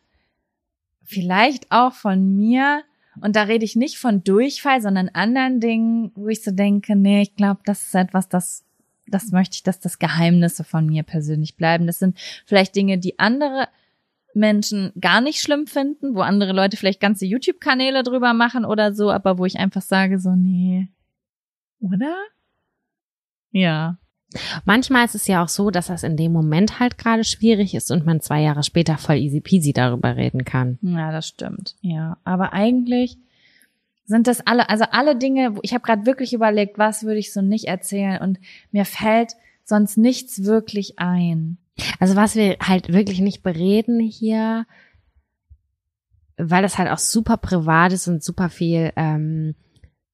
vielleicht 1.03 1.69
auch 1.69 1.93
von 1.93 2.35
mir, 2.35 2.83
und 3.21 3.35
da 3.35 3.43
rede 3.43 3.65
ich 3.65 3.75
nicht 3.75 3.97
von 3.97 4.23
Durchfall, 4.23 4.81
sondern 4.81 5.09
anderen 5.09 5.59
Dingen, 5.59 6.11
wo 6.15 6.29
ich 6.29 6.41
so 6.41 6.51
denke, 6.51 6.95
nee, 6.95 7.23
ich 7.23 7.35
glaube, 7.35 7.59
das 7.65 7.87
ist 7.87 7.95
etwas, 7.95 8.29
das, 8.29 8.63
das 9.05 9.31
möchte 9.31 9.55
ich, 9.55 9.63
dass 9.63 9.81
das 9.81 9.99
Geheimnisse 9.99 10.63
von 10.63 10.85
mir 10.85 11.03
persönlich 11.03 11.57
bleiben. 11.57 11.87
Das 11.87 11.99
sind 11.99 12.17
vielleicht 12.45 12.75
Dinge, 12.75 12.99
die 12.99 13.19
andere 13.19 13.67
Menschen 14.33 14.91
gar 14.99 15.21
nicht 15.21 15.41
schlimm 15.41 15.67
finden, 15.67 16.15
wo 16.15 16.21
andere 16.21 16.53
Leute 16.53 16.77
vielleicht 16.77 16.99
ganze 16.99 17.25
YouTube-Kanäle 17.25 18.03
drüber 18.03 18.33
machen 18.33 18.65
oder 18.65 18.93
so, 18.93 19.11
aber 19.11 19.37
wo 19.37 19.45
ich 19.45 19.57
einfach 19.57 19.81
sage, 19.81 20.19
so, 20.19 20.31
nee. 20.31 20.87
Oder? 21.79 22.15
Ja. 23.51 23.97
Manchmal 24.63 25.05
ist 25.05 25.15
es 25.15 25.25
ja 25.25 25.43
auch 25.43 25.47
so, 25.47 25.71
dass 25.71 25.87
das 25.87 26.03
in 26.03 26.15
dem 26.15 26.31
Moment 26.31 26.79
halt 26.79 26.99
gerade 26.99 27.23
schwierig 27.23 27.73
ist 27.73 27.89
und 27.89 28.05
man 28.05 28.21
zwei 28.21 28.41
Jahre 28.41 28.61
später 28.61 28.97
voll 28.97 29.17
easy 29.17 29.41
peasy 29.41 29.73
darüber 29.73 30.15
reden 30.15 30.45
kann. 30.45 30.77
Ja, 30.81 31.11
das 31.11 31.27
stimmt. 31.27 31.75
Ja, 31.81 32.17
aber 32.23 32.53
eigentlich 32.53 33.17
sind 34.05 34.27
das 34.27 34.45
alle, 34.45 34.69
also 34.69 34.85
alle 34.91 35.15
Dinge, 35.15 35.55
wo 35.55 35.59
ich 35.63 35.73
habe 35.73 35.83
gerade 35.83 36.05
wirklich 36.05 36.33
überlegt, 36.33 36.77
was 36.77 37.03
würde 37.03 37.19
ich 37.19 37.33
so 37.33 37.41
nicht 37.41 37.65
erzählen 37.65 38.21
und 38.21 38.39
mir 38.71 38.85
fällt 38.85 39.33
sonst 39.63 39.97
nichts 39.97 40.43
wirklich 40.43 40.99
ein. 40.99 41.57
Also 41.99 42.15
was 42.15 42.35
wir 42.35 42.57
halt 42.61 42.91
wirklich 42.91 43.19
nicht 43.21 43.43
bereden 43.43 43.99
hier, 43.99 44.65
weil 46.37 46.61
das 46.61 46.77
halt 46.77 46.89
auch 46.89 46.97
super 46.97 47.37
privat 47.37 47.93
ist 47.93 48.07
und 48.07 48.23
super 48.23 48.49
viel 48.49 48.91
ähm, 48.95 49.55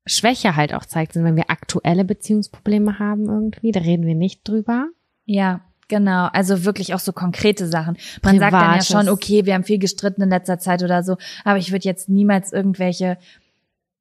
Schwäche 0.08 0.56
halt 0.56 0.74
auch 0.74 0.86
zeigt, 0.86 1.14
sind, 1.14 1.24
wenn 1.24 1.36
wir 1.36 1.50
aktuelle 1.50 2.06
Beziehungsprobleme 2.06 3.00
haben 3.00 3.28
irgendwie, 3.28 3.72
da 3.72 3.80
reden 3.80 4.06
wir 4.06 4.16
nicht 4.16 4.48
drüber. 4.48 4.90
Ja, 5.26 5.62
genau. 5.88 6.28
Also 6.32 6.64
wirklich 6.64 6.94
auch 6.94 7.00
so 7.00 7.12
konkrete 7.12 7.68
Sachen. 7.68 7.98
Man 8.24 8.40
sagt 8.40 8.54
dann 8.54 8.62
ja 8.62 8.68
Privates. 8.68 8.88
schon, 8.88 9.10
okay, 9.10 9.46
wir 9.46 9.56
haben 9.56 9.64
viel 9.64 9.80
gestritten 9.80 10.22
in 10.22 10.30
letzter 10.30 10.60
Zeit 10.60 10.84
oder 10.84 11.04
so, 11.04 11.18
aber 11.44 11.58
ich 11.58 11.72
würde 11.72 11.86
jetzt 11.86 12.10
niemals 12.10 12.54
irgendwelche, 12.54 13.18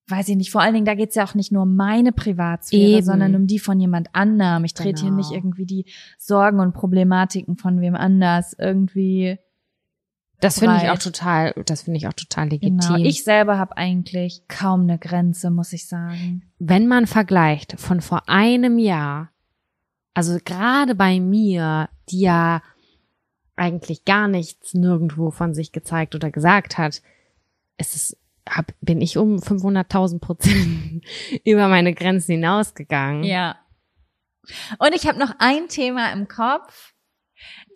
weiß 0.08 0.28
ich 0.28 0.36
nicht, 0.36 0.50
vor 0.50 0.60
allen 0.60 0.74
Dingen, 0.74 0.84
da 0.86 0.94
geht's 0.94 1.14
ja 1.14 1.24
auch 1.24 1.34
nicht 1.34 1.50
nur 1.50 1.62
um 1.62 1.76
meine 1.76 2.12
Privatsphäre, 2.12 2.98
Eben. 2.98 3.04
sondern 3.04 3.34
um 3.36 3.46
die 3.46 3.58
von 3.58 3.80
jemand 3.80 4.08
anderem. 4.14 4.64
Ich 4.64 4.74
trete 4.74 5.00
hier 5.00 5.10
Genau. 5.10 5.16
nicht 5.16 5.32
irgendwie 5.32 5.64
die 5.66 5.86
Sorgen 6.18 6.60
und 6.60 6.74
Problematiken 6.74 7.56
von 7.56 7.80
wem 7.80 7.94
anders 7.94 8.54
irgendwie 8.58 9.38
Das 10.40 10.58
finde 10.58 10.76
ich 10.82 10.90
auch 10.90 10.98
total, 10.98 11.54
das 11.64 11.82
finde 11.82 11.96
ich 11.96 12.06
auch 12.06 12.12
total 12.12 12.48
legitim. 12.50 12.78
Genau. 12.78 12.96
Ich 12.96 13.24
selber 13.24 13.56
habe 13.56 13.78
eigentlich 13.78 14.42
kaum 14.48 14.82
eine 14.82 14.98
Grenze, 14.98 15.50
muss 15.50 15.72
ich 15.72 15.86
sagen. 15.88 16.42
wenn 16.58 16.86
man 16.86 17.06
vergleicht 17.06 17.80
von 17.80 18.00
vor 18.02 18.28
einem 18.28 18.78
Jahr, 18.78 19.30
also 20.12 20.38
gerade 20.44 20.94
bei 20.94 21.18
mir, 21.18 21.88
die 22.10 22.20
ja 22.20 22.62
eigentlich 23.56 24.04
gar 24.04 24.28
nichts 24.28 24.74
nirgendwo 24.74 25.30
von 25.30 25.54
sich 25.54 25.72
gezeigt 25.72 26.14
oder 26.14 26.30
gesagt 26.30 26.76
hat, 26.76 27.00
ist 27.78 27.94
es, 27.94 28.16
hab, 28.48 28.72
bin 28.80 29.00
ich 29.00 29.16
um 29.18 29.36
500.000 29.36 30.20
Prozent 30.20 31.04
über 31.44 31.68
meine 31.68 31.94
Grenzen 31.94 32.32
hinausgegangen. 32.32 33.24
Ja. 33.24 33.56
Und 34.78 34.94
ich 34.94 35.06
habe 35.06 35.18
noch 35.18 35.34
ein 35.38 35.68
Thema 35.68 36.12
im 36.12 36.28
Kopf. 36.28 36.92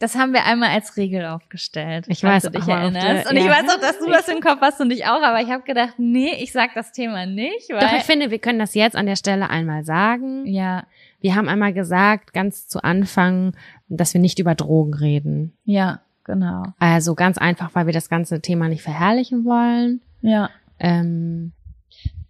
Das 0.00 0.14
haben 0.14 0.32
wir 0.32 0.44
einmal 0.44 0.70
als 0.70 0.96
Regel 0.96 1.26
aufgestellt. 1.26 2.06
Ich 2.08 2.22
weiß 2.22 2.44
du 2.44 2.50
dich 2.50 2.62
auf 2.62 2.68
erinnerst. 2.68 3.24
der- 3.26 3.30
Und 3.30 3.36
ich 3.36 3.44
ja. 3.44 3.50
weiß 3.50 3.68
auch, 3.74 3.80
dass 3.80 3.98
du 3.98 4.06
das 4.06 4.28
im 4.28 4.40
Kopf 4.40 4.60
hast 4.60 4.80
und 4.80 4.90
ich 4.92 5.04
auch, 5.06 5.20
aber 5.22 5.40
ich 5.42 5.48
habe 5.50 5.64
gedacht, 5.64 5.94
nee, 5.98 6.32
ich 6.40 6.52
sag 6.52 6.72
das 6.74 6.92
Thema 6.92 7.26
nicht, 7.26 7.68
weil 7.70 7.80
Doch, 7.80 7.92
ich 7.94 8.04
finde, 8.04 8.30
wir 8.30 8.38
können 8.38 8.58
das 8.60 8.74
jetzt 8.74 8.94
an 8.96 9.06
der 9.06 9.16
Stelle 9.16 9.50
einmal 9.50 9.84
sagen. 9.84 10.46
ja, 10.46 10.86
Wir 11.20 11.34
haben 11.34 11.48
einmal 11.48 11.72
gesagt, 11.72 12.32
ganz 12.32 12.68
zu 12.68 12.82
Anfang, 12.84 13.56
dass 13.88 14.14
wir 14.14 14.20
nicht 14.20 14.38
über 14.38 14.54
Drogen 14.54 14.94
reden. 14.94 15.56
ja, 15.64 16.00
genau. 16.28 16.62
Also 16.78 17.16
ganz 17.16 17.38
einfach, 17.38 17.74
weil 17.74 17.86
wir 17.86 17.92
das 17.92 18.08
ganze 18.08 18.40
Thema 18.40 18.68
nicht 18.68 18.82
verherrlichen 18.82 19.44
wollen. 19.44 20.00
Ja. 20.20 20.50
Ähm, 20.78 21.50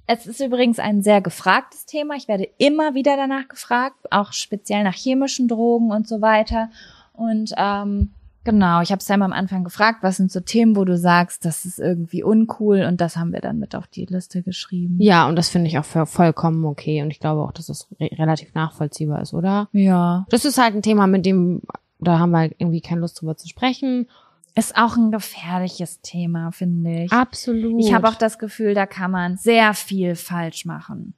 Es 0.06 0.26
ist 0.26 0.40
übrigens 0.40 0.78
ein 0.78 1.02
sehr 1.02 1.20
gefragtes 1.20 1.84
Thema. 1.84 2.14
Ich 2.14 2.28
werde 2.28 2.48
immer 2.56 2.94
wieder 2.94 3.16
danach 3.18 3.46
gefragt, 3.48 3.96
auch 4.10 4.32
speziell 4.32 4.82
nach 4.84 4.94
chemischen 4.94 5.48
Drogen 5.48 5.90
und 5.90 6.08
so 6.08 6.22
weiter. 6.22 6.70
Und 7.12 7.52
ähm, 7.58 8.12
genau, 8.44 8.80
ich 8.80 8.90
habe 8.90 9.02
Sam 9.02 9.20
am 9.20 9.34
Anfang 9.34 9.64
gefragt, 9.64 9.98
was 10.02 10.16
sind 10.16 10.32
so 10.32 10.40
Themen, 10.40 10.76
wo 10.76 10.86
du 10.86 10.96
sagst, 10.96 11.44
das 11.44 11.66
ist 11.66 11.78
irgendwie 11.78 12.22
uncool 12.22 12.84
und 12.84 13.02
das 13.02 13.18
haben 13.18 13.32
wir 13.32 13.40
dann 13.40 13.58
mit 13.58 13.74
auf 13.74 13.86
die 13.86 14.06
Liste 14.06 14.42
geschrieben. 14.42 14.96
Ja, 14.98 15.28
und 15.28 15.36
das 15.36 15.50
finde 15.50 15.66
ich 15.66 15.78
auch 15.78 15.84
für 15.84 16.06
vollkommen 16.06 16.64
okay. 16.64 17.02
Und 17.02 17.10
ich 17.10 17.20
glaube 17.20 17.42
auch, 17.42 17.52
dass 17.52 17.66
das 17.66 17.88
re 18.00 18.08
relativ 18.18 18.54
nachvollziehbar 18.54 19.20
ist, 19.20 19.34
oder? 19.34 19.68
Ja. 19.72 20.24
Das 20.30 20.46
ist 20.46 20.56
halt 20.56 20.74
ein 20.74 20.82
Thema, 20.82 21.06
mit 21.06 21.26
dem, 21.26 21.60
da 21.98 22.18
haben 22.18 22.30
wir 22.30 22.50
irgendwie 22.58 22.80
keine 22.80 23.00
Lust 23.00 23.20
drüber 23.20 23.36
zu 23.36 23.48
sprechen. 23.48 24.08
Ist 24.54 24.76
auch 24.76 24.96
ein 24.96 25.12
gefährliches 25.12 26.00
Thema, 26.00 26.50
finde 26.50 27.04
ich. 27.04 27.12
Absolut. 27.12 27.80
Ich 27.80 27.92
habe 27.92 28.08
auch 28.08 28.16
das 28.16 28.38
Gefühl, 28.38 28.74
da 28.74 28.86
kann 28.86 29.10
man 29.10 29.36
sehr 29.36 29.74
viel 29.74 30.16
falsch 30.16 30.64
machen. 30.64 31.14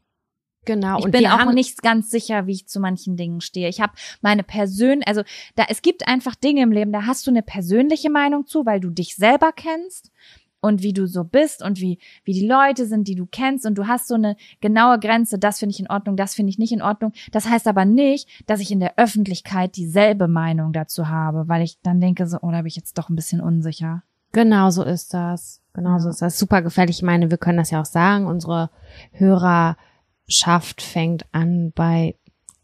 genau. 0.66 0.98
Ich 0.98 1.06
und 1.06 1.10
bin 1.12 1.26
auch 1.26 1.52
nicht 1.52 1.82
ganz 1.82 2.10
sicher, 2.10 2.46
wie 2.46 2.52
ich 2.52 2.68
zu 2.68 2.80
manchen 2.80 3.16
Dingen 3.16 3.40
stehe. 3.40 3.68
Ich 3.68 3.80
habe 3.80 3.94
meine 4.20 4.42
Persön, 4.42 5.02
also 5.04 5.22
da 5.54 5.64
es 5.68 5.80
gibt 5.80 6.06
einfach 6.06 6.34
Dinge 6.34 6.62
im 6.62 6.72
Leben, 6.72 6.92
da 6.92 7.06
hast 7.06 7.26
du 7.26 7.30
eine 7.30 7.42
persönliche 7.42 8.10
Meinung 8.10 8.46
zu, 8.46 8.66
weil 8.66 8.80
du 8.80 8.90
dich 8.90 9.16
selber 9.16 9.52
kennst 9.52 10.12
und 10.60 10.82
wie 10.82 10.92
du 10.92 11.06
so 11.06 11.24
bist 11.24 11.62
und 11.62 11.80
wie 11.80 11.98
wie 12.24 12.32
die 12.32 12.46
Leute 12.46 12.86
sind, 12.86 13.08
die 13.08 13.14
du 13.14 13.26
kennst 13.26 13.66
und 13.66 13.76
du 13.76 13.86
hast 13.86 14.08
so 14.08 14.14
eine 14.14 14.36
genaue 14.60 14.98
Grenze, 14.98 15.38
das 15.38 15.58
finde 15.58 15.72
ich 15.74 15.80
in 15.80 15.88
Ordnung, 15.90 16.16
das 16.16 16.34
finde 16.34 16.50
ich 16.50 16.58
nicht 16.58 16.72
in 16.72 16.82
Ordnung. 16.82 17.12
Das 17.32 17.48
heißt 17.48 17.66
aber 17.68 17.84
nicht, 17.84 18.28
dass 18.46 18.60
ich 18.60 18.70
in 18.70 18.80
der 18.80 18.98
Öffentlichkeit 18.98 19.76
dieselbe 19.76 20.28
Meinung 20.28 20.72
dazu 20.72 21.08
habe, 21.08 21.48
weil 21.48 21.62
ich 21.62 21.80
dann 21.82 22.00
denke 22.00 22.26
so, 22.26 22.38
oh, 22.42 22.50
da 22.50 22.58
bin 22.58 22.66
ich 22.66 22.76
jetzt 22.76 22.98
doch 22.98 23.08
ein 23.08 23.16
bisschen 23.16 23.40
unsicher. 23.40 24.02
Genau 24.32 24.70
so 24.70 24.84
ist 24.84 25.12
das. 25.14 25.60
Genau 25.72 25.98
so 25.98 26.04
Ja. 26.06 26.10
ist 26.10 26.22
das. 26.22 26.38
Super 26.38 26.62
gefährlich. 26.62 26.98
Ich 26.98 27.02
meine, 27.02 27.30
wir 27.30 27.38
können 27.38 27.58
das 27.58 27.70
ja 27.70 27.80
auch 27.80 27.84
sagen. 27.86 28.26
Unsere 28.26 28.70
Hörerschaft 29.12 30.82
fängt 30.82 31.26
an 31.32 31.72
bei 31.74 32.16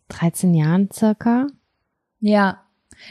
13 0.08 0.54
Jahren 0.54 0.88
circa. 0.92 1.46
Ja. 2.20 2.62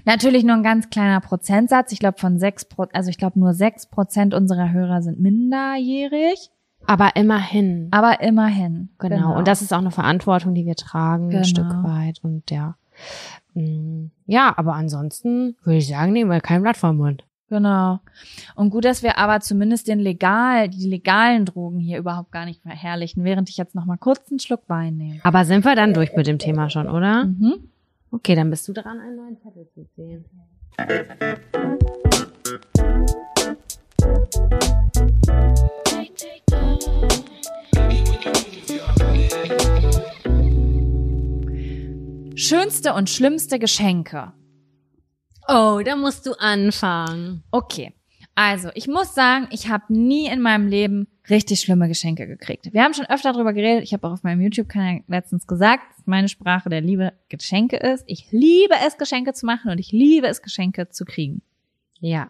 Natürlich 0.06 0.44
nur 0.44 0.56
ein 0.56 0.64
ganz 0.64 0.90
kleiner 0.90 1.20
Prozentsatz. 1.22 1.92
Ich 1.92 2.00
glaube 2.00 2.18
von 2.20 2.38
sechs, 2.40 2.66
Pro 2.66 2.88
also 2.94 3.10
ich 3.10 3.18
glaube 3.18 3.40
nur 3.40 3.54
sechs 3.54 3.86
Prozent 3.88 4.34
unserer 4.34 4.72
Hörer 4.72 5.02
sind 5.02 5.20
minderjährig, 5.20 6.50
Aber 6.86 7.16
immerhin. 7.16 7.88
aber 7.92 8.22
immerhin. 8.22 8.90
Genau. 9.00 9.38
Und 9.38 9.48
das 9.48 9.62
ist 9.62 9.74
auch 9.74 9.80
eine 9.80 9.92
Verantwortung, 9.92 10.54
die 10.54 10.66
wir 10.66 10.76
tragen, 10.76 11.30
Genau. 11.30 11.40
ein 11.40 11.46
Stück 11.46 11.84
weit. 11.84 12.20
Und 12.24 12.50
ja. 12.52 12.76
Mm, 13.54 14.08
Ja, 14.26 14.54
aber 14.58 14.74
ansonsten 14.74 15.56
würde 15.64 15.78
ich 15.78 15.88
sagen, 15.88 16.12
nehmen 16.14 16.32
wir 16.32 16.42
kein 16.42 16.62
Blatt 16.62 16.78
vom 16.78 16.98
Mund. 16.98 17.24
Genau. 17.48 18.00
Und 18.56 18.72
gut, 18.72 18.86
dass 18.86 19.04
wir 19.04 19.20
aber 19.20 19.40
zumindest 19.40 19.88
den 19.88 20.00
legal, 20.00 20.68
die 20.68 20.90
legalen 20.90 21.46
Drogen 21.46 21.80
hier 21.80 22.00
überhaupt 22.00 22.32
gar 22.32 22.46
nicht 22.46 22.62
verherrlichen, 22.64 23.24
während 23.24 23.50
ich 23.50 23.58
jetzt 23.58 23.76
noch 23.76 23.86
mal 23.86 23.98
kurz 23.98 24.32
einen 24.32 24.40
Schluck 24.40 24.62
Wein 24.68 24.98
nehme. 24.98 25.20
Aber 25.24 25.46
sind 25.46 25.64
wir 25.64 25.76
dann 25.76 25.94
durch 25.94 26.16
mit 26.16 26.26
dem 26.26 26.40
Thema 26.40 26.72
schon, 26.72 26.88
oder? 26.90 27.26
Mhm. 27.26 27.70
Okay, 28.16 28.34
dann 28.34 28.50
bist 28.50 28.66
du 28.70 28.72
dran, 28.72 28.98
einen 29.02 29.18
neuen 29.18 29.38
Zettel 29.42 29.68
zu 29.74 29.86
sehen. 29.98 30.24
Schönste 42.36 42.94
und 42.94 43.10
schlimmste 43.10 43.60
Geschenke. 43.60 44.32
Oh, 45.50 45.82
da 45.84 45.98
musst 45.98 46.26
du 46.26 46.32
anfangen. 46.40 47.44
Okay. 47.52 47.94
Also, 48.34 48.70
ich 48.76 48.88
muss 48.88 49.14
sagen, 49.14 49.50
ich 49.52 49.68
habe 49.68 49.94
nie 49.94 50.28
in 50.28 50.40
meinem 50.40 50.68
Leben 50.68 51.10
richtig 51.30 51.60
schlimme 51.60 51.88
Geschenke 51.88 52.28
gekriegt. 52.28 52.72
Wir 52.74 52.84
haben 52.84 52.94
schon 52.94 53.06
öfter 53.06 53.34
darüber 53.34 53.54
geredet. 53.54 53.84
Ich 53.84 53.94
habe 53.94 54.08
auch 54.08 54.12
auf 54.12 54.24
meinem 54.24 54.42
YouTube-Kanal 54.42 55.02
letztens 55.08 55.48
gesagt, 55.48 55.84
dass 55.98 56.06
meine 56.08 56.30
Sprache 56.30 56.70
der 56.70 56.82
Liebe 56.82 57.14
Geschenke 57.30 57.78
ist. 57.78 58.04
Ich 58.08 58.32
liebe 58.32 58.76
es, 58.86 58.98
Geschenke 58.98 59.34
zu 59.34 59.46
machen 59.46 59.72
und 59.72 59.80
ich 59.80 59.92
liebe 59.92 60.28
es, 60.28 60.42
Geschenke 60.42 60.90
zu 60.90 61.06
kriegen. 61.06 61.42
Ja, 62.00 62.30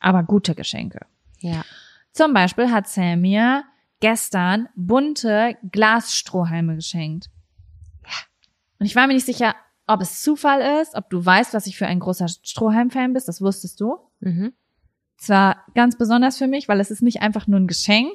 Aber 0.00 0.22
gute 0.22 0.54
Geschenke. 0.54 1.00
ja. 1.40 1.64
Zum 2.12 2.34
Beispiel 2.34 2.70
hat 2.72 2.88
Sam 2.88 3.20
mir 3.20 3.62
gestern 4.00 4.68
bunte 4.74 5.56
Glasstrohhalme 5.70 6.74
geschenkt. 6.74 7.30
Ja. 8.04 8.12
Und 8.80 8.86
ich 8.86 8.96
war 8.96 9.06
mir 9.06 9.14
nicht 9.14 9.26
sicher, 9.26 9.54
ob 9.86 10.00
es 10.00 10.22
Zufall 10.22 10.80
ist, 10.82 10.96
ob 10.96 11.08
du 11.08 11.24
weißt, 11.24 11.54
was 11.54 11.66
ich 11.68 11.76
für 11.78 11.86
ein 11.86 12.00
großer 12.00 12.26
Strohhalm-Fan 12.28 13.12
bist. 13.12 13.28
Das 13.28 13.40
wusstest 13.40 13.80
du. 13.80 13.98
Mhm. 14.20 14.52
Zwar 15.20 15.64
ganz 15.74 15.96
besonders 15.96 16.38
für 16.38 16.46
mich, 16.46 16.68
weil 16.68 16.80
es 16.80 16.90
ist 16.90 17.02
nicht 17.02 17.22
einfach 17.22 17.46
nur 17.46 17.60
ein 17.60 17.66
Geschenk, 17.66 18.10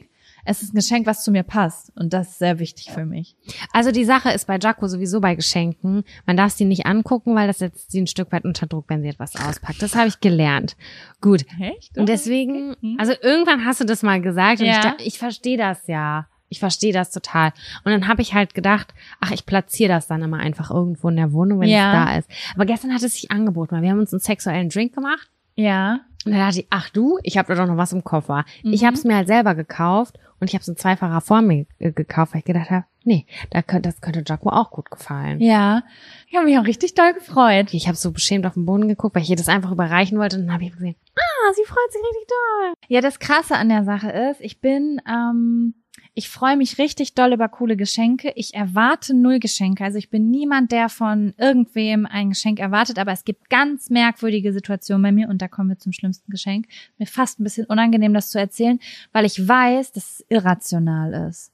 es 0.47 0.61
ist 0.61 0.73
ein 0.73 0.75
Geschenk, 0.75 1.07
was 1.07 1.23
zu 1.23 1.31
mir 1.31 1.41
passt. 1.41 1.91
Und 1.95 2.13
das 2.13 2.29
ist 2.29 2.39
sehr 2.39 2.59
wichtig 2.59 2.91
für 2.91 3.03
mich. 3.05 3.35
Also 3.73 3.91
die 3.91 4.05
Sache 4.05 4.29
ist 4.31 4.45
bei 4.45 4.59
Jaco 4.61 4.87
sowieso 4.87 5.19
bei 5.19 5.33
Geschenken. 5.33 6.03
Man 6.27 6.37
darf 6.37 6.51
sie 6.51 6.65
nicht 6.65 6.85
angucken, 6.85 7.33
weil 7.33 7.47
das 7.47 7.57
setzt 7.59 7.91
sie 7.91 7.99
ein 8.01 8.05
Stück 8.05 8.31
weit 8.31 8.45
unter 8.45 8.67
Druck, 8.67 8.85
wenn 8.89 9.01
sie 9.01 9.07
etwas 9.07 9.35
auspackt. 9.35 9.81
Das 9.81 9.95
habe 9.95 10.07
ich 10.07 10.19
gelernt. 10.19 10.75
Gut. 11.19 11.45
Echt? 11.59 11.97
Und 11.97 12.09
deswegen, 12.09 12.75
Mhm. 12.81 12.97
also 12.99 13.13
irgendwann 13.23 13.65
hast 13.65 13.81
du 13.81 13.85
das 13.85 14.03
mal 14.03 14.21
gesagt 14.21 14.59
und 14.59 14.67
Ja. 14.67 14.73
ich, 14.77 14.83
da- 14.83 14.95
ich 14.99 15.17
verstehe 15.17 15.57
das 15.57 15.87
ja. 15.87 16.27
Ich 16.47 16.59
verstehe 16.59 16.93
das 16.93 17.09
total. 17.09 17.51
Und 17.83 17.91
dann 17.91 18.07
habe 18.07 18.21
ich 18.21 18.35
halt 18.35 18.53
gedacht, 18.53 18.93
ach, 19.19 19.31
ich 19.31 19.47
platziere 19.47 19.89
das 19.89 20.05
dann 20.05 20.21
immer 20.21 20.37
einfach 20.37 20.69
irgendwo 20.69 21.09
in 21.09 21.15
der 21.15 21.33
Wohnung, 21.33 21.59
wenn 21.61 21.69
Ja. 21.69 21.91
es 21.91 22.05
da 22.05 22.17
ist. 22.19 22.29
Aber 22.53 22.67
gestern 22.67 22.93
hat 22.93 23.01
es 23.01 23.15
sich 23.15 23.31
angeboten, 23.31 23.75
weil 23.75 23.81
wir 23.81 23.89
haben 23.89 23.99
uns 23.99 24.13
einen 24.13 24.19
sexuellen 24.19 24.69
Drink 24.69 24.93
gemacht. 24.93 25.27
Ja. 25.55 26.01
Und 26.25 26.31
dann 26.31 26.39
dachte 26.41 26.59
ich, 26.61 26.67
ach 26.71 26.89
du, 26.89 27.19
ich 27.23 27.37
habe 27.37 27.53
da 27.53 27.61
doch 27.61 27.67
noch 27.71 27.77
was 27.77 27.93
im 27.93 28.03
Koffer. 28.03 28.45
Ich 28.63 28.81
Mhm. 28.81 28.85
habe 28.87 28.95
es 28.97 29.03
mir 29.03 29.15
halt 29.15 29.27
selber 29.27 29.53
gekauft 29.55 30.17
und 30.39 30.47
ich 30.49 30.53
habe 30.55 30.61
es 30.63 30.67
in 30.67 30.75
zweifacher 30.75 31.21
Form 31.21 31.47
mir, 31.47 31.65
äh, 31.79 31.91
gekauft, 31.91 32.33
weil 32.33 32.39
ich 32.39 32.45
gedacht 32.45 32.71
habe, 32.71 32.85
nee, 33.03 33.25
da 33.51 33.61
könnte, 33.61 33.89
das 33.89 34.01
könnte 34.01 34.23
Jaco 34.25 34.49
auch 34.49 34.71
gut 34.71 34.89
gefallen. 34.89 35.39
Ja. 35.39 35.83
Ich 36.27 36.35
habe 36.35 36.45
mich 36.47 36.57
auch 36.57 36.65
richtig 36.65 36.95
doll 36.95 37.13
gefreut. 37.13 37.73
Ich 37.73 37.87
habe 37.87 37.95
so 37.95 38.11
beschämt 38.11 38.45
auf 38.47 38.55
den 38.55 38.65
Boden 38.65 38.87
geguckt, 38.87 39.15
weil 39.15 39.21
ich 39.21 39.29
ihr 39.29 39.35
das 39.35 39.47
einfach 39.49 39.71
überreichen 39.71 40.17
wollte 40.17 40.37
und 40.37 40.47
dann 40.47 40.53
habe 40.53 40.63
ich 40.65 40.71
gesehen, 40.73 40.95
ah, 41.15 41.53
sie 41.53 41.63
freut 41.65 41.91
sich 41.91 42.01
richtig 42.01 42.27
doll. 42.27 42.73
Ja, 42.87 43.01
das 43.01 43.19
Krasse 43.19 43.55
an 43.55 43.69
der 43.69 43.83
Sache 43.83 44.09
ist, 44.09 44.41
ich 44.41 44.59
bin, 44.61 44.99
ähm, 45.07 45.75
ich 46.17 46.29
freue 46.29 46.55
mich 46.55 46.77
richtig 46.77 47.13
doll 47.13 47.33
über 47.33 47.49
coole 47.49 47.75
Geschenke. 47.75 48.31
Ich 48.35 48.53
erwarte 48.53 49.13
null 49.13 49.39
Geschenke. 49.39 49.83
Also 49.83 49.97
ich 49.97 50.09
bin 50.09 50.31
niemand, 50.31 50.71
der 50.71 50.87
von 50.87 51.33
irgendwem 51.37 52.05
ein 52.05 52.29
Geschenk 52.29 52.59
erwartet, 52.59 52.97
aber 52.97 53.11
es 53.11 53.25
gibt 53.25 53.49
ganz 53.49 53.89
merkwürdige 53.89 54.53
Situationen 54.53 55.03
bei 55.03 55.11
mir 55.11 55.27
und 55.27 55.41
da 55.41 55.49
kommen 55.49 55.69
wir 55.69 55.77
zum 55.77 55.91
schlimmsten 55.91 56.31
Geschenk. 56.31 56.67
Mir 56.97 57.05
fast 57.05 57.39
ein 57.39 57.43
bisschen 57.43 57.65
unangenehm, 57.65 58.13
das 58.13 58.29
zu 58.29 58.39
erzählen, 58.39 58.79
weil 59.11 59.25
ich 59.25 59.45
weiß, 59.45 59.91
dass 59.91 60.19
es 60.19 60.25
irrational 60.29 61.27
ist. 61.27 61.51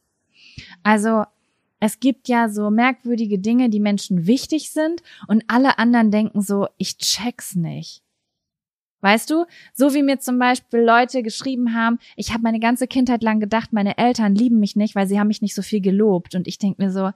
Also 0.83 1.23
es 1.79 1.99
gibt 1.99 2.27
ja 2.27 2.47
so 2.47 2.69
merkwürdige 2.69 3.39
Dinge, 3.39 3.71
die 3.71 3.79
Menschen 3.79 4.27
wichtig 4.27 4.69
sind 4.69 5.01
und 5.27 5.43
alle 5.47 5.79
anderen 5.79 6.11
denken 6.11 6.41
so, 6.41 6.67
ich 6.77 6.99
check's 6.99 7.55
nicht. 7.55 8.03
Weißt 9.01 9.29
du, 9.29 9.45
so 9.73 9.93
wie 9.93 10.03
mir 10.03 10.19
zum 10.19 10.37
Beispiel 10.39 10.79
Leute 10.79 11.23
geschrieben 11.23 11.73
haben, 11.73 11.99
ich 12.15 12.31
habe 12.31 12.43
meine 12.43 12.59
ganze 12.59 12.87
Kindheit 12.87 13.23
lang 13.23 13.39
gedacht, 13.39 13.73
meine 13.73 13.97
Eltern 13.97 14.35
lieben 14.35 14.59
mich 14.59 14.75
nicht, 14.75 14.95
weil 14.95 15.07
sie 15.07 15.19
haben 15.19 15.27
mich 15.27 15.41
nicht 15.41 15.55
so 15.55 15.61
viel 15.61 15.81
gelobt. 15.81 16.35
Und 16.35 16.47
ich 16.47 16.59
denk 16.59 16.77
mir 16.77 16.91
so, 16.91 17.11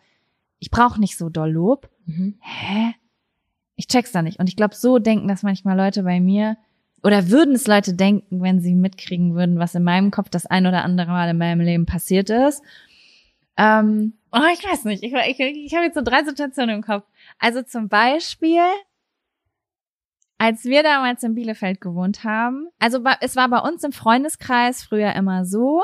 ich 0.59 0.71
brauche 0.71 0.99
nicht 0.99 1.17
so 1.17 1.29
doll 1.29 1.51
Lob. 1.51 1.89
Mhm. 2.05 2.35
Hä? 2.41 2.95
Ich 3.75 3.87
check's 3.87 4.11
da 4.11 4.21
nicht. 4.21 4.39
Und 4.39 4.49
ich 4.49 4.55
glaube, 4.55 4.75
so 4.75 4.99
denken 4.99 5.27
das 5.27 5.43
manchmal 5.43 5.77
Leute 5.77 6.03
bei 6.03 6.19
mir. 6.19 6.57
Oder 7.03 7.29
würden 7.29 7.53
es 7.53 7.67
Leute 7.67 7.93
denken, 7.93 8.41
wenn 8.41 8.59
sie 8.59 8.73
mitkriegen 8.73 9.35
würden, 9.35 9.59
was 9.59 9.75
in 9.75 9.83
meinem 9.83 10.09
Kopf 10.09 10.29
das 10.29 10.47
ein 10.47 10.65
oder 10.65 10.83
andere 10.83 11.11
Mal 11.11 11.29
in 11.29 11.37
meinem 11.37 11.61
Leben 11.61 11.85
passiert 11.85 12.31
ist. 12.31 12.63
Ähm, 13.57 14.13
oh, 14.31 14.39
ich 14.51 14.63
weiß 14.63 14.85
nicht. 14.85 15.03
Ich, 15.03 15.13
ich, 15.13 15.39
ich 15.39 15.75
habe 15.75 15.85
jetzt 15.85 15.95
so 15.95 16.01
drei 16.01 16.23
Situationen 16.23 16.77
im 16.77 16.81
Kopf. 16.81 17.05
Also 17.37 17.61
zum 17.61 17.89
Beispiel, 17.89 18.63
als 20.37 20.65
wir 20.65 20.83
damals 20.83 21.23
in 21.23 21.35
Bielefeld 21.35 21.81
gewohnt 21.81 22.23
haben, 22.23 22.67
also 22.79 22.99
es 23.21 23.35
war 23.35 23.49
bei 23.49 23.59
uns 23.59 23.83
im 23.83 23.91
Freundeskreis 23.91 24.83
früher 24.83 25.13
immer 25.13 25.45
so, 25.45 25.83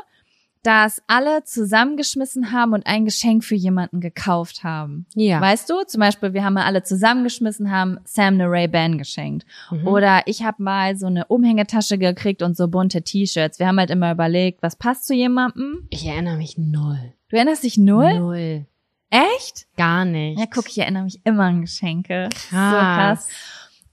dass 0.64 1.02
alle 1.08 1.43
zusammengeschmissen 1.43 2.52
haben 2.52 2.74
und 2.74 2.86
ein 2.86 3.06
Geschenk 3.06 3.43
für 3.43 3.56
jemanden 3.56 3.99
gekauft 3.99 4.64
haben. 4.64 5.08
Ja. 5.16 5.41
Weißt 5.41 5.70
du, 5.70 5.84
zum 5.88 6.02
Beispiel, 6.02 6.34
wir 6.34 6.43
haben 6.43 6.54
mal 6.54 6.66
alle 6.66 6.84
zusammengeschmissen, 6.84 7.72
haben 7.72 7.99
Sam 8.04 8.36
eine 8.36 8.45
Ray-Ban 8.45 8.97
geschenkt. 8.97 9.45
Mhm. 9.72 9.88
Oder 9.88 10.22
ich 10.28 10.43
habe 10.43 10.62
mal 10.62 10.95
so 10.95 11.08
eine 11.08 11.26
Umhängetasche 11.26 11.97
gekriegt 11.97 12.43
und 12.43 12.56
so 12.56 12.68
bunte 12.68 13.02
T-Shirts. 13.02 13.58
Wir 13.58 13.68
haben 13.68 13.80
halt 13.80 13.89
immer 13.89 14.12
überlegt, 14.12 14.62
was 14.62 14.76
passt 14.76 15.08
zu 15.08 15.16
jemandem. 15.16 15.88
Ich 15.89 16.06
erinnere 16.06 16.38
mich 16.38 16.58
null. 16.58 17.14
Du 17.30 17.38
erinnerst 17.38 17.64
dich 17.64 17.78
null? 17.78 18.20
Null. 18.20 18.66
Echt? 19.10 19.66
Gar 19.78 20.06
nicht. 20.06 20.39
Ja, 20.39 20.45
guck, 20.45 20.70
ich 20.70 20.78
erinnere 20.78 21.04
mich 21.04 21.22
immer 21.26 21.45
an 21.45 21.62
Geschenke. 21.62 22.30
Krass. 22.32 22.47
So 22.49 22.78
krass. 22.78 23.28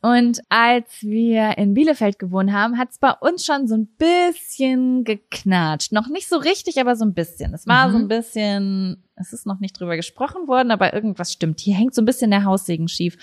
Und 0.00 0.40
als 0.48 1.02
wir 1.02 1.58
in 1.58 1.74
Bielefeld 1.74 2.18
gewohnt 2.20 2.52
haben, 2.52 2.78
hat 2.78 2.90
es 2.90 2.98
bei 2.98 3.10
uns 3.12 3.44
schon 3.44 3.66
so 3.66 3.76
ein 3.76 3.88
bisschen 3.98 5.02
geknatscht. 5.04 5.90
Noch 5.92 6.08
nicht 6.08 6.28
so 6.28 6.36
richtig, 6.36 6.80
aber 6.80 6.94
so 6.94 7.04
ein 7.04 7.14
bisschen. 7.14 7.52
Es 7.52 7.66
war 7.66 7.88
Mhm. 7.88 7.92
so 7.92 7.98
ein 7.98 8.08
bisschen, 8.08 9.02
es 9.16 9.32
ist 9.32 9.44
noch 9.46 9.58
nicht 9.58 9.78
drüber 9.78 9.96
gesprochen 9.96 10.46
worden, 10.46 10.70
aber 10.70 10.94
irgendwas 10.94 11.32
stimmt. 11.32 11.58
Hier 11.60 11.74
hängt 11.74 11.94
so 11.94 12.02
ein 12.02 12.06
bisschen 12.06 12.30
der 12.30 12.44
Haussegen 12.44 12.86
schief. 12.86 13.16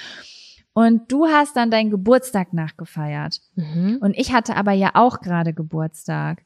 Und 0.73 1.09
du 1.09 1.28
hast 1.28 1.55
dann 1.55 1.71
deinen 1.71 1.89
Geburtstag 1.91 2.51
nachgefeiert. 2.51 3.39
Mhm. 3.55 3.99
Und 4.01 4.17
ich 4.17 4.34
hatte 4.34 4.57
aber 4.57 4.73
ja 4.73 4.91
auch 4.95 5.21
gerade 5.21 5.53
Geburtstag. 5.53 6.43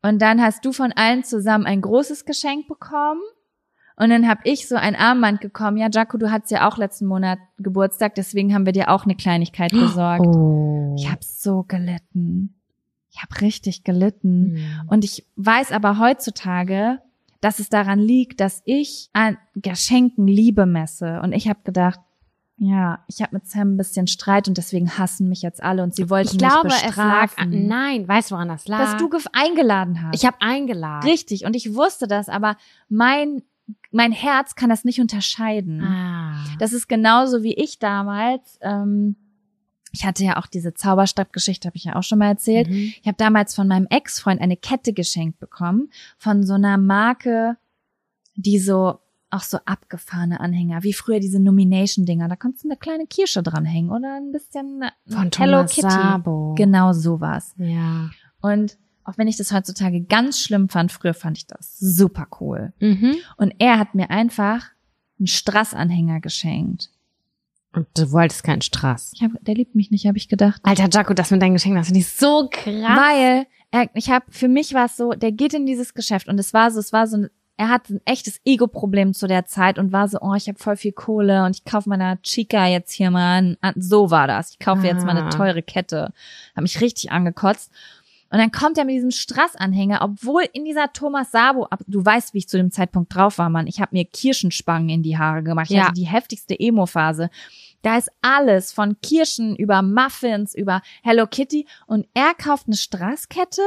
Und 0.00 0.22
dann 0.22 0.40
hast 0.40 0.64
du 0.64 0.72
von 0.72 0.92
allen 0.92 1.24
zusammen 1.24 1.66
ein 1.66 1.82
großes 1.82 2.24
Geschenk 2.24 2.66
bekommen. 2.68 3.20
Und 4.00 4.08
dann 4.08 4.26
habe 4.26 4.40
ich 4.44 4.66
so 4.66 4.76
ein 4.76 4.96
Armband 4.96 5.40
bekommen. 5.40 5.76
Ja, 5.76 5.88
Jaco, 5.92 6.16
du 6.16 6.30
hattest 6.30 6.50
ja 6.50 6.66
auch 6.66 6.78
letzten 6.78 7.06
Monat 7.06 7.38
Geburtstag, 7.58 8.14
deswegen 8.14 8.54
haben 8.54 8.64
wir 8.64 8.72
dir 8.72 8.88
auch 8.88 9.04
eine 9.04 9.14
Kleinigkeit 9.14 9.72
besorgt. 9.72 10.24
Oh. 10.26 10.96
Ich 10.98 11.10
habe 11.10 11.20
so 11.22 11.64
gelitten. 11.64 12.54
Ich 13.10 13.22
habe 13.22 13.40
richtig 13.42 13.84
gelitten. 13.84 14.52
Mhm. 14.52 14.64
Und 14.86 15.04
ich 15.04 15.26
weiß 15.36 15.72
aber 15.72 15.98
heutzutage, 15.98 17.00
dass 17.42 17.58
es 17.58 17.68
daran 17.68 17.98
liegt, 17.98 18.40
dass 18.40 18.62
ich 18.64 19.10
an 19.12 19.36
Geschenken 19.54 20.26
Liebe 20.26 20.64
messe. 20.64 21.20
Und 21.22 21.32
ich 21.32 21.48
habe 21.48 21.60
gedacht, 21.64 22.00
ja, 22.56 23.00
ich 23.06 23.22
habe 23.22 23.36
mit 23.36 23.46
Sam 23.46 23.74
ein 23.74 23.76
bisschen 23.78 24.06
Streit 24.06 24.46
und 24.46 24.58
deswegen 24.58 24.98
hassen 24.98 25.28
mich 25.28 25.40
jetzt 25.40 25.62
alle 25.62 25.82
und 25.82 25.94
sie 25.94 26.10
wollten 26.10 26.32
Ich 26.32 26.38
glaube, 26.38 26.68
mich 26.68 26.74
es 26.74 26.96
lag 26.96 27.22
bestrafen. 27.22 27.54
an, 27.54 27.66
nein, 27.66 28.08
weißt 28.08 28.30
du, 28.30 28.34
woran 28.34 28.48
das 28.48 28.68
lag? 28.68 28.78
dass 28.78 28.96
du 28.98 29.10
eingeladen 29.32 30.02
hast. 30.02 30.14
ich 30.14 30.26
habe 30.26 30.36
eingeladen. 30.40 31.08
Richtig, 31.08 31.46
und 31.46 31.56
ich 31.56 31.74
wusste 31.74 32.06
das, 32.06 32.28
aber 32.28 32.56
mein, 32.90 33.42
mein 33.90 34.12
Herz 34.12 34.54
kann 34.54 34.70
das 34.70 34.84
nicht 34.84 35.00
unterscheiden. 35.00 35.82
Ah. 35.82 36.44
Das 36.58 36.72
ist 36.72 36.88
genauso 36.88 37.42
wie 37.42 37.54
ich 37.54 37.78
damals. 37.78 38.58
Ähm, 38.62 39.16
ich 39.92 40.04
hatte 40.04 40.24
ja 40.24 40.36
auch 40.36 40.46
diese 40.46 40.74
Zauberstabgeschichte, 40.74 41.66
habe 41.66 41.76
ich 41.76 41.84
ja 41.84 41.96
auch 41.96 42.02
schon 42.02 42.18
mal 42.18 42.28
erzählt. 42.28 42.68
Mhm. 42.68 42.92
Ich 43.00 43.06
habe 43.06 43.16
damals 43.16 43.54
von 43.54 43.66
meinem 43.66 43.86
Ex-Freund 43.90 44.40
eine 44.40 44.56
Kette 44.56 44.92
geschenkt 44.92 45.40
bekommen 45.40 45.90
von 46.16 46.44
so 46.44 46.54
einer 46.54 46.78
Marke, 46.78 47.56
die 48.36 48.58
so 48.58 49.00
auch 49.30 49.42
so 49.42 49.58
abgefahrene 49.64 50.40
Anhänger, 50.40 50.82
wie 50.82 50.92
früher 50.92 51.20
diese 51.20 51.40
Nomination-Dinger. 51.40 52.28
Da 52.28 52.36
konntest 52.36 52.64
du 52.64 52.68
eine 52.68 52.76
kleine 52.76 53.06
Kirsche 53.06 53.42
dranhängen 53.42 53.90
oder 53.90 54.16
ein 54.16 54.32
bisschen 54.32 54.82
äh, 54.82 54.90
Von 55.12 55.30
Hello 55.36 55.58
Thomas 55.58 55.74
Kitty. 55.74 55.90
Sabo. 55.90 56.54
Genau 56.56 56.92
sowas. 56.92 57.54
Ja. 57.56 58.10
Und 58.40 58.76
auch 59.10 59.18
wenn 59.18 59.28
ich 59.28 59.36
das 59.36 59.52
heutzutage 59.52 60.00
ganz 60.02 60.38
schlimm 60.40 60.68
fand, 60.68 60.92
früher 60.92 61.14
fand 61.14 61.36
ich 61.38 61.46
das 61.46 61.78
super 61.78 62.26
cool. 62.40 62.72
Mhm. 62.80 63.16
Und 63.36 63.54
er 63.58 63.78
hat 63.78 63.94
mir 63.94 64.10
einfach 64.10 64.66
einen 65.18 65.26
Strassanhänger 65.26 66.20
geschenkt. 66.20 66.90
Und 67.72 67.86
du 67.94 68.10
wolltest 68.10 68.42
keinen 68.42 68.62
Strass. 68.62 69.12
Ich 69.14 69.22
hab, 69.22 69.30
der 69.42 69.54
liebt 69.54 69.74
mich 69.76 69.90
nicht, 69.90 70.06
habe 70.06 70.18
ich 70.18 70.28
gedacht. 70.28 70.60
Alter 70.64 70.88
Jaco, 70.90 71.14
das 71.14 71.30
mit 71.30 71.40
deinen 71.40 71.52
Geschenken, 71.54 71.78
das 71.78 71.86
finde 71.86 72.00
ich 72.00 72.08
so 72.08 72.48
krass. 72.50 72.66
Weil 72.74 73.46
er, 73.70 73.88
ich 73.94 74.10
habe 74.10 74.24
für 74.30 74.48
mich 74.48 74.74
war 74.74 74.86
es 74.86 74.96
so, 74.96 75.12
der 75.12 75.30
geht 75.30 75.54
in 75.54 75.66
dieses 75.66 75.94
Geschäft 75.94 76.26
und 76.28 76.38
es 76.40 76.52
war 76.52 76.70
so, 76.72 76.80
es 76.80 76.92
war 76.92 77.06
so, 77.06 77.26
er 77.56 77.68
hat 77.68 77.90
ein 77.90 78.00
echtes 78.06 78.40
Ego-Problem 78.44 79.12
zu 79.14 79.28
der 79.28 79.44
Zeit 79.44 79.78
und 79.78 79.92
war 79.92 80.08
so, 80.08 80.18
oh, 80.22 80.34
ich 80.34 80.48
habe 80.48 80.58
voll 80.58 80.76
viel 80.76 80.92
Kohle 80.92 81.44
und 81.44 81.54
ich 81.54 81.64
kaufe 81.64 81.88
meiner 81.90 82.20
Chica 82.22 82.66
jetzt 82.66 82.90
hier 82.90 83.10
mal, 83.10 83.42
ein, 83.42 83.56
an- 83.60 83.74
so 83.76 84.10
war 84.10 84.26
das. 84.26 84.52
Ich 84.52 84.58
kaufe 84.58 84.86
jetzt 84.86 85.04
mal 85.04 85.14
eine 85.16 85.26
Ah. 85.26 85.30
teure 85.30 85.62
Kette. 85.62 86.12
Hab 86.56 86.62
mich 86.62 86.80
richtig 86.80 87.12
angekotzt. 87.12 87.70
Und 88.32 88.38
dann 88.38 88.52
kommt 88.52 88.78
er 88.78 88.84
mit 88.84 88.94
diesem 88.94 89.10
Strassanhänger, 89.10 90.00
obwohl 90.02 90.44
in 90.52 90.64
dieser 90.64 90.92
Thomas 90.92 91.32
Sabo, 91.32 91.64
ab- 91.64 91.80
du 91.88 92.04
weißt, 92.04 92.32
wie 92.32 92.38
ich 92.38 92.48
zu 92.48 92.56
dem 92.58 92.70
Zeitpunkt 92.70 93.12
drauf 93.14 93.38
war, 93.38 93.50
Mann. 93.50 93.66
Ich 93.66 93.80
habe 93.80 93.90
mir 93.96 94.04
Kirschenspangen 94.04 94.88
in 94.88 95.02
die 95.02 95.18
Haare 95.18 95.42
gemacht. 95.42 95.68
Ja. 95.70 95.84
hatte 95.86 95.94
die 95.94 96.06
heftigste 96.06 96.58
Emo-Phase. 96.58 97.28
Da 97.82 97.96
ist 97.98 98.10
alles 98.22 98.72
von 98.72 99.00
Kirschen 99.00 99.56
über 99.56 99.82
Muffins 99.82 100.54
über 100.54 100.80
Hello 101.02 101.26
Kitty 101.26 101.66
und 101.86 102.06
er 102.14 102.34
kauft 102.34 102.66
eine 102.68 102.76
Strasskette. 102.76 103.62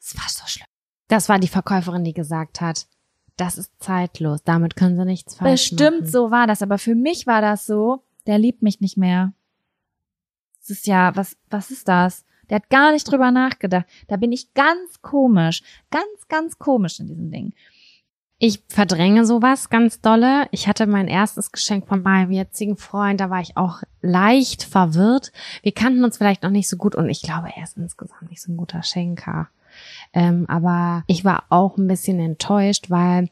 Es 0.00 0.14
war 0.16 0.28
so 0.28 0.46
schlimm. 0.46 0.66
Das 1.08 1.28
war 1.28 1.38
die 1.40 1.48
Verkäuferin, 1.48 2.04
die 2.04 2.12
gesagt 2.14 2.60
hat, 2.60 2.86
das 3.36 3.58
ist 3.58 3.72
zeitlos, 3.80 4.42
damit 4.44 4.76
können 4.76 4.96
sie 4.96 5.04
nichts 5.04 5.34
falsch 5.36 5.70
Bestimmt 5.70 6.00
machen. 6.02 6.10
so 6.10 6.30
war 6.30 6.46
das, 6.46 6.62
aber 6.62 6.78
für 6.78 6.94
mich 6.94 7.26
war 7.26 7.40
das 7.40 7.66
so, 7.66 8.02
der 8.26 8.38
liebt 8.38 8.62
mich 8.62 8.80
nicht 8.80 8.96
mehr. 8.96 9.32
Das 10.60 10.70
ist 10.70 10.86
ja, 10.86 11.14
was, 11.16 11.36
was 11.50 11.70
ist 11.70 11.88
das? 11.88 12.24
Der 12.48 12.56
hat 12.56 12.70
gar 12.70 12.92
nicht 12.92 13.10
drüber 13.10 13.30
nachgedacht. 13.30 13.86
Da 14.08 14.16
bin 14.16 14.32
ich 14.32 14.54
ganz 14.54 15.02
komisch, 15.02 15.62
ganz, 15.90 16.28
ganz 16.28 16.58
komisch 16.58 17.00
in 17.00 17.06
diesem 17.06 17.30
Ding. 17.30 17.52
Ich 18.38 18.62
verdränge 18.68 19.24
sowas 19.24 19.70
ganz 19.70 20.02
dolle. 20.02 20.46
Ich 20.50 20.68
hatte 20.68 20.86
mein 20.86 21.08
erstes 21.08 21.52
Geschenk 21.52 21.88
von 21.88 22.02
meinem 22.02 22.32
jetzigen 22.32 22.76
Freund, 22.76 23.18
da 23.18 23.30
war 23.30 23.40
ich 23.40 23.56
auch 23.56 23.82
leicht 24.02 24.62
verwirrt. 24.62 25.32
Wir 25.62 25.72
kannten 25.72 26.04
uns 26.04 26.18
vielleicht 26.18 26.42
noch 26.42 26.50
nicht 26.50 26.68
so 26.68 26.76
gut 26.76 26.94
und 26.94 27.08
ich 27.08 27.22
glaube, 27.22 27.48
er 27.56 27.62
ist 27.62 27.78
insgesamt 27.78 28.28
nicht 28.28 28.42
so 28.42 28.52
ein 28.52 28.58
guter 28.58 28.82
Schenker. 28.82 29.48
Ähm, 30.12 30.44
aber 30.48 31.04
ich 31.06 31.24
war 31.24 31.44
auch 31.48 31.78
ein 31.78 31.86
bisschen 31.86 32.20
enttäuscht, 32.20 32.90
weil 32.90 33.30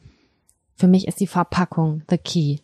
für 0.74 0.88
mich 0.88 1.06
ist 1.06 1.20
die 1.20 1.26
Verpackung 1.26 2.02
the 2.08 2.18
key. 2.18 2.58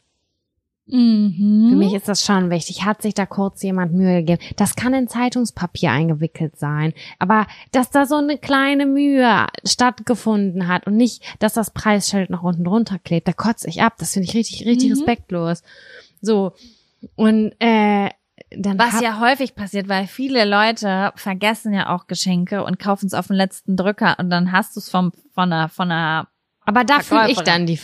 Mhm. 0.93 1.68
Für 1.70 1.76
mich 1.76 1.95
ist 1.95 2.09
das 2.09 2.24
schon 2.24 2.51
wichtig. 2.51 2.84
Hat 2.84 3.03
sich 3.03 3.14
da 3.14 3.26
kurz 3.26 3.62
jemand 3.62 3.93
Mühe 3.93 4.18
gegeben? 4.20 4.43
Das 4.57 4.76
kann 4.76 4.95
in 4.95 5.09
Zeitungspapier 5.09 5.91
eingewickelt 5.91 6.57
sein. 6.59 6.93
Aber 7.18 7.47
dass 7.72 7.91
da 7.91 8.07
so 8.07 8.16
eine 8.16 8.38
kleine 8.38 8.86
Mühe 8.86 9.47
stattgefunden 9.64 10.68
hat 10.68 10.86
und 10.86 10.97
nicht, 10.97 11.22
dass 11.38 11.55
das 11.55 11.70
Preisschild 11.72 12.30
noch 12.30 12.43
unten 12.43 12.64
drunter 12.64 12.99
klebt, 12.99 13.28
da 13.28 13.32
kotze 13.32 13.68
ich 13.68 13.82
ab. 13.82 13.95
Das 13.99 14.12
finde 14.14 14.28
ich 14.28 14.34
richtig, 14.34 14.66
richtig 14.66 14.91
Mhm. 14.91 14.95
respektlos. 14.97 15.62
So. 16.20 16.53
Und 17.16 17.53
äh, 17.61 18.11
dann 18.57 18.78
Was 18.78 19.01
ja 19.01 19.20
häufig 19.20 19.55
passiert, 19.55 19.88
weil 19.88 20.07
viele 20.07 20.45
Leute 20.45 21.12
vergessen 21.14 21.72
ja 21.72 21.95
auch 21.95 22.07
Geschenke 22.09 22.64
und 22.64 22.78
kaufen 22.78 23.07
es 23.07 23.14
auf 23.14 23.28
den 23.28 23.36
letzten 23.36 23.76
Drücker 23.76 24.16
und 24.18 24.28
dann 24.30 24.51
hast 24.53 24.74
du 24.76 24.80
es 24.80 24.88
vom 24.88 25.12
von 25.34 25.53
einer 25.53 25.68
von 25.68 25.91
einer 25.91 26.28
aber 26.66 26.84
da 26.84 27.01
fühle 27.01 27.30
ich 27.30 27.41
dann 27.41 27.66
die, 27.66 27.78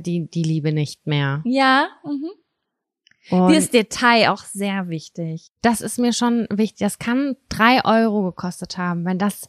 die, 0.00 0.30
die 0.30 0.42
Liebe 0.42 0.72
nicht 0.72 1.06
mehr. 1.06 1.42
ja. 1.44 1.88
Mhm. 2.04 2.30
Und 3.30 3.48
Dieses 3.48 3.70
Detail 3.70 4.30
auch 4.30 4.44
sehr 4.44 4.88
wichtig. 4.88 5.50
das 5.62 5.80
ist 5.80 5.98
mir 5.98 6.12
schon 6.12 6.46
wichtig. 6.50 6.80
Das 6.80 6.98
kann 6.98 7.36
drei 7.48 7.84
Euro 7.84 8.24
gekostet 8.24 8.76
haben, 8.78 9.04
wenn 9.04 9.18
das 9.18 9.48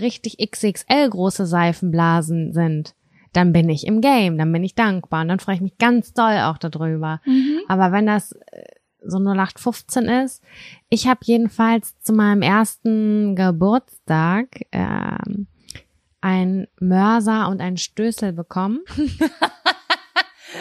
richtig 0.00 0.38
XXL 0.38 1.10
große 1.10 1.46
Seifenblasen 1.46 2.52
sind. 2.52 2.94
Dann 3.32 3.52
bin 3.52 3.68
ich 3.68 3.86
im 3.86 4.00
Game, 4.00 4.38
dann 4.38 4.52
bin 4.52 4.62
ich 4.62 4.74
dankbar 4.74 5.22
und 5.22 5.28
dann 5.28 5.40
freue 5.40 5.56
ich 5.56 5.60
mich 5.60 5.76
ganz 5.78 6.12
doll 6.12 6.38
auch 6.44 6.58
darüber. 6.58 7.20
Aber 7.68 7.92
wenn 7.92 8.06
das 8.06 8.32
äh, 8.32 8.64
so 9.06 9.18
0815 9.18 10.04
ist, 10.04 10.42
ich 10.88 11.08
habe 11.08 11.20
jedenfalls 11.24 11.98
zu 12.00 12.12
meinem 12.12 12.42
ersten 12.42 13.34
Geburtstag 13.36 14.60
ähm, 14.72 15.48
ein 16.20 16.68
Mörser 16.80 17.48
und 17.48 17.60
ein 17.60 17.76
Stößel 17.76 18.32
bekommen. 18.32 18.80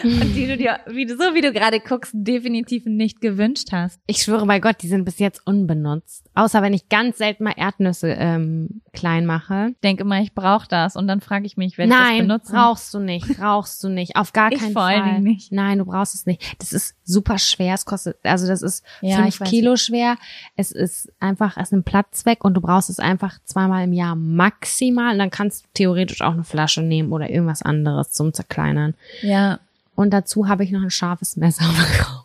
Und 0.04 0.34
die 0.34 0.48
du 0.48 0.58
dir, 0.58 0.80
wie 0.88 1.06
du, 1.06 1.16
so 1.16 1.34
wie 1.36 1.42
du 1.42 1.52
gerade 1.54 1.80
guckst, 1.80 2.12
definitiv 2.16 2.86
nicht 2.86 3.22
gewünscht 3.22 3.70
hast. 3.72 4.00
Ich 4.08 4.18
schwöre 4.24 4.46
bei 4.46 4.60
Gott, 4.60 4.78
die 4.82 4.88
sind 4.88 5.06
bis 5.06 5.20
jetzt 5.20 5.46
unbenutzt. 5.46 6.26
Außer 6.36 6.62
wenn 6.62 6.74
ich 6.74 6.90
ganz 6.90 7.18
selten 7.18 7.44
mal 7.44 7.54
Erdnüsse 7.56 8.10
ähm, 8.10 8.82
klein 8.94 9.26
mache. 9.26 9.70
Ich 9.72 9.80
denke 9.82 10.04
mal, 10.04 10.22
ich 10.24 10.34
brauche 10.34 10.68
das 10.68 10.96
und 10.96 11.08
dann 11.08 11.22
frage 11.22 11.46
ich 11.46 11.58
mich, 11.58 11.78
werde 11.78 11.92
ich 11.92 11.98
das 11.98 12.08
Nein, 12.08 12.28
benutzen? 12.28 12.54
brauchst 12.54 12.94
du 12.94 13.00
nicht, 13.00 13.38
brauchst 13.38 13.84
du 13.84 13.90
nicht. 13.90 14.16
Auf 14.16 14.34
gar 14.34 14.52
Ich 14.52 14.60
keinen 14.60 14.74
vor 14.74 14.84
allen 14.84 15.02
Fall. 15.04 15.12
Dingen 15.14 15.24
nicht. 15.24 15.52
Nein, 15.52 15.78
du 15.80 15.86
brauchst 15.86 16.16
es 16.16 16.26
nicht. 16.26 16.42
Das 16.60 16.74
ist 16.74 16.96
super 17.04 17.38
schwer. 17.38 17.74
Es 17.76 17.86
kostet, 17.86 18.18
also 18.24 18.48
das 18.48 18.62
ist 18.62 18.84
Ja, 19.02 19.18
fünf. 19.30 19.50
Kilo 19.50 19.76
schwer. 19.76 20.18
Es 20.56 20.72
ist 20.72 21.12
einfach, 21.20 21.58
es 21.58 21.72
nimmt 21.72 21.86
Platz 21.86 22.26
weg 22.26 22.44
und 22.44 22.54
du 22.56 22.62
brauchst 22.62 22.90
es 22.90 23.00
einfach 23.00 23.38
zweimal 23.46 23.84
im 23.84 23.94
Jahr 23.94 24.16
maximal. 24.16 25.14
Und 25.14 25.20
dann 25.20 25.30
kannst 25.32 25.64
du 25.64 25.68
theoretisch 25.74 26.22
auch 26.22 26.34
eine 26.34 26.44
Flasche 26.44 26.82
nehmen 26.82 27.12
oder 27.12 27.30
irgendwas 27.30 27.62
anderes 27.62 28.12
zum 28.12 28.34
Zerkleinern. 28.34 28.96
Ja. 29.22 29.60
Und 29.96 30.12
dazu 30.12 30.48
habe 30.48 30.64
ich 30.64 30.72
noch 30.72 30.82
ein 30.82 30.90
scharfes 30.90 31.36
Messer 31.36 31.66
bekommen. 31.68 32.24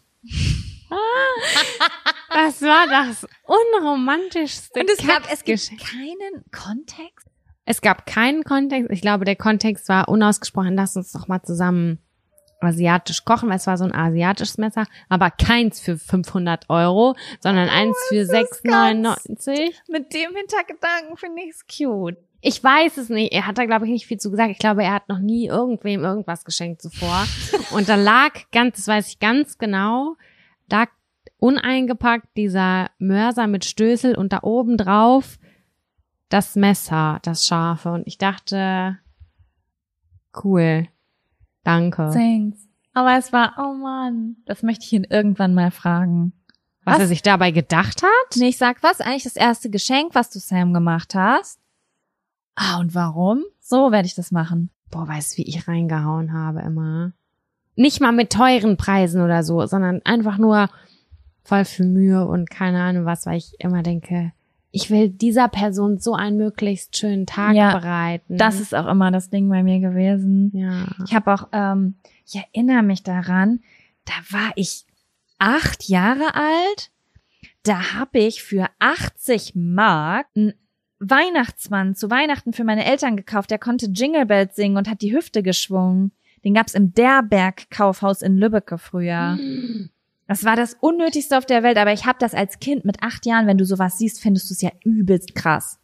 Das 2.31 2.63
war 2.63 2.87
das 2.89 3.27
unromantischste 3.45 4.81
Und 4.81 4.91
es 4.91 5.07
gab, 5.07 5.23
es 5.33 5.45
gibt 5.45 5.71
keinen 5.81 6.45
Kontext. 6.53 7.27
Es 7.65 7.81
gab 7.81 8.07
keinen 8.07 8.45
Kontext. 8.45 8.91
Ich 8.91 9.01
glaube, 9.01 9.25
der 9.25 9.37
Kontext 9.37 9.89
war 9.89 10.09
unausgesprochen. 10.09 10.75
Lass 10.75 10.97
uns 10.97 11.13
doch 11.13 11.29
mal 11.29 11.43
zusammen 11.43 11.99
asiatisch 12.61 13.25
kochen, 13.25 13.49
weil 13.49 13.57
es 13.57 13.67
war 13.67 13.77
so 13.79 13.85
ein 13.85 13.95
asiatisches 13.95 14.59
Messer, 14.59 14.87
aber 15.09 15.31
keins 15.31 15.81
für 15.81 15.97
500 15.97 16.69
Euro, 16.69 17.15
sondern 17.41 17.69
eins 17.69 17.97
für 18.09 18.27
das 18.27 18.51
ist 18.51 18.65
ganz- 18.65 19.07
6,99. 19.27 19.75
Mit 19.89 20.13
dem 20.13 20.35
Hintergedanken 20.35 21.17
finde 21.17 21.43
ich 21.43 21.51
es 21.51 21.67
cute. 21.67 22.17
Ich 22.41 22.63
weiß 22.63 22.99
es 22.99 23.09
nicht. 23.09 23.33
Er 23.33 23.47
hat 23.47 23.59
da, 23.59 23.65
glaube 23.65 23.87
ich, 23.87 23.91
nicht 23.91 24.07
viel 24.07 24.19
zu 24.19 24.31
gesagt. 24.31 24.53
Ich 24.53 24.59
glaube, 24.59 24.85
er 24.85 24.95
hat 24.95 25.09
noch 25.09 25.19
nie 25.19 25.47
irgendwem 25.47 26.05
irgendwas 26.05 26.45
geschenkt 26.45 26.83
zuvor. 26.83 27.27
Und 27.73 27.89
da 27.89 27.97
lag 27.97 28.33
ganz, 28.53 28.77
das 28.77 28.87
weiß 28.87 29.09
ich 29.09 29.19
ganz 29.19 29.59
genau, 29.59 30.17
lag 30.71 30.89
uneingepackt 31.39 32.29
dieser 32.37 32.91
Mörser 32.99 33.47
mit 33.47 33.65
Stößel 33.65 34.17
und 34.17 34.33
da 34.33 34.41
oben 34.43 34.77
drauf 34.77 35.39
das 36.29 36.57
Messer, 36.57 37.21
das 37.23 37.47
scharfe. 37.47 37.93
Und 37.93 38.07
ich 38.07 38.19
dachte, 38.19 38.99
cool. 40.43 40.89
Danke. 41.65 42.11
Thanks. 42.13 42.67
Aber 42.93 43.17
es 43.17 43.33
war, 43.33 43.55
oh 43.59 43.75
Mann, 43.75 44.37
das 44.47 44.63
möchte 44.63 44.85
ich 44.85 44.93
ihn 44.93 45.07
irgendwann 45.09 45.55
mal 45.55 45.71
fragen. 45.71 46.33
Was, 46.85 46.95
Was? 46.95 47.03
er 47.03 47.07
sich 47.09 47.23
dabei 47.23 47.51
gedacht 47.51 48.03
hat? 48.03 48.37
Nee, 48.37 48.49
ich 48.49 48.59
sag, 48.59 48.83
was 48.83 49.01
eigentlich 49.01 49.25
das 49.25 49.37
erste 49.37 49.71
Geschenk, 49.71 50.15
was 50.15 50.31
du 50.31 50.39
Sam 50.39 50.73
gemacht 50.73 51.15
hast? 51.15 51.61
Ah, 52.61 52.79
und 52.81 52.95
warum? 52.95 53.45
So 53.61 53.93
werde 53.93 54.07
ich 54.07 54.15
das 54.15 54.33
machen. 54.33 54.71
Boah, 54.91 55.07
weißt 55.07 55.35
du, 55.35 55.39
wie 55.39 55.49
ich 55.49 55.69
reingehauen 55.69 56.33
habe 56.33 56.61
immer? 56.61 57.13
Nicht 57.77 58.01
mal 58.01 58.13
mit 58.13 58.31
teuren 58.33 58.77
Preisen 58.77 59.23
oder 59.23 59.43
so, 59.45 59.65
sondern 59.67 60.01
einfach 60.05 60.39
nur 60.39 60.69
voll 61.45 61.65
für 61.65 61.85
Mühe 61.85 62.27
und 62.27 62.51
keine 62.51 62.83
Ahnung 62.83 63.05
was, 63.05 63.27
weil 63.27 63.37
ich 63.39 63.55
immer 63.61 63.83
denke, 63.83 64.33
ich 64.71 64.91
will 64.91 65.09
dieser 65.09 65.49
Person 65.49 65.99
so 65.99 66.15
einen 66.15 66.37
möglichst 66.37 66.97
schönen 66.97 67.27
Tag 67.27 67.55
Ja, 67.55 67.79
bereiten. 67.79 68.37
Das 68.37 68.61
ist 68.61 68.75
auch 68.75 68.87
immer 68.87 69.11
das 69.11 69.31
Ding 69.31 69.49
bei 69.49 69.63
mir 69.63 69.81
gewesen. 69.81 70.51
ja. 70.55 70.87
Ich 71.07 71.15
habe 71.15 71.33
auch, 71.33 71.49
ähm, 71.53 71.95
ich 72.27 72.35
erinnere 72.37 72.83
mich 72.83 73.03
daran, 73.03 73.61
da 74.05 74.13
war 74.31 74.51
ich 74.57 74.85
acht 75.39 75.89
Jahre 75.89 76.35
alt. 76.35 76.91
Da 77.63 77.95
habe 77.95 78.19
ich 78.19 78.43
für 78.43 78.67
80 78.79 79.53
Mark 79.55 80.27
einen 80.37 80.55
Weihnachtsmann 81.01 81.95
zu 81.95 82.11
Weihnachten 82.11 82.53
für 82.53 82.65
meine 82.65 82.85
Eltern 82.85 83.17
gekauft. 83.17 83.51
Der 83.51 83.59
konnte 83.59 83.87
Jingle 83.87 84.27
Bells 84.27 84.57
singen 84.57 84.77
und 84.77 84.89
hat 84.89 85.01
die 85.01 85.15
Hüfte 85.15 85.43
geschwungen. 85.43 86.13
Den 86.45 86.55
gab's 86.55 86.75
im 86.75 86.93
Derberg 86.93 87.71
Kaufhaus 87.71 88.23
in 88.23 88.37
Lübbecke 88.37 88.79
früher. 88.79 89.39
Das 90.27 90.45
war 90.45 90.57
das 90.57 90.77
Unnötigste 90.81 91.39
auf 91.39 91.47
der 91.47 91.63
Welt, 91.63 91.79
aber 91.79 91.93
ich 91.93 92.05
habe 92.05 92.19
das 92.21 92.35
als 92.35 92.59
Kind 92.61 92.85
mit 92.85 93.03
acht 93.03 93.27
Jahren, 93.27 93.47
wenn 93.47 93.59
du 93.59 93.65
sowas 93.65 93.99
siehst, 93.99 94.21
findest 94.21 94.51
du 94.51 94.55
es 94.55 94.61
ja 94.61 94.71
übelst 94.85 95.35
krass. 95.35 95.79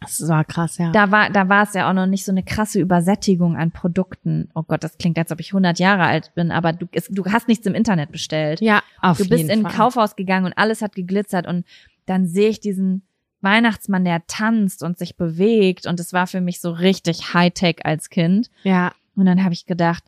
Das 0.00 0.26
war 0.28 0.44
krass, 0.44 0.78
ja. 0.78 0.92
Da 0.92 1.10
war, 1.10 1.30
da 1.30 1.48
war 1.48 1.64
es 1.64 1.74
ja 1.74 1.88
auch 1.88 1.92
noch 1.92 2.06
nicht 2.06 2.24
so 2.24 2.32
eine 2.32 2.42
krasse 2.42 2.80
Übersättigung 2.80 3.56
an 3.56 3.70
Produkten. 3.70 4.48
Oh 4.54 4.62
Gott, 4.62 4.82
das 4.82 4.96
klingt, 4.96 5.18
als 5.18 5.30
ob 5.30 5.40
ich 5.40 5.48
100 5.48 5.78
Jahre 5.78 6.04
alt 6.04 6.32
bin, 6.34 6.50
aber 6.50 6.72
du, 6.72 6.86
es, 6.92 7.08
du 7.08 7.24
hast 7.26 7.48
nichts 7.48 7.66
im 7.66 7.74
Internet 7.74 8.10
bestellt. 8.10 8.60
ja, 8.60 8.82
auf 9.02 9.18
du 9.18 9.24
bist 9.28 9.38
jeden 9.38 9.50
in 9.50 9.58
ein 9.60 9.70
Fall. 9.70 9.78
Kaufhaus 9.78 10.16
gegangen 10.16 10.46
und 10.46 10.56
alles 10.56 10.80
hat 10.80 10.94
geglitzert 10.94 11.46
und 11.46 11.66
dann 12.06 12.26
sehe 12.26 12.48
ich 12.48 12.60
diesen 12.60 13.02
Weihnachtsmann, 13.42 14.04
der 14.04 14.26
tanzt 14.26 14.82
und 14.82 14.98
sich 14.98 15.16
bewegt 15.16 15.86
und 15.86 15.98
es 16.00 16.12
war 16.12 16.26
für 16.26 16.40
mich 16.40 16.60
so 16.60 16.70
richtig 16.70 17.34
Hightech 17.34 17.84
als 17.84 18.10
Kind. 18.10 18.50
Ja, 18.64 18.92
Und 19.16 19.26
dann 19.26 19.42
habe 19.42 19.54
ich 19.54 19.66
gedacht, 19.66 20.04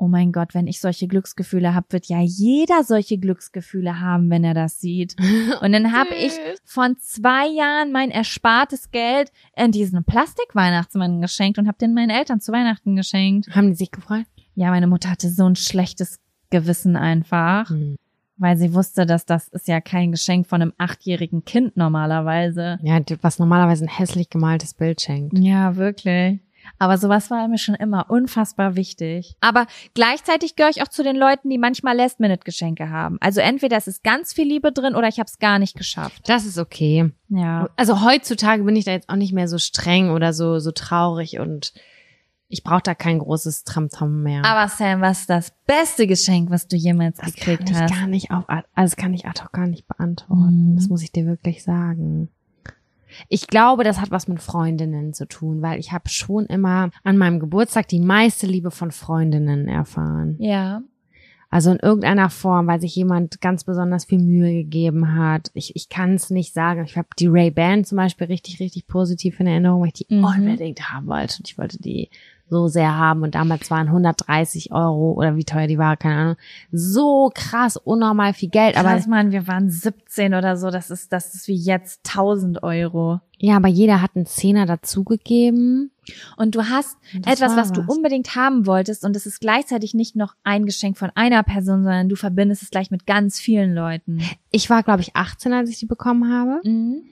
oh 0.00 0.06
mein 0.06 0.30
Gott, 0.30 0.54
wenn 0.54 0.68
ich 0.68 0.80
solche 0.80 1.08
Glücksgefühle 1.08 1.74
habe, 1.74 1.86
wird 1.90 2.06
ja 2.06 2.20
jeder 2.20 2.84
solche 2.84 3.18
Glücksgefühle 3.18 3.98
haben, 4.00 4.30
wenn 4.30 4.44
er 4.44 4.54
das 4.54 4.78
sieht. 4.80 5.16
Und 5.60 5.72
dann 5.72 5.92
habe 5.92 6.14
ich 6.14 6.32
von 6.64 6.96
zwei 6.98 7.48
Jahren 7.48 7.90
mein 7.90 8.10
erspartes 8.12 8.92
Geld 8.92 9.32
in 9.56 9.72
diesen 9.72 10.04
Plastikweihnachtsmann 10.04 11.20
geschenkt 11.20 11.58
und 11.58 11.66
habe 11.66 11.78
den 11.78 11.94
meinen 11.94 12.10
Eltern 12.10 12.40
zu 12.40 12.52
Weihnachten 12.52 12.94
geschenkt. 12.94 13.48
haben 13.56 13.70
die 13.70 13.74
sich 13.74 13.90
gefreut? 13.90 14.26
Ja, 14.54 14.70
meine 14.70 14.86
Mutter 14.86 15.10
hatte 15.10 15.30
so 15.30 15.46
ein 15.46 15.56
schlechtes 15.56 16.20
Gewissen 16.50 16.94
einfach, 16.96 17.68
Hm. 17.70 17.96
Weil 18.38 18.56
sie 18.56 18.74
wusste, 18.74 19.06
dass 19.06 19.26
das 19.26 19.48
ist 19.48 19.68
ja 19.68 19.80
kein 19.80 20.12
Geschenk 20.12 20.46
von 20.46 20.62
einem 20.62 20.72
achtjährigen 20.78 21.44
Kind 21.44 21.76
normalerweise. 21.76 22.78
Ja, 22.82 23.00
was 23.22 23.38
normalerweise 23.38 23.84
ein 23.84 23.88
hässlich 23.88 24.30
gemaltes 24.30 24.74
Bild 24.74 25.00
schenkt. 25.00 25.38
Ja, 25.38 25.76
wirklich. 25.76 26.40
Aber 26.78 26.98
sowas 26.98 27.30
war 27.30 27.48
mir 27.48 27.58
schon 27.58 27.74
immer 27.74 28.10
unfassbar 28.10 28.76
wichtig. 28.76 29.36
Aber 29.40 29.66
gleichzeitig 29.94 30.54
gehöre 30.56 30.70
ich 30.70 30.82
auch 30.82 30.88
zu 30.88 31.02
den 31.02 31.16
Leuten, 31.16 31.48
die 31.48 31.58
manchmal 31.58 31.96
Last-Minute-Geschenke 31.96 32.90
haben. 32.90 33.16
Also 33.20 33.40
entweder 33.40 33.76
es 33.76 33.86
ist 33.86 34.04
ganz 34.04 34.32
viel 34.32 34.46
Liebe 34.46 34.72
drin 34.72 34.94
oder 34.94 35.08
ich 35.08 35.18
habe 35.18 35.28
es 35.28 35.38
gar 35.38 35.58
nicht 35.58 35.76
geschafft. 35.76 36.28
Das 36.28 36.44
ist 36.44 36.58
okay. 36.58 37.10
Ja. 37.28 37.68
Also 37.76 38.04
heutzutage 38.04 38.64
bin 38.64 38.76
ich 38.76 38.84
da 38.84 38.92
jetzt 38.92 39.08
auch 39.08 39.16
nicht 39.16 39.32
mehr 39.32 39.48
so 39.48 39.58
streng 39.58 40.10
oder 40.10 40.32
so, 40.32 40.58
so 40.58 40.70
traurig 40.72 41.38
und 41.38 41.72
ich 42.48 42.64
brauche 42.64 42.82
da 42.82 42.94
kein 42.94 43.18
großes 43.18 43.64
Tramtam 43.64 44.22
mehr. 44.22 44.44
Aber 44.44 44.68
Sam, 44.68 45.00
was 45.02 45.20
ist 45.20 45.30
das 45.30 45.52
beste 45.66 46.06
Geschenk, 46.06 46.50
was 46.50 46.66
du 46.66 46.76
jemals 46.76 47.18
das 47.18 47.34
kann 47.34 47.56
gekriegt 47.56 47.70
ich 47.70 47.76
hast? 47.76 47.92
gar 47.94 48.06
nicht 48.06 48.30
auf, 48.30 48.44
also 48.48 48.62
das 48.74 48.96
kann 48.96 49.12
ich 49.14 49.26
ad 49.26 49.42
hoc 49.42 49.52
gar 49.52 49.66
nicht 49.66 49.86
beantworten. 49.86 50.72
Mhm. 50.72 50.76
Das 50.76 50.88
muss 50.88 51.02
ich 51.02 51.12
dir 51.12 51.26
wirklich 51.26 51.62
sagen. 51.62 52.28
Ich 53.28 53.46
glaube, 53.46 53.84
das 53.84 54.00
hat 54.00 54.10
was 54.10 54.28
mit 54.28 54.40
Freundinnen 54.40 55.12
zu 55.14 55.26
tun, 55.26 55.62
weil 55.62 55.78
ich 55.80 55.92
habe 55.92 56.08
schon 56.08 56.46
immer 56.46 56.90
an 57.04 57.16
meinem 57.18 57.40
Geburtstag 57.40 57.88
die 57.88 58.00
meiste 58.00 58.46
Liebe 58.46 58.70
von 58.70 58.90
Freundinnen 58.90 59.66
erfahren. 59.66 60.36
Ja. 60.38 60.82
Also 61.50 61.70
in 61.70 61.78
irgendeiner 61.78 62.28
Form, 62.28 62.66
weil 62.66 62.78
sich 62.80 62.94
jemand 62.94 63.40
ganz 63.40 63.64
besonders 63.64 64.04
viel 64.04 64.18
Mühe 64.18 64.52
gegeben 64.52 65.14
hat. 65.16 65.50
Ich, 65.54 65.74
ich 65.74 65.88
kann 65.88 66.14
es 66.14 66.28
nicht 66.28 66.52
sagen. 66.52 66.84
Ich 66.84 66.98
habe 66.98 67.08
die 67.18 67.26
Ray-Ban 67.28 67.84
zum 67.84 67.96
Beispiel 67.96 68.26
richtig, 68.26 68.60
richtig 68.60 68.86
positiv 68.86 69.40
in 69.40 69.46
Erinnerung, 69.46 69.80
weil 69.80 69.88
ich 69.88 70.06
die 70.06 70.14
Mhm. 70.14 70.24
unbedingt 70.24 70.90
haben 70.92 71.06
wollte. 71.06 71.36
Und 71.38 71.48
ich 71.48 71.56
wollte 71.56 71.78
die 71.80 72.10
so 72.50 72.68
sehr 72.68 72.96
haben. 72.96 73.22
Und 73.22 73.34
damals 73.34 73.70
waren 73.70 73.88
130 73.88 74.72
Euro 74.72 75.12
oder 75.12 75.36
wie 75.36 75.44
teuer 75.44 75.66
die 75.66 75.78
war, 75.78 75.96
keine 75.96 76.14
Ahnung. 76.16 76.36
So 76.72 77.30
krass, 77.34 77.76
unnormal 77.76 78.32
viel 78.34 78.48
Geld. 78.50 78.76
Aber 78.76 78.88
Aber 78.88 78.96
Krass, 78.96 79.06
Mann, 79.06 79.30
wir 79.32 79.46
waren 79.46 79.70
17 79.70 80.34
oder 80.34 80.56
so. 80.56 80.70
Das 80.70 80.90
ist, 80.90 81.12
das 81.12 81.34
ist 81.34 81.48
wie 81.48 81.56
jetzt 81.56 82.00
1000 82.08 82.62
Euro. 82.62 83.20
ja, 83.38 83.56
aber 83.56 83.68
jeder 83.68 84.00
hat 84.02 84.12
einen 84.14 84.26
Zehner 84.26 84.66
dazugegeben. 84.66 85.90
Und 86.36 86.54
du 86.54 86.62
hast 86.68 86.96
Das 87.22 87.34
etwas, 87.34 87.50
war 87.52 87.56
was 87.58 87.72
du 87.72 87.82
was. 87.86 87.94
unbedingt 87.94 88.34
haben 88.34 88.66
wolltest 88.66 89.04
und 89.04 89.14
es 89.14 89.26
ist 89.26 89.40
gleichzeitig 89.40 89.92
nicht 89.92 90.16
noch 90.16 90.34
ein 90.42 90.64
Geschenk 90.64 90.96
von 90.96 91.10
einer 91.14 91.42
Person, 91.42 91.82
sondern 91.84 92.08
du 92.08 92.16
verbindest 92.16 92.62
es 92.62 92.70
gleich 92.70 92.90
mit 92.90 93.06
ganz 93.06 93.38
vielen 93.38 93.74
Leuten. 93.74 94.22
Ich 94.50 94.70
war, 94.70 94.82
glaube 94.82 95.02
ich, 95.02 95.14
18, 95.14 95.52
als 95.52 95.68
ich 95.68 95.78
die 95.78 95.86
bekommen 95.86 96.32
habe. 96.32 96.60
Mhm. 96.66 97.02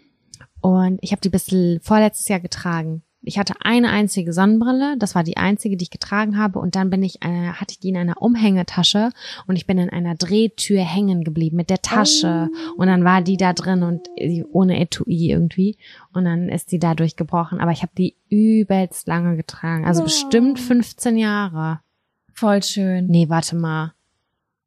Und 0.62 0.98
ich 1.02 1.12
habe 1.12 1.20
die 1.20 1.28
bis 1.28 1.46
vorletztes 1.82 2.26
Jahr 2.28 2.40
getragen. 2.40 3.02
Ich 3.26 3.40
hatte 3.40 3.54
eine 3.60 3.90
einzige 3.90 4.32
Sonnenbrille, 4.32 4.96
das 4.98 5.16
war 5.16 5.24
die 5.24 5.36
einzige, 5.36 5.76
die 5.76 5.82
ich 5.82 5.90
getragen 5.90 6.38
habe. 6.38 6.60
Und 6.60 6.76
dann 6.76 6.90
bin 6.90 7.02
ich, 7.02 7.22
äh, 7.24 7.48
hatte 7.48 7.72
ich 7.72 7.80
die 7.80 7.88
in 7.88 7.96
einer 7.96 8.22
Umhängetasche 8.22 9.10
und 9.48 9.56
ich 9.56 9.66
bin 9.66 9.78
in 9.78 9.90
einer 9.90 10.14
Drehtür 10.14 10.80
hängen 10.82 11.24
geblieben 11.24 11.56
mit 11.56 11.68
der 11.68 11.82
Tasche. 11.82 12.48
Und 12.76 12.86
dann 12.86 13.02
war 13.02 13.22
die 13.22 13.36
da 13.36 13.52
drin 13.52 13.82
und 13.82 14.08
äh, 14.14 14.44
ohne 14.52 14.78
Etui 14.78 15.28
irgendwie. 15.28 15.76
Und 16.12 16.24
dann 16.24 16.48
ist 16.48 16.70
die 16.70 16.78
da 16.78 16.94
durchgebrochen. 16.94 17.58
Aber 17.58 17.72
ich 17.72 17.82
habe 17.82 17.90
die 17.98 18.14
übelst 18.30 19.08
lange 19.08 19.36
getragen. 19.36 19.84
Also 19.84 20.04
bestimmt 20.04 20.60
15 20.60 21.18
Jahre. 21.18 21.80
Voll 22.32 22.62
schön. 22.62 23.08
Nee, 23.08 23.28
warte 23.28 23.56
mal. 23.56 23.94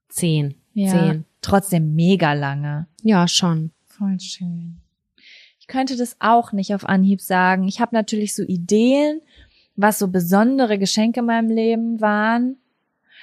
Zehn. 0.10 0.56
Ja. 0.74 0.92
Zehn. 0.92 1.26
Trotzdem 1.42 1.96
mega 1.96 2.34
lange. 2.34 2.88
Ja, 3.04 3.26
schon. 3.30 3.72
Voll 3.86 4.20
schön. 4.20 4.82
Ich 5.70 5.74
könnte 5.74 5.96
das 5.96 6.16
auch 6.18 6.52
nicht 6.52 6.74
auf 6.74 6.84
Anhieb 6.84 7.22
sagen. 7.22 7.68
Ich 7.68 7.80
habe 7.80 7.96
natürlich 7.96 8.34
so 8.34 8.42
Ideen, 8.42 9.22
was 9.76 10.00
so 10.00 10.08
besondere 10.08 10.80
Geschenke 10.80 11.20
in 11.20 11.28
meinem 11.28 11.52
Leben 11.52 12.02
waren. 12.02 12.58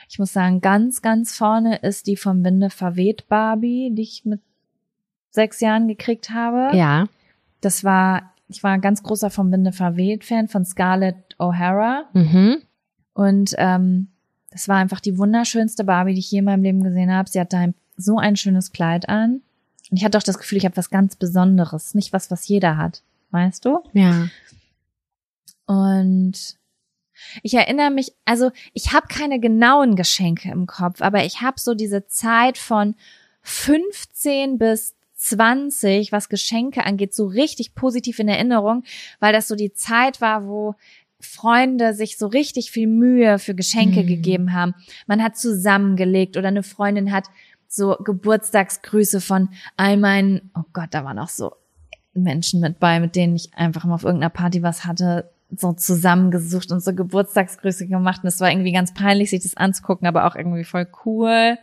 Ich 0.09 0.21
muss 0.21 0.33
sagen, 0.33 0.61
ganz, 0.61 1.03
ganz 1.03 1.37
vorne 1.37 1.79
ist 1.79 2.07
die 2.07 2.17
vom 2.17 2.45
Winde 2.45 2.71
verweht 2.71 3.29
Barbie, 3.29 3.91
die 3.93 4.03
ich 4.03 4.25
mit 4.25 4.41
sechs 5.31 5.59
Jahren 5.59 5.89
gekriegt 5.89 6.31
habe. 6.31 6.77
Ja. 6.77 7.09
Das 7.61 7.83
war, 7.83 8.33
ich 8.47 8.63
war 8.63 8.71
ein 8.71 8.81
ganz 8.81 9.03
großer 9.03 9.31
vom 9.31 9.51
Winde 9.51 9.73
verweht 9.73 10.25
Fan 10.25 10.47
von 10.47 10.65
Scarlett 10.65 11.35
O'Hara. 11.41 12.05
Mhm. 12.13 12.59
Und 13.13 13.57
ähm, 13.59 14.07
das 14.51 14.69
war 14.69 14.77
einfach 14.77 15.01
die 15.01 15.19
wunderschönste 15.19 15.83
Barbie, 15.83 16.15
die 16.15 16.21
ich 16.21 16.31
je 16.31 16.39
in 16.39 16.45
meinem 16.45 16.63
Leben 16.63 16.85
gesehen 16.85 17.13
habe. 17.13 17.29
Sie 17.29 17.41
hatte 17.41 17.57
ein, 17.57 17.75
so 17.97 18.19
ein 18.19 18.37
schönes 18.37 18.71
Kleid 18.71 19.09
an. 19.09 19.41
Und 19.91 19.97
ich 19.99 20.05
hatte 20.05 20.19
auch 20.19 20.23
das 20.23 20.39
Gefühl, 20.39 20.59
ich 20.59 20.65
habe 20.65 20.77
was 20.77 20.91
ganz 20.91 21.17
Besonderes, 21.17 21.95
nicht 21.95 22.13
was, 22.13 22.31
was 22.31 22.49
jeder 22.49 22.77
hat. 22.77 23.03
Weißt 23.31 23.65
du? 23.65 23.83
Ja. 23.93 24.29
Und 25.67 26.57
ich 27.43 27.55
erinnere 27.55 27.91
mich, 27.91 28.13
also 28.25 28.51
ich 28.73 28.93
habe 28.93 29.07
keine 29.09 29.41
genauen 29.41 29.97
Geschenke 29.97 30.51
im 30.51 30.67
Kopf, 30.67 31.01
aber 31.03 31.25
ich 31.25 31.41
habe 31.41 31.59
so 31.59 31.75
diese 31.75 32.07
Zeit 32.07 32.59
von 32.59 32.95
15 33.43 34.59
bis 34.59 34.95
20, 35.15 36.13
was 36.13 36.29
Geschenke 36.29 36.85
angeht, 36.85 37.15
so 37.15 37.27
richtig 37.27 37.75
positiv 37.75 38.19
in 38.19 38.29
Erinnerung, 38.29 38.85
weil 39.19 39.33
das 39.33 39.49
so 39.49 39.55
die 39.57 39.73
Zeit 39.73 40.21
war, 40.21 40.47
wo 40.47 40.75
Freunde 41.21 41.95
sich 41.95 42.19
so 42.19 42.27
richtig 42.27 42.71
viel 42.71 42.87
Mühe 42.87 43.39
für 43.39 43.55
Geschenke 43.55 44.03
Mhm. 44.03 44.07
gegeben 44.07 44.53
haben. 44.53 44.75
Man 45.07 45.23
hat 45.23 45.39
zusammengelegt 45.39 46.37
oder 46.37 46.49
eine 46.49 46.63
Freundin 46.63 47.11
hat 47.13 47.25
so 47.69 47.97
Geburtstagsgrüße 48.03 49.21
von 49.21 49.49
all 49.77 49.97
meinen, 49.97 50.51
oh 50.57 50.65
Gott, 50.73 50.89
da 50.93 51.05
waren 51.05 51.19
auch 51.19 51.29
so 51.29 51.53
Menschen 52.15 52.61
mit 52.61 52.79
bei, 52.81 52.99
mit 53.01 53.15
denen 53.17 53.37
ich 53.37 53.53
einfach 53.55 53.85
mal 53.85 53.95
auf 53.95 54.05
irgendeiner 54.05 54.31
Party 54.31 54.63
was 54.63 54.85
hatte, 54.87 55.31
so 55.55 55.73
zusammengesucht 55.75 56.73
und 56.73 56.83
so 56.83 56.93
Geburtstagsgrüße 56.95 57.87
gemacht. 57.87 58.21
Und 58.23 58.29
es 58.29 58.41
war 58.41 58.51
irgendwie 58.51 58.73
ganz 58.73 58.95
peinlich, 58.95 59.31
sich 59.31 59.43
das 59.43 59.57
anzugucken, 59.57 60.09
aber 60.09 60.27
auch 60.27 60.35
irgendwie 60.35 60.65
voll 60.65 60.87
cool. 61.05 61.57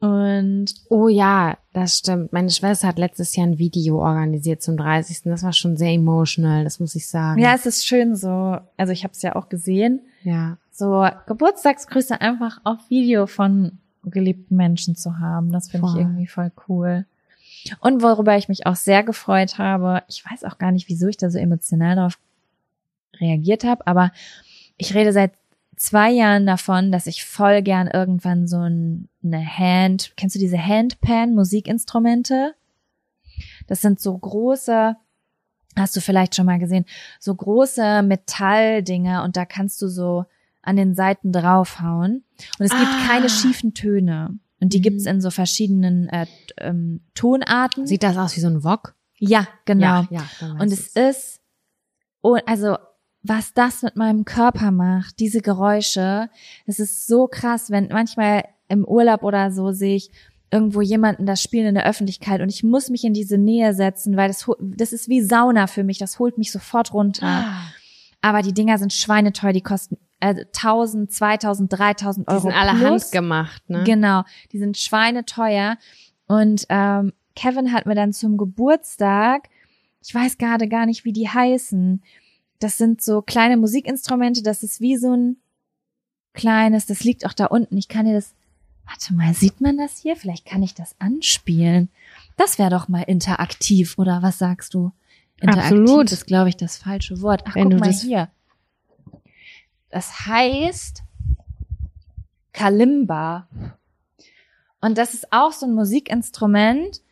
Und 0.00 0.66
Oh 0.90 1.08
ja, 1.08 1.58
das 1.72 1.98
stimmt. 1.98 2.32
Meine 2.32 2.50
Schwester 2.50 2.86
hat 2.86 2.98
letztes 3.00 3.34
Jahr 3.34 3.48
ein 3.48 3.58
Video 3.58 3.98
organisiert 4.00 4.62
zum 4.62 4.76
30. 4.76 5.22
Das 5.24 5.42
war 5.42 5.52
schon 5.52 5.76
sehr 5.76 5.90
emotional, 5.92 6.62
das 6.64 6.78
muss 6.78 6.94
ich 6.94 7.08
sagen. 7.08 7.40
ja, 7.40 7.52
es 7.54 7.66
ist 7.66 7.84
schön 7.84 8.14
so, 8.14 8.58
also 8.76 8.92
ich 8.92 9.02
habe 9.02 9.12
es 9.12 9.22
ja 9.22 9.34
auch 9.34 9.48
gesehen, 9.48 10.00
Ja. 10.22 10.56
so 10.70 11.04
Geburtstagsgrüße 11.26 12.20
einfach 12.20 12.60
auf 12.62 12.78
Video 12.88 13.26
von 13.26 13.78
geliebten 14.04 14.56
Menschen 14.56 14.96
zu 14.96 15.18
haben. 15.18 15.52
Das 15.52 15.70
finde 15.70 15.88
ich 15.90 15.98
irgendwie 15.98 16.26
voll 16.26 16.52
cool. 16.68 17.06
Und 17.80 18.02
worüber 18.02 18.36
ich 18.36 18.48
mich 18.48 18.66
auch 18.66 18.76
sehr 18.76 19.02
gefreut 19.02 19.58
habe, 19.58 20.02
ich 20.08 20.24
weiß 20.24 20.44
auch 20.44 20.58
gar 20.58 20.72
nicht, 20.72 20.88
wieso 20.88 21.08
ich 21.08 21.16
da 21.16 21.30
so 21.30 21.38
emotional 21.38 21.96
drauf 21.96 22.18
reagiert 23.20 23.64
habe, 23.64 23.86
aber 23.86 24.12
ich 24.76 24.94
rede 24.94 25.12
seit 25.12 25.32
zwei 25.76 26.10
Jahren 26.10 26.46
davon, 26.46 26.92
dass 26.92 27.06
ich 27.06 27.24
voll 27.24 27.62
gern 27.62 27.88
irgendwann 27.88 28.46
so 28.46 28.58
ein, 28.58 29.08
eine 29.22 29.44
Hand, 29.44 30.12
kennst 30.16 30.34
du 30.34 30.40
diese 30.40 30.58
Handpan 30.58 31.34
Musikinstrumente? 31.34 32.54
Das 33.66 33.80
sind 33.80 34.00
so 34.00 34.16
große, 34.16 34.96
hast 35.76 35.96
du 35.96 36.00
vielleicht 36.00 36.34
schon 36.34 36.46
mal 36.46 36.58
gesehen, 36.58 36.84
so 37.20 37.34
große 37.34 38.02
Metalldinger 38.02 39.22
und 39.24 39.36
da 39.36 39.44
kannst 39.44 39.80
du 39.82 39.88
so 39.88 40.26
an 40.68 40.76
den 40.76 40.94
Seiten 40.94 41.32
draufhauen 41.32 42.24
und 42.58 42.64
es 42.64 42.70
gibt 42.70 42.82
Ah. 42.90 43.06
keine 43.08 43.28
schiefen 43.28 43.74
Töne 43.74 44.38
und 44.60 44.72
die 44.72 44.78
Mhm. 44.78 44.82
gibt's 44.82 45.06
in 45.06 45.20
so 45.20 45.30
verschiedenen 45.30 46.08
äh, 46.08 46.26
ähm, 46.58 47.00
Tonarten. 47.14 47.86
Sieht 47.86 48.02
das 48.02 48.16
aus 48.16 48.36
wie 48.36 48.40
so 48.40 48.48
ein 48.48 48.62
Wok? 48.64 48.94
ja, 49.18 49.48
genau. 49.64 50.06
Ja, 50.10 50.24
ja 50.40 50.52
Und 50.60 50.72
es 50.72 50.88
ist, 50.88 51.40
oh, 52.22 52.36
also 52.46 52.76
was 53.24 53.52
das 53.52 53.82
mit 53.82 53.96
meinem 53.96 54.24
Körper 54.24 54.70
macht, 54.70 55.18
diese 55.18 55.40
Geräusche, 55.40 56.30
es 56.66 56.78
ist 56.78 57.06
so 57.08 57.26
krass, 57.26 57.68
wenn 57.70 57.88
manchmal 57.88 58.44
im 58.68 58.84
Urlaub 58.84 59.24
oder 59.24 59.50
so 59.50 59.72
sehe 59.72 59.96
ich 59.96 60.10
irgendwo 60.50 60.80
jemanden 60.80 61.26
das 61.26 61.42
spielen 61.42 61.66
in 61.66 61.74
der 61.74 61.84
Öffentlichkeit 61.86 62.40
und 62.40 62.48
ich 62.48 62.62
muss 62.62 62.88
mich 62.90 63.04
in 63.04 63.12
diese 63.12 63.36
Nähe 63.36 63.74
setzen, 63.74 64.16
weil 64.16 64.28
das, 64.28 64.46
das 64.60 64.92
ist 64.92 65.08
wie 65.08 65.20
Sauna 65.20 65.66
für 65.66 65.84
mich, 65.84 65.98
das 65.98 66.18
holt 66.20 66.38
mich 66.38 66.52
sofort 66.52 66.94
runter. 66.94 67.26
Ah, 67.26 67.72
Aber 68.22 68.40
die 68.42 68.54
Dinger 68.54 68.78
sind 68.78 68.92
schweineteuer, 68.92 69.52
die 69.52 69.60
kosten 69.62 69.98
äh, 70.20 70.44
1000, 70.54 71.12
2000, 71.12 71.72
3000 71.72 72.28
die 72.28 72.32
Euro 72.32 72.40
sind 72.40 72.52
alle 72.52 72.78
plus. 72.78 73.04
handgemacht, 73.04 73.68
ne? 73.70 73.84
Genau, 73.84 74.24
die 74.52 74.58
sind 74.58 74.76
schweineteuer. 74.76 75.76
Und 76.26 76.66
ähm, 76.68 77.12
Kevin 77.34 77.72
hat 77.72 77.86
mir 77.86 77.94
dann 77.94 78.12
zum 78.12 78.36
Geburtstag, 78.36 79.48
ich 80.02 80.14
weiß 80.14 80.38
gerade 80.38 80.68
gar 80.68 80.86
nicht, 80.86 81.04
wie 81.04 81.12
die 81.12 81.28
heißen. 81.28 82.02
Das 82.58 82.76
sind 82.76 83.02
so 83.02 83.22
kleine 83.22 83.56
Musikinstrumente, 83.56 84.42
das 84.42 84.62
ist 84.62 84.80
wie 84.80 84.96
so 84.96 85.14
ein 85.14 85.36
kleines, 86.34 86.86
das 86.86 87.04
liegt 87.04 87.24
auch 87.24 87.32
da 87.32 87.46
unten. 87.46 87.76
Ich 87.76 87.88
kann 87.88 88.06
dir 88.06 88.14
das, 88.14 88.34
warte 88.86 89.14
mal, 89.14 89.32
sieht 89.34 89.60
man 89.60 89.76
das 89.76 89.98
hier? 89.98 90.16
Vielleicht 90.16 90.44
kann 90.44 90.62
ich 90.62 90.74
das 90.74 90.96
anspielen. 90.98 91.88
Das 92.36 92.58
wäre 92.58 92.70
doch 92.70 92.88
mal 92.88 93.02
interaktiv, 93.02 93.98
oder 93.98 94.22
was 94.22 94.38
sagst 94.38 94.74
du? 94.74 94.92
Interaktiv 95.40 95.80
Absolut. 95.80 96.12
ist, 96.12 96.26
glaube 96.26 96.48
ich, 96.48 96.56
das 96.56 96.76
falsche 96.76 97.20
Wort. 97.20 97.42
Ach, 97.46 97.54
Wenn 97.54 97.64
guck 97.70 97.72
du 97.72 97.78
mal 97.78 97.92
hier. 97.92 98.28
Das 99.90 100.26
heißt 100.26 101.02
Kalimba. 102.52 103.48
Und 104.80 104.98
das 104.98 105.14
ist 105.14 105.32
auch 105.32 105.52
so 105.52 105.66
ein 105.66 105.74
Musikinstrument. 105.74 107.02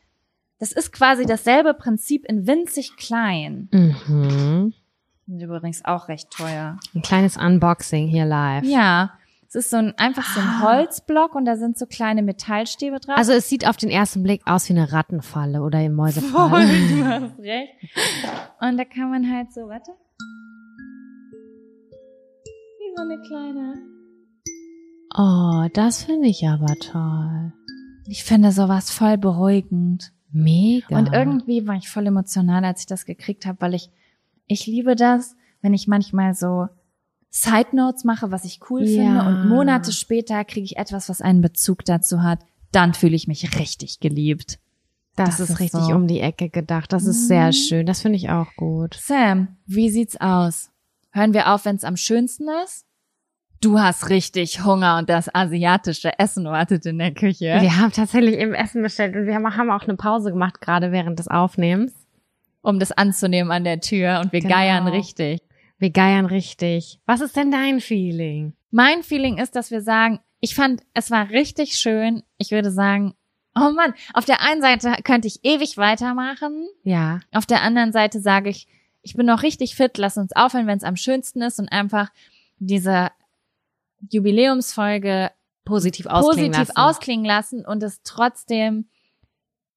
Das 0.59 0.73
ist 0.73 0.93
quasi 0.93 1.27
dasselbe 1.27 1.75
Prinzip 1.75 2.25
in 2.25 2.47
winzig 2.47 2.97
klein. 2.97 3.69
Mhm. 3.73 4.73
Sind 5.27 5.41
übrigens 5.41 5.85
auch 5.85 6.09
recht 6.09 6.31
teuer. 6.31 6.79
Ein 6.95 7.03
kleines 7.03 7.37
Unboxing 7.37 8.07
hier 8.09 8.25
live. 8.25 8.65
Ja. 8.65 9.13
Es 9.49 9.55
ist 9.55 9.71
so 9.71 9.77
ein, 9.77 9.97
einfach 9.97 10.25
so 10.35 10.41
ein 10.41 10.63
Holzblock 10.63 11.35
und 11.35 11.45
da 11.45 11.57
sind 11.57 11.79
so 11.79 11.87
kleine 11.87 12.23
Metallstäbe 12.23 12.99
drauf. 12.99 13.17
Also 13.17 13.33
es 13.33 13.49
sieht 13.49 13.67
auf 13.67 13.77
den 13.77 13.91
ersten 13.91 14.23
Blick 14.23 14.43
aus 14.45 14.69
wie 14.69 14.73
eine 14.73 14.93
Rattenfalle 14.93 15.63
oder 15.63 15.79
Voll, 15.79 15.89
Mäusefalle. 15.91 16.67
du 16.67 17.05
hast 17.07 17.39
recht. 17.39 17.73
Und 18.61 18.77
da 18.77 18.85
kann 18.85 19.11
man 19.11 19.31
halt 19.33 19.53
so, 19.53 19.69
warte. 19.69 19.93
So 22.97 23.03
eine 23.03 23.21
kleine. 23.21 23.75
Oh, 25.15 25.69
das 25.75 26.05
finde 26.05 26.29
ich 26.29 26.49
aber 26.49 26.75
toll. 26.77 27.53
Ich 28.07 28.25
finde 28.25 28.53
sowas 28.53 28.91
voll 28.91 29.19
beruhigend. 29.19 30.13
Mega. 30.33 30.97
Und 30.99 31.13
irgendwie 31.13 31.67
war 31.67 31.75
ich 31.77 31.91
voll 31.91 32.07
emotional, 32.07 32.65
als 32.65 32.81
ich 32.81 32.87
das 32.87 33.05
gekriegt 33.05 33.45
habe, 33.45 33.61
weil 33.61 33.75
ich, 33.75 33.91
ich 34.47 34.67
liebe 34.67 34.97
das, 34.97 35.37
wenn 35.61 35.75
ich 35.75 35.87
manchmal 35.87 36.33
so 36.35 36.69
Side 37.29 37.77
Notes 37.77 38.05
mache, 38.05 38.31
was 38.31 38.45
ich 38.47 38.61
cool 38.71 38.85
Ja. 38.85 39.03
finde 39.03 39.29
und 39.29 39.49
Monate 39.49 39.93
später 39.93 40.43
kriege 40.45 40.65
ich 40.65 40.79
etwas, 40.79 41.11
was 41.11 41.21
einen 41.21 41.43
Bezug 41.43 41.85
dazu 41.85 42.23
hat. 42.23 42.41
Dann 42.73 42.95
fühle 42.95 43.17
ich 43.17 43.29
mich 43.29 43.59
richtig 43.59 44.01
geliebt. 44.01 44.59
Das, 45.17 45.39
ist, 45.39 45.61
richtig 45.61 45.83
so. 45.83 45.95
um 45.95 46.07
die 46.07 46.21
Ecke 46.21 46.49
gedacht. 46.49 46.93
Das 46.95 47.05
ist 47.05 47.29
sehr 47.29 47.53
schön. 47.53 47.85
Das 47.85 48.01
finde 48.01 48.17
ich 48.17 48.31
auch 48.31 48.55
gut. 48.57 48.95
Sam, 48.95 49.57
wie 49.67 49.91
sieht's 49.91 50.19
aus? 50.19 50.71
Hören 51.11 51.35
wir 51.35 51.53
auf, 51.53 51.65
wenn's 51.67 51.85
am 51.85 51.97
schönsten 51.97 52.47
ist? 52.65 52.86
Du 53.67 53.81
hast 53.81 54.11
richtig 54.11 54.63
Hunger 54.65 54.97
und 54.99 55.11
das 55.11 55.35
asiatische 55.35 56.17
Essen 56.21 56.45
wartet 56.45 56.87
in 56.87 56.99
der 56.99 57.13
Küche. 57.13 57.59
Wir 57.61 57.77
haben 57.77 57.91
tatsächlich 57.91 58.37
eben 58.39 58.55
Essen 58.55 58.81
bestellt 58.81 59.17
und 59.17 59.27
wir 59.27 59.35
haben 59.35 59.71
auch 59.73 59.83
eine 59.83 59.97
Pause 59.97 60.31
gemacht, 60.31 60.61
gerade 60.61 60.93
während 60.93 61.19
des 61.19 61.27
Aufnehmens. 61.27 61.93
um 62.63 62.79
das 62.79 62.93
anzunehmen 62.93 63.51
an 63.51 63.65
der 63.65 63.81
Tür 63.81 64.21
und 64.23 64.33
wir 64.33 64.41
Genau. 64.41 64.55
geiern 64.55 64.87
richtig. 64.87 65.41
Wir 65.79 65.91
geiern 65.91 66.27
richtig. 66.27 67.01
Was 67.07 67.21
ist 67.21 67.35
denn 67.37 67.51
dein 67.51 67.81
Feeling? 67.81 68.55
Mein 68.71 69.03
Feeling 69.03 69.39
ist, 69.39 69.57
dass 69.57 69.73
wir 69.73 69.81
sagen, 69.83 70.21
ich 70.41 70.55
fand, 70.55 70.83
es 70.95 71.11
war 71.11 71.31
richtig 71.31 71.75
schön. 71.75 72.23
Ich 72.39 72.53
würde 72.53 72.71
sagen, 72.71 73.15
oh 73.57 73.73
Mann, 73.73 73.95
auf 74.15 74.27
der 74.27 74.43
einen 74.43 74.63
Seite 74.63 74.95
könnte 75.03 75.27
ich 75.27 75.45
ewig 75.45 75.77
weitermachen. 75.77 76.69
Ja, 76.85 77.19
Auf 77.33 77.47
der 77.47 77.63
anderen 77.63 77.91
Seite 77.93 78.21
sage 78.21 78.49
ich, 78.49 78.69
ich 79.03 79.15
bin 79.15 79.27
noch 79.27 79.43
richtig 79.43 79.75
fit, 79.75 79.99
lass 79.99 80.17
uns 80.17 80.35
aufhören, 80.37 80.69
wenn 80.69 80.79
es 80.79 80.85
am 80.85 80.97
schönsten 80.97 81.43
ist 81.43 81.59
und 81.59 81.69
einfach 81.69 82.11
diese 82.59 83.09
Jubiläumsfolge 84.11 85.31
positiv 85.65 86.07
ausklingen 86.07 86.53
positiv 86.53 86.69
lassen. 86.75 86.77
ausklingen 86.77 87.25
lassen 87.25 87.65
und 87.67 87.83
es 87.83 88.01
trotzdem 88.05 88.87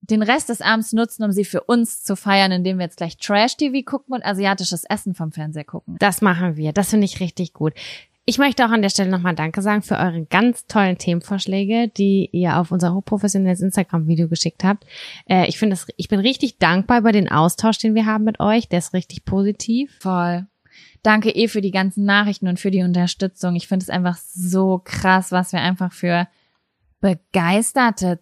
den 0.02 0.22
Rest 0.24 0.50
des 0.50 0.62
Abends 0.62 0.94
nutzen, 0.94 1.24
um 1.24 1.32
sie 1.32 1.46
für 1.46 1.62
uns 1.64 2.04
zu 2.04 2.16
feiern, 2.16 2.52
indem 2.52 2.78
wir 2.78 2.86
jetzt 2.86 2.98
gleich 2.98 3.18
Trash-TV 3.18 3.84
gucken 3.86 4.16
und 4.16 4.26
asiatisches 4.26 4.84
Essen 4.86 5.14
vom 5.14 5.32
Fernseher 5.32 5.66
gucken. 5.66 5.98
Das 6.00 6.22
machen 6.22 6.56
wir. 6.58 6.74
Das 6.74 6.90
finde 6.90 7.06
ich 7.06 7.20
richtig 7.20 7.54
gut. 7.54 7.74
Ich 8.26 8.38
möchte 8.38 8.64
auch 8.66 8.70
an 8.70 8.84
der 8.84 8.90
Stelle 8.90 9.10
nochmal 9.10 9.34
Danke 9.34 9.62
sagen 9.64 9.82
für 9.82 9.98
eure 9.98 10.24
ganz 10.26 10.68
tollen 10.68 11.00
Themenvorschläge, 11.00 11.88
die 11.88 12.30
ihr 12.32 12.58
auf 12.58 12.72
unser 12.72 12.94
hochprofessionelles 12.94 13.62
Instagram-Video 13.62 14.28
geschickt 14.30 14.64
habt. 14.64 14.86
Äh, 15.28 15.48
ich 15.48 15.58
finde, 15.58 15.76
das- 15.76 15.88
ich 15.98 16.08
bin 16.10 16.20
richtig 16.20 16.60
dankbar 16.60 17.00
über 17.00 17.12
den 17.12 17.30
Austausch, 17.32 17.80
den 17.80 17.96
wir 17.96 18.06
haben 18.06 18.24
mit 18.26 18.40
euch. 18.40 18.68
Der 18.70 18.80
ist 18.80 18.94
richtig 18.94 19.26
positiv. 19.26 19.98
Voll. 20.00 20.46
Danke 21.04 21.30
eh 21.32 21.48
für 21.48 21.62
die 21.62 21.72
ganzen 21.72 22.06
Nachrichten 22.06 22.48
und 22.48 22.60
für 22.60 22.72
die 22.72 22.84
Unterstützung. 22.84 23.56
Ich 23.56 23.68
finde 23.68 23.84
es 23.84 23.90
einfach 23.90 24.18
so 24.18 24.82
krass, 24.84 25.32
was 25.32 25.54
wir 25.54 25.62
einfach 25.62 25.94
für 25.94 26.28
begeisterte 27.02 28.20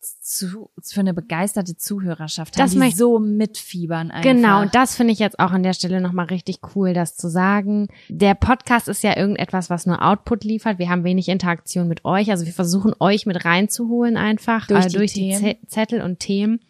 zu, 0.00 0.70
für 0.82 1.00
eine 1.00 1.12
begeisterte 1.12 1.76
Zuhörerschaft 1.76 2.54
Das 2.54 2.60
haben, 2.62 2.70
die 2.70 2.78
möchte- 2.78 2.98
so 2.98 3.18
mitfiebern 3.18 4.10
einfach. 4.12 4.30
Genau, 4.30 4.60
und 4.62 4.74
das 4.74 4.94
finde 4.94 5.12
ich 5.12 5.18
jetzt 5.18 5.38
auch 5.40 5.50
an 5.50 5.62
der 5.64 5.72
Stelle 5.72 6.00
nochmal 6.00 6.26
richtig 6.26 6.60
cool, 6.74 6.92
das 6.94 7.16
zu 7.16 7.28
sagen. 7.28 7.88
Der 8.08 8.34
Podcast 8.34 8.86
ist 8.88 9.02
ja 9.02 9.16
irgendetwas, 9.16 9.70
was 9.70 9.86
nur 9.86 10.00
Output 10.00 10.44
liefert. 10.44 10.78
Wir 10.78 10.88
haben 10.88 11.02
wenig 11.02 11.28
Interaktion 11.28 11.88
mit 11.88 12.04
euch. 12.04 12.30
Also 12.30 12.46
wir 12.46 12.52
versuchen 12.52 12.94
euch 13.00 13.26
mit 13.26 13.44
reinzuholen 13.44 14.16
einfach 14.16 14.66
Durch 14.68 14.84
äh, 14.84 14.88
die 14.88 14.96
durch 14.96 15.12
die 15.14 15.58
Zettel 15.66 16.00
und 16.00 16.20
Themen. 16.20 16.60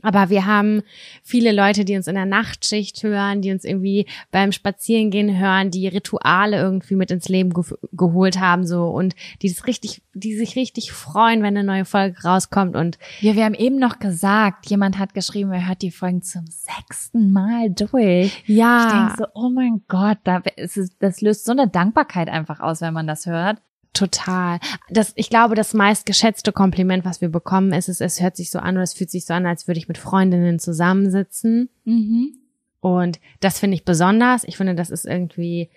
Aber 0.00 0.30
wir 0.30 0.46
haben 0.46 0.82
viele 1.22 1.52
Leute, 1.52 1.84
die 1.84 1.96
uns 1.96 2.06
in 2.06 2.14
der 2.14 2.24
Nachtschicht 2.24 3.02
hören, 3.02 3.42
die 3.42 3.52
uns 3.52 3.64
irgendwie 3.64 4.06
beim 4.30 4.50
Spazierengehen 4.50 5.38
hören, 5.38 5.70
die 5.70 5.86
Rituale 5.86 6.58
irgendwie 6.58 6.94
mit 6.94 7.10
ins 7.10 7.28
Leben 7.28 7.50
ge 7.50 7.62
geholt 7.92 8.40
haben, 8.40 8.66
so 8.66 8.86
und 8.86 9.14
die 9.42 9.52
das 9.52 9.66
richtig, 9.66 10.02
die 10.14 10.34
sich 10.34 10.56
richtig 10.56 10.92
freuen, 10.92 11.42
wenn 11.42 11.56
eine 11.56 11.64
neue 11.64 11.84
Folge 11.84 12.22
rauskommt 12.22 12.74
und 12.74 12.98
Ja, 13.20 13.34
wir 13.34 13.44
haben 13.44 13.54
eben 13.54 13.78
noch 13.78 13.98
gesagt, 13.98 14.70
jemand 14.70 14.98
hat 14.98 15.12
geschrieben, 15.12 15.52
er 15.52 15.68
hört 15.68 15.82
die 15.82 15.90
Folgen 15.90 16.22
zum 16.22 16.46
sechsten 16.46 17.30
Mal 17.30 17.70
durch. 17.70 18.42
ja, 18.46 18.86
Ich 18.86 18.92
denke 18.92 19.14
so, 19.18 19.26
oh 19.34 19.50
mein 19.50 19.82
Gott, 19.88 20.18
da, 20.24 20.40
es 20.56 20.78
ist, 20.78 20.96
das 21.00 21.20
löst 21.20 21.44
so 21.44 21.52
eine 21.52 21.68
Dankbarkeit 21.68 22.28
einfach 22.30 22.60
aus, 22.60 22.80
wenn 22.80 22.94
man 22.94 23.06
das 23.06 23.26
hört. 23.26 23.60
Total. 23.92 24.58
Das, 24.88 25.12
ich 25.16 25.28
glaube, 25.28 25.54
das 25.54 25.74
meistgeschätzte 25.74 26.52
Kompliment, 26.52 27.04
was 27.04 27.20
wir 27.20 27.28
bekommen, 27.28 27.72
ist, 27.72 27.88
es, 27.88 28.00
es 28.00 28.20
hört 28.22 28.36
sich 28.36 28.50
so 28.50 28.58
an 28.58 28.76
oder 28.76 28.84
es 28.84 28.94
fühlt 28.94 29.10
sich 29.10 29.26
so 29.26 29.34
an, 29.34 29.44
als 29.44 29.68
würde 29.68 29.78
ich 29.78 29.88
mit 29.88 29.98
Freundinnen 29.98 30.58
zusammensitzen. 30.58 31.68
Mhm. 31.84 32.38
Und 32.80 33.20
das 33.40 33.58
finde 33.58 33.74
ich 33.74 33.84
besonders. 33.84 34.44
Ich 34.44 34.56
finde, 34.56 34.74
das 34.74 34.90
ist 34.90 35.04
irgendwie, 35.04 35.68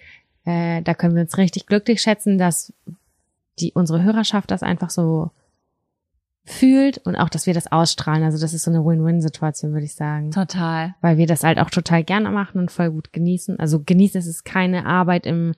äh, 0.45 0.81
da 0.81 0.93
können 0.93 1.15
wir 1.15 1.23
uns 1.23 1.37
richtig 1.37 1.65
glücklich 1.65 2.01
schätzen, 2.01 2.37
dass 2.37 2.73
die 3.59 3.73
unsere 3.73 4.03
Hörerschaft 4.03 4.49
das 4.49 4.63
einfach 4.63 4.89
so 4.89 5.31
fühlt 6.45 6.99
und 6.99 7.15
auch, 7.15 7.29
dass 7.29 7.47
wir 7.47 7.53
das 7.53 7.71
ausstrahlen. 7.71 8.23
Also 8.23 8.39
das 8.39 8.53
ist 8.53 8.63
so 8.63 8.71
eine 8.71 8.85
Win-Win-Situation, 8.85 9.73
würde 9.73 9.85
ich 9.85 9.95
sagen. 9.95 10.31
Total. 10.31 10.95
Weil 11.01 11.17
wir 11.17 11.27
das 11.27 11.43
halt 11.43 11.59
auch 11.59 11.69
total 11.69 12.03
gerne 12.03 12.29
machen 12.31 12.59
und 12.59 12.71
voll 12.71 12.91
gut 12.91 13.11
genießen. 13.11 13.59
Also 13.59 13.81
genießen 13.83 14.19
es 14.19 14.27
ist 14.27 14.45
keine 14.45 14.85
Arbeit 14.85 15.25
im 15.25 15.53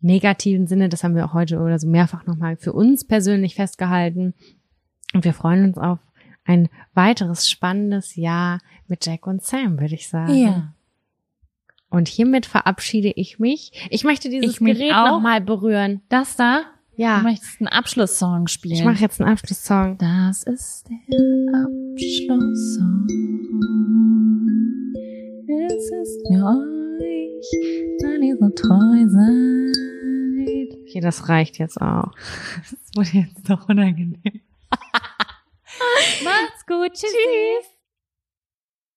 negativen 0.00 0.66
Sinne. 0.66 0.88
Das 0.88 1.04
haben 1.04 1.14
wir 1.14 1.24
auch 1.26 1.34
heute 1.34 1.58
oder 1.60 1.78
so 1.78 1.86
mehrfach 1.86 2.26
nochmal 2.26 2.56
für 2.56 2.72
uns 2.72 3.04
persönlich 3.06 3.54
festgehalten. 3.54 4.34
Und 5.14 5.24
wir 5.24 5.32
freuen 5.34 5.64
uns 5.64 5.78
auf 5.78 5.98
ein 6.44 6.68
weiteres 6.94 7.48
spannendes 7.48 8.16
Jahr 8.16 8.58
mit 8.86 9.04
Jack 9.06 9.26
und 9.26 9.42
Sam, 9.42 9.78
würde 9.80 9.94
ich 9.94 10.08
sagen. 10.08 10.34
Ja. 10.34 10.72
Und 11.90 12.08
hiermit 12.08 12.44
verabschiede 12.46 13.12
ich 13.16 13.38
mich. 13.38 13.72
Ich 13.90 14.04
möchte 14.04 14.28
dieses 14.28 14.52
Ich 14.52 14.58
Gerät 14.58 14.92
nochmal 14.92 15.40
berühren. 15.40 16.02
Das 16.08 16.36
da? 16.36 16.62
Ja, 16.96 17.18
Du 17.18 17.24
möchtest 17.24 17.60
einen 17.60 17.68
Abschlusssong 17.68 18.48
spielen. 18.48 18.74
ich 18.74 18.84
mache 18.84 19.00
jetzt 19.00 19.20
einen 19.20 19.30
Abschlusssong. 19.30 19.96
Das 19.98 20.42
ist 20.42 20.88
der 20.88 20.98
Abschlusssong. 21.54 23.06
Es 25.70 25.90
ist 25.90 26.30
mir 26.30 26.44
euch, 27.00 27.46
weil 28.02 28.24
ihr 28.24 28.36
so 28.36 28.48
treu 28.50 29.06
seid. 29.06 30.76
Okay, 30.82 31.00
das 31.00 31.28
reicht 31.28 31.58
jetzt 31.58 31.80
auch. 31.80 32.10
Das 32.70 32.90
wurde 32.96 33.10
jetzt 33.26 33.48
doch 33.48 33.68
unangenehm. 33.68 34.20
Macht's 36.24 36.66
gut. 36.66 36.92
Tschüssi. 36.92 37.68